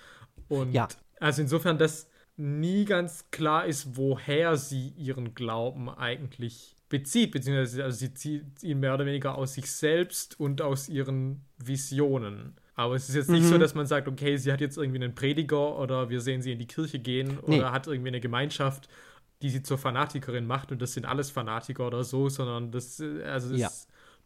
Und 0.49 0.73
ja. 0.73 0.89
also 1.19 1.41
insofern, 1.41 1.77
dass 1.77 2.09
nie 2.35 2.85
ganz 2.85 3.29
klar 3.31 3.65
ist, 3.65 3.95
woher 3.95 4.57
sie 4.57 4.89
ihren 4.97 5.35
Glauben 5.35 5.89
eigentlich 5.89 6.75
bezieht, 6.93 7.31
beziehungsweise 7.31 7.83
also 7.83 7.97
sie 7.97 8.13
zieht 8.13 8.61
ihn 8.61 8.79
mehr 8.79 8.93
oder 8.93 9.07
weniger 9.07 9.35
aus 9.35 9.55
sich 9.55 9.71
selbst 9.71 10.39
und 10.39 10.61
aus 10.61 10.89
ihren 10.89 11.43
Visionen. 11.57 12.53
Aber 12.75 12.93
es 12.93 13.09
ist 13.09 13.15
jetzt 13.15 13.31
nicht 13.31 13.45
mhm. 13.45 13.49
so, 13.49 13.57
dass 13.57 13.73
man 13.73 13.87
sagt, 13.87 14.07
okay, 14.07 14.37
sie 14.37 14.51
hat 14.51 14.61
jetzt 14.61 14.77
irgendwie 14.77 15.03
einen 15.03 15.15
Prediger 15.15 15.79
oder 15.79 16.11
wir 16.11 16.21
sehen 16.21 16.43
sie 16.43 16.51
in 16.51 16.59
die 16.59 16.67
Kirche 16.67 16.99
gehen 16.99 17.39
nee. 17.47 17.57
oder 17.57 17.71
hat 17.71 17.87
irgendwie 17.87 18.09
eine 18.09 18.19
Gemeinschaft, 18.19 18.89
die 19.41 19.49
sie 19.49 19.63
zur 19.63 19.79
Fanatikerin 19.79 20.45
macht 20.45 20.71
und 20.71 20.83
das 20.83 20.93
sind 20.93 21.07
alles 21.07 21.31
Fanatiker 21.31 21.87
oder 21.87 22.03
so, 22.03 22.29
sondern 22.29 22.69
das, 22.69 23.01
also 23.01 23.55
ja. 23.55 23.71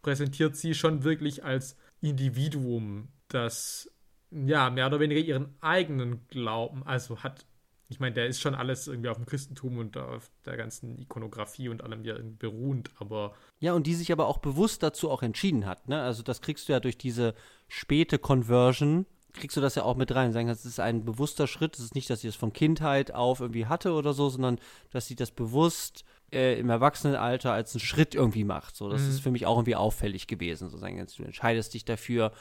präsentiert 0.02 0.58
sie 0.58 0.74
schon 0.74 1.06
wirklich 1.06 1.46
als 1.46 1.78
Individuum, 2.02 3.08
das 3.30 3.90
ja 4.30 4.70
mehr 4.70 4.88
oder 4.88 5.00
weniger 5.00 5.22
ihren 5.22 5.56
eigenen 5.62 6.28
Glauben, 6.28 6.84
also 6.84 7.24
hat 7.24 7.46
ich 7.90 8.00
meine, 8.00 8.14
der 8.14 8.28
ist 8.28 8.42
schon 8.42 8.56
alles 8.56 8.88
irgendwie 8.88 9.10
auf 9.10 9.18
dem 9.18 9.26
Christentum 9.26 9.78
und 9.78 9.98
auf 9.98 10.30
der 10.46 10.58
ganzen 10.58 10.98
Ikonografie 11.00 11.70
und 11.70 11.84
allem 11.84 12.04
ja 12.04 12.16
beruhend, 12.22 12.92
aber. 13.00 13.34
Ja, 13.60 13.74
und 13.74 13.88
die 13.88 13.94
sich 13.94 14.12
aber 14.12 14.28
auch 14.28 14.40
bewusst 14.40 14.84
dazu 14.84 15.10
auch 15.10 15.24
entschieden 15.24 15.66
hat, 15.66 15.88
ne? 15.88 16.02
Also 16.02 16.22
das 16.22 16.42
kriegst 16.42 16.68
du 16.68 16.74
ja 16.74 16.80
durch 16.80 16.98
diese 16.98 17.34
späte 17.70 18.20
Conversion, 18.20 19.06
kriegst 19.34 19.56
du 19.56 19.62
das 19.62 19.76
ja 19.76 19.84
auch 19.84 19.96
mit 19.96 20.14
rein. 20.14 20.34
Sagen, 20.34 20.48
das 20.48 20.66
ist 20.66 20.80
ein 20.80 21.06
bewusster 21.06 21.48
Schritt. 21.48 21.76
Es 21.76 21.84
ist 21.84 21.96
nicht, 21.96 22.10
dass 22.10 22.22
sie 22.22 22.28
das 22.28 22.36
von 22.36 22.54
Kindheit 22.54 23.14
auf 23.14 23.40
irgendwie 23.40 23.68
hatte 23.68 23.94
oder 23.94 24.14
so, 24.14 24.30
sondern 24.30 24.60
dass 24.92 25.08
sie 25.08 25.16
das 25.16 25.32
bewusst 25.32 26.04
äh, 26.32 26.60
im 26.60 26.70
Erwachsenenalter 26.70 27.54
als 27.54 27.74
einen 27.74 27.82
Schritt 27.82 28.16
irgendwie 28.16 28.44
macht. 28.44 28.76
So, 28.76 28.90
das 28.90 29.02
mhm. 29.04 29.10
ist 29.10 29.20
für 29.22 29.32
mich 29.32 29.46
auch 29.46 29.58
irgendwie 29.58 29.76
auffällig 29.76 30.28
gewesen. 30.28 30.70
So 30.70 30.78
sagen, 30.78 31.06
du 31.16 31.24
entscheidest 31.24 31.74
dich 31.74 31.86
dafür, 31.86 32.32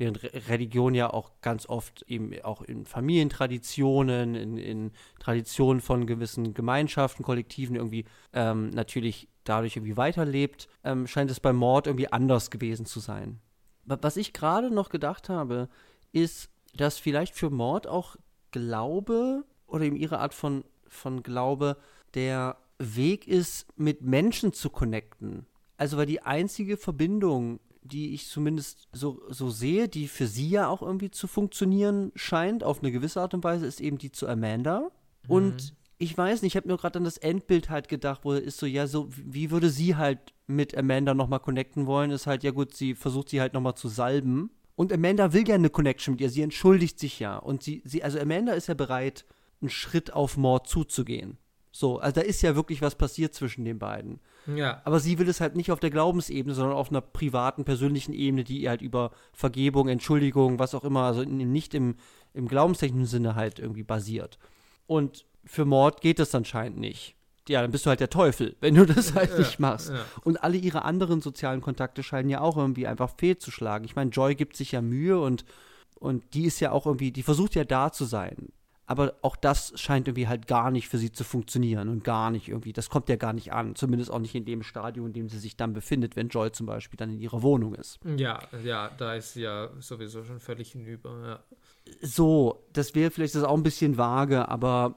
während 0.00 0.22
Religion 0.48 0.94
ja 0.94 1.12
auch 1.12 1.30
ganz 1.42 1.68
oft 1.68 2.02
eben 2.08 2.32
auch 2.42 2.62
in 2.62 2.86
Familientraditionen, 2.86 4.34
in, 4.34 4.56
in 4.56 4.92
Traditionen 5.20 5.80
von 5.80 6.06
gewissen 6.06 6.54
Gemeinschaften, 6.54 7.22
Kollektiven 7.22 7.76
irgendwie 7.76 8.06
ähm, 8.32 8.70
natürlich 8.70 9.28
dadurch 9.44 9.76
irgendwie 9.76 9.96
weiterlebt, 9.96 10.68
ähm, 10.82 11.06
scheint 11.06 11.30
es 11.30 11.38
beim 11.38 11.56
Mord 11.56 11.86
irgendwie 11.86 12.10
anders 12.10 12.50
gewesen 12.50 12.86
zu 12.86 12.98
sein. 12.98 13.40
Was 13.84 14.16
ich 14.16 14.32
gerade 14.32 14.70
noch 14.70 14.88
gedacht 14.88 15.28
habe, 15.28 15.68
ist, 16.12 16.50
dass 16.74 16.98
vielleicht 16.98 17.34
für 17.34 17.50
Mord 17.50 17.86
auch 17.86 18.16
Glaube 18.50 19.44
oder 19.66 19.84
eben 19.84 19.96
ihre 19.96 20.18
Art 20.18 20.34
von, 20.34 20.64
von 20.88 21.22
Glaube 21.22 21.76
der 22.14 22.56
Weg 22.78 23.28
ist, 23.28 23.66
mit 23.76 24.02
Menschen 24.02 24.52
zu 24.52 24.70
connecten. 24.70 25.46
Also 25.76 25.96
weil 25.96 26.06
die 26.06 26.22
einzige 26.22 26.76
Verbindung 26.76 27.60
die 27.82 28.14
ich 28.14 28.28
zumindest 28.28 28.88
so, 28.92 29.22
so 29.28 29.50
sehe, 29.50 29.88
die 29.88 30.08
für 30.08 30.26
sie 30.26 30.50
ja 30.50 30.68
auch 30.68 30.82
irgendwie 30.82 31.10
zu 31.10 31.26
funktionieren 31.26 32.12
scheint, 32.14 32.64
auf 32.64 32.80
eine 32.80 32.92
gewisse 32.92 33.20
Art 33.20 33.34
und 33.34 33.44
Weise, 33.44 33.66
ist 33.66 33.80
eben 33.80 33.98
die 33.98 34.12
zu 34.12 34.28
Amanda. 34.28 34.90
Mhm. 35.24 35.30
Und 35.30 35.74
ich 35.98 36.16
weiß 36.16 36.42
nicht, 36.42 36.52
ich 36.52 36.56
habe 36.56 36.68
mir 36.68 36.76
gerade 36.76 36.98
an 36.98 37.04
das 37.04 37.18
Endbild 37.18 37.68
halt 37.70 37.88
gedacht, 37.88 38.20
wo 38.24 38.32
ist 38.32 38.58
so, 38.58 38.66
ja, 38.66 38.86
so, 38.86 39.08
wie 39.10 39.50
würde 39.50 39.70
sie 39.70 39.96
halt 39.96 40.18
mit 40.46 40.76
Amanda 40.76 41.14
nochmal 41.14 41.40
connecten 41.40 41.86
wollen, 41.86 42.10
ist 42.10 42.26
halt, 42.26 42.42
ja 42.42 42.50
gut, 42.50 42.74
sie 42.74 42.94
versucht 42.94 43.28
sie 43.28 43.40
halt 43.40 43.54
nochmal 43.54 43.74
zu 43.74 43.88
salben. 43.88 44.50
Und 44.76 44.92
Amanda 44.92 45.34
will 45.34 45.44
gerne 45.44 45.62
eine 45.62 45.70
Connection 45.70 46.12
mit 46.12 46.22
ihr, 46.22 46.30
sie 46.30 46.42
entschuldigt 46.42 46.98
sich 46.98 47.20
ja. 47.20 47.36
Und 47.36 47.62
sie, 47.62 47.82
sie, 47.84 48.02
also 48.02 48.18
Amanda 48.18 48.52
ist 48.52 48.68
ja 48.68 48.74
bereit, 48.74 49.26
einen 49.60 49.68
Schritt 49.68 50.12
auf 50.12 50.36
Mord 50.36 50.66
zuzugehen. 50.66 51.36
So, 51.72 51.98
also 51.98 52.20
da 52.20 52.26
ist 52.26 52.42
ja 52.42 52.56
wirklich 52.56 52.82
was 52.82 52.96
passiert 52.96 53.32
zwischen 53.34 53.64
den 53.64 53.78
beiden. 53.78 54.20
Ja. 54.46 54.80
Aber 54.84 54.98
sie 54.98 55.18
will 55.18 55.28
es 55.28 55.40
halt 55.40 55.54
nicht 55.54 55.70
auf 55.70 55.80
der 55.80 55.90
Glaubensebene, 55.90 56.54
sondern 56.54 56.76
auf 56.76 56.90
einer 56.90 57.00
privaten, 57.00 57.64
persönlichen 57.64 58.12
Ebene, 58.12 58.42
die 58.42 58.62
ihr 58.62 58.70
halt 58.70 58.82
über 58.82 59.12
Vergebung, 59.32 59.88
Entschuldigung, 59.88 60.58
was 60.58 60.74
auch 60.74 60.84
immer, 60.84 61.02
also 61.02 61.22
nicht 61.22 61.74
im, 61.74 61.96
im 62.34 62.48
glaubenstechnischen 62.48 63.06
Sinne 63.06 63.34
halt 63.36 63.60
irgendwie 63.60 63.84
basiert. 63.84 64.38
Und 64.86 65.24
für 65.44 65.64
Mord 65.64 66.00
geht 66.00 66.18
das 66.18 66.34
anscheinend 66.34 66.78
nicht. 66.78 67.14
Ja, 67.48 67.62
dann 67.62 67.70
bist 67.70 67.86
du 67.86 67.90
halt 67.90 68.00
der 68.00 68.10
Teufel, 68.10 68.56
wenn 68.60 68.74
du 68.74 68.84
das 68.84 69.14
halt 69.14 69.30
ja, 69.30 69.38
nicht 69.38 69.60
machst. 69.60 69.90
Ja. 69.90 70.04
Und 70.24 70.42
alle 70.42 70.56
ihre 70.56 70.84
anderen 70.84 71.20
sozialen 71.20 71.60
Kontakte 71.60 72.02
scheinen 72.02 72.30
ja 72.30 72.40
auch 72.40 72.56
irgendwie 72.56 72.88
einfach 72.88 73.12
fehlzuschlagen. 73.16 73.84
Ich 73.84 73.94
meine, 73.94 74.10
Joy 74.10 74.34
gibt 74.34 74.56
sich 74.56 74.72
ja 74.72 74.82
Mühe 74.82 75.20
und, 75.20 75.44
und 76.00 76.34
die 76.34 76.46
ist 76.46 76.58
ja 76.58 76.72
auch 76.72 76.86
irgendwie, 76.86 77.12
die 77.12 77.22
versucht 77.22 77.54
ja 77.54 77.64
da 77.64 77.92
zu 77.92 78.04
sein 78.04 78.48
aber 78.90 79.14
auch 79.22 79.36
das 79.36 79.72
scheint 79.76 80.08
irgendwie 80.08 80.26
halt 80.26 80.48
gar 80.48 80.72
nicht 80.72 80.88
für 80.88 80.98
sie 80.98 81.12
zu 81.12 81.22
funktionieren 81.22 81.88
und 81.88 82.02
gar 82.02 82.32
nicht 82.32 82.48
irgendwie, 82.48 82.72
das 82.72 82.90
kommt 82.90 83.08
ja 83.08 83.14
gar 83.14 83.32
nicht 83.32 83.52
an, 83.52 83.76
zumindest 83.76 84.10
auch 84.10 84.18
nicht 84.18 84.34
in 84.34 84.44
dem 84.44 84.64
Stadium, 84.64 85.06
in 85.06 85.12
dem 85.12 85.28
sie 85.28 85.38
sich 85.38 85.56
dann 85.56 85.72
befindet, 85.72 86.16
wenn 86.16 86.26
Joy 86.26 86.50
zum 86.50 86.66
Beispiel 86.66 86.96
dann 86.96 87.08
in 87.08 87.20
ihrer 87.20 87.40
Wohnung 87.40 87.76
ist. 87.76 88.00
Ja, 88.16 88.40
ja, 88.64 88.90
da 88.98 89.14
ist 89.14 89.34
sie 89.34 89.42
ja 89.42 89.70
sowieso 89.78 90.24
schon 90.24 90.40
völlig 90.40 90.72
hinüber, 90.72 91.22
ja. 91.24 91.94
So, 92.02 92.64
das 92.72 92.96
wäre 92.96 93.12
vielleicht 93.12 93.36
das 93.36 93.44
auch 93.44 93.54
ein 93.54 93.62
bisschen 93.62 93.96
vage, 93.96 94.48
aber 94.48 94.96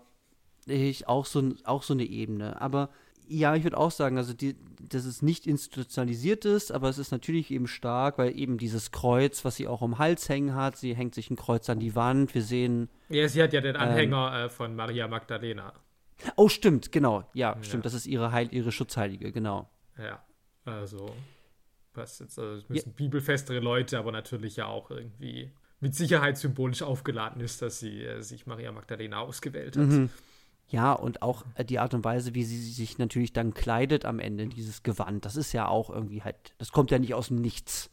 ich 0.65 1.07
auch 1.07 1.27
so, 1.27 1.53
auch 1.63 1.83
so 1.83 1.93
eine 1.93 2.05
Ebene. 2.05 2.59
Aber 2.61 2.89
ja, 3.28 3.55
ich 3.55 3.63
würde 3.63 3.78
auch 3.78 3.91
sagen, 3.91 4.17
also 4.17 4.34
die, 4.34 4.55
dass 4.80 5.05
es 5.05 5.21
nicht 5.21 5.47
institutionalisiert 5.47 6.45
ist, 6.45 6.71
aber 6.71 6.89
es 6.89 6.97
ist 6.97 7.11
natürlich 7.11 7.51
eben 7.51 7.67
stark, 7.67 8.17
weil 8.17 8.38
eben 8.38 8.57
dieses 8.57 8.91
Kreuz, 8.91 9.45
was 9.45 9.55
sie 9.55 9.67
auch 9.67 9.82
um 9.82 9.91
den 9.91 9.99
Hals 9.99 10.30
hängen 10.30 10.55
hat, 10.55 10.78
sie 10.78 10.95
hängt 10.95 11.15
sich 11.15 11.30
ein 11.30 11.36
Kreuz 11.36 11.69
an 11.69 11.80
die 11.80 11.95
Wand, 11.95 12.34
wir 12.34 12.41
sehen. 12.41 12.89
Ja, 13.09 13.28
sie 13.28 13.41
hat 13.41 13.53
ja 13.53 13.61
den 13.61 13.76
Anhänger 13.76 14.34
ähm, 14.36 14.45
äh, 14.45 14.49
von 14.49 14.76
Maria 14.76 15.07
Magdalena. 15.07 15.74
Oh, 16.36 16.49
stimmt, 16.49 16.91
genau. 16.91 17.30
Ja, 17.34 17.55
ja, 17.55 17.63
stimmt, 17.63 17.86
das 17.86 17.93
ist 17.93 18.05
ihre, 18.05 18.32
Heil, 18.32 18.49
ihre 18.51 18.71
Schutzheilige, 18.71 19.32
genau. 19.32 19.69
Ja, 19.97 20.24
also, 20.65 21.15
was 21.93 22.19
jetzt, 22.19 22.39
also 22.39 22.63
müssen 22.67 22.89
ja. 22.89 22.95
bibelfestere 22.95 23.59
Leute, 23.59 23.97
aber 23.99 24.11
natürlich 24.11 24.55
ja 24.55 24.67
auch 24.67 24.91
irgendwie 24.91 25.51
mit 25.80 25.95
Sicherheit 25.95 26.38
symbolisch 26.38 26.82
aufgeladen 26.82 27.41
ist, 27.41 27.61
dass 27.61 27.80
sie 27.80 28.03
äh, 28.03 28.21
sich 28.21 28.45
Maria 28.47 28.71
Magdalena 28.71 29.19
ausgewählt 29.19 29.76
hat. 29.76 29.88
Mhm. 29.88 30.09
Ja, 30.68 30.93
und 30.93 31.22
auch 31.22 31.45
äh, 31.55 31.66
die 31.66 31.80
Art 31.80 31.93
und 31.93 32.03
Weise, 32.03 32.34
wie 32.34 32.43
sie 32.43 32.57
sich 32.57 32.97
natürlich 32.97 33.34
dann 33.34 33.53
kleidet 33.53 34.05
am 34.05 34.20
Ende, 34.20 34.47
dieses 34.47 34.84
Gewand, 34.84 35.26
das 35.26 35.36
ist 35.36 35.53
ja 35.53 35.68
auch 35.68 35.89
irgendwie 35.89 36.24
halt, 36.24 36.53
das 36.57 36.72
kommt 36.72 36.91
ja 36.91 36.99
nicht 36.99 37.14
aus 37.14 37.28
dem 37.28 37.41
Nichts. 37.41 37.89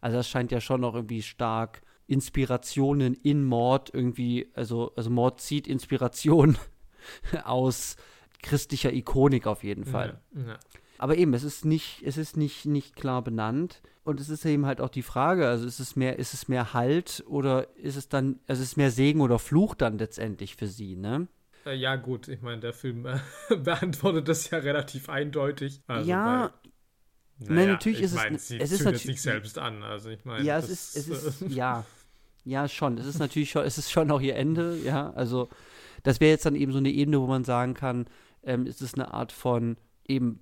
Also 0.00 0.16
das 0.16 0.28
scheint 0.28 0.50
ja 0.52 0.60
schon 0.60 0.80
noch 0.80 0.94
irgendwie 0.94 1.22
stark 1.22 1.82
Inspirationen 2.06 3.14
in 3.14 3.44
Mord 3.44 3.90
irgendwie, 3.92 4.50
also, 4.54 4.92
also 4.96 5.10
Mord 5.10 5.40
zieht 5.40 5.66
Inspiration 5.66 6.58
aus 7.44 7.96
christlicher 8.42 8.92
Ikonik 8.92 9.46
auf 9.46 9.64
jeden 9.64 9.84
Fall. 9.84 10.20
Ja, 10.34 10.48
ja. 10.48 10.58
Aber 10.98 11.16
eben, 11.16 11.34
es 11.34 11.44
ist 11.44 11.64
nicht, 11.64 12.02
es 12.04 12.16
ist 12.16 12.36
nicht, 12.36 12.66
nicht 12.66 12.94
klar 12.96 13.22
benannt. 13.22 13.82
Und 14.04 14.20
es 14.20 14.28
ist 14.28 14.44
eben 14.44 14.66
halt 14.66 14.80
auch 14.80 14.90
die 14.90 15.02
Frage, 15.02 15.48
also 15.48 15.66
ist 15.66 15.80
es 15.80 15.96
mehr, 15.96 16.18
ist 16.18 16.34
es 16.34 16.46
mehr 16.46 16.74
Halt 16.74 17.24
oder 17.26 17.74
ist 17.76 17.96
es 17.96 18.08
dann, 18.08 18.38
also 18.46 18.62
ist 18.62 18.68
es 18.68 18.76
mehr 18.76 18.90
Segen 18.90 19.22
oder 19.22 19.38
Fluch 19.38 19.74
dann 19.74 19.98
letztendlich 19.98 20.56
für 20.56 20.66
sie, 20.66 20.94
ne? 20.94 21.26
Äh, 21.66 21.74
ja, 21.74 21.96
gut, 21.96 22.28
ich 22.28 22.42
meine, 22.42 22.60
der 22.60 22.72
Film 22.72 23.06
äh, 23.06 23.18
beantwortet 23.56 24.28
das 24.28 24.50
ja 24.50 24.58
relativ 24.58 25.08
eindeutig. 25.08 25.80
Also 25.86 26.10
ja. 26.10 26.52
Weil, 27.38 27.56
naja, 27.56 27.72
natürlich 27.72 28.00
ist 28.00 28.14
mein, 28.14 28.34
es. 28.34 28.50
Es 28.50 28.70
ist 28.70 28.84
natürlich 28.84 29.02
sich 29.02 29.22
selbst 29.22 29.58
an. 29.58 29.82
Also 29.82 30.10
ich 30.10 30.24
meine. 30.24 30.44
Ja, 30.44 30.58
es 30.58 30.68
ist, 30.68 30.96
es 30.96 31.08
ist, 31.08 31.40
ja. 31.48 31.84
Ja, 32.44 32.68
schon. 32.68 32.98
Es 32.98 33.06
ist 33.06 33.18
natürlich 33.18 33.50
schon, 33.50 33.64
es 33.64 33.78
ist 33.78 33.90
schon 33.90 34.10
auch 34.10 34.20
ihr 34.20 34.36
Ende, 34.36 34.78
ja. 34.84 35.10
Also, 35.12 35.48
das 36.02 36.20
wäre 36.20 36.30
jetzt 36.32 36.44
dann 36.44 36.54
eben 36.54 36.72
so 36.72 36.78
eine 36.78 36.90
Ebene, 36.90 37.20
wo 37.20 37.26
man 37.26 37.44
sagen 37.44 37.74
kann, 37.74 38.06
ähm, 38.42 38.66
es 38.66 38.82
ist 38.82 38.94
eine 38.94 39.14
Art 39.14 39.32
von 39.32 39.78
eben 40.06 40.40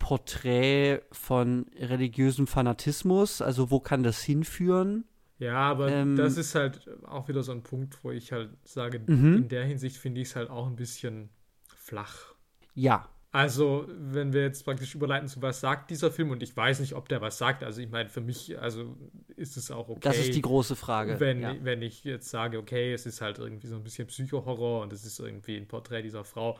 Porträt 0.00 1.02
von 1.12 1.66
religiösem 1.78 2.48
Fanatismus. 2.48 3.40
Also, 3.40 3.70
wo 3.70 3.78
kann 3.78 4.02
das 4.02 4.20
hinführen? 4.22 5.04
Ja, 5.40 5.56
aber 5.56 5.90
ähm, 5.90 6.16
das 6.16 6.36
ist 6.36 6.54
halt 6.54 6.88
auch 7.04 7.28
wieder 7.28 7.42
so 7.42 7.50
ein 7.50 7.62
Punkt, 7.62 8.04
wo 8.04 8.10
ich 8.10 8.30
halt 8.30 8.50
sage, 8.62 9.00
mhm. 9.04 9.36
in 9.36 9.48
der 9.48 9.64
Hinsicht 9.64 9.96
finde 9.96 10.20
ich 10.20 10.28
es 10.28 10.36
halt 10.36 10.50
auch 10.50 10.66
ein 10.66 10.76
bisschen 10.76 11.30
flach. 11.74 12.34
Ja. 12.74 13.08
Also, 13.32 13.86
wenn 13.88 14.34
wir 14.34 14.42
jetzt 14.42 14.64
praktisch 14.64 14.94
überleiten 14.94 15.28
zu 15.28 15.40
was 15.40 15.60
sagt 15.60 15.90
dieser 15.90 16.10
Film 16.10 16.30
und 16.30 16.42
ich 16.42 16.54
weiß 16.54 16.80
nicht, 16.80 16.94
ob 16.94 17.08
der 17.08 17.22
was 17.22 17.38
sagt, 17.38 17.62
also 17.62 17.80
ich 17.80 17.88
meine, 17.88 18.10
für 18.10 18.20
mich, 18.20 18.58
also 18.60 18.96
ist 19.36 19.56
es 19.56 19.70
auch 19.70 19.88
okay. 19.88 20.00
Das 20.02 20.18
ist 20.18 20.34
die 20.34 20.42
große 20.42 20.76
Frage. 20.76 21.18
Wenn, 21.20 21.40
ja. 21.40 21.56
wenn 21.62 21.80
ich 21.80 22.04
jetzt 22.04 22.28
sage, 22.28 22.58
okay, 22.58 22.92
es 22.92 23.06
ist 23.06 23.22
halt 23.22 23.38
irgendwie 23.38 23.68
so 23.68 23.76
ein 23.76 23.84
bisschen 23.84 24.08
Psychohorror 24.08 24.82
und 24.82 24.92
es 24.92 25.06
ist 25.06 25.20
irgendwie 25.20 25.56
ein 25.56 25.68
Porträt 25.68 26.02
dieser 26.02 26.24
Frau. 26.24 26.58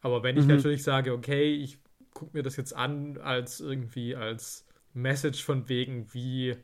Aber 0.00 0.22
wenn 0.22 0.36
ich 0.36 0.44
mhm. 0.44 0.56
natürlich 0.56 0.84
sage, 0.84 1.12
okay, 1.12 1.54
ich 1.54 1.78
gucke 2.14 2.36
mir 2.36 2.44
das 2.44 2.56
jetzt 2.56 2.76
an 2.76 3.18
als 3.18 3.58
irgendwie 3.60 4.14
als 4.14 4.64
Message 4.92 5.42
von 5.42 5.68
wegen, 5.68 6.12
wie 6.14 6.56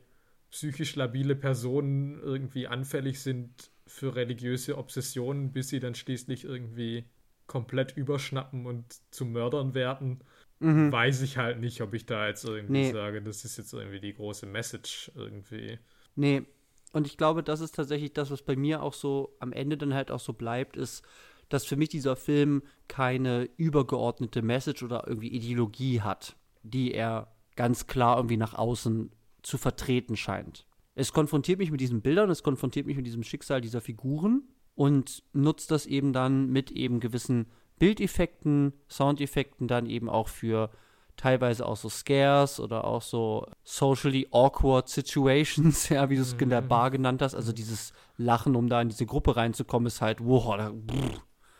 psychisch 0.53 0.95
labile 0.95 1.35
Personen 1.35 2.19
irgendwie 2.19 2.67
anfällig 2.67 3.19
sind 3.19 3.71
für 3.87 4.15
religiöse 4.15 4.77
Obsessionen, 4.77 5.51
bis 5.51 5.69
sie 5.69 5.79
dann 5.79 5.95
schließlich 5.95 6.45
irgendwie 6.45 7.05
komplett 7.47 7.97
überschnappen 7.97 8.67
und 8.67 8.85
zu 9.09 9.25
Mördern 9.25 9.73
werden, 9.73 10.23
mhm. 10.59 10.91
weiß 10.91 11.23
ich 11.23 11.37
halt 11.37 11.59
nicht, 11.59 11.81
ob 11.81 11.95
ich 11.95 12.05
da 12.05 12.27
jetzt 12.27 12.45
irgendwie 12.45 12.71
nee. 12.73 12.91
sage, 12.91 13.23
das 13.23 13.43
ist 13.45 13.57
jetzt 13.57 13.73
irgendwie 13.73 13.99
die 13.99 14.13
große 14.13 14.45
Message 14.45 15.11
irgendwie. 15.15 15.79
Nee, 16.15 16.43
und 16.91 17.07
ich 17.07 17.17
glaube, 17.17 17.41
das 17.41 17.59
ist 17.59 17.73
tatsächlich 17.73 18.13
das, 18.13 18.29
was 18.29 18.43
bei 18.43 18.55
mir 18.55 18.83
auch 18.83 18.93
so 18.93 19.35
am 19.39 19.53
Ende 19.53 19.75
dann 19.75 19.95
halt 19.95 20.11
auch 20.11 20.19
so 20.19 20.33
bleibt, 20.33 20.77
ist, 20.77 21.03
dass 21.49 21.65
für 21.65 21.77
mich 21.77 21.89
dieser 21.89 22.15
Film 22.15 22.61
keine 22.87 23.49
übergeordnete 23.57 24.43
Message 24.43 24.83
oder 24.83 25.07
irgendwie 25.07 25.29
Ideologie 25.29 26.01
hat, 26.01 26.35
die 26.61 26.93
er 26.93 27.33
ganz 27.55 27.87
klar 27.87 28.17
irgendwie 28.17 28.37
nach 28.37 28.53
außen 28.53 29.11
zu 29.43 29.57
vertreten 29.57 30.15
scheint. 30.15 30.65
Es 30.95 31.13
konfrontiert 31.13 31.59
mich 31.59 31.71
mit 31.71 31.81
diesen 31.81 32.01
Bildern, 32.01 32.29
es 32.29 32.43
konfrontiert 32.43 32.85
mich 32.85 32.97
mit 32.97 33.05
diesem 33.05 33.23
Schicksal 33.23 33.61
dieser 33.61 33.81
Figuren 33.81 34.43
und 34.75 35.23
nutzt 35.33 35.71
das 35.71 35.85
eben 35.85 36.13
dann 36.13 36.49
mit 36.49 36.71
eben 36.71 36.99
gewissen 36.99 37.47
Bildeffekten, 37.79 38.73
Soundeffekten 38.89 39.67
dann 39.67 39.87
eben 39.87 40.09
auch 40.09 40.27
für 40.27 40.69
teilweise 41.17 41.65
auch 41.65 41.77
so 41.77 41.89
Scares 41.89 42.59
oder 42.59 42.85
auch 42.85 43.01
so 43.01 43.47
socially 43.63 44.27
awkward 44.31 44.89
situations, 44.89 45.89
ja, 45.89 46.09
wie 46.09 46.15
du 46.15 46.21
es 46.21 46.33
in 46.33 46.49
der 46.49 46.61
mhm. 46.61 46.67
Bar 46.67 46.91
genannt 46.91 47.21
hast. 47.21 47.35
Also 47.35 47.51
dieses 47.51 47.93
Lachen, 48.17 48.55
um 48.55 48.69
da 48.69 48.81
in 48.81 48.89
diese 48.89 49.05
Gruppe 49.05 49.35
reinzukommen, 49.35 49.87
ist 49.87 50.01
halt, 50.01 50.23
wow, 50.23 50.57
da, 50.57 50.71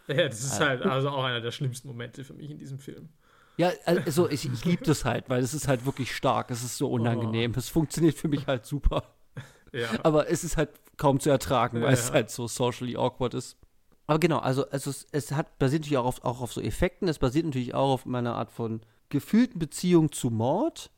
Ja, 0.07 0.27
das 0.27 0.43
ist 0.43 0.59
halt 0.59 0.81
also 0.83 1.09
auch 1.09 1.23
einer 1.23 1.41
der 1.41 1.51
schlimmsten 1.51 1.87
Momente 1.87 2.23
für 2.23 2.33
mich 2.33 2.49
in 2.49 2.57
diesem 2.57 2.79
Film. 2.79 3.09
Ja, 3.57 3.71
also 3.85 4.29
ich, 4.29 4.51
ich 4.51 4.65
liebe 4.65 4.83
das 4.83 5.05
halt, 5.05 5.29
weil 5.29 5.43
es 5.43 5.53
ist 5.53 5.67
halt 5.67 5.85
wirklich 5.85 6.15
stark, 6.15 6.49
es 6.49 6.63
ist 6.63 6.77
so 6.77 6.89
unangenehm. 6.89 7.53
Oh. 7.55 7.59
Es 7.59 7.69
funktioniert 7.69 8.15
für 8.15 8.27
mich 8.27 8.47
halt 8.47 8.65
super. 8.65 9.03
Ja. 9.71 9.89
Aber 10.03 10.29
es 10.29 10.43
ist 10.43 10.57
halt 10.57 10.69
kaum 10.97 11.19
zu 11.19 11.29
ertragen, 11.29 11.81
weil 11.81 11.87
ja. 11.87 11.93
es 11.93 12.11
halt 12.11 12.29
so 12.29 12.47
socially 12.47 12.95
awkward 12.95 13.33
ist. 13.33 13.57
Aber 14.05 14.19
genau, 14.19 14.39
also, 14.39 14.69
also 14.69 14.89
es, 14.89 15.07
es 15.11 15.31
hat, 15.31 15.57
basiert 15.59 15.83
natürlich 15.83 15.97
auch 15.97 16.05
auf, 16.05 16.23
auch 16.23 16.41
auf 16.41 16.53
so 16.53 16.61
Effekten, 16.61 17.07
es 17.07 17.19
basiert 17.19 17.45
natürlich 17.45 17.73
auch 17.73 17.93
auf 17.93 18.05
meiner 18.05 18.35
Art 18.35 18.51
von 18.51 18.81
gefühlten 19.09 19.59
Beziehung 19.59 20.11
zu 20.11 20.29
Mord, 20.29 20.91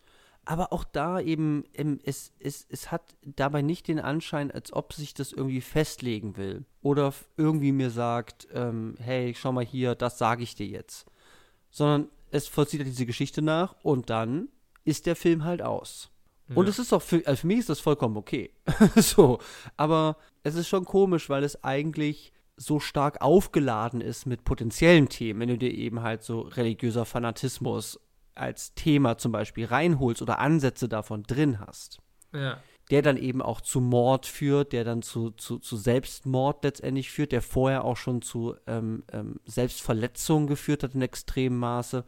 aber 0.46 0.72
auch 0.74 0.84
da 0.84 1.20
eben, 1.20 1.64
es, 2.04 2.32
es, 2.40 2.66
es 2.70 2.92
hat 2.92 3.16
dabei 3.24 3.62
nicht 3.62 3.88
den 3.88 4.00
Anschein, 4.00 4.52
als 4.52 4.72
ob 4.74 4.94
sich 4.94 5.14
das 5.14 5.32
irgendwie 5.32 5.62
festlegen 5.62 6.38
will. 6.38 6.66
Oder 6.82 7.14
irgendwie 7.36 7.72
mir 7.72 7.90
sagt, 7.90 8.48
ähm, 8.54 8.96
hey, 9.00 9.34
schau 9.36 9.52
mal 9.52 9.66
hier, 9.66 9.96
das 9.96 10.20
sage 10.20 10.44
ich 10.44 10.54
dir 10.54 10.68
jetzt. 10.68 11.08
Sondern 11.72 12.10
es 12.32 12.48
vollzieht 12.48 12.82
halt 12.82 12.90
diese 12.90 13.06
Geschichte 13.06 13.42
nach 13.42 13.76
und 13.84 14.10
dann 14.10 14.50
ist 14.84 15.06
der 15.06 15.16
Film 15.16 15.44
halt 15.44 15.62
aus. 15.62 16.12
Ja. 16.50 16.58
Und 16.58 16.68
es 16.68 16.80
ist 16.80 16.94
auch 16.94 17.02
für, 17.02 17.26
also 17.26 17.42
für 17.42 17.48
mich 17.48 17.60
ist 17.60 17.70
das 17.70 17.80
vollkommen 17.80 18.18
okay. 18.18 18.52
so. 18.96 19.40
Aber 19.78 20.18
es 20.44 20.56
ist 20.56 20.68
schon 20.68 20.86
komisch, 20.86 21.30
weil 21.30 21.44
es 21.44 21.64
eigentlich 21.64 22.32
so 22.58 22.80
stark 22.80 23.22
aufgeladen 23.22 24.00
ist 24.00 24.26
mit 24.26 24.44
potenziellen 24.44 25.10
Themen, 25.10 25.42
wenn 25.42 25.50
du 25.50 25.58
dir 25.58 25.74
eben 25.74 26.02
halt 26.02 26.24
so 26.24 26.42
religiöser 26.42 27.06
Fanatismus 27.06 28.00
als 28.36 28.74
Thema 28.76 29.18
zum 29.18 29.32
Beispiel 29.32 29.66
reinholst 29.66 30.22
oder 30.22 30.40
Ansätze 30.40 30.88
davon 30.88 31.24
drin 31.24 31.60
hast. 31.60 32.00
Ja. 32.34 32.62
Der 32.92 33.02
dann 33.02 33.18
eben 33.18 33.42
auch 33.42 33.62
zu 33.62 33.82
Mord 33.82 34.28
führt, 34.28 34.72
der 34.72 34.84
dann 34.84 35.02
zu, 35.02 35.32
zu, 35.32 35.58
zu 35.58 35.76
Selbstmord 35.76 36.64
letztendlich 36.64 37.10
führt, 37.10 37.32
der 37.32 37.42
vorher 37.42 37.84
auch 37.84 37.98
schon 37.98 38.22
zu 38.22 38.56
ähm, 38.68 39.04
ähm, 39.12 39.40
Selbstverletzungen 39.46 40.48
geführt 40.48 40.84
hat 40.84 40.94
in 40.94 41.02
extremem 41.02 41.58
Maße. 41.58 42.06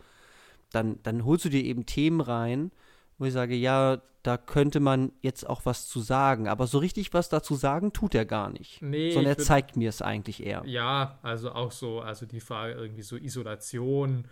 Dann, 0.71 0.99
dann 1.01 1.25
holst 1.25 1.45
du 1.45 1.49
dir 1.49 1.63
eben 1.63 1.85
Themen 1.85 2.21
rein, 2.21 2.71
wo 3.17 3.25
ich 3.25 3.33
sage, 3.33 3.55
ja, 3.55 4.01
da 4.27 4.37
könnte 4.37 4.81
man 4.81 5.13
jetzt 5.21 5.47
auch 5.47 5.65
was 5.65 5.87
zu 5.87 6.01
sagen. 6.01 6.49
Aber 6.49 6.67
so 6.67 6.79
richtig 6.79 7.13
was 7.13 7.29
dazu 7.29 7.55
sagen 7.55 7.93
tut 7.93 8.13
er 8.13 8.25
gar 8.25 8.49
nicht. 8.49 8.81
Nee, 8.81 9.11
sondern 9.11 9.31
er 9.31 9.37
zeigt 9.37 9.77
mir 9.77 9.87
es 9.87 10.01
eigentlich 10.01 10.45
eher. 10.45 10.63
Ja, 10.65 11.17
also 11.21 11.53
auch 11.53 11.71
so, 11.71 12.01
also 12.01 12.25
die 12.25 12.41
Frage 12.41 12.73
irgendwie 12.73 13.03
so 13.03 13.15
Isolation 13.15 14.27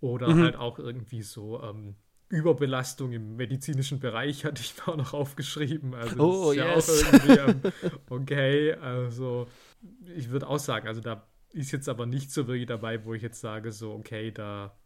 oder 0.00 0.28
mhm. 0.28 0.42
halt 0.42 0.56
auch 0.56 0.78
irgendwie 0.78 1.22
so 1.22 1.62
ähm, 1.62 1.94
Überbelastung 2.34 3.12
im 3.12 3.36
medizinischen 3.36 4.00
Bereich 4.00 4.44
hatte 4.44 4.62
ich 4.62 4.76
mir 4.76 4.88
auch 4.88 4.96
noch 4.96 5.14
aufgeschrieben. 5.14 5.94
Also 5.94 6.16
oh, 6.18 6.50
ist 6.50 6.56
ja 6.56 6.74
yes. 6.74 6.88
auch 6.88 7.12
irgendwie 7.12 7.32
ähm, 7.32 7.72
okay. 8.10 8.72
Also 8.74 9.48
ich 10.16 10.30
würde 10.30 10.48
auch 10.48 10.58
sagen, 10.58 10.88
also 10.88 11.00
da 11.00 11.26
ist 11.52 11.72
jetzt 11.72 11.88
aber 11.88 12.06
nicht 12.06 12.30
so 12.30 12.46
wirklich 12.46 12.66
dabei, 12.66 13.04
wo 13.04 13.14
ich 13.14 13.22
jetzt 13.22 13.40
sage, 13.40 13.70
so, 13.72 13.92
okay, 13.92 14.30
da, 14.30 14.76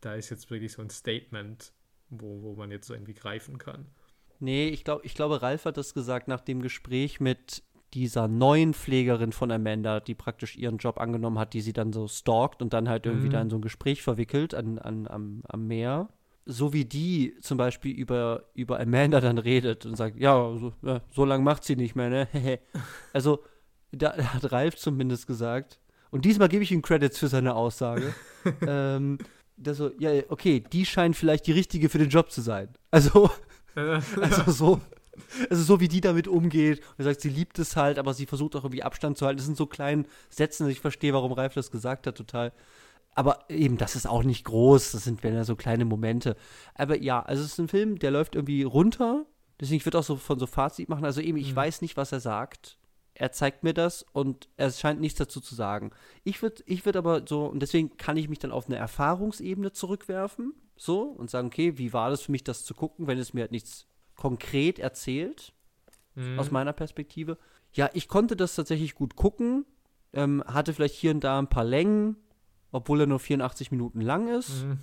da 0.00 0.14
ist 0.14 0.30
jetzt 0.30 0.50
wirklich 0.50 0.72
so 0.72 0.82
ein 0.82 0.90
Statement 0.90 1.72
wo, 2.10 2.42
wo 2.42 2.54
man 2.54 2.70
jetzt 2.70 2.86
so 2.86 2.94
irgendwie 2.94 3.14
greifen 3.14 3.58
kann. 3.58 3.86
Nee, 4.38 4.68
ich, 4.68 4.84
glaub, 4.84 5.04
ich 5.04 5.14
glaube, 5.14 5.42
Ralf 5.42 5.64
hat 5.64 5.76
das 5.76 5.94
gesagt 5.94 6.28
nach 6.28 6.40
dem 6.40 6.60
Gespräch 6.60 7.20
mit 7.20 7.62
dieser 7.94 8.28
neuen 8.28 8.74
Pflegerin 8.74 9.32
von 9.32 9.50
Amanda, 9.50 10.00
die 10.00 10.14
praktisch 10.14 10.56
ihren 10.56 10.76
Job 10.76 10.98
angenommen 10.98 11.38
hat, 11.38 11.54
die 11.54 11.62
sie 11.62 11.72
dann 11.72 11.92
so 11.92 12.08
stalkt 12.08 12.60
und 12.60 12.72
dann 12.72 12.88
halt 12.88 13.06
irgendwie 13.06 13.28
mhm. 13.28 13.32
da 13.32 13.42
in 13.42 13.50
so 13.50 13.56
ein 13.56 13.62
Gespräch 13.62 14.02
verwickelt 14.02 14.54
an, 14.54 14.78
an, 14.78 15.08
am, 15.08 15.42
am 15.48 15.66
Meer. 15.66 16.08
So 16.48 16.72
wie 16.72 16.84
die 16.84 17.34
zum 17.40 17.58
Beispiel 17.58 17.92
über, 17.92 18.44
über 18.54 18.78
Amanda 18.78 19.20
dann 19.20 19.38
redet 19.38 19.84
und 19.84 19.96
sagt, 19.96 20.16
ja, 20.16 20.56
so, 20.56 20.72
ja, 20.82 21.00
so 21.10 21.24
lange 21.24 21.42
macht 21.42 21.64
sie 21.64 21.74
nicht 21.74 21.96
mehr, 21.96 22.08
ne? 22.08 22.28
also, 23.12 23.42
da 23.90 24.16
hat 24.16 24.52
Ralf 24.52 24.76
zumindest 24.76 25.26
gesagt, 25.26 25.80
und 26.10 26.24
diesmal 26.24 26.48
gebe 26.48 26.62
ich 26.62 26.72
ihm 26.72 26.82
Credits 26.82 27.18
für 27.18 27.28
seine 27.28 27.54
Aussage, 27.54 28.14
ähm, 28.66 29.18
der 29.56 29.74
so, 29.74 29.90
ja, 29.98 30.10
okay, 30.28 30.62
die 30.72 30.86
scheint 30.86 31.16
vielleicht 31.16 31.46
die 31.46 31.52
richtige 31.52 31.88
für 31.88 31.98
den 31.98 32.10
Job 32.10 32.30
zu 32.30 32.40
sein. 32.40 32.68
Also, 32.90 33.30
also 33.74 34.50
so. 34.50 34.80
Also 35.48 35.62
so 35.62 35.80
wie 35.80 35.88
die 35.88 36.02
damit 36.02 36.28
umgeht 36.28 36.82
und 36.98 37.04
sagt, 37.04 37.22
sie 37.22 37.30
liebt 37.30 37.58
es 37.58 37.74
halt, 37.74 37.98
aber 37.98 38.12
sie 38.12 38.26
versucht 38.26 38.54
auch 38.54 38.64
irgendwie 38.64 38.82
Abstand 38.82 39.16
zu 39.16 39.24
halten. 39.24 39.38
Das 39.38 39.46
sind 39.46 39.56
so 39.56 39.64
kleine 39.64 40.04
Sätze, 40.28 40.64
dass 40.64 40.72
ich 40.72 40.80
verstehe, 40.80 41.14
warum 41.14 41.32
Ralf 41.32 41.54
das 41.54 41.70
gesagt 41.70 42.06
hat, 42.06 42.16
total. 42.16 42.52
Aber 43.16 43.40
eben, 43.48 43.76
das 43.76 43.96
ist 43.96 44.06
auch 44.06 44.22
nicht 44.22 44.44
groß, 44.44 44.92
das 44.92 45.02
sind 45.04 45.24
ja 45.24 45.42
so 45.42 45.56
kleine 45.56 45.84
Momente. 45.84 46.36
Aber 46.74 46.96
ja, 46.96 47.20
also 47.20 47.42
es 47.42 47.52
ist 47.52 47.58
ein 47.58 47.68
Film, 47.68 47.98
der 47.98 48.12
läuft 48.12 48.36
irgendwie 48.36 48.62
runter. 48.62 49.26
Deswegen, 49.58 49.78
ich 49.78 49.86
würde 49.86 49.98
auch 49.98 50.04
so 50.04 50.16
von 50.16 50.38
so 50.38 50.46
Fazit 50.46 50.88
machen. 50.88 51.04
Also 51.04 51.20
eben, 51.20 51.38
ich 51.38 51.52
mhm. 51.52 51.56
weiß 51.56 51.80
nicht, 51.80 51.96
was 51.96 52.12
er 52.12 52.20
sagt 52.20 52.78
er 53.18 53.32
zeigt 53.32 53.64
mir 53.64 53.74
das 53.74 54.04
und 54.12 54.48
er 54.56 54.70
scheint 54.70 55.00
nichts 55.00 55.18
dazu 55.18 55.40
zu 55.40 55.54
sagen. 55.54 55.90
Ich 56.24 56.42
würde 56.42 56.62
ich 56.66 56.84
würd 56.84 56.96
aber 56.96 57.22
so, 57.26 57.46
und 57.46 57.60
deswegen 57.60 57.96
kann 57.96 58.16
ich 58.16 58.28
mich 58.28 58.38
dann 58.38 58.52
auf 58.52 58.66
eine 58.66 58.76
Erfahrungsebene 58.76 59.72
zurückwerfen, 59.72 60.54
so, 60.76 61.02
und 61.02 61.30
sagen, 61.30 61.46
okay, 61.46 61.78
wie 61.78 61.92
war 61.92 62.10
das 62.10 62.22
für 62.22 62.32
mich, 62.32 62.44
das 62.44 62.64
zu 62.64 62.74
gucken, 62.74 63.06
wenn 63.06 63.18
es 63.18 63.32
mir 63.32 63.42
halt 63.42 63.52
nichts 63.52 63.86
konkret 64.14 64.78
erzählt, 64.78 65.54
mhm. 66.14 66.38
aus 66.38 66.50
meiner 66.50 66.74
Perspektive. 66.74 67.38
Ja, 67.72 67.90
ich 67.94 68.08
konnte 68.08 68.36
das 68.36 68.54
tatsächlich 68.54 68.94
gut 68.94 69.16
gucken, 69.16 69.64
ähm, 70.12 70.44
hatte 70.46 70.74
vielleicht 70.74 70.94
hier 70.94 71.10
und 71.12 71.24
da 71.24 71.38
ein 71.38 71.48
paar 71.48 71.64
Längen, 71.64 72.16
obwohl 72.76 73.00
er 73.00 73.06
nur 73.06 73.18
84 73.18 73.70
Minuten 73.70 74.00
lang 74.00 74.28
ist. 74.28 74.64
Mhm 74.64 74.78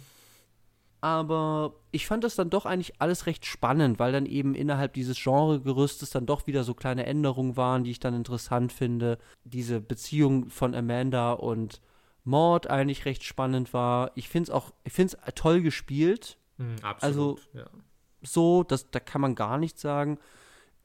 aber 1.04 1.82
ich 1.92 2.08
fand 2.08 2.24
das 2.24 2.36
dann 2.36 2.50
doch 2.50 2.66
eigentlich 2.66 3.02
alles 3.02 3.26
recht 3.26 3.46
spannend, 3.46 4.00
weil 4.00 4.14
dann 4.14 4.26
eben 4.26 4.56
innerhalb 4.56 4.94
dieses 4.94 5.22
Genregerüstes 5.22 6.12
dann 6.12 6.26
doch 6.26 6.48
wieder 6.48 6.64
so 6.64 6.74
kleine 6.74 7.06
Änderungen 7.06 7.58
waren, 7.58 7.84
die 7.84 7.92
ich 7.92 8.00
dann 8.00 8.14
interessant 8.14 8.72
finde. 8.72 9.18
Diese 9.44 9.82
Beziehung 9.82 10.50
von 10.50 10.74
Amanda 10.74 11.34
und 11.34 11.82
Maud 12.24 12.68
eigentlich 12.68 13.04
recht 13.04 13.26
spannend 13.26 13.74
war. 13.74 14.14
Ich 14.16 14.30
finde 14.30 14.44
es 14.44 14.50
auch, 14.50 14.72
ich 14.86 14.94
finde 14.94 15.18
es 15.22 15.34
toll 15.36 15.62
gespielt. 15.62 16.38
Mhm, 16.58 16.76
absolut, 16.84 17.02
also 17.02 17.40
ja. 17.52 17.66
so, 18.22 18.64
das, 18.64 18.90
da 18.90 19.02
kann 19.02 19.20
man 19.20 19.36
gar 19.36 19.58
nichts 19.58 19.82
sagen. 19.82 20.20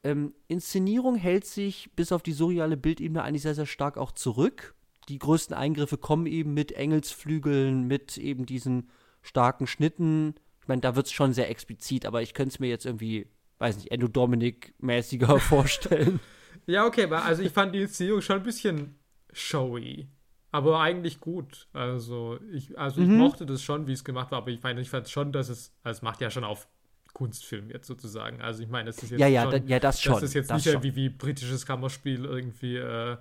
Ähm, 0.03 0.33
Inszenierung 0.49 1.15
hält 1.15 1.45
sich 1.45 1.91
bis 1.95 2.11
auf 2.11 2.23
die 2.23 2.33
surreale 2.33 2.75
Bildebene 2.75 3.23
eigentlich 3.23 3.43
sehr, 3.43 3.55
sehr 3.55 3.65
stark 3.65 3.97
auch 3.97 4.11
zurück. 4.11 4.75
Die 5.09 5.17
größten 5.17 5.55
Eingriffe 5.55 5.97
kommen 5.97 6.27
eben 6.27 6.53
mit 6.53 6.71
Engelsflügeln, 6.71 7.87
mit 7.87 8.17
eben 8.17 8.45
diesen 8.45 8.91
starken 9.23 9.65
Schnitten. 9.65 10.35
Ich 10.61 10.67
meine, 10.67 10.81
da 10.81 10.95
wird 10.95 11.07
es 11.07 11.11
schon 11.11 11.33
sehr 11.33 11.49
explizit, 11.49 12.05
aber 12.05 12.21
ich 12.21 12.35
könnte 12.35 12.53
es 12.53 12.59
mir 12.59 12.69
jetzt 12.69 12.85
irgendwie, 12.85 13.27
weiß 13.57 13.77
nicht, 13.77 13.91
Endo 13.91 14.07
Dominik-mäßiger 14.07 15.39
vorstellen. 15.39 16.19
Ja, 16.67 16.85
okay, 16.85 17.05
aber 17.05 17.23
also 17.25 17.41
ich 17.41 17.51
fand 17.51 17.73
die 17.73 17.81
Inszenierung 17.81 18.21
schon 18.21 18.37
ein 18.37 18.43
bisschen 18.43 18.99
showy. 19.33 20.07
Aber 20.51 20.79
eigentlich 20.79 21.19
gut. 21.19 21.67
Also 21.73 22.39
ich, 22.51 22.77
also 22.77 23.01
ich 23.01 23.07
mhm. 23.07 23.17
mochte 23.17 23.47
das 23.47 23.63
schon, 23.63 23.87
wie 23.87 23.93
es 23.93 24.03
gemacht 24.03 24.29
war, 24.29 24.39
aber 24.39 24.51
ich 24.51 24.61
meine, 24.61 24.79
ich 24.79 24.91
fand 24.91 25.09
schon, 25.09 25.31
dass 25.31 25.49
es, 25.49 25.73
also 25.81 25.97
es 25.97 26.01
macht 26.03 26.21
ja 26.21 26.29
schon 26.29 26.43
auf 26.43 26.67
Kunstfilm 27.13 27.71
jetzt 27.71 27.87
sozusagen. 27.87 28.41
Also 28.41 28.61
ich 28.61 28.69
meine, 28.69 28.91
es 28.91 29.01
ist 29.01 29.09
jetzt 29.09 29.19
ja, 29.19 29.27
ja, 29.27 29.43
schon, 29.43 29.51
da, 29.51 29.57
ja, 29.57 29.79
das 29.79 30.01
schon. 30.01 30.13
Das 30.13 30.23
ist 30.23 30.35
jetzt 30.35 30.51
nicht 30.51 30.67
irgendwie 30.67 30.95
wie 30.95 31.09
britisches 31.09 31.65
Kammerspiel 31.65 32.25
irgendwie 32.25 32.77
äh. 32.77 33.17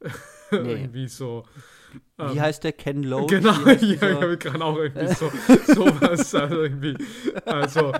irgendwie 0.50 1.08
so. 1.08 1.44
Wie 2.16 2.22
ähm, 2.22 2.40
heißt 2.40 2.64
der 2.64 2.72
Ken 2.72 3.02
Loach? 3.02 3.28
Genau, 3.30 3.66
ich 3.66 4.00
habe 4.00 4.36
gerade 4.36 4.64
auch 4.64 4.76
irgendwie 4.76 5.14
so 5.14 5.30
sowas. 5.74 6.34
Also 6.34 6.62
irgendwie, 6.62 6.96
also 7.44 7.92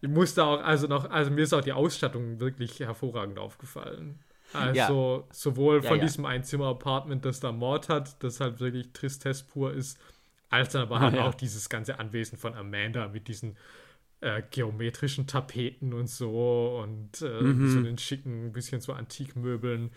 ich 0.00 0.08
musste 0.08 0.44
auch, 0.44 0.62
also 0.62 0.86
noch, 0.88 1.08
also 1.10 1.30
mir 1.30 1.42
ist 1.42 1.52
auch 1.52 1.60
die 1.60 1.72
Ausstattung 1.72 2.40
wirklich 2.40 2.80
hervorragend 2.80 3.38
aufgefallen. 3.38 4.18
Also 4.52 5.24
ja. 5.26 5.34
sowohl 5.34 5.80
von 5.80 5.92
ja, 5.92 5.96
ja. 5.96 6.02
diesem 6.02 6.26
Einzimmer-Apartment, 6.26 7.24
das 7.24 7.40
da 7.40 7.52
Mord 7.52 7.88
hat, 7.88 8.22
das 8.22 8.40
halt 8.40 8.60
wirklich 8.60 8.92
Tristesse 8.92 9.44
pur 9.44 9.72
ist, 9.72 9.98
als 10.50 10.72
dann 10.72 10.82
aber 10.82 11.00
halt 11.00 11.18
auch 11.18 11.34
dieses 11.34 11.70
ganze 11.70 11.98
Anwesen 11.98 12.36
von 12.36 12.54
Amanda 12.54 13.08
mit 13.08 13.28
diesen 13.28 13.56
äh, 14.20 14.42
geometrischen 14.50 15.26
Tapeten 15.26 15.94
und 15.94 16.08
so 16.08 16.80
und 16.82 17.22
äh, 17.22 17.42
Mhm. 17.42 17.68
so 17.68 17.82
den 17.82 17.98
schicken, 17.98 18.52
bisschen 18.52 18.80
so 18.80 18.92
Antikmöbeln. 18.92 19.90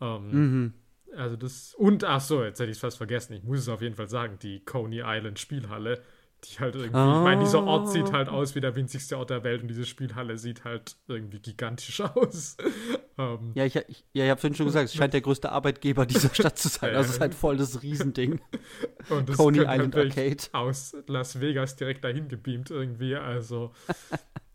Ähm, 0.00 0.30
Mhm. 0.30 0.74
Also 1.16 1.36
das. 1.36 1.74
Und 1.74 2.04
ach 2.04 2.20
so, 2.20 2.44
jetzt 2.44 2.60
hätte 2.60 2.70
ich 2.70 2.76
es 2.76 2.80
fast 2.80 2.96
vergessen. 2.96 3.32
Ich 3.32 3.42
muss 3.42 3.58
es 3.58 3.68
auf 3.68 3.82
jeden 3.82 3.96
Fall 3.96 4.08
sagen, 4.08 4.38
die 4.40 4.60
Coney 4.64 5.02
Island 5.04 5.40
Spielhalle, 5.40 6.00
die 6.44 6.60
halt 6.60 6.76
irgendwie. 6.76 6.96
Ich 6.98 7.24
meine, 7.24 7.42
dieser 7.42 7.64
Ort 7.64 7.90
sieht 7.90 8.12
halt 8.12 8.28
aus 8.28 8.54
wie 8.54 8.60
der 8.60 8.76
winzigste 8.76 9.18
Ort 9.18 9.30
der 9.30 9.42
Welt 9.42 9.60
und 9.62 9.68
diese 9.68 9.84
Spielhalle 9.86 10.38
sieht 10.38 10.62
halt 10.64 10.96
irgendwie 11.08 11.40
gigantisch 11.40 12.00
aus. 12.14 12.56
ähm, 13.18 13.50
Ja, 13.54 13.64
ich, 13.64 13.74
ich, 13.74 14.04
ja, 14.12 14.24
ich 14.24 14.30
habe 14.30 14.40
vorhin 14.40 14.54
schon 14.54 14.66
gesagt, 14.66 14.84
es 14.86 14.94
scheint 14.94 15.12
der 15.12 15.20
größte 15.20 15.50
Arbeitgeber 15.50 16.06
dieser 16.06 16.32
Stadt 16.32 16.56
zu 16.58 16.68
sein. 16.68 16.94
Also 16.94 17.08
es 17.08 17.16
ist 17.16 17.20
halt 17.20 17.34
voll 17.34 17.56
das 17.56 17.82
Riesending. 17.82 18.40
und 19.10 19.28
das 19.28 19.36
Coney 19.36 19.62
Island 19.62 19.96
Arcade. 19.96 20.36
aus 20.52 20.96
Las 21.08 21.40
Vegas 21.40 21.74
direkt 21.74 22.04
dahin 22.04 22.28
gebeamt 22.28 22.70
irgendwie. 22.70 23.16
Also. 23.16 23.72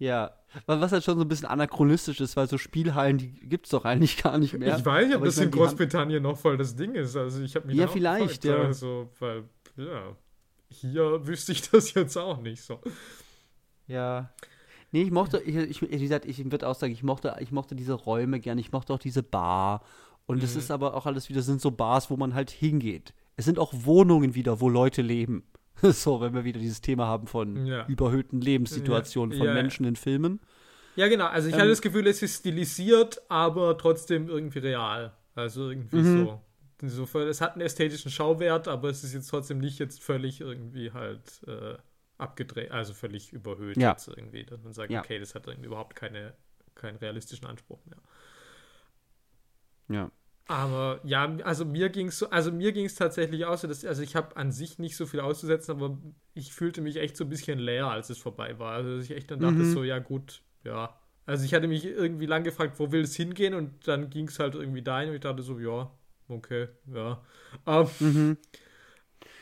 Ja, 0.00 0.32
wa- 0.66 0.80
was 0.80 0.90
halt 0.92 1.04
schon 1.04 1.16
so 1.18 1.24
ein 1.24 1.28
bisschen 1.28 1.46
anachronistisch 1.46 2.20
ist, 2.20 2.36
weil 2.36 2.48
so 2.48 2.58
Spielhallen, 2.58 3.18
die 3.18 3.32
gibt 3.32 3.66
es 3.66 3.70
doch 3.70 3.84
eigentlich 3.84 4.20
gar 4.22 4.38
nicht 4.38 4.54
mehr. 4.54 4.76
Ich 4.78 4.84
weiß 4.84 5.06
nicht, 5.06 5.14
ob 5.14 5.20
Aber 5.20 5.26
das 5.26 5.38
in 5.38 5.50
Großbritannien 5.52 6.22
noch 6.22 6.38
voll 6.38 6.56
das 6.56 6.74
Ding 6.74 6.94
ist. 6.94 7.14
Also 7.16 7.42
ich 7.42 7.54
habe 7.54 7.66
mich 7.68 7.76
Ja, 7.76 7.86
vielleicht, 7.86 8.40
gefragt, 8.42 8.44
ja. 8.60 8.66
Also, 8.66 9.10
weil, 9.20 9.44
ja, 9.76 10.16
hier 10.70 11.26
wüsste 11.26 11.52
ich 11.52 11.62
das 11.70 11.94
jetzt 11.94 12.16
auch 12.16 12.40
nicht 12.40 12.62
so. 12.62 12.80
Ja. 13.86 14.30
Nee, 14.92 15.02
ich 15.02 15.10
mochte, 15.10 15.38
ich, 15.40 15.54
ich, 15.54 15.82
wie 15.82 15.98
gesagt, 15.98 16.24
ich 16.24 16.50
würde 16.50 16.66
auch 16.68 16.74
sagen, 16.74 16.92
ich 16.92 17.02
mochte, 17.02 17.36
ich 17.40 17.52
mochte 17.52 17.76
diese 17.76 17.92
Räume 17.92 18.40
gerne, 18.40 18.60
ich 18.60 18.72
mochte 18.72 18.92
auch 18.92 18.98
diese 18.98 19.22
Bar. 19.22 19.82
Und 20.26 20.42
es 20.42 20.54
Mhm. 20.54 20.60
ist 20.60 20.70
aber 20.70 20.94
auch 20.94 21.06
alles 21.06 21.28
wieder, 21.28 21.42
sind 21.42 21.60
so 21.60 21.70
Bars, 21.70 22.10
wo 22.10 22.16
man 22.16 22.34
halt 22.34 22.50
hingeht. 22.50 23.14
Es 23.36 23.44
sind 23.44 23.58
auch 23.58 23.72
Wohnungen 23.74 24.34
wieder, 24.34 24.60
wo 24.60 24.68
Leute 24.68 25.02
leben. 25.02 25.44
So, 25.82 26.20
wenn 26.20 26.34
wir 26.34 26.44
wieder 26.44 26.60
dieses 26.60 26.80
Thema 26.80 27.06
haben 27.06 27.26
von 27.26 27.66
Ja. 27.66 27.86
überhöhten 27.86 28.40
Lebenssituationen 28.40 29.36
von 29.36 29.46
ja. 29.46 29.54
Menschen 29.54 29.84
in 29.86 29.96
Filmen. 29.96 30.40
Ja, 30.96 31.08
genau. 31.08 31.26
Also 31.26 31.48
ich 31.48 31.54
Ähm, 31.54 31.60
hatte 31.60 31.70
das 31.70 31.80
Gefühl, 31.82 32.06
es 32.06 32.20
ist 32.22 32.40
stilisiert, 32.40 33.22
aber 33.30 33.78
trotzdem 33.78 34.28
irgendwie 34.28 34.58
real. 34.58 35.12
Also 35.34 35.70
irgendwie 35.70 35.96
Mhm. 35.96 36.26
so. 36.26 36.40
Insofern, 36.82 37.28
es 37.28 37.40
hat 37.40 37.52
einen 37.52 37.60
ästhetischen 37.62 38.10
Schauwert, 38.10 38.66
aber 38.68 38.88
es 38.88 39.04
ist 39.04 39.12
jetzt 39.14 39.28
trotzdem 39.28 39.58
nicht 39.58 39.78
jetzt 39.78 40.02
völlig 40.02 40.40
irgendwie 40.40 40.92
halt 40.92 41.42
äh, 41.46 41.76
abgedreht, 42.18 42.70
also 42.70 42.92
völlig 42.94 43.32
überhöht 43.32 43.76
Ja. 43.78 43.90
jetzt 43.92 44.08
irgendwie, 44.08 44.44
dass 44.44 44.62
man 44.62 44.72
sagt, 44.72 44.90
Ja. 44.90 45.00
okay, 45.00 45.18
das 45.18 45.34
hat 45.34 45.46
irgendwie 45.46 45.66
überhaupt 45.68 45.94
keine, 45.96 46.34
keinen 46.74 46.96
realistischen 46.96 47.46
Anspruch 47.46 47.80
mehr. 47.86 47.98
Ja. 49.88 50.10
Aber 50.50 50.98
ja, 51.04 51.36
also 51.44 51.64
mir 51.64 51.90
ging 51.90 52.08
es 52.08 52.18
so, 52.18 52.28
also 52.30 52.50
mir 52.50 52.72
ging 52.72 52.84
es 52.84 52.96
tatsächlich 52.96 53.44
auch 53.44 53.56
so, 53.56 53.68
dass, 53.68 53.84
also 53.84 54.02
ich 54.02 54.16
habe 54.16 54.36
an 54.36 54.50
sich 54.50 54.80
nicht 54.80 54.96
so 54.96 55.06
viel 55.06 55.20
auszusetzen, 55.20 55.70
aber 55.76 55.96
ich 56.34 56.52
fühlte 56.52 56.80
mich 56.80 56.96
echt 56.96 57.16
so 57.16 57.22
ein 57.24 57.30
bisschen 57.30 57.60
leer, 57.60 57.86
als 57.86 58.10
es 58.10 58.18
vorbei 58.18 58.58
war. 58.58 58.72
Also 58.72 58.96
dass 58.96 59.04
ich 59.04 59.12
echt 59.12 59.30
dann 59.30 59.38
dachte 59.38 59.62
Mhm. 59.62 59.64
so, 59.64 59.84
ja 59.84 60.00
gut, 60.00 60.42
ja. 60.64 60.98
Also 61.24 61.44
ich 61.44 61.54
hatte 61.54 61.68
mich 61.68 61.84
irgendwie 61.84 62.26
lang 62.26 62.42
gefragt, 62.42 62.80
wo 62.80 62.90
will 62.90 63.02
es 63.02 63.14
hingehen 63.14 63.54
und 63.54 63.86
dann 63.86 64.10
ging 64.10 64.26
es 64.26 64.40
halt 64.40 64.56
irgendwie 64.56 64.82
dahin 64.82 65.10
und 65.10 65.14
ich 65.14 65.20
dachte 65.20 65.42
so, 65.44 65.56
ja, 65.60 65.88
okay, 66.28 66.66
ja. 66.92 67.22
Ähm, 67.66 67.86
Mhm. 68.00 68.36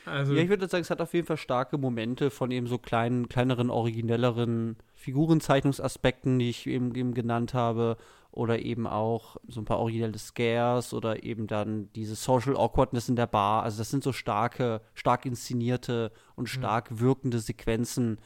also 0.05 0.35
Ja, 0.35 0.43
ich 0.43 0.49
würde 0.49 0.69
sagen, 0.69 0.83
es 0.83 0.91
hat 0.91 1.01
auf 1.01 1.15
jeden 1.15 1.27
Fall 1.27 1.37
starke 1.37 1.79
Momente 1.79 2.31
von 2.31 2.51
eben 2.51 2.67
so 2.67 2.79
kleinen, 2.79 3.29
kleineren, 3.29 3.71
originelleren 3.71 4.77
Figurenzeichnungsaspekten, 4.95 6.39
die 6.39 6.51
ich 6.51 6.67
eben, 6.67 6.95
eben 6.95 7.15
genannt 7.15 7.55
habe. 7.55 7.97
Oder 8.31 8.59
eben 8.61 8.87
auch 8.87 9.37
so 9.47 9.61
ein 9.61 9.65
paar 9.65 9.79
originelle 9.79 10.19
Scares 10.19 10.93
oder 10.93 11.23
eben 11.25 11.47
dann 11.47 11.91
diese 11.95 12.15
Social 12.15 12.57
Awkwardness 12.57 13.09
in 13.09 13.17
der 13.17 13.27
Bar. 13.27 13.63
Also 13.63 13.79
das 13.79 13.91
sind 13.91 14.05
so 14.05 14.13
starke, 14.13 14.81
stark 14.95 15.25
inszenierte 15.27 16.13
und 16.37 16.49
stark 16.49 17.01
wirkende 17.01 17.39
Sequenzen, 17.41 18.21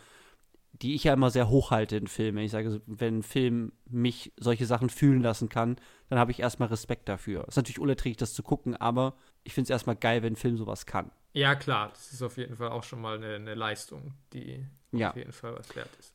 die 0.72 0.94
ich 0.94 1.04
ja 1.04 1.12
immer 1.12 1.30
sehr 1.30 1.48
hochhalte 1.48 1.96
in 1.96 2.08
Filmen. 2.08 2.38
Ich 2.44 2.50
sage, 2.50 2.82
wenn 2.86 3.18
ein 3.18 3.22
Film 3.22 3.72
mich 3.88 4.32
solche 4.38 4.66
Sachen 4.66 4.90
fühlen 4.90 5.22
lassen 5.22 5.48
kann, 5.48 5.76
dann 6.08 6.18
habe 6.18 6.32
ich 6.32 6.40
erstmal 6.40 6.68
Respekt 6.68 7.08
dafür. 7.08 7.46
Ist 7.46 7.56
natürlich 7.56 7.78
unerträglich, 7.78 8.16
das 8.16 8.34
zu 8.34 8.42
gucken, 8.42 8.76
aber 8.76 9.14
ich 9.44 9.54
finde 9.54 9.66
es 9.66 9.70
erstmal 9.70 9.96
geil, 9.96 10.22
wenn 10.22 10.32
ein 10.32 10.36
Film 10.36 10.56
sowas 10.56 10.84
kann. 10.84 11.10
ja 11.32 11.54
klar, 11.54 11.90
das 11.90 12.12
ist 12.12 12.22
auf 12.22 12.36
jeden 12.36 12.56
Fall 12.56 12.70
auch 12.70 12.82
schon 12.82 13.00
mal 13.00 13.16
eine, 13.16 13.36
eine 13.36 13.54
Leistung, 13.54 14.14
die 14.32 14.66
Ja. 14.90 15.10
auf 15.10 15.16
jeden 15.16 15.32
Fall 15.32 15.54
was 15.56 15.74
wert 15.76 15.90
ist. 15.98 16.14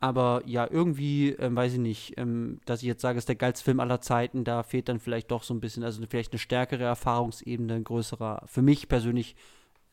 Aber 0.00 0.42
ja, 0.46 0.68
irgendwie, 0.70 1.30
ähm, 1.30 1.56
weiß 1.56 1.72
ich 1.72 1.78
nicht, 1.80 2.14
ähm, 2.18 2.60
dass 2.66 2.82
ich 2.82 2.86
jetzt 2.86 3.02
sage, 3.02 3.18
es 3.18 3.22
ist 3.22 3.28
der 3.28 3.36
geilste 3.36 3.64
Film 3.64 3.80
aller 3.80 4.00
Zeiten, 4.00 4.44
da 4.44 4.62
fehlt 4.62 4.88
dann 4.88 5.00
vielleicht 5.00 5.30
doch 5.30 5.42
so 5.42 5.52
ein 5.52 5.60
bisschen, 5.60 5.82
also 5.82 6.00
vielleicht 6.08 6.32
eine 6.32 6.38
stärkere 6.38 6.84
Erfahrungsebene, 6.84 7.74
ein 7.74 7.84
größerer, 7.84 8.44
für 8.46 8.62
mich 8.62 8.88
persönlich 8.88 9.34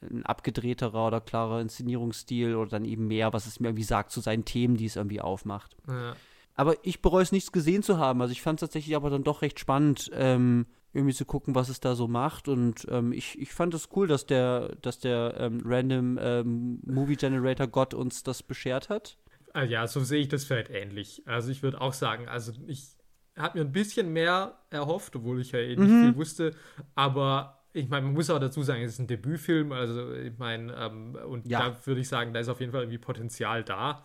ein 0.01 0.23
abgedrehterer 0.25 1.07
oder 1.07 1.21
klarer 1.21 1.61
Inszenierungsstil 1.61 2.55
oder 2.55 2.69
dann 2.69 2.85
eben 2.85 3.07
mehr, 3.07 3.33
was 3.33 3.47
es 3.47 3.59
mir 3.59 3.69
irgendwie 3.69 3.83
sagt 3.83 4.11
zu 4.11 4.21
seinen 4.21 4.45
Themen, 4.45 4.77
die 4.77 4.85
es 4.85 4.95
irgendwie 4.95 5.21
aufmacht. 5.21 5.75
Ja. 5.87 6.15
Aber 6.55 6.75
ich 6.83 7.01
bereue 7.01 7.23
es 7.23 7.31
nichts 7.31 7.51
gesehen 7.51 7.83
zu 7.83 7.97
haben. 7.97 8.21
Also 8.21 8.31
ich 8.31 8.41
fand 8.41 8.61
es 8.61 8.67
tatsächlich 8.67 8.95
aber 8.95 9.09
dann 9.09 9.23
doch 9.23 9.41
recht 9.41 9.59
spannend, 9.59 10.09
ähm, 10.13 10.67
irgendwie 10.93 11.13
zu 11.13 11.25
gucken, 11.25 11.55
was 11.55 11.67
es 11.67 11.81
da 11.81 11.95
so 11.95 12.07
macht. 12.07 12.47
Und 12.47 12.87
ähm, 12.89 13.11
ich, 13.11 13.37
ich 13.39 13.53
fand 13.53 13.73
es 13.73 13.89
cool, 13.95 14.07
dass 14.07 14.25
der, 14.25 14.75
dass 14.81 14.99
der 14.99 15.35
ähm, 15.37 15.61
Random 15.65 16.17
ähm, 16.21 16.79
Movie 16.85 17.17
Generator 17.17 17.67
Gott 17.67 17.93
uns 17.93 18.23
das 18.23 18.41
beschert 18.41 18.89
hat. 18.89 19.17
Ah, 19.55 19.63
Ja, 19.63 19.87
so 19.87 20.01
sehe 20.03 20.19
ich 20.21 20.27
das 20.27 20.43
vielleicht 20.45 20.69
ähnlich. 20.69 21.23
Also 21.25 21.49
ich 21.49 21.63
würde 21.63 21.79
auch 21.79 21.93
sagen, 21.93 22.27
also 22.27 22.51
ich 22.67 22.89
habe 23.37 23.57
mir 23.59 23.65
ein 23.65 23.71
bisschen 23.71 24.11
mehr 24.11 24.59
erhofft, 24.69 25.15
obwohl 25.15 25.39
ich 25.41 25.51
ja 25.53 25.59
eh 25.59 25.75
nicht 25.77 25.79
Mhm. 25.79 25.99
viel 26.01 26.15
wusste. 26.15 26.55
Aber 26.93 27.63
ich 27.73 27.87
meine, 27.89 28.05
man 28.05 28.13
muss 28.15 28.29
auch 28.29 28.39
dazu 28.39 28.63
sagen, 28.63 28.81
es 28.83 28.93
ist 28.93 28.99
ein 28.99 29.07
Debütfilm. 29.07 29.71
Also 29.71 30.13
ich 30.13 30.37
meine, 30.37 30.73
ähm, 30.75 31.15
und 31.15 31.47
Ja. 31.47 31.59
da 31.59 31.85
würde 31.85 32.01
ich 32.01 32.07
sagen, 32.09 32.33
da 32.33 32.39
ist 32.41 32.49
auf 32.49 32.59
jeden 32.59 32.71
Fall 32.73 32.81
irgendwie 32.81 32.97
Potenzial 32.97 33.63
da. 33.63 34.03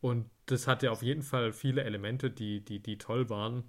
Und 0.00 0.30
das 0.46 0.68
hatte 0.68 0.90
auf 0.92 1.02
jeden 1.02 1.22
Fall 1.22 1.52
viele 1.52 1.82
Elemente, 1.84 2.30
die, 2.30 2.64
die, 2.64 2.80
die 2.80 2.98
toll 2.98 3.28
waren. 3.30 3.64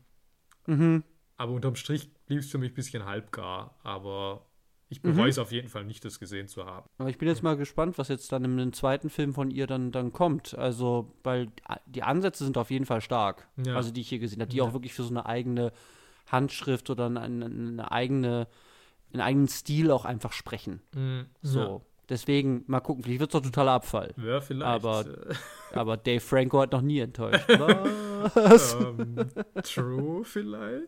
Mhm. 0.68 1.04
Aber 1.38 1.52
unterm 1.54 1.76
Strich 1.76 2.14
blieb 2.26 2.40
es 2.40 2.52
für 2.52 2.58
mich 2.60 2.72
ein 2.72 2.76
bisschen 2.76 3.06
halbgar. 3.06 3.80
Aber 3.84 4.48
ich 4.90 5.04
Mhm. 5.04 5.14
bereue 5.16 5.30
es 5.30 5.38
auf 5.40 5.52
jeden 5.52 5.68
Fall 5.68 5.84
nicht, 5.86 6.04
das 6.06 6.20
gesehen 6.20 6.48
zu 6.48 6.66
haben. 6.66 6.88
Aber 6.98 7.10
ich 7.10 7.18
bin 7.18 7.28
jetzt 7.28 7.44
mal 7.44 7.58
gespannt, 7.58 7.98
was 7.98 8.08
jetzt 8.08 8.32
dann 8.32 8.46
im 8.46 8.74
zweiten 8.74 9.10
Film 9.10 9.34
von 9.34 9.52
ihr 9.52 9.68
dann, 9.68 9.92
dann 9.92 10.14
kommt. 10.14 10.58
Also, 10.58 11.12
weil 11.24 11.48
die 11.86 12.04
Ansätze 12.04 12.44
sind 12.46 12.58
auf 12.58 12.72
jeden 12.72 12.86
Fall 12.86 13.02
stark. 13.02 13.48
Ja. 13.66 13.76
Also, 13.76 13.92
die 13.92 14.02
ich 14.02 14.10
hier 14.10 14.20
gesehen 14.20 14.40
habe, 14.42 14.50
die 14.52 14.58
Ja. 14.58 14.64
auch 14.64 14.74
wirklich 14.74 14.94
für 14.94 15.04
so 15.04 15.10
eine 15.10 15.26
eigene 15.26 15.72
Handschrift 16.32 16.90
oder 16.90 17.06
eine, 17.08 17.22
eine 17.22 17.92
eigene, 17.92 18.48
einen 19.14 19.22
eigenen 19.22 19.48
Stil 19.48 19.92
auch 19.92 20.06
einfach 20.06 20.34
sprechen. 20.34 20.82
Mhm. 20.96 21.26
So. 21.42 21.82
Deswegen, 22.10 22.64
mal 22.68 22.80
gucken, 22.80 23.04
vielleicht 23.04 23.20
wird 23.20 23.32
es 23.32 23.34
doch 23.34 23.42
totaler 23.46 23.72
Abfall. 23.74 24.14
Ja, 24.18 24.26
ja 24.26 24.42
vielleicht. 24.42 24.64
Aber- 24.86 25.06
Aber 25.74 25.98
Dave 25.98 26.22
Franco 26.22 26.62
hat 26.62 26.72
noch 26.72 26.82
nie 26.82 27.00
enttäuscht. 27.00 27.46
Was? 28.34 28.74
ähm, 28.80 29.16
true 29.64 30.24
vielleicht. 30.24 30.88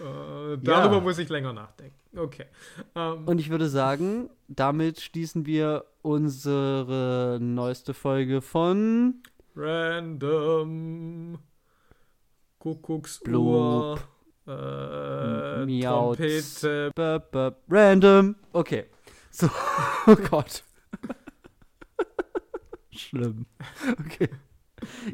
Äh, 0.00 0.56
darüber 0.62 0.94
Ja. 0.96 1.00
muss 1.00 1.18
ich 1.18 1.28
länger 1.28 1.52
nachdenken. 1.52 1.94
Okay. 2.16 2.46
Ähm, 2.94 3.26
Und 3.26 3.38
ich 3.38 3.50
würde 3.50 3.68
sagen, 3.68 4.30
damit 4.48 5.00
schließen 5.00 5.44
wir 5.46 5.84
unsere 6.02 7.38
neueste 7.40 7.92
Folge 7.94 8.40
von 8.40 9.22
random. 9.54 11.38
Kuckucksuhr. 12.58 13.94
Blub. 13.94 14.00
Äh, 14.46 15.66
Miaut. 15.66 16.16
Trompete. 16.16 16.90
Bup, 16.94 17.30
bup, 17.30 17.56
random. 17.68 18.34
Okay. 18.52 18.86
So, 19.30 19.48
oh 20.06 20.16
Gott. 20.16 20.64
Schlimm. 22.90 23.46
Okay. 24.00 24.28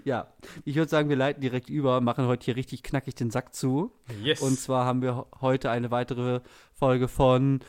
Ja, 0.05 0.33
ich 0.65 0.77
würde 0.77 0.89
sagen, 0.91 1.09
wir 1.09 1.17
leiten 1.17 1.41
direkt 1.41 1.69
über, 1.71 2.01
machen 2.01 2.27
heute 2.27 2.45
hier 2.45 2.57
richtig 2.57 2.83
knackig 2.83 3.15
den 3.15 3.31
Sack 3.31 3.55
zu. 3.55 3.93
Yes. 4.23 4.41
Und 4.41 4.59
zwar 4.59 4.85
haben 4.85 5.03
wir 5.03 5.27
heute 5.41 5.71
eine 5.71 5.91
weitere 5.91 6.41
Folge 6.73 7.09
von 7.09 7.61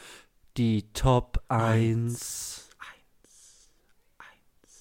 Die 0.58 0.92
Top 0.94 1.44
1. 1.50 2.70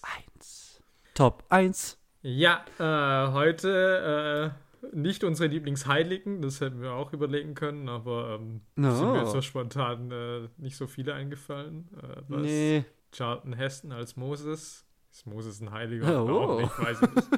1. 0.03 0.83
Top 1.15 1.45
1. 1.49 1.99
ja, 2.23 2.65
äh, 2.79 3.33
heute 3.33 4.53
äh, 4.93 4.97
nicht 4.97 5.25
unsere 5.25 5.49
Lieblingsheiligen, 5.49 6.43
das 6.43 6.61
hätten 6.61 6.81
wir 6.81 6.93
auch 6.93 7.13
überlegen 7.13 7.55
können, 7.55 7.89
aber 7.89 8.39
ähm, 8.41 8.61
No. 8.77 8.95
sind 8.95 9.13
mir 9.13 9.19
jetzt 9.21 9.33
so 9.33 9.41
spontan 9.43 10.11
äh, 10.11 10.49
nicht 10.59 10.77
so 10.77 10.87
viele 10.87 11.15
eingefallen. 11.15 11.89
Äh, 11.97 12.23
was? 12.29 12.43
Nee. 12.43 12.85
Charlton 13.13 13.55
Heston 13.55 13.93
als 13.93 14.17
Moses. 14.17 14.86
Ist 15.17 15.27
Moses 15.27 15.63
ein 15.63 15.71
Heiliger? 15.73 16.23
Oh. 16.27 16.61
Nicht, 16.61 16.79
weiß 16.79 16.99
ich 17.01 17.15
nicht. 17.15 17.29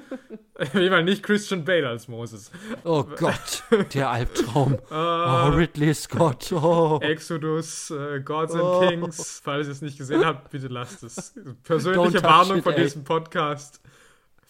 Auf 0.58 0.74
jeden 0.74 0.90
Fall 0.90 1.04
nicht 1.04 1.22
Christian 1.22 1.64
Bale 1.64 1.88
als 1.88 2.08
Moses. 2.08 2.50
Oh 2.82 3.04
Gott, 3.04 3.62
der 3.94 4.10
Albtraum. 4.10 4.74
Äh, 4.74 4.78
Oh, 4.90 5.50
Ridley 5.54 5.94
Scott. 5.94 6.50
Oh. 6.50 6.98
Exodus, 7.00 7.90
äh, 7.92 8.20
Gods 8.20 8.54
Oh. 8.56 8.80
and 8.80 8.88
Kings. 8.90 9.40
Falls 9.44 9.68
ihr 9.68 9.72
es 9.74 9.80
nicht 9.80 9.96
gesehen 9.96 10.24
habt, 10.26 10.50
bitte 10.50 10.66
lasst 10.66 11.04
es. 11.04 11.32
Persönliche 11.62 12.20
Warnung 12.24 12.56
it, 12.58 12.64
von 12.64 12.72
ey. 12.72 12.82
diesem 12.82 13.04
Podcast. 13.04 13.80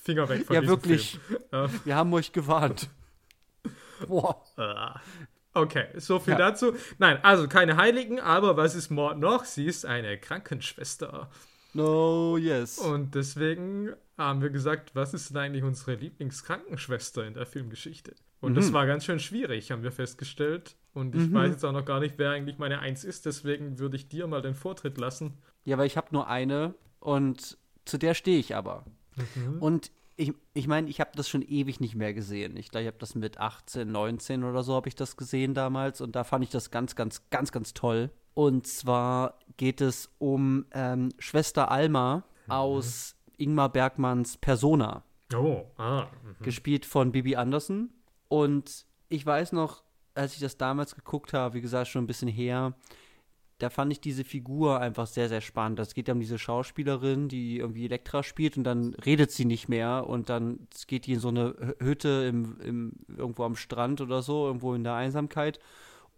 Finger 0.02 0.26
weg 0.30 0.46
von 0.46 0.54
Ja, 0.54 0.62
diesem 0.62 0.76
wirklich. 0.76 1.20
Film. 1.26 1.40
Ja. 1.52 1.66
Wir 1.84 1.96
haben 1.96 2.14
euch 2.14 2.32
gewarnt. 2.32 2.88
Boah. 4.06 4.42
Äh, 4.56 4.98
Okay, 5.54 5.86
so 5.96 6.18
viel 6.20 6.32
Ja. 6.34 6.38
dazu. 6.38 6.72
Nein, 6.98 7.18
also 7.24 7.46
keine 7.48 7.76
Heiligen, 7.76 8.20
aber 8.20 8.56
was 8.56 8.74
ist 8.76 8.90
Mord 8.90 9.18
noch? 9.18 9.44
Sie 9.44 9.66
ist 9.66 9.84
eine 9.84 10.16
Krankenschwester. 10.16 11.28
No, 11.78 12.36
yes. 12.36 12.78
Und 12.78 13.14
deswegen 13.14 13.92
haben 14.16 14.42
wir 14.42 14.50
gesagt, 14.50 14.94
was 14.94 15.14
ist 15.14 15.30
denn 15.30 15.36
eigentlich 15.36 15.62
unsere 15.62 15.94
Lieblingskrankenschwester 15.94 17.26
in 17.26 17.34
der 17.34 17.46
Filmgeschichte? 17.46 18.14
Und 18.40 18.52
mhm. 18.52 18.56
das 18.56 18.72
war 18.72 18.86
ganz 18.86 19.04
schön 19.04 19.20
schwierig, 19.20 19.70
haben 19.70 19.82
wir 19.82 19.92
festgestellt. 19.92 20.76
Und 20.92 21.14
ich 21.14 21.28
mhm. 21.28 21.34
weiß 21.34 21.50
jetzt 21.52 21.64
auch 21.64 21.72
noch 21.72 21.84
gar 21.84 22.00
nicht, 22.00 22.14
wer 22.18 22.32
eigentlich 22.32 22.58
meine 22.58 22.80
Eins 22.80 23.04
ist. 23.04 23.26
Deswegen 23.26 23.78
würde 23.78 23.96
ich 23.96 24.08
dir 24.08 24.26
mal 24.26 24.42
den 24.42 24.54
Vortritt 24.54 24.98
lassen. 24.98 25.34
Ja, 25.64 25.78
weil 25.78 25.86
ich 25.86 25.96
habe 25.96 26.08
nur 26.10 26.28
eine 26.28 26.74
und 26.98 27.56
zu 27.84 27.98
der 27.98 28.14
stehe 28.14 28.38
ich 28.38 28.56
aber. 28.56 28.84
Mhm. 29.36 29.62
Und 29.62 29.90
ich, 30.16 30.32
ich 30.52 30.66
meine, 30.66 30.90
ich 30.90 31.00
habe 31.00 31.12
das 31.14 31.28
schon 31.28 31.42
ewig 31.42 31.78
nicht 31.78 31.94
mehr 31.94 32.12
gesehen. 32.12 32.56
Ich 32.56 32.70
glaube, 32.70 32.82
ich 32.82 32.88
habe 32.88 32.98
das 32.98 33.14
mit 33.14 33.38
18, 33.38 33.90
19 33.90 34.42
oder 34.42 34.64
so 34.64 34.74
habe 34.74 34.88
ich 34.88 34.96
das 34.96 35.16
gesehen 35.16 35.54
damals 35.54 36.00
und 36.00 36.16
da 36.16 36.24
fand 36.24 36.42
ich 36.42 36.50
das 36.50 36.72
ganz, 36.72 36.96
ganz, 36.96 37.30
ganz, 37.30 37.52
ganz 37.52 37.72
toll. 37.72 38.10
Und 38.38 38.68
zwar 38.68 39.34
geht 39.56 39.80
es 39.80 40.12
um 40.18 40.64
ähm, 40.70 41.08
Schwester 41.18 41.72
Alma 41.72 42.22
mhm. 42.46 42.52
aus 42.52 43.16
Ingmar 43.36 43.68
Bergmanns 43.68 44.36
Persona. 44.36 45.02
Oh, 45.34 45.64
ah. 45.76 46.06
Mhm. 46.22 46.44
Gespielt 46.44 46.86
von 46.86 47.10
Bibi 47.10 47.34
Anderson. 47.34 47.90
Und 48.28 48.86
ich 49.08 49.26
weiß 49.26 49.50
noch, 49.50 49.82
als 50.14 50.34
ich 50.34 50.38
das 50.38 50.56
damals 50.56 50.94
geguckt 50.94 51.32
habe, 51.32 51.54
wie 51.54 51.60
gesagt, 51.60 51.88
schon 51.88 52.04
ein 52.04 52.06
bisschen 52.06 52.28
her, 52.28 52.74
da 53.58 53.70
fand 53.70 53.90
ich 53.90 54.00
diese 54.00 54.22
Figur 54.22 54.80
einfach 54.80 55.08
sehr, 55.08 55.28
sehr 55.28 55.40
spannend. 55.40 55.80
Es 55.80 55.94
geht 55.94 56.06
ja 56.06 56.14
um 56.14 56.20
diese 56.20 56.38
Schauspielerin, 56.38 57.26
die 57.26 57.58
irgendwie 57.58 57.86
Elektra 57.86 58.22
spielt 58.22 58.56
und 58.56 58.62
dann 58.62 58.94
redet 58.94 59.32
sie 59.32 59.46
nicht 59.46 59.68
mehr 59.68 60.06
und 60.06 60.28
dann 60.28 60.68
geht 60.86 61.06
die 61.06 61.14
in 61.14 61.18
so 61.18 61.30
eine 61.30 61.74
Hütte 61.80 62.24
im, 62.28 62.60
im, 62.60 62.92
irgendwo 63.16 63.42
am 63.42 63.56
Strand 63.56 64.00
oder 64.00 64.22
so, 64.22 64.46
irgendwo 64.46 64.74
in 64.74 64.84
der 64.84 64.94
Einsamkeit. 64.94 65.58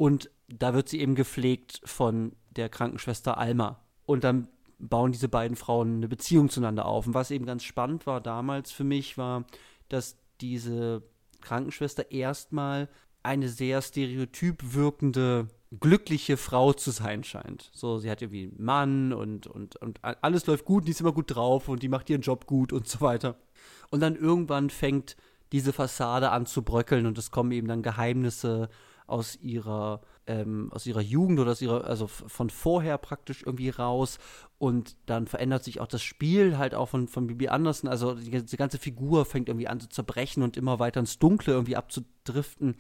Und 0.01 0.31
da 0.49 0.73
wird 0.73 0.89
sie 0.89 0.99
eben 0.99 1.15
gepflegt 1.15 1.83
von 1.85 2.33
der 2.57 2.71
Krankenschwester 2.71 3.37
Alma. 3.37 3.85
Und 4.07 4.25
dann 4.25 4.49
bauen 4.79 5.13
diese 5.13 5.29
beiden 5.29 5.59
Frauen 5.59 5.97
eine 5.97 6.09
Beziehung 6.09 6.49
zueinander 6.49 6.87
auf. 6.87 7.07
Und 7.07 7.13
was 7.13 7.31
eben 7.31 7.45
ganz 7.45 7.65
spannend 7.65 8.07
war 8.07 8.23
damals 8.23 8.73
für 8.73 8.83
mich, 8.83 9.19
war, 9.19 9.45
dass 9.91 10.17
diese 10.41 11.03
Krankenschwester 11.43 12.11
erstmal 12.13 12.89
eine 13.23 13.51
sehr 13.51 13.83
stereotyp 13.83 14.73
wirkende 14.73 15.49
glückliche 15.79 16.39
Frau 16.39 16.73
zu 16.73 16.93
sein 16.93 17.23
scheint. 17.23 17.69
So, 17.75 17.99
sie 17.99 18.11
hat 18.11 18.23
irgendwie 18.23 18.45
einen 18.45 18.65
Mann 18.65 19.13
und, 19.13 19.49
und, 19.49 19.77
und 19.77 20.01
alles 20.03 20.47
läuft 20.47 20.65
gut, 20.65 20.87
die 20.87 20.93
ist 20.93 21.03
immer 21.03 21.13
gut 21.13 21.35
drauf 21.35 21.69
und 21.69 21.83
die 21.83 21.91
macht 21.91 22.09
ihren 22.09 22.23
Job 22.23 22.47
gut 22.47 22.73
und 22.73 22.89
so 22.89 23.03
weiter. 23.03 23.37
Und 23.91 24.01
dann 24.01 24.17
irgendwann 24.17 24.71
fängt 24.71 25.19
diese 25.53 25.75
Fassade 25.75 26.31
an 26.31 26.47
zu 26.47 26.63
bröckeln 26.63 27.05
und 27.05 27.19
es 27.19 27.31
kommen 27.31 27.53
eben 27.53 27.69
dann 27.69 27.83
Geheimnisse 27.83 28.71
aus 29.11 29.37
ihrer, 29.41 30.01
ähm, 30.27 30.71
aus 30.73 30.87
ihrer 30.87 31.01
Jugend 31.01 31.41
oder 31.41 31.53
aus 31.53 31.63
ihrer, 31.63 31.85
also 31.85 32.07
von 32.07 32.51
vorher 32.51 32.99
praktisch 32.99 33.43
irgendwie 33.45 33.71
raus. 33.71 34.19
Und 34.59 34.97
dann 35.07 35.27
verändert 35.27 35.65
sich 35.65 35.81
auch 35.81 35.87
das 35.87 36.03
Spiel 36.03 36.59
halt 36.59 36.75
auch 36.75 36.89
von, 36.89 37.09
von 37.09 37.27
Bibi 37.27 37.49
Anderson. 37.49 37.91
Also 37.91 38.15
die, 38.15 38.31
die 38.45 38.57
ganze 38.57 38.79
Figur 38.79 39.25
fängt 39.25 39.49
irgendwie 39.49 39.69
an 39.69 39.81
zu 39.81 39.89
zerbrechen 39.89 40.43
und 40.43 40.57
immer 40.57 40.79
weiter 40.79 41.01
ins 41.01 41.19
Dunkle 41.19 41.53
irgendwie 41.53 41.77
abzudriften 41.77 42.77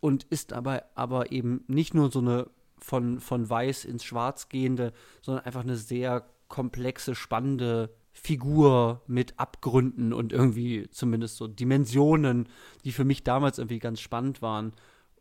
und 0.00 0.24
ist 0.24 0.52
aber, 0.52 0.84
aber 0.94 1.32
eben 1.32 1.64
nicht 1.66 1.94
nur 1.94 2.10
so 2.10 2.18
eine 2.18 2.50
von, 2.78 3.20
von 3.20 3.48
weiß 3.48 3.86
ins 3.86 4.04
schwarz 4.04 4.50
gehende, 4.50 4.92
sondern 5.22 5.44
einfach 5.44 5.62
eine 5.62 5.76
sehr 5.76 6.26
komplexe, 6.48 7.14
spannende 7.14 7.90
Figur 8.12 9.02
mit 9.06 9.38
Abgründen 9.38 10.12
und 10.12 10.32
irgendwie 10.32 10.88
zumindest 10.90 11.36
so 11.36 11.48
Dimensionen, 11.48 12.48
die 12.84 12.92
für 12.92 13.04
mich 13.04 13.24
damals 13.24 13.58
irgendwie 13.58 13.78
ganz 13.78 14.00
spannend 14.00 14.40
waren. 14.42 14.72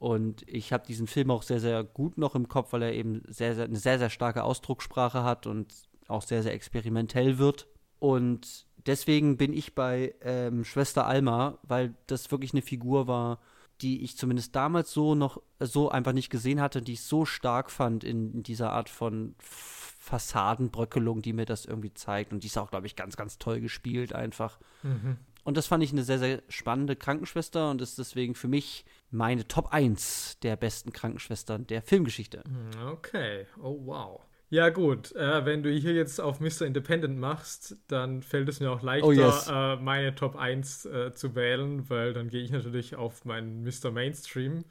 Und 0.03 0.43
ich 0.49 0.73
habe 0.73 0.85
diesen 0.85 1.07
Film 1.07 1.31
auch 1.31 1.43
sehr, 1.43 1.61
sehr 1.61 1.81
gut 1.81 2.17
noch 2.17 2.35
im 2.35 2.49
Kopf, 2.49 2.73
weil 2.73 2.81
er 2.81 2.91
eben 2.91 3.21
sehr, 3.29 3.55
sehr, 3.55 3.63
eine 3.63 3.77
sehr, 3.77 3.99
sehr 3.99 4.09
starke 4.09 4.43
Ausdruckssprache 4.43 5.23
hat 5.23 5.47
und 5.47 5.73
auch 6.09 6.23
sehr, 6.23 6.43
sehr 6.43 6.51
experimentell 6.51 7.37
wird. 7.37 7.67
Und 7.99 8.65
deswegen 8.85 9.37
bin 9.37 9.53
ich 9.53 9.75
bei 9.75 10.13
ähm, 10.19 10.65
Schwester 10.65 11.07
Alma, 11.07 11.57
weil 11.63 11.93
das 12.07 12.31
wirklich 12.31 12.51
eine 12.51 12.61
Figur 12.61 13.07
war, 13.07 13.39
die 13.79 14.03
ich 14.03 14.17
zumindest 14.17 14.53
damals 14.57 14.91
so 14.91 15.15
noch 15.15 15.41
so 15.61 15.87
einfach 15.87 16.11
nicht 16.11 16.29
gesehen 16.29 16.59
hatte, 16.59 16.81
die 16.81 16.93
ich 16.93 17.03
so 17.03 17.23
stark 17.23 17.71
fand 17.71 18.03
in, 18.03 18.43
dieser 18.43 18.73
Art 18.73 18.89
von 18.89 19.35
Fassadenbröckelung, 19.39 21.21
die 21.21 21.31
mir 21.31 21.45
das 21.45 21.63
irgendwie 21.63 21.93
zeigt. 21.93 22.33
Und 22.33 22.43
die 22.43 22.47
ist 22.47 22.57
auch, 22.57 22.71
glaube 22.71 22.87
ich, 22.87 22.97
ganz, 22.97 23.15
ganz 23.15 23.37
toll 23.37 23.61
gespielt 23.61 24.11
einfach. 24.11 24.59
Mhm. 24.81 25.15
Und 25.45 25.55
das 25.55 25.67
fand 25.67 25.81
ich 25.81 25.93
eine 25.93 26.03
sehr, 26.03 26.19
sehr 26.19 26.41
spannende 26.49 26.97
Krankenschwester 26.97 27.71
und 27.71 27.81
ist 27.81 27.97
deswegen 27.97 28.35
für 28.35 28.49
mich 28.49 28.83
meine 29.13 29.47
Top 29.47 29.71
1 29.71 30.39
der 30.41 30.55
besten 30.55 30.91
Krankenschwestern 30.91 31.67
der 31.67 31.81
Filmgeschichte. 31.81 32.43
Okay, 32.85 33.45
oh 33.61 33.79
wow. 33.85 34.21
Ja, 34.49 34.69
gut. 34.69 35.15
Äh, 35.15 35.45
wenn 35.45 35.63
du 35.63 35.71
hier 35.71 35.93
jetzt 35.93 36.21
auf 36.21 36.39
Mr. 36.39 36.61
Independent 36.61 37.17
machst, 37.17 37.75
dann 37.87 38.21
fällt 38.21 38.47
es 38.49 38.59
mir 38.59 38.71
auch 38.71 38.83
leichter, 38.83 39.07
oh 39.07 39.11
yes. 39.11 39.47
äh, 39.47 39.77
meine 39.77 40.13
Top 40.13 40.35
1 40.35 40.85
äh, 40.85 41.11
zu 41.13 41.33
wählen, 41.33 41.89
weil 41.89 42.13
dann 42.13 42.29
gehe 42.29 42.43
ich 42.43 42.51
natürlich 42.51 42.95
auf 42.95 43.25
meinen 43.25 43.63
Mr. 43.63 43.89
Mainstream. 43.91 44.63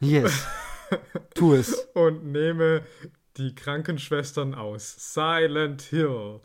Yes. 0.00 0.44
tu 1.34 1.54
es. 1.54 1.72
Und 1.94 2.24
nehme 2.32 2.82
die 3.36 3.54
Krankenschwestern 3.54 4.54
aus 4.54 5.14
Silent 5.14 5.82
Hill. 5.82 6.40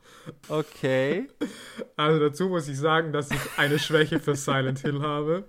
Okay. 0.48 1.28
Also 1.96 2.20
dazu 2.20 2.48
muss 2.48 2.68
ich 2.68 2.78
sagen, 2.78 3.12
dass 3.12 3.32
ich 3.32 3.40
eine 3.58 3.80
Schwäche 3.80 4.20
für 4.20 4.36
Silent 4.36 4.82
Hill 4.82 5.02
habe. 5.02 5.46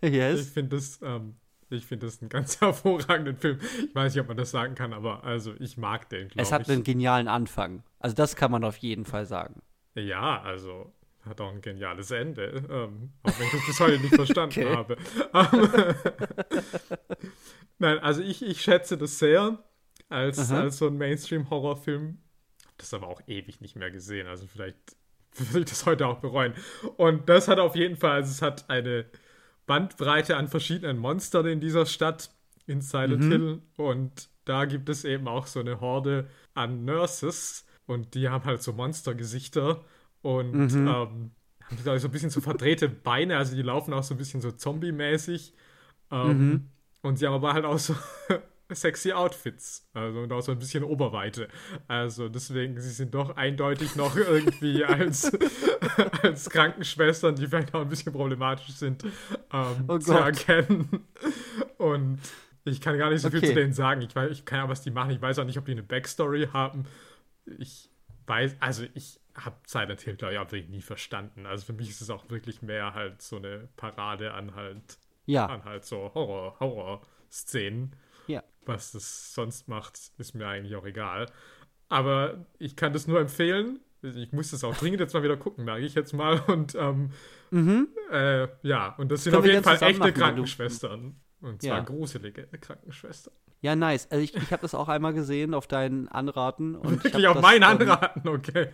Yes. 0.00 0.40
Ich 0.40 0.52
finde 0.52 0.76
das 0.76 1.00
ähm, 1.02 1.34
ich 1.70 1.86
finde 1.86 2.06
das 2.06 2.20
einen 2.20 2.28
ganz 2.28 2.60
hervorragenden 2.60 3.36
Film. 3.36 3.58
Ich 3.60 3.94
weiß 3.94 4.14
nicht, 4.14 4.20
ob 4.22 4.28
man 4.28 4.36
das 4.36 4.50
sagen 4.50 4.74
kann, 4.74 4.92
aber 4.92 5.24
also 5.24 5.54
ich 5.58 5.76
mag 5.76 6.08
den, 6.08 6.28
glaube 6.28 6.40
ich. 6.40 6.42
Es 6.42 6.52
hat 6.52 6.68
einen 6.68 6.84
genialen 6.84 7.28
Anfang. 7.28 7.82
Also 7.98 8.16
das 8.16 8.36
kann 8.36 8.50
man 8.50 8.64
auf 8.64 8.76
jeden 8.78 9.04
Fall 9.04 9.26
sagen. 9.26 9.60
Ja, 9.94 10.40
also 10.42 10.92
hat 11.24 11.40
auch 11.40 11.52
ein 11.52 11.60
geniales 11.60 12.10
Ende. 12.10 12.64
Ähm, 12.70 13.10
auch 13.22 13.38
wenn 13.38 13.46
ich 13.46 13.52
das 13.52 13.66
bis 13.66 13.80
heute 13.80 14.00
nicht 14.00 14.14
verstanden 14.14 14.64
okay. 14.64 14.74
habe. 14.74 14.96
Nein, 17.78 17.98
also 17.98 18.22
ich, 18.22 18.42
ich 18.42 18.62
schätze 18.62 18.96
das 18.96 19.18
sehr 19.18 19.62
als, 20.08 20.50
als 20.50 20.78
so 20.78 20.86
ein 20.86 20.96
Mainstream-Horrorfilm. 20.96 22.18
Das 22.78 22.94
aber 22.94 23.08
auch 23.08 23.20
ewig 23.26 23.60
nicht 23.60 23.76
mehr 23.76 23.90
gesehen. 23.90 24.26
Also 24.26 24.46
vielleicht 24.46 24.78
würde 25.36 25.60
ich 25.60 25.66
das 25.66 25.84
heute 25.84 26.06
auch 26.06 26.20
bereuen. 26.20 26.54
Und 26.96 27.28
das 27.28 27.48
hat 27.48 27.58
auf 27.58 27.76
jeden 27.76 27.96
Fall, 27.96 28.12
also 28.12 28.30
es 28.30 28.40
hat 28.40 28.70
eine 28.70 29.06
Bandbreite 29.68 30.36
an 30.36 30.48
verschiedenen 30.48 30.98
Monstern 30.98 31.46
in 31.46 31.60
dieser 31.60 31.86
Stadt, 31.86 32.30
in 32.66 32.80
Silent 32.80 33.22
mhm. 33.22 33.30
Hill. 33.30 33.62
Und 33.76 34.28
da 34.44 34.64
gibt 34.64 34.88
es 34.88 35.04
eben 35.04 35.28
auch 35.28 35.46
so 35.46 35.60
eine 35.60 35.80
Horde 35.80 36.28
an 36.54 36.84
Nurses. 36.84 37.64
Und 37.86 38.14
die 38.14 38.28
haben 38.28 38.44
halt 38.44 38.62
so 38.62 38.72
Monstergesichter 38.72 39.84
und 40.22 40.52
mhm. 40.52 40.88
ähm, 40.88 41.30
haben 41.62 41.98
so 42.00 42.08
ein 42.08 42.10
bisschen 42.10 42.30
so 42.30 42.40
verdrehte 42.40 42.88
Beine. 42.88 43.36
Also 43.36 43.54
die 43.54 43.62
laufen 43.62 43.94
auch 43.94 44.02
so 44.02 44.14
ein 44.14 44.18
bisschen 44.18 44.40
so 44.40 44.50
zombie-mäßig. 44.50 45.54
Ähm, 46.10 46.38
mhm. 46.38 46.68
Und 47.02 47.18
sie 47.18 47.26
haben 47.26 47.34
aber 47.34 47.52
halt 47.52 47.64
auch 47.64 47.78
so 47.78 47.94
sexy 48.74 49.12
Outfits. 49.12 49.88
Also 49.94 50.20
und 50.20 50.32
auch 50.32 50.40
so 50.40 50.52
ein 50.52 50.58
bisschen 50.58 50.84
Oberweite. 50.84 51.48
Also 51.86 52.28
deswegen, 52.28 52.80
sie 52.80 52.90
sind 52.90 53.14
doch 53.14 53.36
eindeutig 53.36 53.96
noch 53.96 54.16
irgendwie 54.16 54.84
als, 54.84 55.32
als 56.22 56.50
Krankenschwestern, 56.50 57.36
die 57.36 57.46
vielleicht 57.46 57.74
auch 57.74 57.82
ein 57.82 57.88
bisschen 57.88 58.12
problematisch 58.12 58.68
sind, 58.68 59.04
ähm, 59.52 59.84
oh 59.88 59.98
zu 59.98 60.12
erkennen. 60.12 61.06
Und 61.78 62.20
ich 62.64 62.80
kann 62.80 62.98
gar 62.98 63.10
nicht 63.10 63.22
so 63.22 63.28
okay. 63.28 63.40
viel 63.40 63.48
zu 63.48 63.54
denen 63.54 63.72
sagen. 63.72 64.02
Ich 64.02 64.14
weiß, 64.14 64.30
ich 64.30 64.44
kann 64.44 64.58
ja, 64.58 64.68
was 64.68 64.82
die 64.82 64.90
machen. 64.90 65.10
Ich 65.10 65.22
weiß 65.22 65.38
auch 65.38 65.44
nicht, 65.44 65.58
ob 65.58 65.64
die 65.64 65.72
eine 65.72 65.82
Backstory 65.82 66.48
haben. 66.52 66.84
Ich 67.58 67.90
weiß, 68.26 68.56
also 68.60 68.84
ich 68.94 69.20
habe 69.34 69.56
Silent 69.66 70.00
Hill, 70.00 70.16
glaube 70.16 70.34
ich, 70.34 70.38
auch 70.38 70.50
wirklich 70.50 70.68
nie 70.68 70.82
verstanden. 70.82 71.46
Also 71.46 71.66
für 71.66 71.72
mich 71.72 71.88
ist 71.88 72.00
es 72.00 72.10
auch 72.10 72.28
wirklich 72.30 72.62
mehr 72.62 72.94
halt 72.94 73.22
so 73.22 73.36
eine 73.36 73.68
Parade 73.76 74.34
an 74.34 74.54
halt, 74.54 74.98
ja. 75.26 75.46
an 75.46 75.64
halt 75.64 75.84
so 75.84 76.12
Horror, 76.14 76.58
Horror-Szenen. 76.60 77.94
Was 78.68 78.92
das 78.92 79.32
sonst 79.32 79.66
macht, 79.66 79.98
ist 80.18 80.34
mir 80.34 80.46
eigentlich 80.46 80.76
auch 80.76 80.84
egal. 80.84 81.24
Aber 81.88 82.44
ich 82.58 82.76
kann 82.76 82.92
das 82.92 83.06
nur 83.06 83.18
empfehlen. 83.18 83.80
Ich 84.02 84.30
muss 84.32 84.50
das 84.50 84.62
auch 84.62 84.76
dringend 84.76 85.00
jetzt 85.00 85.14
mal 85.14 85.22
wieder 85.22 85.38
gucken, 85.38 85.64
merke 85.64 85.86
ich 85.86 85.94
jetzt 85.94 86.12
mal. 86.12 86.40
Und 86.46 86.74
ähm, 86.74 87.10
mhm. 87.50 87.88
äh, 88.12 88.46
ja, 88.62 88.94
und 88.98 89.10
das 89.10 89.24
sind 89.24 89.34
auf 89.34 89.46
jeden 89.46 89.64
Fall 89.64 89.82
echte 89.82 90.12
Krankenschwestern. 90.12 91.16
Und 91.40 91.62
zwar 91.62 91.78
ja. 91.78 91.80
gruselige 91.82 92.46
Krankenschwestern. 92.46 93.32
Ja, 93.62 93.74
nice. 93.74 94.06
Also 94.10 94.22
ich, 94.22 94.36
ich 94.36 94.52
habe 94.52 94.60
das 94.60 94.74
auch 94.74 94.88
einmal 94.88 95.14
gesehen 95.14 95.54
auf 95.54 95.66
deinen 95.66 96.06
Anraten. 96.08 96.74
Und 96.74 97.04
Wirklich 97.04 97.26
auf 97.26 97.40
meinen 97.40 97.64
Anraten, 97.64 98.28
okay. 98.28 98.68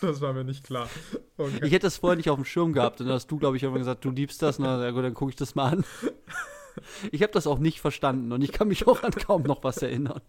Das 0.00 0.22
war 0.22 0.32
mir 0.32 0.44
nicht 0.44 0.64
klar. 0.64 0.88
Okay. 1.36 1.60
Ich 1.64 1.72
hätte 1.72 1.86
das 1.86 1.98
vorher 1.98 2.16
nicht 2.16 2.30
auf 2.30 2.36
dem 2.36 2.46
Schirm 2.46 2.72
gehabt. 2.72 3.00
Und 3.00 3.08
dann 3.08 3.16
hast 3.16 3.30
du, 3.30 3.36
glaube 3.36 3.58
ich, 3.58 3.62
irgendwann 3.62 3.82
gesagt, 3.82 4.06
du 4.06 4.10
liebst 4.10 4.40
das. 4.40 4.58
Na, 4.58 4.82
ja 4.82 4.90
gut, 4.90 5.04
dann 5.04 5.12
gucke 5.12 5.30
ich 5.30 5.36
das 5.36 5.54
mal 5.54 5.72
an. 5.72 5.84
Ich 7.12 7.22
habe 7.22 7.32
das 7.32 7.46
auch 7.46 7.58
nicht 7.58 7.80
verstanden 7.80 8.32
und 8.32 8.42
ich 8.42 8.52
kann 8.52 8.68
mich 8.68 8.86
auch 8.86 9.02
an 9.02 9.12
kaum 9.12 9.42
noch 9.42 9.62
was 9.64 9.78
erinnern. 9.78 10.20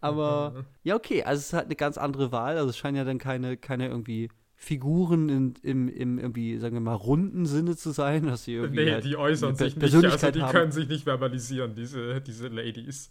Aber 0.00 0.64
ja, 0.82 0.94
okay, 0.96 1.22
also 1.22 1.40
es 1.40 1.46
ist 1.46 1.52
halt 1.52 1.66
eine 1.66 1.76
ganz 1.76 1.98
andere 1.98 2.32
Wahl. 2.32 2.56
Also 2.56 2.70
es 2.70 2.76
scheinen 2.76 2.96
ja 2.96 3.04
dann 3.04 3.18
keine, 3.18 3.56
keine 3.56 3.88
irgendwie 3.88 4.28
Figuren 4.58 5.28
in, 5.28 5.54
im, 5.62 5.88
im 5.88 6.18
irgendwie, 6.18 6.58
sagen 6.58 6.74
wir 6.74 6.80
mal, 6.80 6.94
runden 6.94 7.44
Sinne 7.44 7.76
zu 7.76 7.90
sein, 7.90 8.26
dass 8.26 8.44
sie 8.44 8.54
irgendwie. 8.54 8.86
Nee, 8.86 8.92
halt 8.92 9.04
die 9.04 9.16
äußern 9.16 9.54
sich 9.54 9.76
nicht, 9.76 9.94
also 9.94 10.30
die 10.30 10.42
haben. 10.42 10.52
können 10.52 10.72
sich 10.72 10.88
nicht 10.88 11.04
verbalisieren, 11.04 11.74
diese, 11.74 12.20
diese 12.22 12.48
Ladies. 12.48 13.08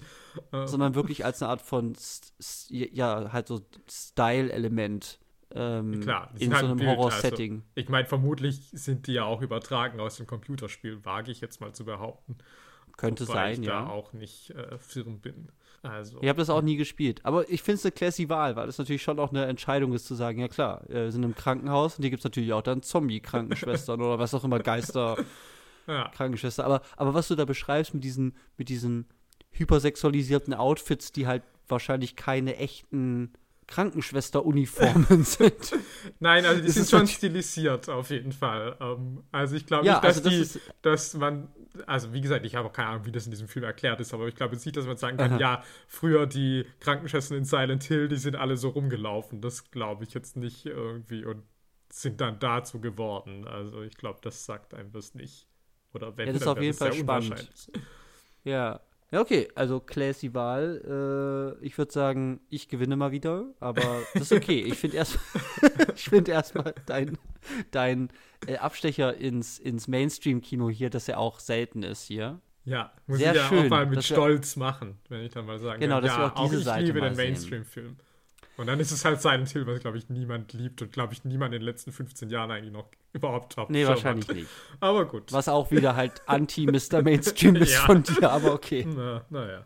Sondern 0.52 0.96
wirklich 0.96 1.24
als 1.24 1.42
eine 1.42 1.52
Art 1.52 1.62
von, 1.62 1.94
ja, 2.70 3.32
halt 3.32 3.48
so 3.48 3.62
Style-Element 3.90 5.20
ähm, 5.54 6.02
Klar, 6.02 6.32
in 6.38 6.50
so 6.50 6.56
halt 6.56 6.66
ein 6.66 6.72
einem 6.72 6.78
Bild, 6.78 6.90
also 6.90 7.04
Horror-Setting. 7.04 7.64
Ich 7.76 7.90
meine, 7.90 8.08
vermutlich 8.08 8.62
sind 8.72 9.08
die 9.08 9.14
ja 9.14 9.26
auch 9.26 9.42
übertragen 9.42 10.00
aus 10.00 10.18
dem 10.18 10.28
Computerspiel, 10.28 11.06
wage 11.06 11.32
ich 11.32 11.42
jetzt 11.42 11.62
mal 11.62 11.74
zu 11.74 11.86
behaupten. 11.86 12.38
Könnte 12.98 13.28
Wobei 13.28 13.54
sein, 13.54 13.62
ich 13.62 13.68
ja. 13.68 13.82
da 13.82 13.90
auch 13.90 14.14
nicht 14.14 14.52
äh, 14.52 14.78
firm 14.78 15.20
bin. 15.20 15.50
Also, 15.84 16.20
Ich 16.22 16.30
habe 16.30 16.40
das 16.40 16.50
auch 16.50 16.62
nie 16.62 16.78
gespielt. 16.78 17.20
Aber 17.24 17.50
ich 17.50 17.62
finde 17.62 17.76
es 17.76 17.86
eine 17.86 17.92
classy 17.92 18.30
Wahl, 18.30 18.56
weil 18.56 18.68
es 18.68 18.78
natürlich 18.78 19.04
schon 19.04 19.20
auch 19.20 19.30
eine 19.30 19.46
Entscheidung 19.46 19.94
ist 19.94 20.08
zu 20.08 20.16
sagen, 20.16 20.40
ja 20.40 20.48
klar, 20.48 20.84
wir 20.88 21.12
sind 21.12 21.24
im 21.24 21.36
Krankenhaus 21.36 21.98
und 21.98 22.04
hier 22.04 22.10
gibt 22.10 22.22
es 22.22 22.24
natürlich 22.24 22.54
auch 22.54 22.64
dann 22.64 22.82
Zombie-Krankenschwestern 22.82 24.02
oder 24.02 24.18
was 24.18 24.34
auch 24.34 24.44
immer, 24.44 24.60
Geister-Krankenschwester. 24.60 26.64
ja, 26.64 26.68
Aber, 26.68 26.82
aber 26.98 27.14
was 27.14 27.28
du 27.28 27.36
da 27.36 27.46
beschreibst 27.46 27.94
mit 27.94 28.04
diesen, 28.04 28.36
mit 28.58 28.70
diesen 28.70 29.08
hypersexualisierten 29.52 30.54
Outfits, 30.54 31.12
die 31.12 31.28
halt 31.28 31.44
wahrscheinlich 31.68 32.16
keine 32.16 32.58
echten 32.58 33.34
Krankenschwester-Uniformen 33.68 35.24
sind. 35.24 35.74
Nein, 36.20 36.46
also 36.46 36.62
die 36.62 36.70
sind 36.70 36.90
schon 36.90 37.00
natürlich- 37.00 37.16
stilisiert 37.18 37.90
auf 37.90 38.10
jeden 38.10 38.32
Fall. 38.32 38.78
Ähm, 38.80 39.24
also 39.32 39.56
ich 39.56 39.66
glaube 39.66 39.86
Ja, 39.86 39.94
nicht, 39.94 40.04
dass 40.04 40.18
also 40.26 40.30
das 40.42 40.54
die, 40.54 40.60
dass 40.82 41.14
man, 41.16 41.50
also 41.88 42.14
wie 42.14 42.22
gesagt, 42.22 42.46
ich 42.46 42.56
habe 42.56 42.68
auch 42.68 42.74
keine 42.74 42.90
Ahnung, 42.90 43.06
wie 43.06 43.12
das 43.12 43.26
in 43.26 43.32
diesem 43.32 43.48
Film 43.48 43.66
erklärt 43.66 44.00
ist, 44.00 44.14
aber 44.14 44.28
ich 44.28 44.36
glaube 44.36 44.54
jetzt 44.56 44.66
nicht, 44.66 44.78
dass 44.78 44.86
man 44.86 44.98
sagen 44.98 45.18
kann, 45.18 45.34
Aha. 45.34 45.40
ja, 45.40 45.64
früher 45.88 46.28
die 46.28 46.66
Krankenschwestern 46.80 47.38
in 47.40 47.46
Silent 47.46 47.84
Hill, 47.84 48.08
die 48.08 48.18
sind 48.18 48.36
alle 48.36 48.58
so 48.58 48.70
rumgelaufen. 48.70 49.42
Das 49.42 49.72
glaube 49.72 50.04
ich 50.04 50.14
jetzt 50.14 50.38
nicht 50.38 50.66
irgendwie 50.66 51.26
und 51.26 51.44
sind 51.92 52.20
dann 52.22 52.40
dazu 52.40 52.80
geworden. 52.82 53.48
Also 53.48 53.82
ich 53.82 53.96
glaube, 53.98 54.20
das 54.22 54.46
sagt 54.46 54.74
einem 54.74 54.92
das 54.92 55.14
nicht. 55.16 55.48
Oder 55.94 56.18
wenn, 56.18 56.28
Ja, 56.28 56.34
das 56.34 56.42
ist 56.42 56.48
auf 56.48 56.62
jeden 56.62 56.78
Fall 56.78 56.92
sehr 56.92 57.02
spannend. 57.02 57.72
Ja. 58.44 58.82
Ja, 59.12 59.22
okay, 59.22 59.48
also 59.56 59.80
classy 59.80 60.34
Wahl. 60.34 61.56
Äh, 61.62 61.66
ich 61.66 61.78
würde 61.78 61.92
sagen, 61.92 62.42
ich 62.50 62.68
gewinne 62.68 62.96
mal 62.96 63.12
wieder, 63.12 63.46
aber 63.60 64.02
das 64.14 64.24
ist 64.24 64.32
okay. 64.34 64.62
Ich 64.62 64.76
finde 64.76 64.98
erst, 64.98 65.20
ich 65.96 66.10
finde 66.10 66.32
erstmal 66.32 66.74
dein, 66.86 67.18
dein 67.72 68.10
äh, 68.48 68.58
Abstecher 68.58 69.16
ins, 69.16 69.60
ins 69.60 69.88
Mainstream-Kino 69.88 70.70
hier, 70.70 70.90
dass 70.90 71.08
er 71.08 71.20
auch 71.20 71.40
selten 71.40 71.84
ist 71.84 72.06
hier. 72.06 72.40
Ja, 72.66 72.92
muss 73.06 73.20
Sehr 73.20 73.32
ich 73.34 73.38
ja 73.38 73.48
schön, 73.48 73.66
auch 73.66 73.70
mal 73.70 73.86
mit 73.86 73.98
dass 74.00 74.10
wir- 74.10 74.16
Stolz 74.16 74.56
machen, 74.56 74.98
wenn 75.10 75.22
ich 75.22 75.32
dann 75.32 75.46
mal 75.46 75.60
sagen 75.60 75.80
Genau, 75.80 75.96
kann, 75.98 76.04
dass 76.06 76.18
wir 76.18 76.24
ja, 76.24 76.36
auch 76.36 76.44
diese 76.50 76.58
ich 76.60 76.64
Seite 76.66 76.86
liebe 76.86 77.00
den. 77.02 77.16
Mainstream-Film. 77.16 77.96
Und 78.58 78.68
dann 78.68 78.80
ist 78.80 78.92
es 78.92 79.06
halt 79.06 79.22
Silent 79.22 79.50
Hill, 79.50 79.68
was, 79.68 79.82
glaube 79.82 79.98
ich, 80.00 80.10
niemand 80.10 80.54
liebt 80.54 80.82
und, 80.82 80.92
glaube 80.92 81.14
ich, 81.14 81.24
niemand 81.26 81.54
in 81.54 81.60
den 81.60 81.66
letzten 81.66 81.92
15 81.92 82.30
Jahren 82.30 82.50
eigentlich 82.52 82.72
noch 82.74 82.90
überhaupt 83.16 83.58
dem 83.58 83.66
Nee, 83.70 83.88
wahrscheinlich 83.88 84.28
hat. 84.28 84.36
nicht. 84.36 84.50
Aber 84.80 85.06
gut. 85.06 85.32
Was 85.34 85.48
auch 85.48 85.72
wieder 85.72 85.96
halt 85.96 86.22
anti-Mr. 86.28 87.02
Mainstream 87.02 87.56
ist 87.58 87.74
Ja. 87.74 87.80
von 87.82 88.04
dir, 88.04 88.30
aber 88.32 88.54
okay. 88.54 88.86
Na, 88.88 89.26
naja. 89.30 89.66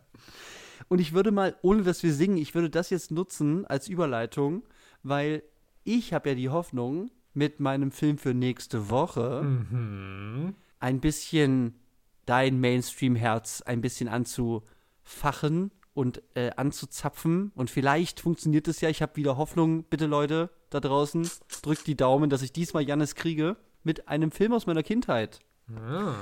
Und 0.88 1.00
ich 1.00 1.14
würde 1.14 1.32
mal, 1.32 1.56
ohne 1.62 1.84
dass 1.84 2.02
wir 2.04 2.14
singen, 2.14 2.38
ich 2.38 2.56
würde 2.56 2.70
das 2.70 2.90
jetzt 2.90 3.12
nutzen 3.12 3.66
als 3.66 3.88
Überleitung, 3.88 4.64
weil 5.04 5.44
ich 5.84 6.14
habe 6.14 6.30
ja 6.30 6.36
die 6.36 6.50
Hoffnung, 6.50 7.12
mit 7.36 7.60
meinem 7.60 7.92
Film 7.92 8.18
für 8.18 8.34
nächste 8.34 8.90
Woche 8.90 9.44
Mhm. 9.44 10.56
ein 10.80 11.00
bisschen 11.00 11.76
dein 12.26 12.60
Mainstream-Herz 12.60 13.62
ein 13.62 13.82
bisschen 13.82 14.08
anzufachen 14.10 15.72
und 16.00 16.24
äh, 16.34 16.52
anzuzapfen. 16.56 17.52
Und 17.56 17.70
vielleicht 17.70 18.22
funktioniert 18.22 18.70
es 18.70 18.80
ja. 18.80 18.88
Ich 18.88 19.02
habe 19.02 19.18
wieder 19.18 19.36
Hoffnung. 19.36 19.84
Bitte, 19.84 20.06
Leute 20.06 20.50
da 20.70 20.80
draußen, 20.80 21.30
drückt 21.62 21.88
die 21.88 21.98
Daumen, 21.98 22.30
dass 22.30 22.42
ich 22.42 22.54
diesmal 22.54 22.84
Jannis 22.84 23.16
kriege 23.16 23.58
mit 23.84 24.08
einem 24.08 24.32
Film 24.32 24.54
aus 24.54 24.66
meiner 24.66 24.82
Kindheit. 24.82 25.42
Ah. 25.76 26.16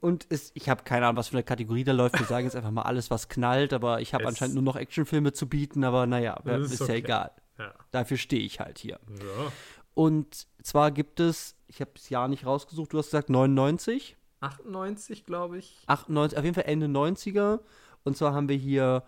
Und 0.00 0.26
es, 0.28 0.50
ich 0.54 0.68
habe 0.68 0.82
keine 0.82 1.06
Ahnung, 1.06 1.18
was 1.18 1.28
für 1.28 1.36
eine 1.36 1.44
Kategorie 1.44 1.84
da 1.84 1.92
läuft. 1.92 2.18
Wir 2.18 2.26
sagen 2.26 2.46
jetzt 2.46 2.56
einfach 2.56 2.72
mal 2.72 2.82
alles, 2.82 3.12
was 3.12 3.28
knallt. 3.28 3.72
Aber 3.72 4.00
ich 4.00 4.12
habe 4.12 4.26
anscheinend 4.26 4.56
nur 4.56 4.64
noch 4.64 4.74
Actionfilme 4.74 5.32
zu 5.32 5.48
bieten. 5.48 5.84
Aber 5.84 6.08
naja, 6.08 6.34
ist, 6.44 6.72
ist 6.72 6.80
ja 6.80 6.86
okay. 6.86 6.96
egal. 6.96 7.30
Ja. 7.60 7.72
Dafür 7.92 8.16
stehe 8.16 8.42
ich 8.42 8.58
halt 8.58 8.80
hier. 8.80 8.98
ja. 9.08 9.52
Und 9.94 10.48
zwar 10.64 10.90
gibt 10.90 11.20
es, 11.20 11.54
ich 11.68 11.80
habe 11.80 11.92
das 11.94 12.08
Jahr 12.08 12.26
nicht 12.26 12.44
rausgesucht, 12.44 12.92
du 12.92 12.98
hast 12.98 13.06
gesagt 13.06 13.30
99. 13.30 14.16
98, 14.40 15.26
glaube 15.26 15.58
ich. 15.58 15.84
98, 15.86 16.38
auf 16.38 16.44
jeden 16.44 16.54
Fall 16.54 16.64
Ende 16.64 16.86
90er. 16.86 17.60
Und 18.04 18.16
zwar 18.16 18.32
haben 18.34 18.48
wir 18.48 18.56
hier 18.56 19.04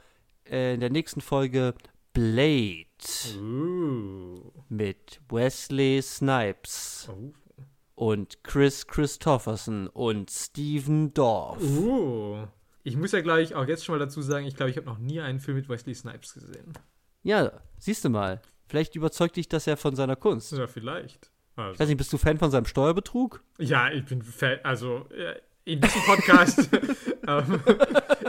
äh, 0.48 0.74
in 0.74 0.80
der 0.80 0.90
nächsten 0.90 1.20
Folge 1.20 1.74
Blade 2.12 2.84
Uh. 3.38 4.52
mit 4.68 5.20
Wesley 5.28 6.00
Snipes 6.02 7.08
Oh. 7.12 7.32
und 7.96 8.42
Chris 8.44 8.86
Christopherson 8.86 9.88
und 9.88 10.30
Steven 10.30 11.12
Dorff. 11.12 11.60
Uh. 11.62 12.46
Ich 12.84 12.96
muss 12.96 13.12
ja 13.12 13.20
gleich 13.20 13.54
auch 13.54 13.66
jetzt 13.66 13.84
schon 13.84 13.94
mal 13.94 13.98
dazu 13.98 14.20
sagen, 14.22 14.46
ich 14.46 14.56
glaube, 14.56 14.70
ich 14.70 14.76
habe 14.76 14.86
noch 14.86 14.98
nie 14.98 15.20
einen 15.20 15.40
Film 15.40 15.56
mit 15.56 15.68
Wesley 15.68 15.94
Snipes 15.94 16.34
gesehen. 16.34 16.72
Ja, 17.22 17.52
siehst 17.78 18.04
du 18.04 18.10
mal. 18.10 18.40
Vielleicht 18.68 18.94
überzeugt 18.94 19.36
dich 19.36 19.48
das 19.48 19.66
ja 19.66 19.76
von 19.76 19.96
seiner 19.96 20.16
Kunst. 20.16 20.52
Ja, 20.52 20.66
vielleicht. 20.66 21.30
Ich 21.56 21.58
Also. 21.58 21.78
weiß 21.80 21.88
nicht, 21.88 21.98
bist 21.98 22.12
du 22.12 22.18
Fan 22.18 22.38
von 22.38 22.50
seinem 22.50 22.66
Steuerbetrug? 22.66 23.42
Ja, 23.58 23.90
ich 23.90 24.04
bin 24.04 24.22
Fan, 24.22 24.58
also 24.64 25.08
in 25.66 25.80
diesem 25.80 26.02
Podcast, 26.02 26.68
ähm, 27.26 27.60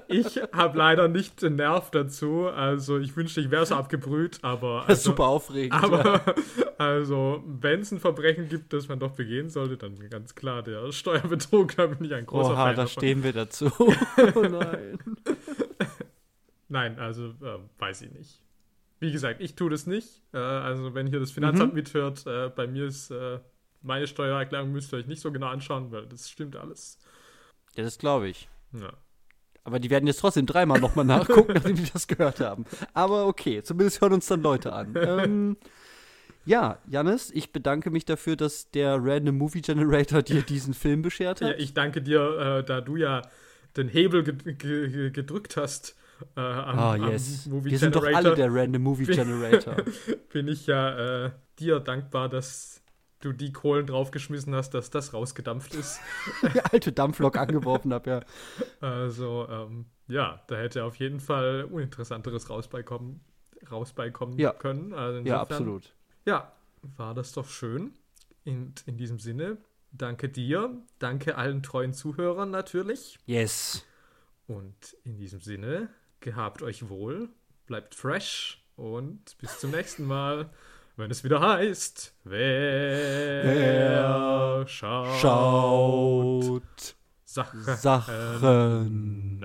ich 0.08 0.38
habe 0.54 0.78
leider 0.78 1.08
nicht 1.10 1.42
den 1.42 1.58
Nerv 1.58 1.92
dazu. 1.92 2.48
Also 2.48 2.98
ich 2.98 3.16
wünschte, 3.18 3.42
ich 3.42 3.52
wäre 3.52 3.66
so 3.66 3.76
abgebrüht, 3.76 4.40
aber 4.42 4.86
Das 4.88 5.00
ist 5.00 5.08
also, 5.08 5.12
super 5.12 5.26
aufregend. 5.26 5.74
ja. 5.74 5.84
Aber 5.84 6.36
also, 6.78 7.44
wenn 7.46 7.82
es 7.82 7.92
ein 7.92 8.00
Verbrechen 8.00 8.48
gibt, 8.48 8.72
das 8.72 8.88
man 8.88 9.00
doch 9.00 9.12
begehen 9.12 9.50
sollte, 9.50 9.76
dann 9.78 9.98
ganz 10.10 10.34
klar 10.36 10.64
der 10.64 10.92
Steuerbetrug, 10.94 11.76
da 11.76 11.88
bin 11.88 12.06
ich 12.06 12.14
ein 12.14 12.26
großer 12.26 12.52
Oha, 12.54 12.66
Fan 12.68 12.76
da 12.76 12.84
davon. 12.84 13.02
stehen 13.02 13.24
wir 13.24 13.34
dazu. 13.34 13.70
oh 13.80 14.42
nein. 14.42 14.98
Nein, 16.68 17.00
also 17.00 17.28
äh, 17.28 17.60
weiß 17.80 18.02
ich 18.04 18.12
nicht. 18.12 18.42
Wie 19.00 19.12
gesagt, 19.12 19.42
ich 19.42 19.56
tue 19.56 19.70
das 19.70 19.86
nicht. 19.88 20.22
Äh, 20.34 20.38
also 20.38 20.94
wenn 20.96 21.08
hier 21.08 21.20
das 21.20 21.32
Finanzamt 21.32 21.74
Mhm. 21.74 21.80
mithört, 21.80 22.26
äh, 22.26 22.50
bei 22.50 22.66
mir 22.66 22.86
ist 22.86 23.12
äh, 23.12 23.40
meine 23.82 24.08
Steuererklärung 24.08 24.72
müsst 24.72 24.92
ihr 24.94 24.98
euch 24.98 25.06
nicht 25.06 25.22
so 25.22 25.32
genau 25.32 25.48
anschauen, 25.48 25.92
weil 25.92 26.08
das 26.08 26.30
stimmt 26.30 26.56
alles. 26.56 26.98
Ja, 27.76 27.84
das 27.84 27.98
glaube 27.98 28.28
ich. 28.30 28.50
Ja. 28.74 28.94
Aber 29.64 29.80
die 29.80 29.90
werden 29.90 30.06
jetzt 30.06 30.20
trotzdem 30.20 30.46
dreimal 30.46 30.80
nochmal 30.80 31.06
nachgucken, 31.06 31.54
nachdem 31.56 31.76
die 31.76 31.90
das 31.92 32.08
gehört 32.08 32.40
haben. 32.40 32.66
Aber 32.94 33.26
okay, 33.28 33.64
zumindest 33.64 34.00
hören 34.02 34.14
uns 34.14 34.28
dann 34.28 34.42
Leute 34.42 34.74
an. 34.74 34.94
ähm, 34.96 35.58
ja, 36.46 36.78
Janis, 36.88 37.32
ich 37.32 37.52
bedanke 37.52 37.90
mich 37.90 38.06
dafür, 38.06 38.36
dass 38.36 38.70
der 38.70 38.98
Random 39.02 39.36
Movie 39.38 39.62
Generator 39.62 40.22
dir 40.22 40.44
diesen 40.44 40.76
Film 40.76 41.02
beschert 41.02 41.42
Ja, 41.42 41.48
hat. 41.50 41.60
ich 41.60 41.74
danke 41.74 42.02
dir, 42.04 42.60
äh, 42.60 42.64
da 42.64 42.82
du 42.82 42.96
ja 42.96 43.24
den 43.76 43.90
Hebel 43.90 44.24
ge 44.24 44.54
ge 44.54 44.88
ge 44.90 45.10
gedrückt 45.10 45.58
hast 45.58 45.96
äh, 46.38 46.40
am, 46.40 46.78
Ah, 46.80 46.96
yes. 47.10 47.48
Movie 47.48 47.72
Wir 47.72 47.80
sind 47.80 47.96
doch 47.96 48.04
Generator, 48.04 48.30
alle 48.32 48.36
der 48.38 48.54
Random 48.54 48.82
Movie 48.84 49.06
Generator. 49.06 49.76
bin 50.32 50.48
ich 50.48 50.68
ja 50.68 51.26
äh, 51.26 51.32
dir 51.60 51.80
dankbar, 51.80 52.30
dass 52.30 52.82
du 53.26 53.34
die 53.34 53.52
Kohlen 53.52 53.86
draufgeschmissen 53.88 54.54
hast, 54.56 54.72
dass 54.74 54.90
das 54.90 55.14
rausgedampft 55.14 55.74
ist. 55.74 56.00
die 56.54 56.62
alte 56.62 56.92
Dampflok 56.92 57.38
angeworfen 57.38 57.94
habe, 57.94 58.10
ja. 58.10 58.20
Also, 58.80 59.48
ähm, 59.50 59.86
ja, 60.08 60.42
da 60.48 60.56
hätte 60.56 60.84
auf 60.84 60.96
jeden 60.98 61.20
Fall 61.20 61.68
Uninteressanteres 61.70 62.50
rausbeikommen, 62.50 63.20
rausbeikommen 63.72 64.38
Ja. 64.38 64.54
können. 64.54 64.94
Also 64.94 65.18
Ja, 65.20 65.40
insofern- 65.40 65.40
absolut. 65.40 65.94
Ja, 66.26 66.52
war 66.98 67.14
das 67.14 67.32
doch 67.34 67.48
schön. 67.50 67.94
In, 68.44 68.74
in 68.86 68.98
diesem 68.98 69.18
Sinne, 69.20 69.58
danke 69.92 70.30
dir, 70.30 70.70
danke 71.00 71.36
allen 71.38 71.64
treuen 71.64 71.94
Zuhörern 71.94 72.52
natürlich. 72.52 73.18
Yes. 73.26 73.84
Und 74.48 74.96
in 75.04 75.18
diesem 75.18 75.40
Sinne, 75.40 75.90
gehabt 76.20 76.62
euch 76.62 76.88
wohl, 76.90 77.30
bleibt 77.66 77.96
fresh 77.96 78.64
und 78.76 79.36
bis 79.40 79.60
zum 79.60 79.72
nächsten 79.72 80.06
Mal, 80.06 80.52
wenn 80.98 81.12
es 81.12 81.24
wieder 81.24 81.42
heißt, 81.42 82.14
wer, 82.24 83.44
Wer 83.44 84.68
schaut, 84.68 85.20
Schaut 85.20 86.96
Sachen. 87.26 87.64
Sachen. 87.64 89.40